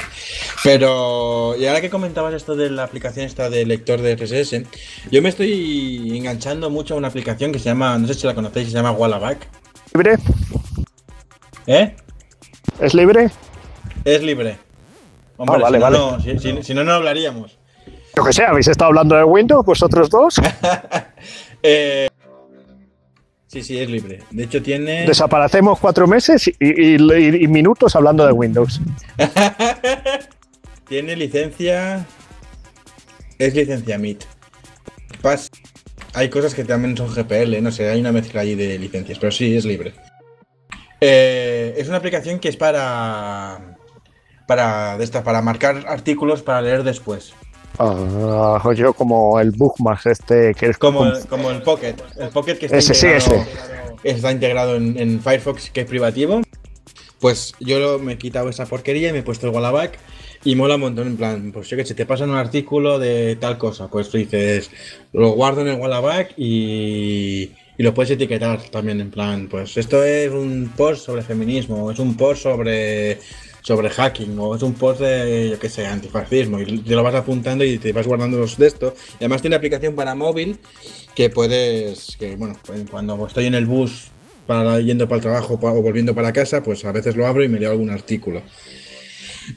Pero, 0.63 1.55
y 1.57 1.65
ahora 1.67 1.81
que 1.81 1.89
comentabas 1.89 2.33
esto 2.33 2.55
de 2.55 2.69
la 2.69 2.83
aplicación 2.83 3.25
esta 3.25 3.49
de 3.49 3.65
lector 3.65 4.01
de 4.01 4.15
RSS, 4.15 4.63
yo 5.11 5.21
me 5.21 5.29
estoy 5.29 6.17
enganchando 6.17 6.69
mucho 6.69 6.93
a 6.93 6.97
una 6.97 7.09
aplicación 7.09 7.51
que 7.51 7.59
se 7.59 7.65
llama, 7.65 7.97
no 7.97 8.07
sé 8.07 8.13
si 8.13 8.25
la 8.27 8.33
conocéis, 8.35 8.67
se 8.69 8.73
llama 8.73 8.91
Wallaback. 8.91 9.47
¿Libre? 9.93 10.15
¿Eh? 11.67 11.95
¿Es 12.79 12.93
libre? 12.93 13.29
Es 14.05 14.23
libre. 14.23 14.57
Hombre, 15.37 15.57
Ah, 15.57 15.61
vale, 15.63 15.77
si, 15.77 15.83
no, 15.83 15.85
vale. 15.85 15.97
no, 15.97 16.19
si- 16.21 16.39
si- 16.39 16.63
si 16.63 16.73
no, 16.73 16.83
no 16.83 16.93
hablaríamos. 16.93 17.57
Yo 18.15 18.23
que 18.23 18.33
sé, 18.33 18.43
¿habéis 18.45 18.67
estado 18.67 18.87
hablando 18.89 19.15
de 19.15 19.23
Windows 19.23 19.65
vosotros 19.65 20.09
dos? 20.09 20.35
Eh, 21.61 22.07
sí, 23.49 23.61
sí, 23.63 23.77
es 23.79 23.89
libre. 23.89 24.19
De 24.31 24.43
hecho, 24.43 24.61
tiene. 24.61 25.05
Desaparecemos 25.05 25.79
cuatro 25.79 26.07
meses 26.07 26.47
y, 26.47 26.51
y- 26.59 26.95
y- 26.95 27.43
y 27.43 27.47
minutos 27.47 27.95
hablando 27.95 28.25
de 28.25 28.31
Windows. 28.31 28.79
Tiene 30.87 31.15
licencia. 31.15 32.05
Es 33.37 33.53
licencia 33.55 33.95
MIT. 33.97 34.23
Pas- 35.21 35.49
Hay 36.13 36.29
cosas 36.29 36.53
que 36.55 36.63
también 36.63 36.97
son 36.97 37.13
GPL, 37.13 37.61
no 37.61 37.71
sé, 37.71 37.87
hay 37.89 37.99
una 37.99 38.11
mezcla 38.11 38.41
allí 38.41 38.55
de 38.55 38.79
licencias, 38.79 39.19
pero 39.19 39.31
sí, 39.31 39.55
es 39.55 39.65
libre. 39.65 39.93
Eh, 41.01 41.75
es 41.77 41.87
una 41.87 41.97
aplicación 41.97 42.39
que 42.39 42.49
es 42.49 42.57
para. 42.57 43.75
Para, 44.47 44.97
de 44.97 45.03
estas, 45.03 45.21
para 45.23 45.43
marcar 45.43 45.85
artículos 45.87 46.41
para 46.41 46.61
leer 46.63 46.81
después. 46.83 47.33
Ah, 47.79 48.61
yo 48.75 48.93
como 48.93 49.39
el 49.39 49.51
Bookmark 49.51 50.05
este 50.05 50.53
que 50.53 50.67
es 50.67 50.77
Como, 50.77 51.05
el- 51.05 51.25
como 51.27 51.49
el 51.49 51.61
Pocket. 51.61 51.95
El 52.17 52.29
Pocket 52.29 52.57
que 52.57 52.65
está 52.65 52.77
Ese, 52.77 52.93
sí, 52.93 53.07
integrado, 53.07 53.45
está 54.03 54.31
integrado 54.31 54.75
en, 54.75 54.99
en 54.99 55.21
Firefox, 55.21 55.69
que 55.71 55.81
es 55.81 55.87
privativo. 55.87 56.41
Pues 57.19 57.53
yo 57.59 57.97
me 57.99 58.13
he 58.13 58.17
quitado 58.17 58.49
esa 58.49 58.65
porquería 58.65 59.09
y 59.09 59.13
me 59.13 59.19
he 59.19 59.23
puesto 59.23 59.47
el 59.47 59.53
Wallaback. 59.53 59.97
Y 60.43 60.55
mola 60.55 60.75
un 60.75 60.81
montón, 60.81 61.07
en 61.07 61.17
plan, 61.17 61.51
pues 61.51 61.67
yo 61.67 61.75
que 61.75 61.83
sé, 61.85 61.93
te 61.95 62.05
pasan 62.05 62.29
un 62.29 62.37
artículo 62.37 62.97
de 62.97 63.35
tal 63.35 63.57
cosa, 63.57 63.89
pues 63.89 64.09
tú 64.09 64.17
dices, 64.17 64.71
lo 65.11 65.31
guardo 65.31 65.59
en 65.61 65.67
el 65.67 65.75
Wallaback 65.75 66.33
y, 66.37 67.51
y 67.77 67.83
lo 67.83 67.93
puedes 67.93 68.11
etiquetar 68.11 68.61
también, 68.71 69.01
en 69.01 69.11
plan, 69.11 69.49
pues 69.49 69.75
esto 69.75 70.01
es 70.01 70.31
un 70.31 70.71
post 70.77 71.05
sobre 71.05 71.23
feminismo, 71.23 71.91
es 71.91 71.99
un 71.99 72.15
post 72.15 72.43
sobre, 72.43 73.19
sobre 73.61 73.89
hacking, 73.89 74.37
o 74.39 74.55
es 74.55 74.61
un 74.61 74.73
post 74.73 75.01
de, 75.01 75.49
yo 75.51 75.59
qué 75.59 75.69
sé, 75.69 75.85
antifascismo, 75.85 76.59
y 76.59 76.79
te 76.79 76.95
lo 76.95 77.03
vas 77.03 77.15
apuntando 77.15 77.63
y 77.63 77.77
te 77.77 77.91
vas 77.91 78.07
guardando 78.07 78.37
los 78.37 78.57
de 78.57 78.67
esto. 78.67 78.93
Y 79.13 79.25
además 79.25 79.41
tiene 79.41 79.55
aplicación 79.55 79.95
para 79.95 80.15
móvil 80.15 80.57
que 81.15 81.29
puedes, 81.29 82.15
que 82.17 82.35
bueno, 82.35 82.57
cuando 82.89 83.27
estoy 83.27 83.45
en 83.45 83.55
el 83.55 83.65
bus 83.65 84.11
para 84.47 84.79
yendo 84.79 85.07
para 85.07 85.17
el 85.17 85.21
trabajo 85.21 85.59
o 85.61 85.81
volviendo 85.81 86.15
para 86.15 86.33
casa, 86.33 86.63
pues 86.63 86.83
a 86.85 86.91
veces 86.91 87.15
lo 87.15 87.27
abro 87.27 87.43
y 87.43 87.49
me 87.49 87.59
leo 87.59 87.71
algún 87.71 87.89
artículo. 87.89 88.41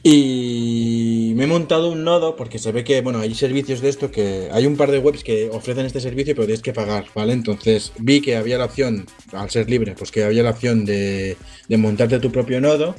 Y 0.03 1.33
me 1.37 1.45
he 1.45 1.47
montado 1.47 1.91
un 1.91 2.03
nodo 2.03 2.35
porque 2.35 2.59
se 2.59 2.73
ve 2.73 2.83
que, 2.83 3.03
bueno, 3.03 3.19
hay 3.19 3.35
servicios 3.35 3.83
de 3.83 3.91
esto 3.91 4.11
que 4.11 4.49
hay 4.51 4.65
un 4.65 4.79
par 4.79 4.91
de 4.91 4.99
webs 4.99 5.23
que 5.23 5.51
ofrecen 5.51 5.85
este 5.85 6.01
servicio, 6.01 6.35
pero 6.35 6.47
tienes 6.47 6.63
que 6.63 6.73
pagar, 6.73 7.05
¿vale? 7.15 7.35
Entonces 7.35 7.93
vi 7.99 8.23
que 8.23 8.37
había 8.37 8.57
la 8.57 8.65
opción, 8.65 9.07
al 9.33 9.51
ser 9.51 9.69
libre, 9.69 9.95
pues 9.97 10.11
que 10.11 10.25
había 10.25 10.43
la 10.43 10.51
opción 10.51 10.87
de 10.87 11.37
montarte 11.69 12.21
tu 12.21 12.33
propio 12.33 12.61
nodo 12.61 12.95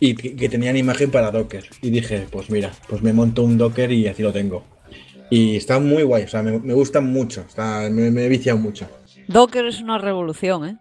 y 0.00 0.14
que, 0.14 0.34
que 0.36 0.48
tenían 0.48 0.76
imagen 0.76 1.10
para 1.10 1.30
Docker. 1.30 1.64
Y 1.82 1.90
dije, 1.90 2.26
pues 2.30 2.50
mira, 2.50 2.72
pues 2.88 3.02
me 3.02 3.12
monto 3.12 3.42
un 3.42 3.56
Docker 3.58 3.90
y 3.92 4.06
así 4.08 4.22
lo 4.22 4.32
tengo. 4.32 4.64
Y 5.30 5.56
está 5.56 5.78
muy 5.78 6.02
guay, 6.02 6.24
o 6.24 6.28
sea, 6.28 6.42
me, 6.42 6.58
me 6.58 6.74
gusta 6.74 7.00
mucho, 7.00 7.42
está, 7.48 7.88
me, 7.90 8.10
me 8.10 8.24
he 8.24 8.28
viciado 8.28 8.58
mucho. 8.58 8.86
Docker 9.28 9.64
es 9.66 9.80
una 9.80 9.98
revolución, 9.98 10.66
¿eh? 10.68 10.76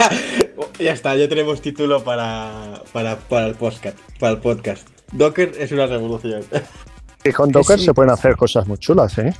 Ya 0.78 0.92
está, 0.92 1.14
ya 1.16 1.28
tenemos 1.28 1.60
título 1.60 2.02
para, 2.02 2.82
para, 2.92 3.16
para 3.16 3.46
el 3.46 3.54
podcast. 3.54 3.96
Para 4.18 4.32
el 4.34 4.38
podcast. 4.40 4.88
Docker 5.12 5.52
es 5.58 5.70
una 5.70 5.86
revolución. 5.86 6.42
Y 7.24 7.30
con 7.30 7.50
Docker 7.52 7.78
sí. 7.78 7.84
se 7.86 7.94
pueden 7.94 8.10
hacer 8.10 8.36
cosas 8.36 8.66
muy 8.66 8.78
chulas, 8.78 9.16
¿eh? 9.18 9.32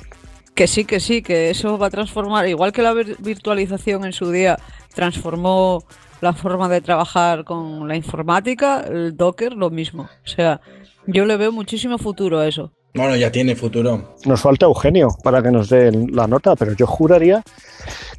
Que 0.54 0.68
sí, 0.68 0.84
que 0.84 1.00
sí, 1.00 1.22
que 1.22 1.50
eso 1.50 1.76
va 1.76 1.88
a 1.88 1.90
transformar, 1.90 2.46
igual 2.48 2.70
que 2.72 2.82
la 2.82 2.92
vir- 2.94 3.16
virtualización 3.18 4.04
en 4.04 4.12
su 4.12 4.30
día 4.30 4.56
transformó 4.94 5.84
la 6.24 6.32
forma 6.32 6.68
de 6.68 6.80
trabajar 6.80 7.44
con 7.44 7.86
la 7.86 7.96
informática, 7.96 8.80
el 8.80 9.16
Docker 9.16 9.52
lo 9.52 9.70
mismo. 9.70 10.04
O 10.04 10.26
sea, 10.26 10.60
yo 11.06 11.26
le 11.26 11.36
veo 11.36 11.52
muchísimo 11.52 11.98
futuro 11.98 12.38
a 12.40 12.48
eso. 12.48 12.72
Bueno, 12.94 13.14
ya 13.16 13.30
tiene 13.30 13.54
futuro. 13.56 14.14
Nos 14.24 14.40
falta 14.40 14.66
Eugenio 14.66 15.08
para 15.22 15.42
que 15.42 15.50
nos 15.50 15.68
dé 15.68 15.90
la 16.12 16.26
nota, 16.26 16.54
pero 16.56 16.72
yo 16.74 16.86
juraría 16.86 17.42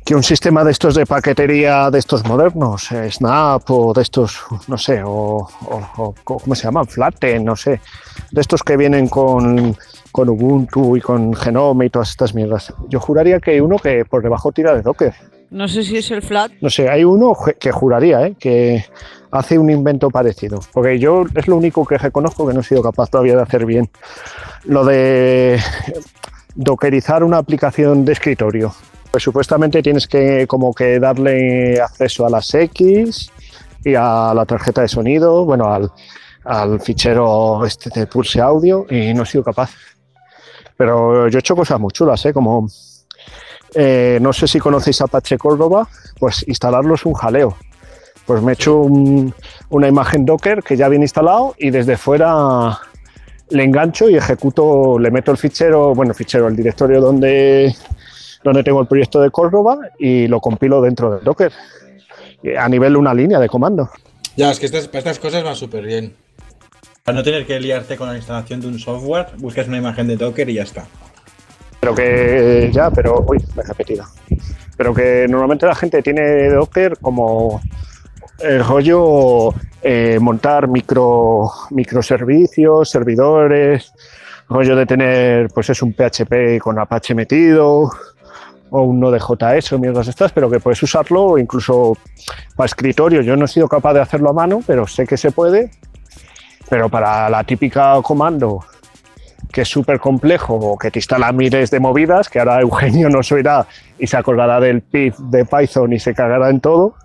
que 0.03 0.14
un 0.14 0.22
sistema 0.22 0.64
de 0.64 0.72
estos 0.72 0.94
de 0.95 1.06
paquetería, 1.06 1.90
de 1.90 1.98
estos 1.98 2.23
modernos, 2.26 2.91
eh, 2.91 3.10
Snap 3.10 3.64
o 3.72 3.94
de 3.94 4.02
estos, 4.03 4.38
no 4.68 4.77
sé, 4.77 5.02
o, 5.03 5.38
o- 5.48 5.90
o- 5.98 6.14
¿cómo 6.26 6.53
se 6.53 6.64
llaman? 6.65 6.86
Flatten, 6.86 7.44
no 7.45 7.56
sé, 7.56 7.80
de 8.32 8.41
estos 8.41 8.61
que 8.64 8.77
vienen 8.77 9.07
con, 9.07 9.76
con 10.11 10.30
Ubuntu 10.30 10.95
y 10.98 11.02
con 11.02 11.34
Genome 11.34 11.86
y 11.86 11.90
todas 11.90 12.10
estas 12.10 12.36
mierdas. 12.36 12.72
Yo 12.90 12.99
juraría 12.99 13.40
que 13.40 13.52
hay 13.52 13.61
uno 13.61 13.77
que 13.80 14.03
por 14.06 14.22
debajo 14.22 14.52
tira 14.52 14.76
de 14.76 14.82
Docker. 14.84 15.14
No 15.49 15.67
sé 15.67 15.84
si 15.84 15.97
es 15.97 16.11
el 16.11 16.22
flat. 16.22 16.51
No 16.61 16.69
sé, 16.69 16.89
hay 16.89 17.03
uno 17.03 17.34
que 17.59 17.72
juraría 17.72 18.27
¿eh? 18.27 18.35
que 18.38 18.85
hace 19.31 19.57
un 19.57 19.69
invento 19.69 20.09
parecido. 20.09 20.59
Porque 20.73 20.99
yo 20.99 21.26
es 21.35 21.47
lo 21.47 21.57
único 21.57 21.85
que 21.85 21.97
reconozco 21.97 22.47
que 22.47 22.53
no 22.53 22.61
he 22.61 22.63
sido 22.63 22.81
capaz 22.81 23.09
todavía 23.09 23.35
de 23.35 23.41
hacer 23.41 23.65
bien. 23.65 23.89
Lo 24.65 24.85
de 24.85 25.59
dockerizar 26.55 27.23
una 27.23 27.38
aplicación 27.38 28.05
de 28.05 28.13
escritorio. 28.13 28.73
Pues 29.11 29.23
supuestamente 29.23 29.81
tienes 29.81 30.07
que 30.07 30.45
como 30.47 30.73
que 30.73 30.99
darle 30.99 31.80
acceso 31.80 32.26
a 32.26 32.30
las 32.30 32.53
X 32.53 33.31
y 33.84 33.95
a 33.95 34.34
la 34.34 34.45
tarjeta 34.45 34.81
de 34.81 34.88
sonido, 34.88 35.45
bueno, 35.45 35.72
al, 35.72 35.91
al 36.43 36.81
fichero 36.81 37.65
este 37.65 37.89
de 37.91 38.07
pulse 38.07 38.41
audio 38.41 38.85
y 38.89 39.13
no 39.13 39.23
he 39.23 39.26
sido 39.26 39.43
capaz. 39.43 39.72
Pero 40.76 41.30
yo 41.30 41.38
he 41.38 41.39
hecho 41.39 41.55
cosas 41.55 41.80
muy 41.80 41.91
chulas, 41.91 42.26
¿eh? 42.26 42.34
Como 42.34 42.67
eh, 43.73 44.19
no 44.22 44.31
sé 44.34 44.47
si 44.47 44.60
conocéis 44.60 45.02
Apache 45.02 45.38
Córdoba, 45.38 45.88
pues 46.19 46.45
instalarlo 46.47 46.95
es 46.95 47.06
un 47.06 47.14
jaleo. 47.14 47.57
Pues 48.26 48.41
me 48.41 48.52
he 48.52 48.56
hecho 48.56 48.77
un- 48.77 49.34
una 49.69 49.88
imagen 49.88 50.26
Docker 50.26 50.64
que 50.64 50.76
ya 50.77 50.88
viene 50.89 51.06
instalado 51.06 51.56
y 51.60 51.69
desde 51.69 51.97
fuera 51.97 52.80
le 53.49 53.64
engancho 53.64 54.10
y 54.10 54.15
ejecuto, 54.15 54.97
le 54.97 55.11
meto 55.11 55.31
el 55.31 55.38
fichero, 55.38 55.93
bueno, 55.93 56.14
fichero, 56.15 56.47
el 56.47 56.56
directorio 56.56 56.99
donde, 57.02 57.76
donde 58.43 58.64
tengo 58.64 58.81
el 58.81 58.88
proyecto 58.88 59.22
de 59.22 59.30
Córdoba 59.30 59.77
y 59.99 60.27
lo 60.27 60.39
compilo 60.41 60.81
dentro 60.81 61.11
del 61.15 61.23
Docker. 61.23 61.52
eh, 62.43 62.57
A 62.57 62.68
nivel 62.68 62.93
de 62.93 62.99
una 62.99 63.14
línea 63.14 63.39
de 63.39 63.47
comando. 63.47 63.89
Ya, 64.35 64.49
es 64.52 64.60
que 64.60 64.65
estas, 64.65 64.88
para 64.88 64.99
estas 64.99 65.19
cosas 65.19 65.45
va 65.45 65.53
súper 65.53 65.85
bien. 65.85 66.15
Para 67.03 67.18
no 67.19 67.23
tener 67.23 67.45
que 67.45 67.60
liarte 67.60 67.97
con 67.97 68.07
la 68.10 68.15
instalación 68.18 68.60
de 68.61 68.68
un 68.68 68.80
software, 68.80 69.27
buscas 69.38 69.68
una 69.68 69.77
imagen 69.77 70.07
de 70.07 70.18
Docker 70.18 70.49
y 70.49 70.56
ya 70.56 70.64
está. 70.64 70.88
Pero 71.86 71.94
que 71.94 72.72
ya, 72.74 72.90
pero 72.90 73.24
uy, 73.28 73.38
me 73.56 73.62
he 73.62 73.66
repetido. 73.68 74.06
Pero 74.76 74.91
que 74.91 75.28
normalmente 75.30 75.68
la 75.68 75.76
gente 75.76 76.02
tiene 76.02 76.49
Docker 76.49 76.98
como 76.98 77.62
el 78.40 78.66
rollo 78.66 79.53
eh, 79.84 80.18
montar 80.20 80.68
micro 80.68 81.52
microservicios, 81.70 82.90
servidores, 82.90 83.94
rollo 84.49 84.76
de 84.76 84.88
tener 84.88 85.49
pues 85.49 85.70
es 85.70 85.84
un 85.84 85.94
PHP 85.94 86.60
con 86.60 86.80
Apache 86.80 87.14
metido 87.14 87.91
o 88.72 88.82
un 88.82 88.99
Node.js 88.99 89.74
o 89.74 89.78
mierdas 89.78 90.07
estas, 90.07 90.32
pero 90.32 90.49
que 90.49 90.60
puedes 90.60 90.82
usarlo 90.82 91.38
incluso 91.38 91.95
para 92.56 92.66
escritorio. 92.66 93.22
Yo 93.22 93.36
no 93.36 93.45
he 93.45 93.48
sido 93.48 93.68
capaz 93.68 93.94
de 93.94 94.02
hacerlo 94.02 94.32
a 94.32 94.34
mano, 94.34 94.64
pero 94.66 94.88
sé 94.88 95.06
que 95.06 95.18
se 95.18 95.30
puede. 95.30 95.70
Pero 96.68 96.90
para 96.90 97.30
la 97.30 97.44
típica 97.44 98.02
comando 98.02 98.66
que 99.52 99.62
es 99.62 99.68
súper 99.70 99.99
complejo 99.99 100.56
o 100.56 100.78
que 100.78 100.91
te 100.91 100.99
instala 100.99 101.32
miles 101.32 101.72
de 101.72 101.80
movidas, 101.80 102.30
que 102.30 102.40
ahora 102.40 102.60
Eugenio 102.62 103.10
nos 103.10 103.32
oirá 103.32 103.66
y 103.99 104.07
se 104.07 104.18
acordará 104.18 104.60
del 104.60 104.82
pip 104.82 105.16
de 105.18 105.45
Python 105.45 105.94
y 105.94 105.99
se 105.99 106.14
cagará 106.14 106.49
en 106.49 106.60
todo, 106.60 106.95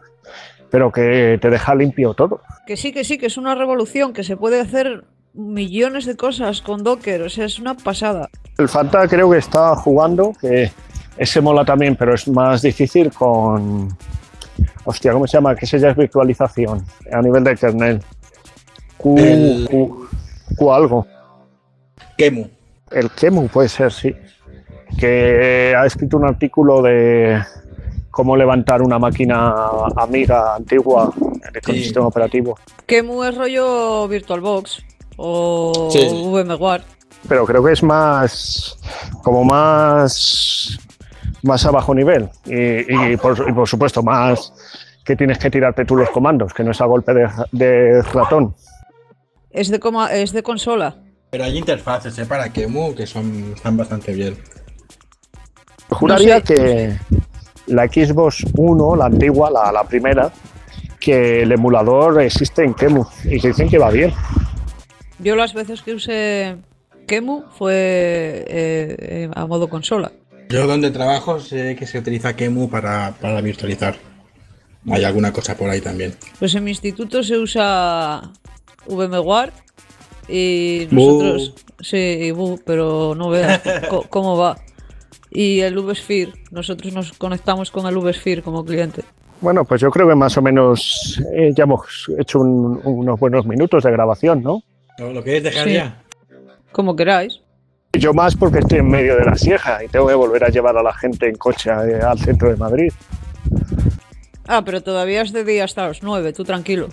pero 0.70 0.90
que 0.92 1.38
te 1.40 1.50
deja 1.50 1.74
limpio 1.74 2.14
todo. 2.14 2.40
Que 2.66 2.76
sí, 2.76 2.92
que 2.92 3.04
sí, 3.04 3.18
que 3.18 3.26
es 3.26 3.36
una 3.36 3.54
revolución, 3.54 4.12
que 4.12 4.22
se 4.24 4.36
puede 4.36 4.60
hacer 4.60 5.04
millones 5.34 6.06
de 6.06 6.16
cosas 6.16 6.60
con 6.60 6.82
Docker. 6.82 7.22
O 7.22 7.28
sea, 7.30 7.44
es 7.44 7.58
una 7.58 7.74
pasada. 7.74 8.28
El 8.58 8.68
Fanta 8.68 9.06
creo 9.08 9.30
que 9.30 9.38
está 9.38 9.74
jugando, 9.76 10.32
que 10.40 10.70
ese 11.16 11.40
mola 11.40 11.64
también, 11.64 11.96
pero 11.96 12.14
es 12.14 12.26
más 12.28 12.62
difícil 12.62 13.12
con... 13.12 13.88
Hostia, 14.84 15.12
¿cómo 15.12 15.26
se 15.26 15.36
llama? 15.36 15.54
Que 15.54 15.64
ese 15.64 15.78
ya 15.78 15.90
es 15.90 15.96
virtualización 15.96 16.84
a 17.12 17.20
nivel 17.22 17.44
de 17.44 17.56
kernel. 17.56 18.02
Q, 18.96 19.18
El- 19.18 19.68
Q- 19.70 20.08
Q 20.56 20.72
algo. 20.72 21.06
Kemu. 22.24 22.46
El 22.90 23.10
Kemu 23.10 23.48
puede 23.48 23.68
ser, 23.68 23.92
sí. 23.92 24.14
Que 24.98 25.74
ha 25.76 25.86
escrito 25.86 26.16
un 26.16 26.24
artículo 26.26 26.82
de 26.82 27.40
cómo 28.10 28.36
levantar 28.36 28.82
una 28.82 28.98
máquina 28.98 29.54
amiga 29.96 30.56
antigua 30.56 31.12
con 31.64 31.74
Sí. 31.74 31.82
sistema 31.84 32.06
operativo. 32.08 32.58
Kemu 32.86 33.24
es 33.24 33.36
rollo 33.36 34.08
VirtualBox 34.08 34.82
o 35.16 35.88
Sí. 35.92 36.08
VMware. 36.26 36.82
Pero 37.28 37.44
creo 37.46 37.62
que 37.62 37.72
es 37.72 37.82
más, 37.82 38.76
como 39.22 39.44
más, 39.44 40.78
más 41.42 41.64
a 41.66 41.70
bajo 41.70 41.94
nivel. 41.94 42.28
Y, 42.46 43.12
y 43.12 43.16
por, 43.16 43.48
y 43.48 43.52
por 43.52 43.68
supuesto, 43.68 44.02
más 44.02 44.52
que 45.04 45.16
tienes 45.16 45.38
que 45.38 45.50
tirarte 45.50 45.84
tú 45.84 45.96
los 45.96 46.10
comandos, 46.10 46.52
que 46.54 46.64
no 46.64 46.70
es 46.72 46.80
a 46.80 46.86
golpe 46.86 47.12
de, 47.14 47.28
de 47.52 48.02
ratón. 48.02 48.54
Es 49.50 49.68
de, 49.70 49.78
coma, 49.80 50.12
es 50.12 50.32
de 50.32 50.42
consola. 50.42 50.96
Pero 51.30 51.44
hay 51.44 51.58
interfaces 51.58 52.18
¿eh? 52.18 52.26
para 52.26 52.52
Kemu 52.52 52.94
que 52.94 53.06
son, 53.06 53.52
están 53.54 53.76
bastante 53.76 54.12
bien. 54.12 54.36
Juraría 55.88 56.38
sé. 56.38 56.54
que 56.54 56.98
la 57.66 57.86
Xbox 57.86 58.44
1, 58.54 58.96
la 58.96 59.06
antigua, 59.06 59.50
la, 59.50 59.70
la 59.70 59.84
primera, 59.84 60.32
que 60.98 61.42
el 61.42 61.52
emulador 61.52 62.20
existe 62.20 62.64
en 62.64 62.74
Kemu 62.74 63.04
y 63.24 63.40
que 63.40 63.48
dicen 63.48 63.68
que 63.68 63.78
va 63.78 63.90
bien. 63.90 64.12
Yo 65.18 65.36
las 65.36 65.54
veces 65.54 65.82
que 65.82 65.94
usé 65.94 66.56
Kemu 67.06 67.44
fue 67.58 68.44
eh, 68.46 68.96
eh, 68.98 69.30
a 69.34 69.46
modo 69.46 69.68
consola. 69.68 70.12
Yo 70.48 70.66
donde 70.66 70.90
trabajo 70.90 71.38
sé 71.38 71.76
que 71.76 71.86
se 71.86 71.98
utiliza 71.98 72.34
Kemu 72.34 72.68
para, 72.68 73.14
para 73.20 73.40
virtualizar. 73.40 73.96
Hay 74.90 75.04
alguna 75.04 75.32
cosa 75.32 75.56
por 75.56 75.68
ahí 75.68 75.80
también. 75.80 76.14
Pues 76.38 76.54
en 76.54 76.64
mi 76.64 76.70
instituto 76.70 77.22
se 77.22 77.36
usa 77.36 78.32
VMware 78.86 79.52
y 80.30 80.88
nosotros... 80.90 81.54
Sí, 81.80 82.32
pero 82.66 83.14
no 83.14 83.30
veas 83.30 83.60
cómo 84.10 84.36
va. 84.36 84.56
Y 85.30 85.60
el 85.60 85.78
VSphere, 85.78 86.32
nosotros 86.50 86.92
nos 86.92 87.12
conectamos 87.12 87.70
con 87.70 87.86
el 87.86 87.96
VSphere 87.96 88.42
como 88.42 88.64
cliente. 88.64 89.02
Bueno, 89.40 89.64
pues 89.64 89.80
yo 89.80 89.90
creo 89.90 90.06
que 90.08 90.14
más 90.14 90.36
o 90.36 90.42
menos 90.42 91.18
eh, 91.34 91.52
ya 91.56 91.64
hemos 91.64 92.10
hecho 92.18 92.40
un- 92.40 92.80
unos 92.84 93.18
buenos 93.18 93.46
minutos 93.46 93.82
de 93.84 93.90
grabación, 93.90 94.42
¿no? 94.42 94.62
¿Lo, 94.98 95.22
quieres 95.24 95.44
dejar 95.44 95.64
Sí. 95.66 95.74
ya? 95.74 96.02
Como 96.72 96.94
queráis. 96.94 97.40
Yo 97.94 98.12
más 98.12 98.36
porque 98.36 98.58
estoy 98.58 98.80
en 98.80 98.88
medio 98.88 99.16
de 99.16 99.24
la 99.24 99.34
sieja 99.36 99.82
y 99.82 99.88
tengo 99.88 100.06
que 100.08 100.14
volver 100.14 100.44
a 100.44 100.48
llevar 100.50 100.76
a 100.76 100.82
la 100.82 100.92
gente 100.92 101.26
en 101.28 101.36
coche 101.36 101.70
eh, 101.70 102.00
al 102.02 102.18
centro 102.18 102.50
de 102.50 102.56
Madrid. 102.56 102.92
Ah, 104.46 104.62
pero 104.64 104.80
todavía 104.82 105.22
es 105.22 105.32
de 105.32 105.44
día 105.44 105.64
hasta 105.64 105.86
las 105.88 106.02
9, 106.02 106.32
tú 106.32 106.44
tranquilo. 106.44 106.88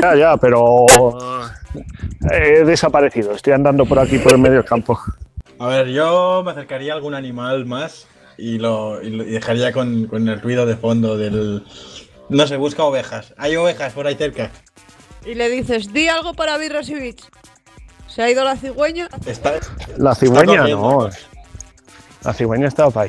Ya, 0.00 0.14
ya, 0.16 0.36
pero 0.36 0.86
he 2.30 2.64
desaparecido. 2.64 3.32
Estoy 3.32 3.52
andando 3.52 3.86
por 3.86 3.98
aquí, 3.98 4.18
por 4.18 4.32
el 4.32 4.38
medio 4.38 4.56
del 4.56 4.64
campo. 4.64 4.98
A 5.58 5.66
ver, 5.68 5.88
yo 5.88 6.42
me 6.44 6.50
acercaría 6.52 6.92
a 6.92 6.96
algún 6.96 7.14
animal 7.14 7.66
más 7.66 8.06
y 8.36 8.58
lo, 8.58 9.00
y 9.02 9.10
lo- 9.10 9.24
y 9.24 9.30
dejaría 9.30 9.72
con, 9.72 10.06
con 10.06 10.28
el 10.28 10.40
ruido 10.40 10.66
de 10.66 10.76
fondo 10.76 11.16
del... 11.16 11.64
No 12.28 12.46
sé, 12.46 12.56
busca 12.56 12.84
ovejas. 12.84 13.34
Hay 13.36 13.56
ovejas 13.56 13.92
por 13.92 14.06
ahí 14.06 14.14
cerca. 14.14 14.50
Y 15.24 15.34
le 15.34 15.48
dices, 15.48 15.92
di 15.92 16.08
algo 16.08 16.34
para 16.34 16.56
Bits. 16.56 17.28
Se 18.08 18.22
ha 18.22 18.30
ido 18.30 18.42
la 18.44 18.56
cigüeña. 18.56 19.08
Está... 19.26 19.54
La 19.98 20.14
cigüeña 20.14 20.66
no. 20.68 21.08
La 22.24 22.32
cigüeña 22.32 22.68
estaba 22.68 22.90
para 22.90 23.08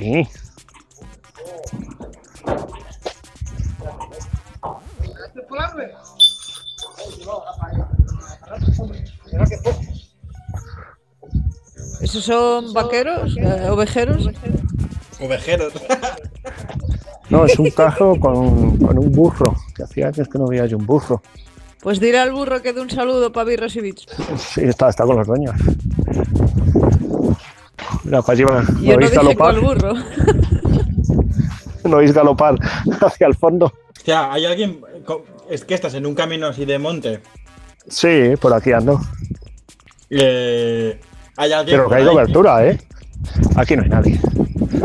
¿Esos 12.02 12.24
son 12.24 12.74
vaqueros? 12.74 13.36
eh, 13.38 13.70
¿Ovejeros? 13.70 14.30
Ovejeros. 15.20 15.74
No, 17.30 17.46
es 17.46 17.58
un 17.58 17.72
carro 17.72 18.20
con, 18.20 18.78
con 18.78 19.00
un 19.00 19.12
burro. 19.12 19.56
Que 19.76 19.84
hacía 19.84 20.08
años 20.10 20.28
que 20.28 20.38
no 20.38 20.46
veía 20.46 20.66
yo 20.68 20.78
un 20.78 20.86
burro. 20.86 21.22
Pues 21.82 22.00
dile 22.00 22.20
al 22.20 22.32
burro 22.32 22.62
que 22.62 22.74
dé 22.74 22.82
un 22.82 22.90
saludo 22.92 23.32
para 23.32 23.46
Bits. 23.46 24.06
Sí, 24.38 24.62
está, 24.62 24.90
está 24.90 25.04
con 25.06 25.16
los 25.18 25.26
dueños. 25.26 25.56
Mira, 28.04 28.22
para 28.22 28.34
allí 28.34 28.44
va. 28.44 28.64
Yo 28.82 28.94
¿Lo 28.94 29.00
no 29.00 29.06
oís 29.06 29.12
dije 29.12 29.36
cuál 29.36 29.60
burro. 29.62 29.94
¿Lo 31.86 31.98
oís 31.98 32.14
galopar 32.14 32.56
hacia 33.02 33.26
el 33.26 33.36
fondo? 33.36 33.66
O 33.68 34.06
sea, 34.06 34.32
hay 34.32 34.46
alguien... 34.46 34.82
Es 35.50 35.66
que 35.66 35.74
estás 35.74 35.94
en 35.96 36.06
un 36.06 36.14
camino 36.14 36.48
así 36.48 36.66
de 36.66 36.78
monte. 36.78 37.22
Sí, 37.88 38.34
por 38.40 38.54
aquí 38.54 38.72
ando. 38.72 39.00
Eh, 40.10 41.00
hay 41.38 41.52
alguien 41.52 41.78
Pero 41.78 41.90
que 41.90 41.96
hay 41.96 42.06
cobertura, 42.06 42.66
¿eh? 42.66 42.80
Aquí 43.56 43.76
no 43.76 43.84
hay 43.84 43.90
nadie. 43.90 44.20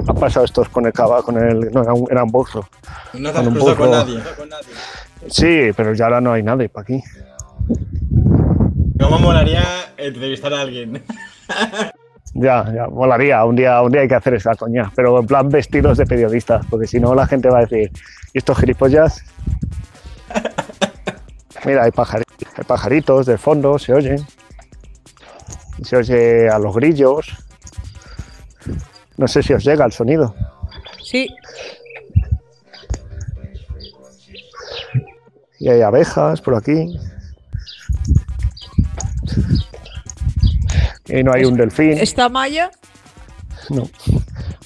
Han 0.06 0.16
pasado 0.16 0.44
estos 0.44 0.68
con 0.68 0.86
el 0.86 0.92
cava, 0.92 1.22
con 1.22 1.36
el. 1.36 1.70
No, 1.72 1.82
era 1.82 1.92
un, 1.92 2.06
era 2.10 2.24
un. 2.24 2.32
No 2.32 3.32
te 3.32 3.38
has 3.38 3.48
cruzado 3.48 3.76
con 3.76 3.90
nadie. 3.90 4.20
Sí, 5.28 5.70
pero 5.76 5.94
ya 5.94 6.06
ahora 6.06 6.20
no 6.20 6.32
hay 6.32 6.42
nadie 6.42 6.68
para 6.68 6.82
aquí. 6.82 7.02
¿Cómo 9.00 9.18
molaría 9.18 9.62
entrevistar 9.96 10.52
a 10.54 10.60
alguien? 10.62 11.02
Ya, 12.34 12.64
ya, 12.72 12.86
molaría. 12.86 13.44
Un 13.44 13.56
día, 13.56 13.82
un 13.82 13.90
día 13.90 14.02
hay 14.02 14.08
que 14.08 14.14
hacer 14.14 14.34
esa 14.34 14.54
coña, 14.54 14.92
pero 14.94 15.18
en 15.18 15.26
plan 15.26 15.48
vestidos 15.48 15.98
de 15.98 16.06
periodistas, 16.06 16.64
porque 16.70 16.86
si 16.86 17.00
no 17.00 17.14
la 17.14 17.26
gente 17.26 17.48
va 17.48 17.58
a 17.58 17.60
decir, 17.62 17.90
¿y 18.32 18.38
estos 18.38 18.58
gilipollas? 18.58 19.24
Mira, 21.64 21.85
hay, 21.85 21.90
pajari- 21.90 22.24
hay 22.56 22.64
pajaritos 22.64 23.26
de 23.26 23.39
fondo, 23.39 23.78
se 23.78 23.93
oyen. 23.93 24.24
Se 25.82 25.97
oye 25.97 26.48
a 26.48 26.59
los 26.59 26.74
grillos. 26.74 27.26
No 29.16 29.26
sé 29.28 29.43
si 29.43 29.52
os 29.52 29.64
llega 29.64 29.85
el 29.85 29.93
sonido. 29.93 30.35
Sí, 31.02 31.28
Y 35.60 35.68
hay 35.68 35.82
abejas 35.82 36.40
por 36.40 36.55
aquí. 36.55 36.97
Y 41.06 41.22
no 41.24 41.32
hay 41.32 41.44
un 41.44 41.56
delfín. 41.56 41.93
esta 41.93 42.28
malla, 42.28 42.70
No. 43.70 43.89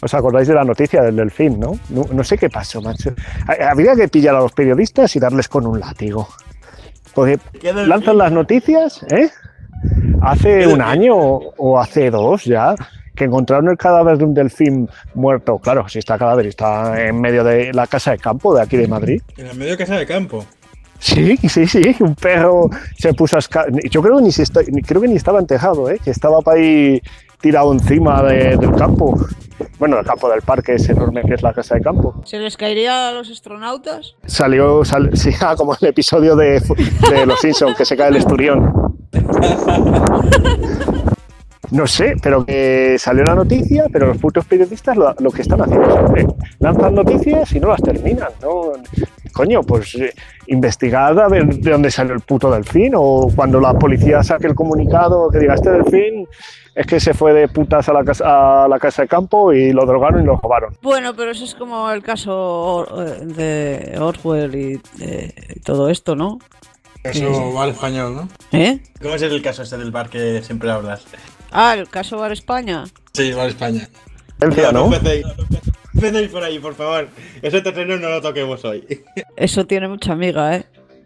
¿Os 0.03 0.13
acordáis 0.15 0.49
de 0.49 0.55
la 0.55 0.65
noticia 0.65 1.01
del 1.03 1.17
delfín, 1.17 1.59
no? 1.61 1.79
No, 1.89 2.05
no 2.13 2.25
sé 2.25 2.37
qué 2.37 2.51
pasó, 2.51 2.83
macho. 2.83 3.15
Ha- 3.47 3.71
Habría 3.71 3.95
que 3.95 4.09
pillar 4.09 4.35
a 4.35 4.41
los 4.41 4.53
periodistas 4.53 5.15
y 5.17 5.21
darles 5.21 5.49
con 5.49 5.67
un 5.67 5.79
látigo. 5.81 6.29
Porque 7.15 7.39
¿Qué 7.61 7.69
delfín? 7.73 7.89
lanzan 7.89 8.19
las 8.19 8.33
noticias, 8.33 9.03
¿eh? 9.11 9.31
Hace 10.21 10.61
¿Qué 10.61 10.67
un 10.69 10.81
año 10.81 11.17
o 11.17 11.55
o 11.57 11.79
hace 11.79 12.11
dos 12.11 12.45
ya, 12.45 12.75
que 13.15 13.25
encontraron 13.25 13.69
el 13.69 13.77
cadáver 13.77 14.17
de 14.19 14.25
un 14.25 14.35
delfín 14.35 14.89
muerto. 15.15 15.59
Claro, 15.59 15.89
si 15.89 15.99
está 15.99 16.17
cadáver, 16.19 16.47
está 16.47 17.05
en 17.07 17.21
medio 17.21 17.45
de 17.45 17.73
la 17.73 17.87
casa 17.87 18.13
de 18.13 18.19
campo 18.19 18.55
de 18.55 18.63
aquí 18.63 18.77
de 18.77 18.89
Madrid. 18.89 19.21
En 19.37 19.47
el 19.49 19.57
medio 19.57 19.77
casa 19.77 19.97
de 19.97 20.07
campo. 20.07 20.45
Sí, 20.99 21.37
sí, 21.49 21.67
sí, 21.67 21.97
un 21.99 22.15
perro 22.15 22.71
se 22.97 23.13
puso 23.13 23.35
a 23.37 23.41
esca- 23.41 23.67
Yo 23.91 24.01
creo 24.03 24.19
que 24.19 24.23
ni, 24.23 24.31
se 24.33 24.45
está- 24.45 24.63
ni- 24.71 24.83
creo 24.83 25.01
que 25.03 25.09
ni 25.09 25.17
estaba 25.17 25.41
en 25.41 25.47
tejado, 25.49 25.91
¿eh? 25.91 25.99
que 26.03 26.13
estaba 26.13 26.41
para 26.43 26.59
ahí 26.61 27.03
tirado 27.43 27.73
encima 27.73 28.23
de- 28.23 28.57
del 28.57 28.73
campo. 28.73 29.19
Bueno, 29.79 29.99
el 29.99 30.07
campo 30.07 30.29
del 30.31 30.43
parque 30.43 30.75
es 30.75 30.89
enorme 30.89 31.23
que 31.23 31.35
es 31.35 31.43
la 31.43 31.53
casa 31.53 31.75
de 31.75 31.81
campo. 31.83 32.23
¿se 32.25 32.39
les 32.39 32.57
caería 32.57 33.09
a 33.09 33.13
los 33.13 33.31
astronautas? 33.31 34.15
Salió, 34.27 34.85
sal- 34.85 35.11
sí, 35.17 35.31
ah, 35.41 35.55
como 35.57 35.75
el 35.81 35.89
episodio 35.89 36.37
de, 36.37 36.61
de 37.11 37.27
Los 37.27 37.41
Simpsons, 37.41 37.77
que 37.77 37.85
se 37.85 37.97
cae 37.97 38.09
el 38.09 38.17
esturión. 38.17 38.73
No 41.71 41.87
sé, 41.87 42.15
pero 42.23 42.45
que 42.45 42.97
salió 42.99 43.25
la 43.25 43.35
noticia, 43.35 43.87
pero 43.91 44.07
los 44.09 44.19
putos 44.19 44.45
periodistas 44.45 44.95
lo, 44.97 45.15
lo 45.19 45.31
que 45.31 45.41
están 45.43 45.63
haciendo 45.63 46.15
es 46.17 46.27
lanzan 46.59 46.95
noticias 46.95 47.51
y 47.55 47.61
no 47.61 47.69
las 47.69 47.81
terminan, 47.83 48.29
¿no? 48.43 48.73
Coño, 49.33 49.63
pues 49.63 49.95
eh, 49.95 50.13
investigad 50.47 51.19
a 51.19 51.29
ver 51.29 51.47
de 51.47 51.71
dónde 51.71 51.91
salió 51.91 52.15
el 52.15 52.21
puto 52.21 52.51
delfín 52.51 52.93
o 52.97 53.31
cuando 53.35 53.61
la 53.61 53.75
policía 53.75 54.23
saque 54.23 54.47
el 54.47 54.55
comunicado 54.55 55.29
que 55.31 55.39
diga 55.39 55.55
este 55.55 55.71
delfín 55.71 56.27
es 56.75 56.87
que 56.87 57.01
se 57.01 57.13
fue 57.15 57.33
de 57.33 57.49
putas 57.49 57.89
a 57.89 57.93
la 57.93 58.05
casa, 58.05 58.65
a 58.65 58.69
la 58.69 58.79
casa 58.79 59.03
de 59.03 59.09
campo 59.09 59.53
y 59.53 59.73
lo 59.73 59.85
drogaron 59.85 60.23
y 60.23 60.27
lo 60.27 60.37
robaron. 60.37 60.77
Bueno, 60.83 61.15
pero 61.15 61.31
eso 61.31 61.45
es 61.45 61.55
como 61.55 61.91
el 61.91 62.03
caso 62.03 62.87
eh, 63.05 63.25
de 63.25 63.99
Orwell 63.99 64.55
y, 64.55 64.81
eh, 65.01 65.35
y 65.57 65.61
todo 65.61 65.89
esto, 65.91 66.17
¿no? 66.17 66.39
Eso 67.05 67.53
va 67.53 67.65
al 67.65 67.71
español, 67.71 68.15
¿no? 68.15 68.29
¿Eh? 68.53 68.81
¿Cómo 69.01 69.15
es 69.15 69.23
el 69.23 69.43
caso 69.43 69.63
este 69.63 69.77
del 69.77 69.91
bar 69.91 70.09
que 70.09 70.41
siempre 70.43 70.71
hablas? 70.71 71.05
Ah, 71.51 71.75
el 71.75 71.89
caso 71.89 72.17
Bar 72.17 72.33
España. 72.33 72.85
Sí, 73.13 73.33
va 73.33 73.43
a 73.43 73.47
España. 73.47 73.89
Valencia, 74.39 74.73
¿no? 74.73 74.85
empecéis. 74.87 75.27
Empecéis 75.95 76.29
por 76.31 76.43
ahí, 76.43 76.59
por 76.59 76.75
favor. 76.75 77.09
Ese 77.43 77.61
terreno 77.61 77.97
no 77.99 78.09
lo 78.09 78.21
toquemos 78.21 78.65
hoy. 78.65 79.03
Eso 79.37 79.67
tiene 79.67 79.89
mucha 79.89 80.13
amiga, 80.13 80.57
¿eh? 80.57 80.65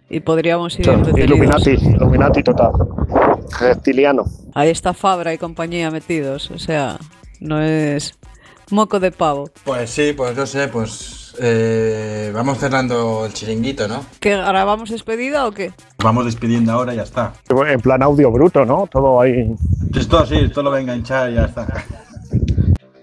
Y 0.08 0.20
podríamos 0.20 0.78
ir 0.78 0.86
Illuminati. 1.16 1.70
Illuminati 1.70 2.42
total. 2.42 2.70
Reptiliano. 3.58 4.24
Ahí 4.54 4.70
está 4.70 4.94
Fabra 4.94 5.34
y 5.34 5.38
compañía 5.38 5.90
metidos. 5.90 6.50
O 6.52 6.58
sea, 6.58 6.98
no 7.40 7.60
es 7.60 8.16
moco 8.70 9.00
de 9.00 9.10
pavo. 9.10 9.50
Pues 9.64 9.90
sí, 9.90 10.12
pues 10.16 10.36
no 10.36 10.46
sé, 10.46 10.68
pues 10.68 11.34
eh, 11.40 12.30
vamos 12.32 12.58
cerrando 12.58 13.26
el 13.26 13.32
chiringuito, 13.32 13.88
¿no? 13.88 14.04
¿Que 14.20 14.36
grabamos 14.36 14.90
despedida 14.90 15.46
o 15.46 15.52
qué? 15.52 15.72
Vamos 15.98 16.24
despidiendo 16.24 16.72
ahora 16.72 16.94
y 16.94 16.96
ya 16.96 17.02
está. 17.02 17.32
En 17.68 17.80
plan 17.80 18.02
audio 18.02 18.30
bruto, 18.30 18.64
¿no? 18.64 18.88
Todo 18.90 19.20
ahí. 19.20 19.54
Esto 19.94 20.24
sí, 20.24 20.36
esto 20.36 20.62
lo 20.62 20.70
voy 20.70 20.78
a 20.78 20.82
enganchar 20.82 21.30
y 21.30 21.34
ya 21.34 21.44
está. 21.46 21.66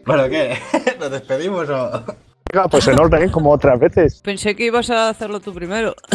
Bueno, 0.06 0.30
¿qué? 0.30 0.58
¿Nos 1.00 1.12
despedimos 1.12 1.70
o...? 1.70 2.04
Venga, 2.52 2.68
pues 2.68 2.88
en 2.88 3.00
orden, 3.00 3.30
como 3.30 3.52
otras 3.52 3.80
veces. 3.80 4.22
Pensé 4.22 4.56
que 4.56 4.66
ibas 4.66 4.90
a 4.90 5.10
hacerlo 5.10 5.40
tú 5.40 5.54
primero. 5.54 5.96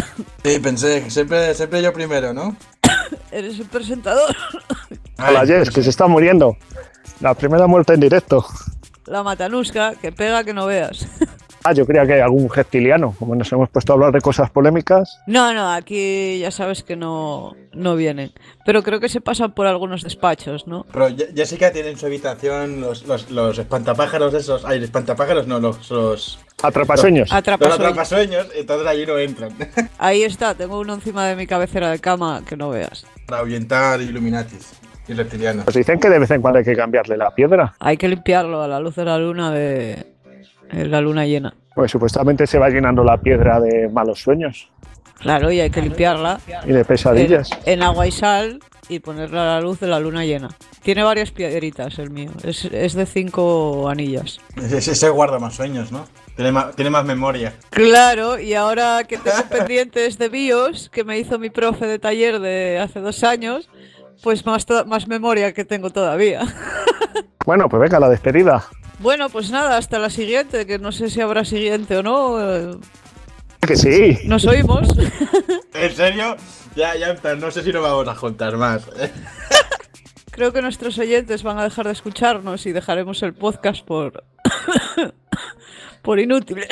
Sí, 0.45 0.59
pensé, 0.61 1.11
siempre, 1.11 1.55
siempre 1.55 1.83
yo 1.83 1.93
primero, 1.93 2.33
¿no? 2.33 2.57
Eres 3.31 3.59
el 3.59 3.67
presentador. 3.67 4.35
Hola, 5.19 5.45
Jess, 5.47 5.71
que 5.71 5.83
se 5.83 5.91
está 5.91 6.07
muriendo. 6.07 6.57
La 7.21 7.35
primera 7.35 7.67
muerte 7.67 7.95
en 7.95 8.01
directo. 8.01 8.45
La 9.07 9.23
matanusca, 9.23 9.95
que 9.95 10.11
pega 10.11 10.45
que 10.45 10.55
no 10.55 10.67
veas. 10.67 11.07
Ah, 11.65 11.73
yo 11.73 11.87
creía 11.87 12.07
que 12.07 12.15
hay 12.15 12.21
algún 12.21 12.49
reptiliano. 12.49 13.15
Como 13.19 13.35
nos 13.35 13.51
hemos 13.53 13.69
puesto 13.69 13.93
a 13.93 13.95
hablar 13.95 14.13
de 14.13 14.21
cosas 14.21 14.51
polémicas. 14.51 15.21
No, 15.27 15.53
no, 15.53 15.73
aquí 15.73 16.39
ya 16.39 16.51
sabes 16.51 16.83
que 16.83 16.97
no, 16.97 17.55
no 17.73 17.97
vienen. 17.97 18.33
Pero 18.65 18.83
creo 18.83 19.01
que 19.01 19.09
se 19.09 19.21
pasan 19.21 19.53
por 19.53 19.67
algunos 19.67 20.03
despachos, 20.03 20.67
¿no? 20.67 20.87
Pero 20.93 21.09
Jessica 21.35 21.73
tiene 21.73 21.91
en 21.91 21.99
su 21.99 22.07
habitación 22.07 22.81
los, 22.81 23.07
los, 23.07 23.31
los 23.31 23.59
espantapájaros 23.59 24.35
esos. 24.35 24.65
Ay, 24.65 24.83
espantapájaros 24.83 25.47
no, 25.47 25.59
los, 25.61 25.91
los, 25.91 26.39
Atrapasueños. 26.63 27.29
los 27.29 27.39
Atrapas. 27.39 27.73
atrapasueños, 27.73 28.49
entonces 28.55 28.87
allí 28.87 29.07
no 29.07 29.19
entran. 29.19 29.51
Ahí 29.99 30.23
está, 30.23 30.55
tengo 30.55 30.81
uno 30.81 30.95
encima 30.95 31.27
de 31.27 31.37
mi 31.37 31.47
cabecera 31.47 31.91
de 31.91 31.99
cama 31.99 32.43
que 32.47 32.57
no 32.57 32.71
veas. 32.71 33.07
Para 33.27 33.43
ahuyentar 33.43 34.01
Illuminatis 34.01 34.73
y 35.07 35.15
reptilianos. 35.15 35.65
Pues 35.65 35.77
dicen 35.77 35.99
que 36.01 36.09
de 36.11 36.19
vez 36.19 36.31
en 36.31 36.41
cuando 36.43 36.59
hay 36.59 36.65
que 36.65 36.77
cambiarle 36.77 37.17
la 37.17 37.31
piedra. 37.35 37.75
Hay 37.79 37.97
que 37.97 38.09
limpiarlo 38.09 38.63
a 38.63 38.69
la 38.69 38.81
luz 38.81 38.97
de 38.97 39.05
la 39.05 39.19
luna 39.19 39.51
de 39.53 40.07
en 40.71 40.91
la 40.91 41.01
luna 41.01 41.27
llena. 41.27 41.55
Pues 41.75 41.91
supuestamente 41.91 42.47
se 42.47 42.59
va 42.59 42.69
llenando 42.71 43.05
la 43.05 43.17
piedra 43.19 43.61
de 43.61 43.89
malos 43.89 44.21
sueños 44.21 44.71
Claro, 45.21 45.51
y 45.51 45.59
hay 45.61 45.71
que 45.71 45.83
limpiarla 45.83 46.39
y 46.65 46.73
de 46.73 46.85
pesadillas. 46.85 47.51
en 47.67 47.83
agua 47.83 48.07
y 48.07 48.13
sal 48.13 48.61
y 48.89 49.01
ponerla 49.01 49.43
a 49.43 49.55
la 49.57 49.61
luz 49.61 49.81
de 49.81 49.89
la 49.89 49.99
luna 49.99 50.25
llena. 50.25 50.49
Tiene 50.83 51.03
varias 51.03 51.33
piedritas 51.33 51.99
el 51.99 52.11
mío. 52.11 52.31
Es, 52.45 52.65
es 52.67 52.95
de 52.95 53.05
cinco 53.05 53.89
anillas. 53.89 54.39
Ese, 54.57 54.93
ese 54.93 55.09
guarda 55.11 55.41
más 55.41 55.55
sueños, 55.55 55.91
¿no? 55.91 56.07
Tiene 56.37 56.53
más, 56.53 56.75
tiene 56.77 56.91
más 56.91 57.05
memoria. 57.05 57.53
Claro, 57.71 58.39
y 58.39 58.55
ahora 58.55 59.03
que 59.09 59.19
tengo 59.25 59.43
pendientes 59.51 60.19
de 60.19 60.29
BIOS, 60.29 60.89
que 60.89 61.03
me 61.03 61.19
hizo 61.19 61.39
mi 61.41 61.51
profe 61.51 61.87
de 61.87 61.99
taller 61.99 62.39
de 62.39 62.79
hace 62.79 63.01
dos 63.01 63.25
años, 63.25 63.69
pues 64.23 64.47
más, 64.47 64.65
más 64.87 65.09
memoria 65.09 65.53
que 65.53 65.65
tengo 65.65 65.91
todavía. 65.91 66.43
Bueno, 67.47 67.67
pues 67.71 67.81
venga, 67.81 67.99
la 67.99 68.11
despedida. 68.11 68.63
Bueno, 68.99 69.29
pues 69.29 69.51
nada, 69.51 69.77
hasta 69.77 69.99
la 69.99 70.11
siguiente, 70.11 70.67
que 70.67 70.79
no 70.79 70.91
sé 70.91 71.09
si 71.09 71.21
habrá 71.21 71.45
siguiente 71.45 71.97
o 71.97 72.03
no. 72.03 72.81
Que 73.61 73.77
sí. 73.77 74.19
Nos 74.25 74.45
oímos. 74.45 74.89
¿En 75.75 75.95
serio? 75.95 76.37
Ya, 76.75 76.97
ya, 76.97 77.11
está, 77.11 77.35
no 77.35 77.51
sé 77.51 77.63
si 77.63 77.73
nos 77.73 77.83
vamos 77.83 78.09
a 78.09 78.15
juntar 78.15 78.57
más. 78.57 78.83
Creo 80.31 80.53
que 80.53 80.63
nuestros 80.63 80.99
oyentes 80.99 81.43
van 81.43 81.59
a 81.59 81.65
dejar 81.65 81.87
de 81.87 81.93
escucharnos 81.93 82.67
y 82.67 82.73
dejaremos 82.73 83.23
el 83.23 83.35
podcast 83.35 83.85
por. 83.85 84.25
por 86.03 86.19
inútil. 86.21 86.65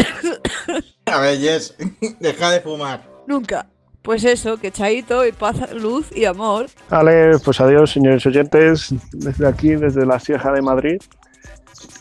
A 1.07 1.21
ver, 1.21 1.39
Jess, 1.39 1.75
deja 2.21 2.51
de 2.51 2.61
fumar. 2.61 3.05
Nunca. 3.27 3.67
Pues 4.03 4.23
eso, 4.23 4.57
que 4.59 4.71
chaito 4.71 5.27
y 5.27 5.33
paz, 5.33 5.73
luz 5.73 6.07
y 6.15 6.27
amor. 6.27 6.67
Vale, 6.89 7.39
pues 7.45 7.61
adiós, 7.61 7.91
señores 7.91 8.25
oyentes, 8.25 8.95
desde 9.13 9.49
aquí, 9.49 9.75
desde 9.75 10.07
la 10.07 10.21
Sierra 10.21 10.53
de 10.53 10.63
Madrid. 10.63 11.01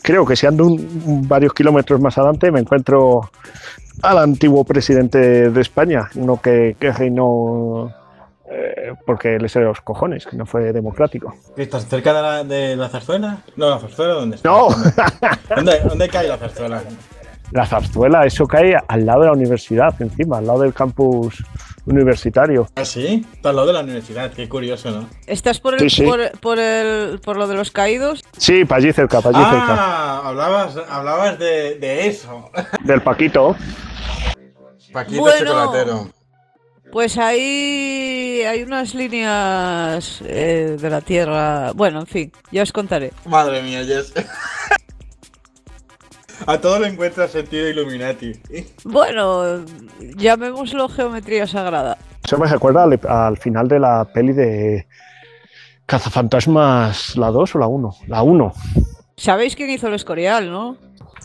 Creo 0.06 0.24
que 0.24 0.36
si 0.36 0.46
ando 0.46 0.64
un- 0.66 1.26
varios 1.28 1.52
kilómetros 1.52 2.00
más 2.00 2.16
adelante 2.16 2.52
me 2.52 2.60
encuentro 2.60 3.28
al 4.02 4.18
antiguo 4.18 4.62
presidente 4.64 5.50
de 5.50 5.60
España, 5.60 6.08
uno 6.14 6.40
que, 6.40 6.76
que 6.78 6.92
reinó 6.92 7.90
eh, 8.48 8.92
porque 9.04 9.36
le 9.40 9.48
salió 9.48 9.68
los 9.70 9.80
cojones, 9.80 10.24
que 10.24 10.36
no 10.36 10.46
fue 10.46 10.72
democrático. 10.72 11.34
¿Qué, 11.56 11.62
¿Estás 11.64 11.86
cerca 11.88 12.12
de 12.14 12.22
la, 12.22 12.44
de 12.44 12.76
la 12.76 12.88
zarzuela? 12.88 13.38
No, 13.56 13.68
la 13.70 13.78
zarzuela, 13.80 14.14
¿dónde 14.14 14.36
está? 14.36 14.48
¡No! 14.48 14.68
¿Dónde, 15.56 15.80
dónde 15.80 16.08
cae 16.08 16.28
la 16.28 16.36
zarzuela? 16.38 16.82
La 17.50 17.66
zarzuela, 17.66 18.24
eso 18.24 18.46
cae 18.46 18.76
al 18.86 19.04
lado 19.06 19.20
de 19.22 19.26
la 19.26 19.32
universidad, 19.32 19.92
encima, 20.00 20.38
al 20.38 20.46
lado 20.46 20.60
del 20.60 20.72
campus 20.72 21.42
universitario. 21.86 22.68
¿Ah, 22.76 22.84
sí? 22.84 23.24
Está 23.32 23.50
al 23.50 23.56
lado 23.56 23.68
de 23.68 23.72
la 23.74 23.80
universidad, 23.80 24.32
qué 24.32 24.48
curioso, 24.48 24.90
¿no? 24.90 25.08
¿Estás 25.26 25.60
por, 25.60 25.74
el, 25.74 25.80
Sí, 25.80 25.90
sí. 25.90 26.02
Por, 26.02 26.30
por 26.40 26.58
el, 26.58 27.18
por 27.20 27.36
lo 27.36 27.46
de 27.46 27.54
los 27.54 27.70
caídos? 27.70 28.22
Sí, 28.36 28.64
para 28.64 28.78
allí 28.82 28.92
cerca, 28.92 29.20
para 29.20 29.38
allí 29.38 29.50
cerca. 29.50 29.74
Ah, 29.78 30.22
hablabas, 30.24 30.76
hablabas 30.88 31.38
de, 31.38 31.76
de 31.76 32.06
eso. 32.08 32.50
Del 32.84 33.00
Paquito. 33.02 33.56
Paquito 34.92 35.20
Bueno. 35.22 35.46
chocolatero. 35.46 36.10
Pues 36.92 37.18
ahí 37.18 38.42
hay 38.46 38.62
unas 38.62 38.94
líneas 38.94 40.22
eh, 40.24 40.76
de 40.80 40.90
la 40.90 41.00
Tierra. 41.00 41.72
Bueno, 41.72 42.00
en 42.00 42.06
fin, 42.06 42.32
ya 42.52 42.62
os 42.62 42.72
contaré. 42.72 43.12
Madre 43.26 43.62
mía, 43.62 43.84
Jess. 43.84 44.12
A 46.46 46.58
todo 46.60 46.78
le 46.80 46.88
encuentra 46.88 47.28
sentido 47.28 47.68
Illuminati. 47.68 48.32
Bueno, 48.84 49.64
llamémoslo 50.16 50.88
geometría 50.88 51.46
sagrada. 51.46 51.96
Eso 52.24 52.38
me 52.38 52.46
recuerda 52.46 52.82
al, 52.82 53.00
al 53.08 53.36
final 53.38 53.68
de 53.68 53.78
la 53.80 54.04
peli 54.12 54.32
de 54.32 54.86
Cazafantasmas, 55.86 57.16
la 57.16 57.30
2 57.30 57.54
o 57.54 57.58
la 57.58 57.68
1. 57.68 57.96
La 58.08 58.22
1. 58.22 58.52
¿Sabéis 59.16 59.54
quién 59.56 59.70
hizo 59.70 59.86
el 59.88 59.94
Escorial, 59.94 60.50
no? 60.50 60.76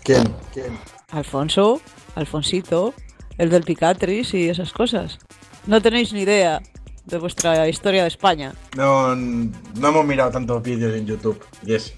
¿Quién? 0.03 0.23
¿Quién? 0.53 0.77
Alfonso, 1.09 1.81
Alfonsito, 2.15 2.93
el 3.37 3.49
del 3.49 3.63
Picatris 3.63 4.33
y 4.33 4.49
esas 4.49 4.71
cosas. 4.71 5.19
No 5.65 5.81
tenéis 5.81 6.13
ni 6.13 6.21
idea 6.21 6.61
de 7.05 7.17
vuestra 7.17 7.67
historia 7.67 8.03
de 8.03 8.07
España. 8.07 8.53
No, 8.77 9.15
no 9.15 9.87
hemos 9.87 10.05
mirado 10.05 10.31
tantos 10.31 10.61
vídeos 10.61 10.95
en 10.95 11.05
YouTube. 11.05 11.43
Yes. 11.65 11.93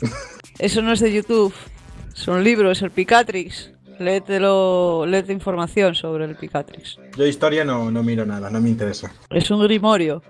Eso 0.60 0.82
no 0.82 0.94
es 0.94 1.00
de 1.00 1.12
YouTube, 1.12 1.54
son 2.14 2.44
libros, 2.44 2.82
el 2.82 2.92
Picatrix. 2.92 3.72
Léetelo, 4.00 5.06
léete 5.06 5.34
información 5.34 5.94
sobre 5.96 6.26
el 6.26 6.36
Picatrix. 6.36 6.98
Yo 7.18 7.26
historia 7.26 7.64
no, 7.64 7.92
no 7.92 8.02
miro 8.04 8.26
nada, 8.26 8.50
no 8.50 8.60
me 8.60 8.70
interesa. 8.70 9.12
Es 9.30 9.52
un 9.52 9.62
grimorio. 9.64 10.22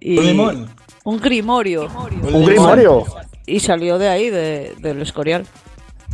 Y 0.00 0.18
¿Un 0.18 0.26
limón? 0.26 0.70
Un 1.04 1.20
grimorio. 1.20 1.88
Un 2.32 2.44
grimorio. 2.44 3.04
Y 3.46 3.60
salió 3.60 3.98
de 3.98 4.08
ahí, 4.08 4.30
de- 4.30 4.74
del 4.80 5.00
Escorial. 5.02 5.46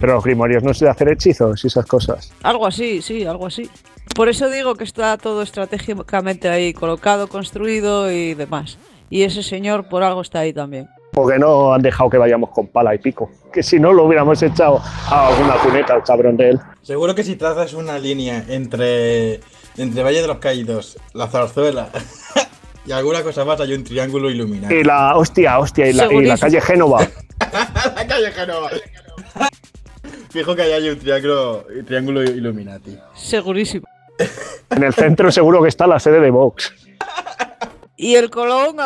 Pero 0.01 0.15
los 0.15 0.25
grimorios 0.25 0.63
no 0.63 0.73
se 0.75 0.85
de 0.85 0.91
hacer 0.91 1.09
hechizos 1.11 1.65
y 1.65 1.67
esas 1.67 1.87
cosas. 1.87 2.33
Algo 2.43 2.67
así, 2.67 3.03
sí, 3.03 3.25
algo 3.25 3.47
así. 3.47 3.69
Por 4.15 4.29
eso 4.29 4.49
digo 4.51 4.75
que 4.75 4.85
está 4.85 5.17
todo 5.17 5.43
estratégicamente 5.43 6.49
ahí 6.49 6.73
colocado, 6.73 7.29
construido 7.29 8.11
y 8.13 8.35
demás. 8.35 8.79
Y 9.11 9.23
ese 9.23 9.43
señor 9.43 9.89
por 9.89 10.03
algo 10.03 10.21
está 10.21 10.41
ahí 10.41 10.53
también. 10.53 10.89
Porque 11.13 11.39
no 11.39 11.73
han 11.73 11.83
dejado 11.83 12.11
que 12.11 12.19
vayamos 12.19 12.51
con 12.51 12.69
pala 12.69 12.95
y 12.95 12.99
pico. 12.99 13.31
Que 13.53 13.63
si 13.63 13.81
no 13.81 13.93
lo 13.93 14.05
hubiéramos 14.05 14.43
echado 14.43 14.81
a 15.09 15.29
alguna 15.29 15.55
cuneta 15.55 15.95
al 15.95 16.05
cabrón 16.05 16.37
de 16.37 16.51
él. 16.51 16.61
Seguro 16.83 17.15
que 17.15 17.25
si 17.25 17.37
trazas 17.37 17.73
una 17.73 17.99
línea 17.99 18.45
entre, 18.49 19.41
entre 19.77 20.03
Valle 20.03 20.21
de 20.21 20.27
los 20.27 20.39
Caídos, 20.39 20.99
la 21.15 21.27
Zarzuela 21.29 21.89
y 22.87 22.93
alguna 22.93 23.23
cosa 23.23 23.45
más, 23.45 23.61
hay 23.61 23.73
un 23.73 23.85
triángulo 23.85 24.31
iluminado. 24.31 24.75
Y 24.75 24.85
la 24.85 25.17
hostia, 25.17 25.59
hostia, 25.59 25.89
y 25.89 25.93
la, 25.93 26.05
y 26.05 26.25
la 26.25 26.37
Segurísimo. 26.37 26.39
calle 26.41 26.61
Génova. 26.61 27.01
la 27.97 28.07
calle 28.07 28.33
Genova. 28.33 28.71
Fijo 30.31 30.55
que 30.55 30.63
ahí 30.63 30.73
hay 30.73 30.89
un 30.91 30.99
triángulo, 30.99 31.67
triángulo 31.87 32.23
Illuminati. 32.23 32.99
Segurísimo. 33.15 33.87
En 34.71 34.83
el 34.83 34.93
centro 34.93 35.31
seguro 35.33 35.63
que 35.63 35.69
está 35.69 35.87
la 35.87 35.99
sede 35.99 36.21
de 36.21 36.31
Vox. 36.31 36.73
Y 38.01 38.15
el 38.15 38.31
Colón 38.31 38.77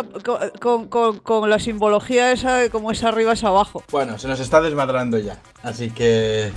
con, 0.58 0.88
con- 0.88 1.18
con 1.18 1.50
la 1.50 1.58
simbología 1.58 2.32
esa 2.32 2.56
de 2.56 2.70
cómo 2.70 2.90
es 2.90 3.04
arriba 3.04 3.34
es 3.34 3.44
abajo. 3.44 3.84
Bueno, 3.90 4.18
se 4.18 4.26
nos 4.26 4.40
está 4.40 4.62
desmadrando 4.62 5.18
ya, 5.18 5.38
así 5.62 5.90
que... 5.90 6.50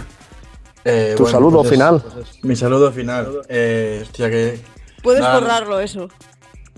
eh, 0.85 1.15
Tu 1.17 1.27
saludo 1.27 1.63
es- 1.63 1.69
final. 1.69 2.01
pues 2.01 2.29
es- 2.29 2.43
mi 2.45 2.55
saludo 2.55 2.91
final. 2.93 3.41
Eh, 3.49 3.99
hostia, 4.03 4.29
que... 4.29 4.59
Puedes 5.03 5.21
Nada. 5.21 5.39
borrarlo 5.39 5.79
eso, 5.81 6.07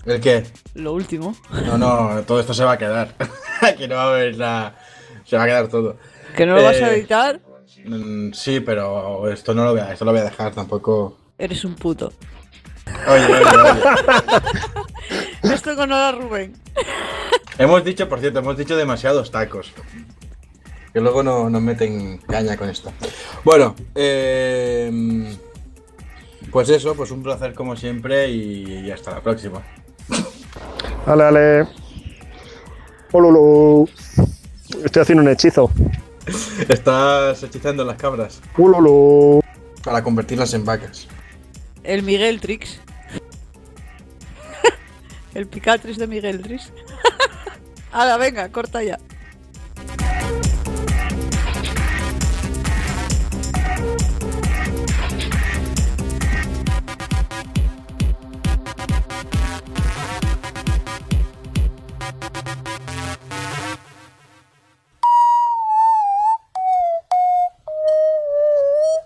¿El 0.04 0.20
qué? 0.20 0.44
lo 0.74 0.92
último. 0.94 1.34
No, 1.66 1.78
no, 1.78 2.22
todo 2.26 2.40
esto 2.40 2.52
se 2.54 2.64
va 2.64 2.72
a 2.72 2.78
quedar. 2.78 3.14
que 3.78 3.86
no 3.86 3.94
va 3.94 4.02
a 4.04 4.08
haber 4.14 4.36
la... 4.36 4.74
Se 5.24 5.36
va 5.36 5.44
a 5.44 5.46
quedar 5.46 5.68
todo. 5.68 5.96
Que 6.36 6.44
no 6.44 6.56
lo 6.56 6.62
vas 6.64 6.76
a 6.82 6.90
Eh, 6.92 6.98
editar, 6.98 7.40
Mm, 7.84 8.32
sí, 8.32 8.58
pero 8.60 9.30
esto 9.30 9.54
no 9.54 9.64
lo 9.64 9.70
voy 9.70 9.80
a, 9.80 9.92
esto 9.92 10.04
lo 10.04 10.10
voy 10.10 10.20
a 10.20 10.24
dejar 10.24 10.52
tampoco. 10.52 11.16
eres 11.38 11.64
un 11.64 11.76
puto. 11.76 12.12
Oye, 13.08 13.24
oye, 13.24 13.34
oye. 13.34 13.82
Esto 15.54 15.76
con 15.76 15.90
hola 15.92 16.12
Rubén. 16.12 16.54
hemos 17.58 17.84
dicho, 17.84 18.08
por 18.08 18.20
cierto, 18.20 18.40
hemos 18.40 18.56
dicho 18.56 18.76
demasiados 18.76 19.30
tacos. 19.30 19.72
Que 20.92 21.00
luego 21.00 21.22
no, 21.22 21.48
nos 21.50 21.62
meten 21.62 22.18
caña 22.18 22.56
con 22.56 22.68
esto. 22.70 22.92
Bueno, 23.44 23.74
eh, 23.94 25.36
pues 26.50 26.68
eso, 26.70 26.94
pues 26.94 27.10
un 27.10 27.22
placer 27.22 27.54
como 27.54 27.76
siempre 27.76 28.30
y 28.30 28.90
hasta 28.90 29.12
la 29.12 29.20
próxima. 29.20 29.62
Dale, 31.06 31.24
dale. 31.24 31.68
Ululu. 33.12 33.88
Estoy 34.84 35.02
haciendo 35.02 35.22
un 35.22 35.28
hechizo. 35.30 35.70
Estás 36.68 37.42
hechizando 37.42 37.84
las 37.84 37.96
cabras 37.96 38.40
Ululu. 38.56 39.40
para 39.82 40.02
convertirlas 40.02 40.52
en 40.54 40.64
vacas. 40.64 41.08
El 41.88 42.02
Miguel 42.02 42.38
Trix. 42.38 42.80
el 45.34 45.46
Picatrix 45.46 45.96
de 45.96 46.06
Miguel 46.06 46.42
Trix. 46.42 46.70
Hala, 47.92 48.18
venga, 48.18 48.52
corta 48.52 48.82
ya. 48.82 48.98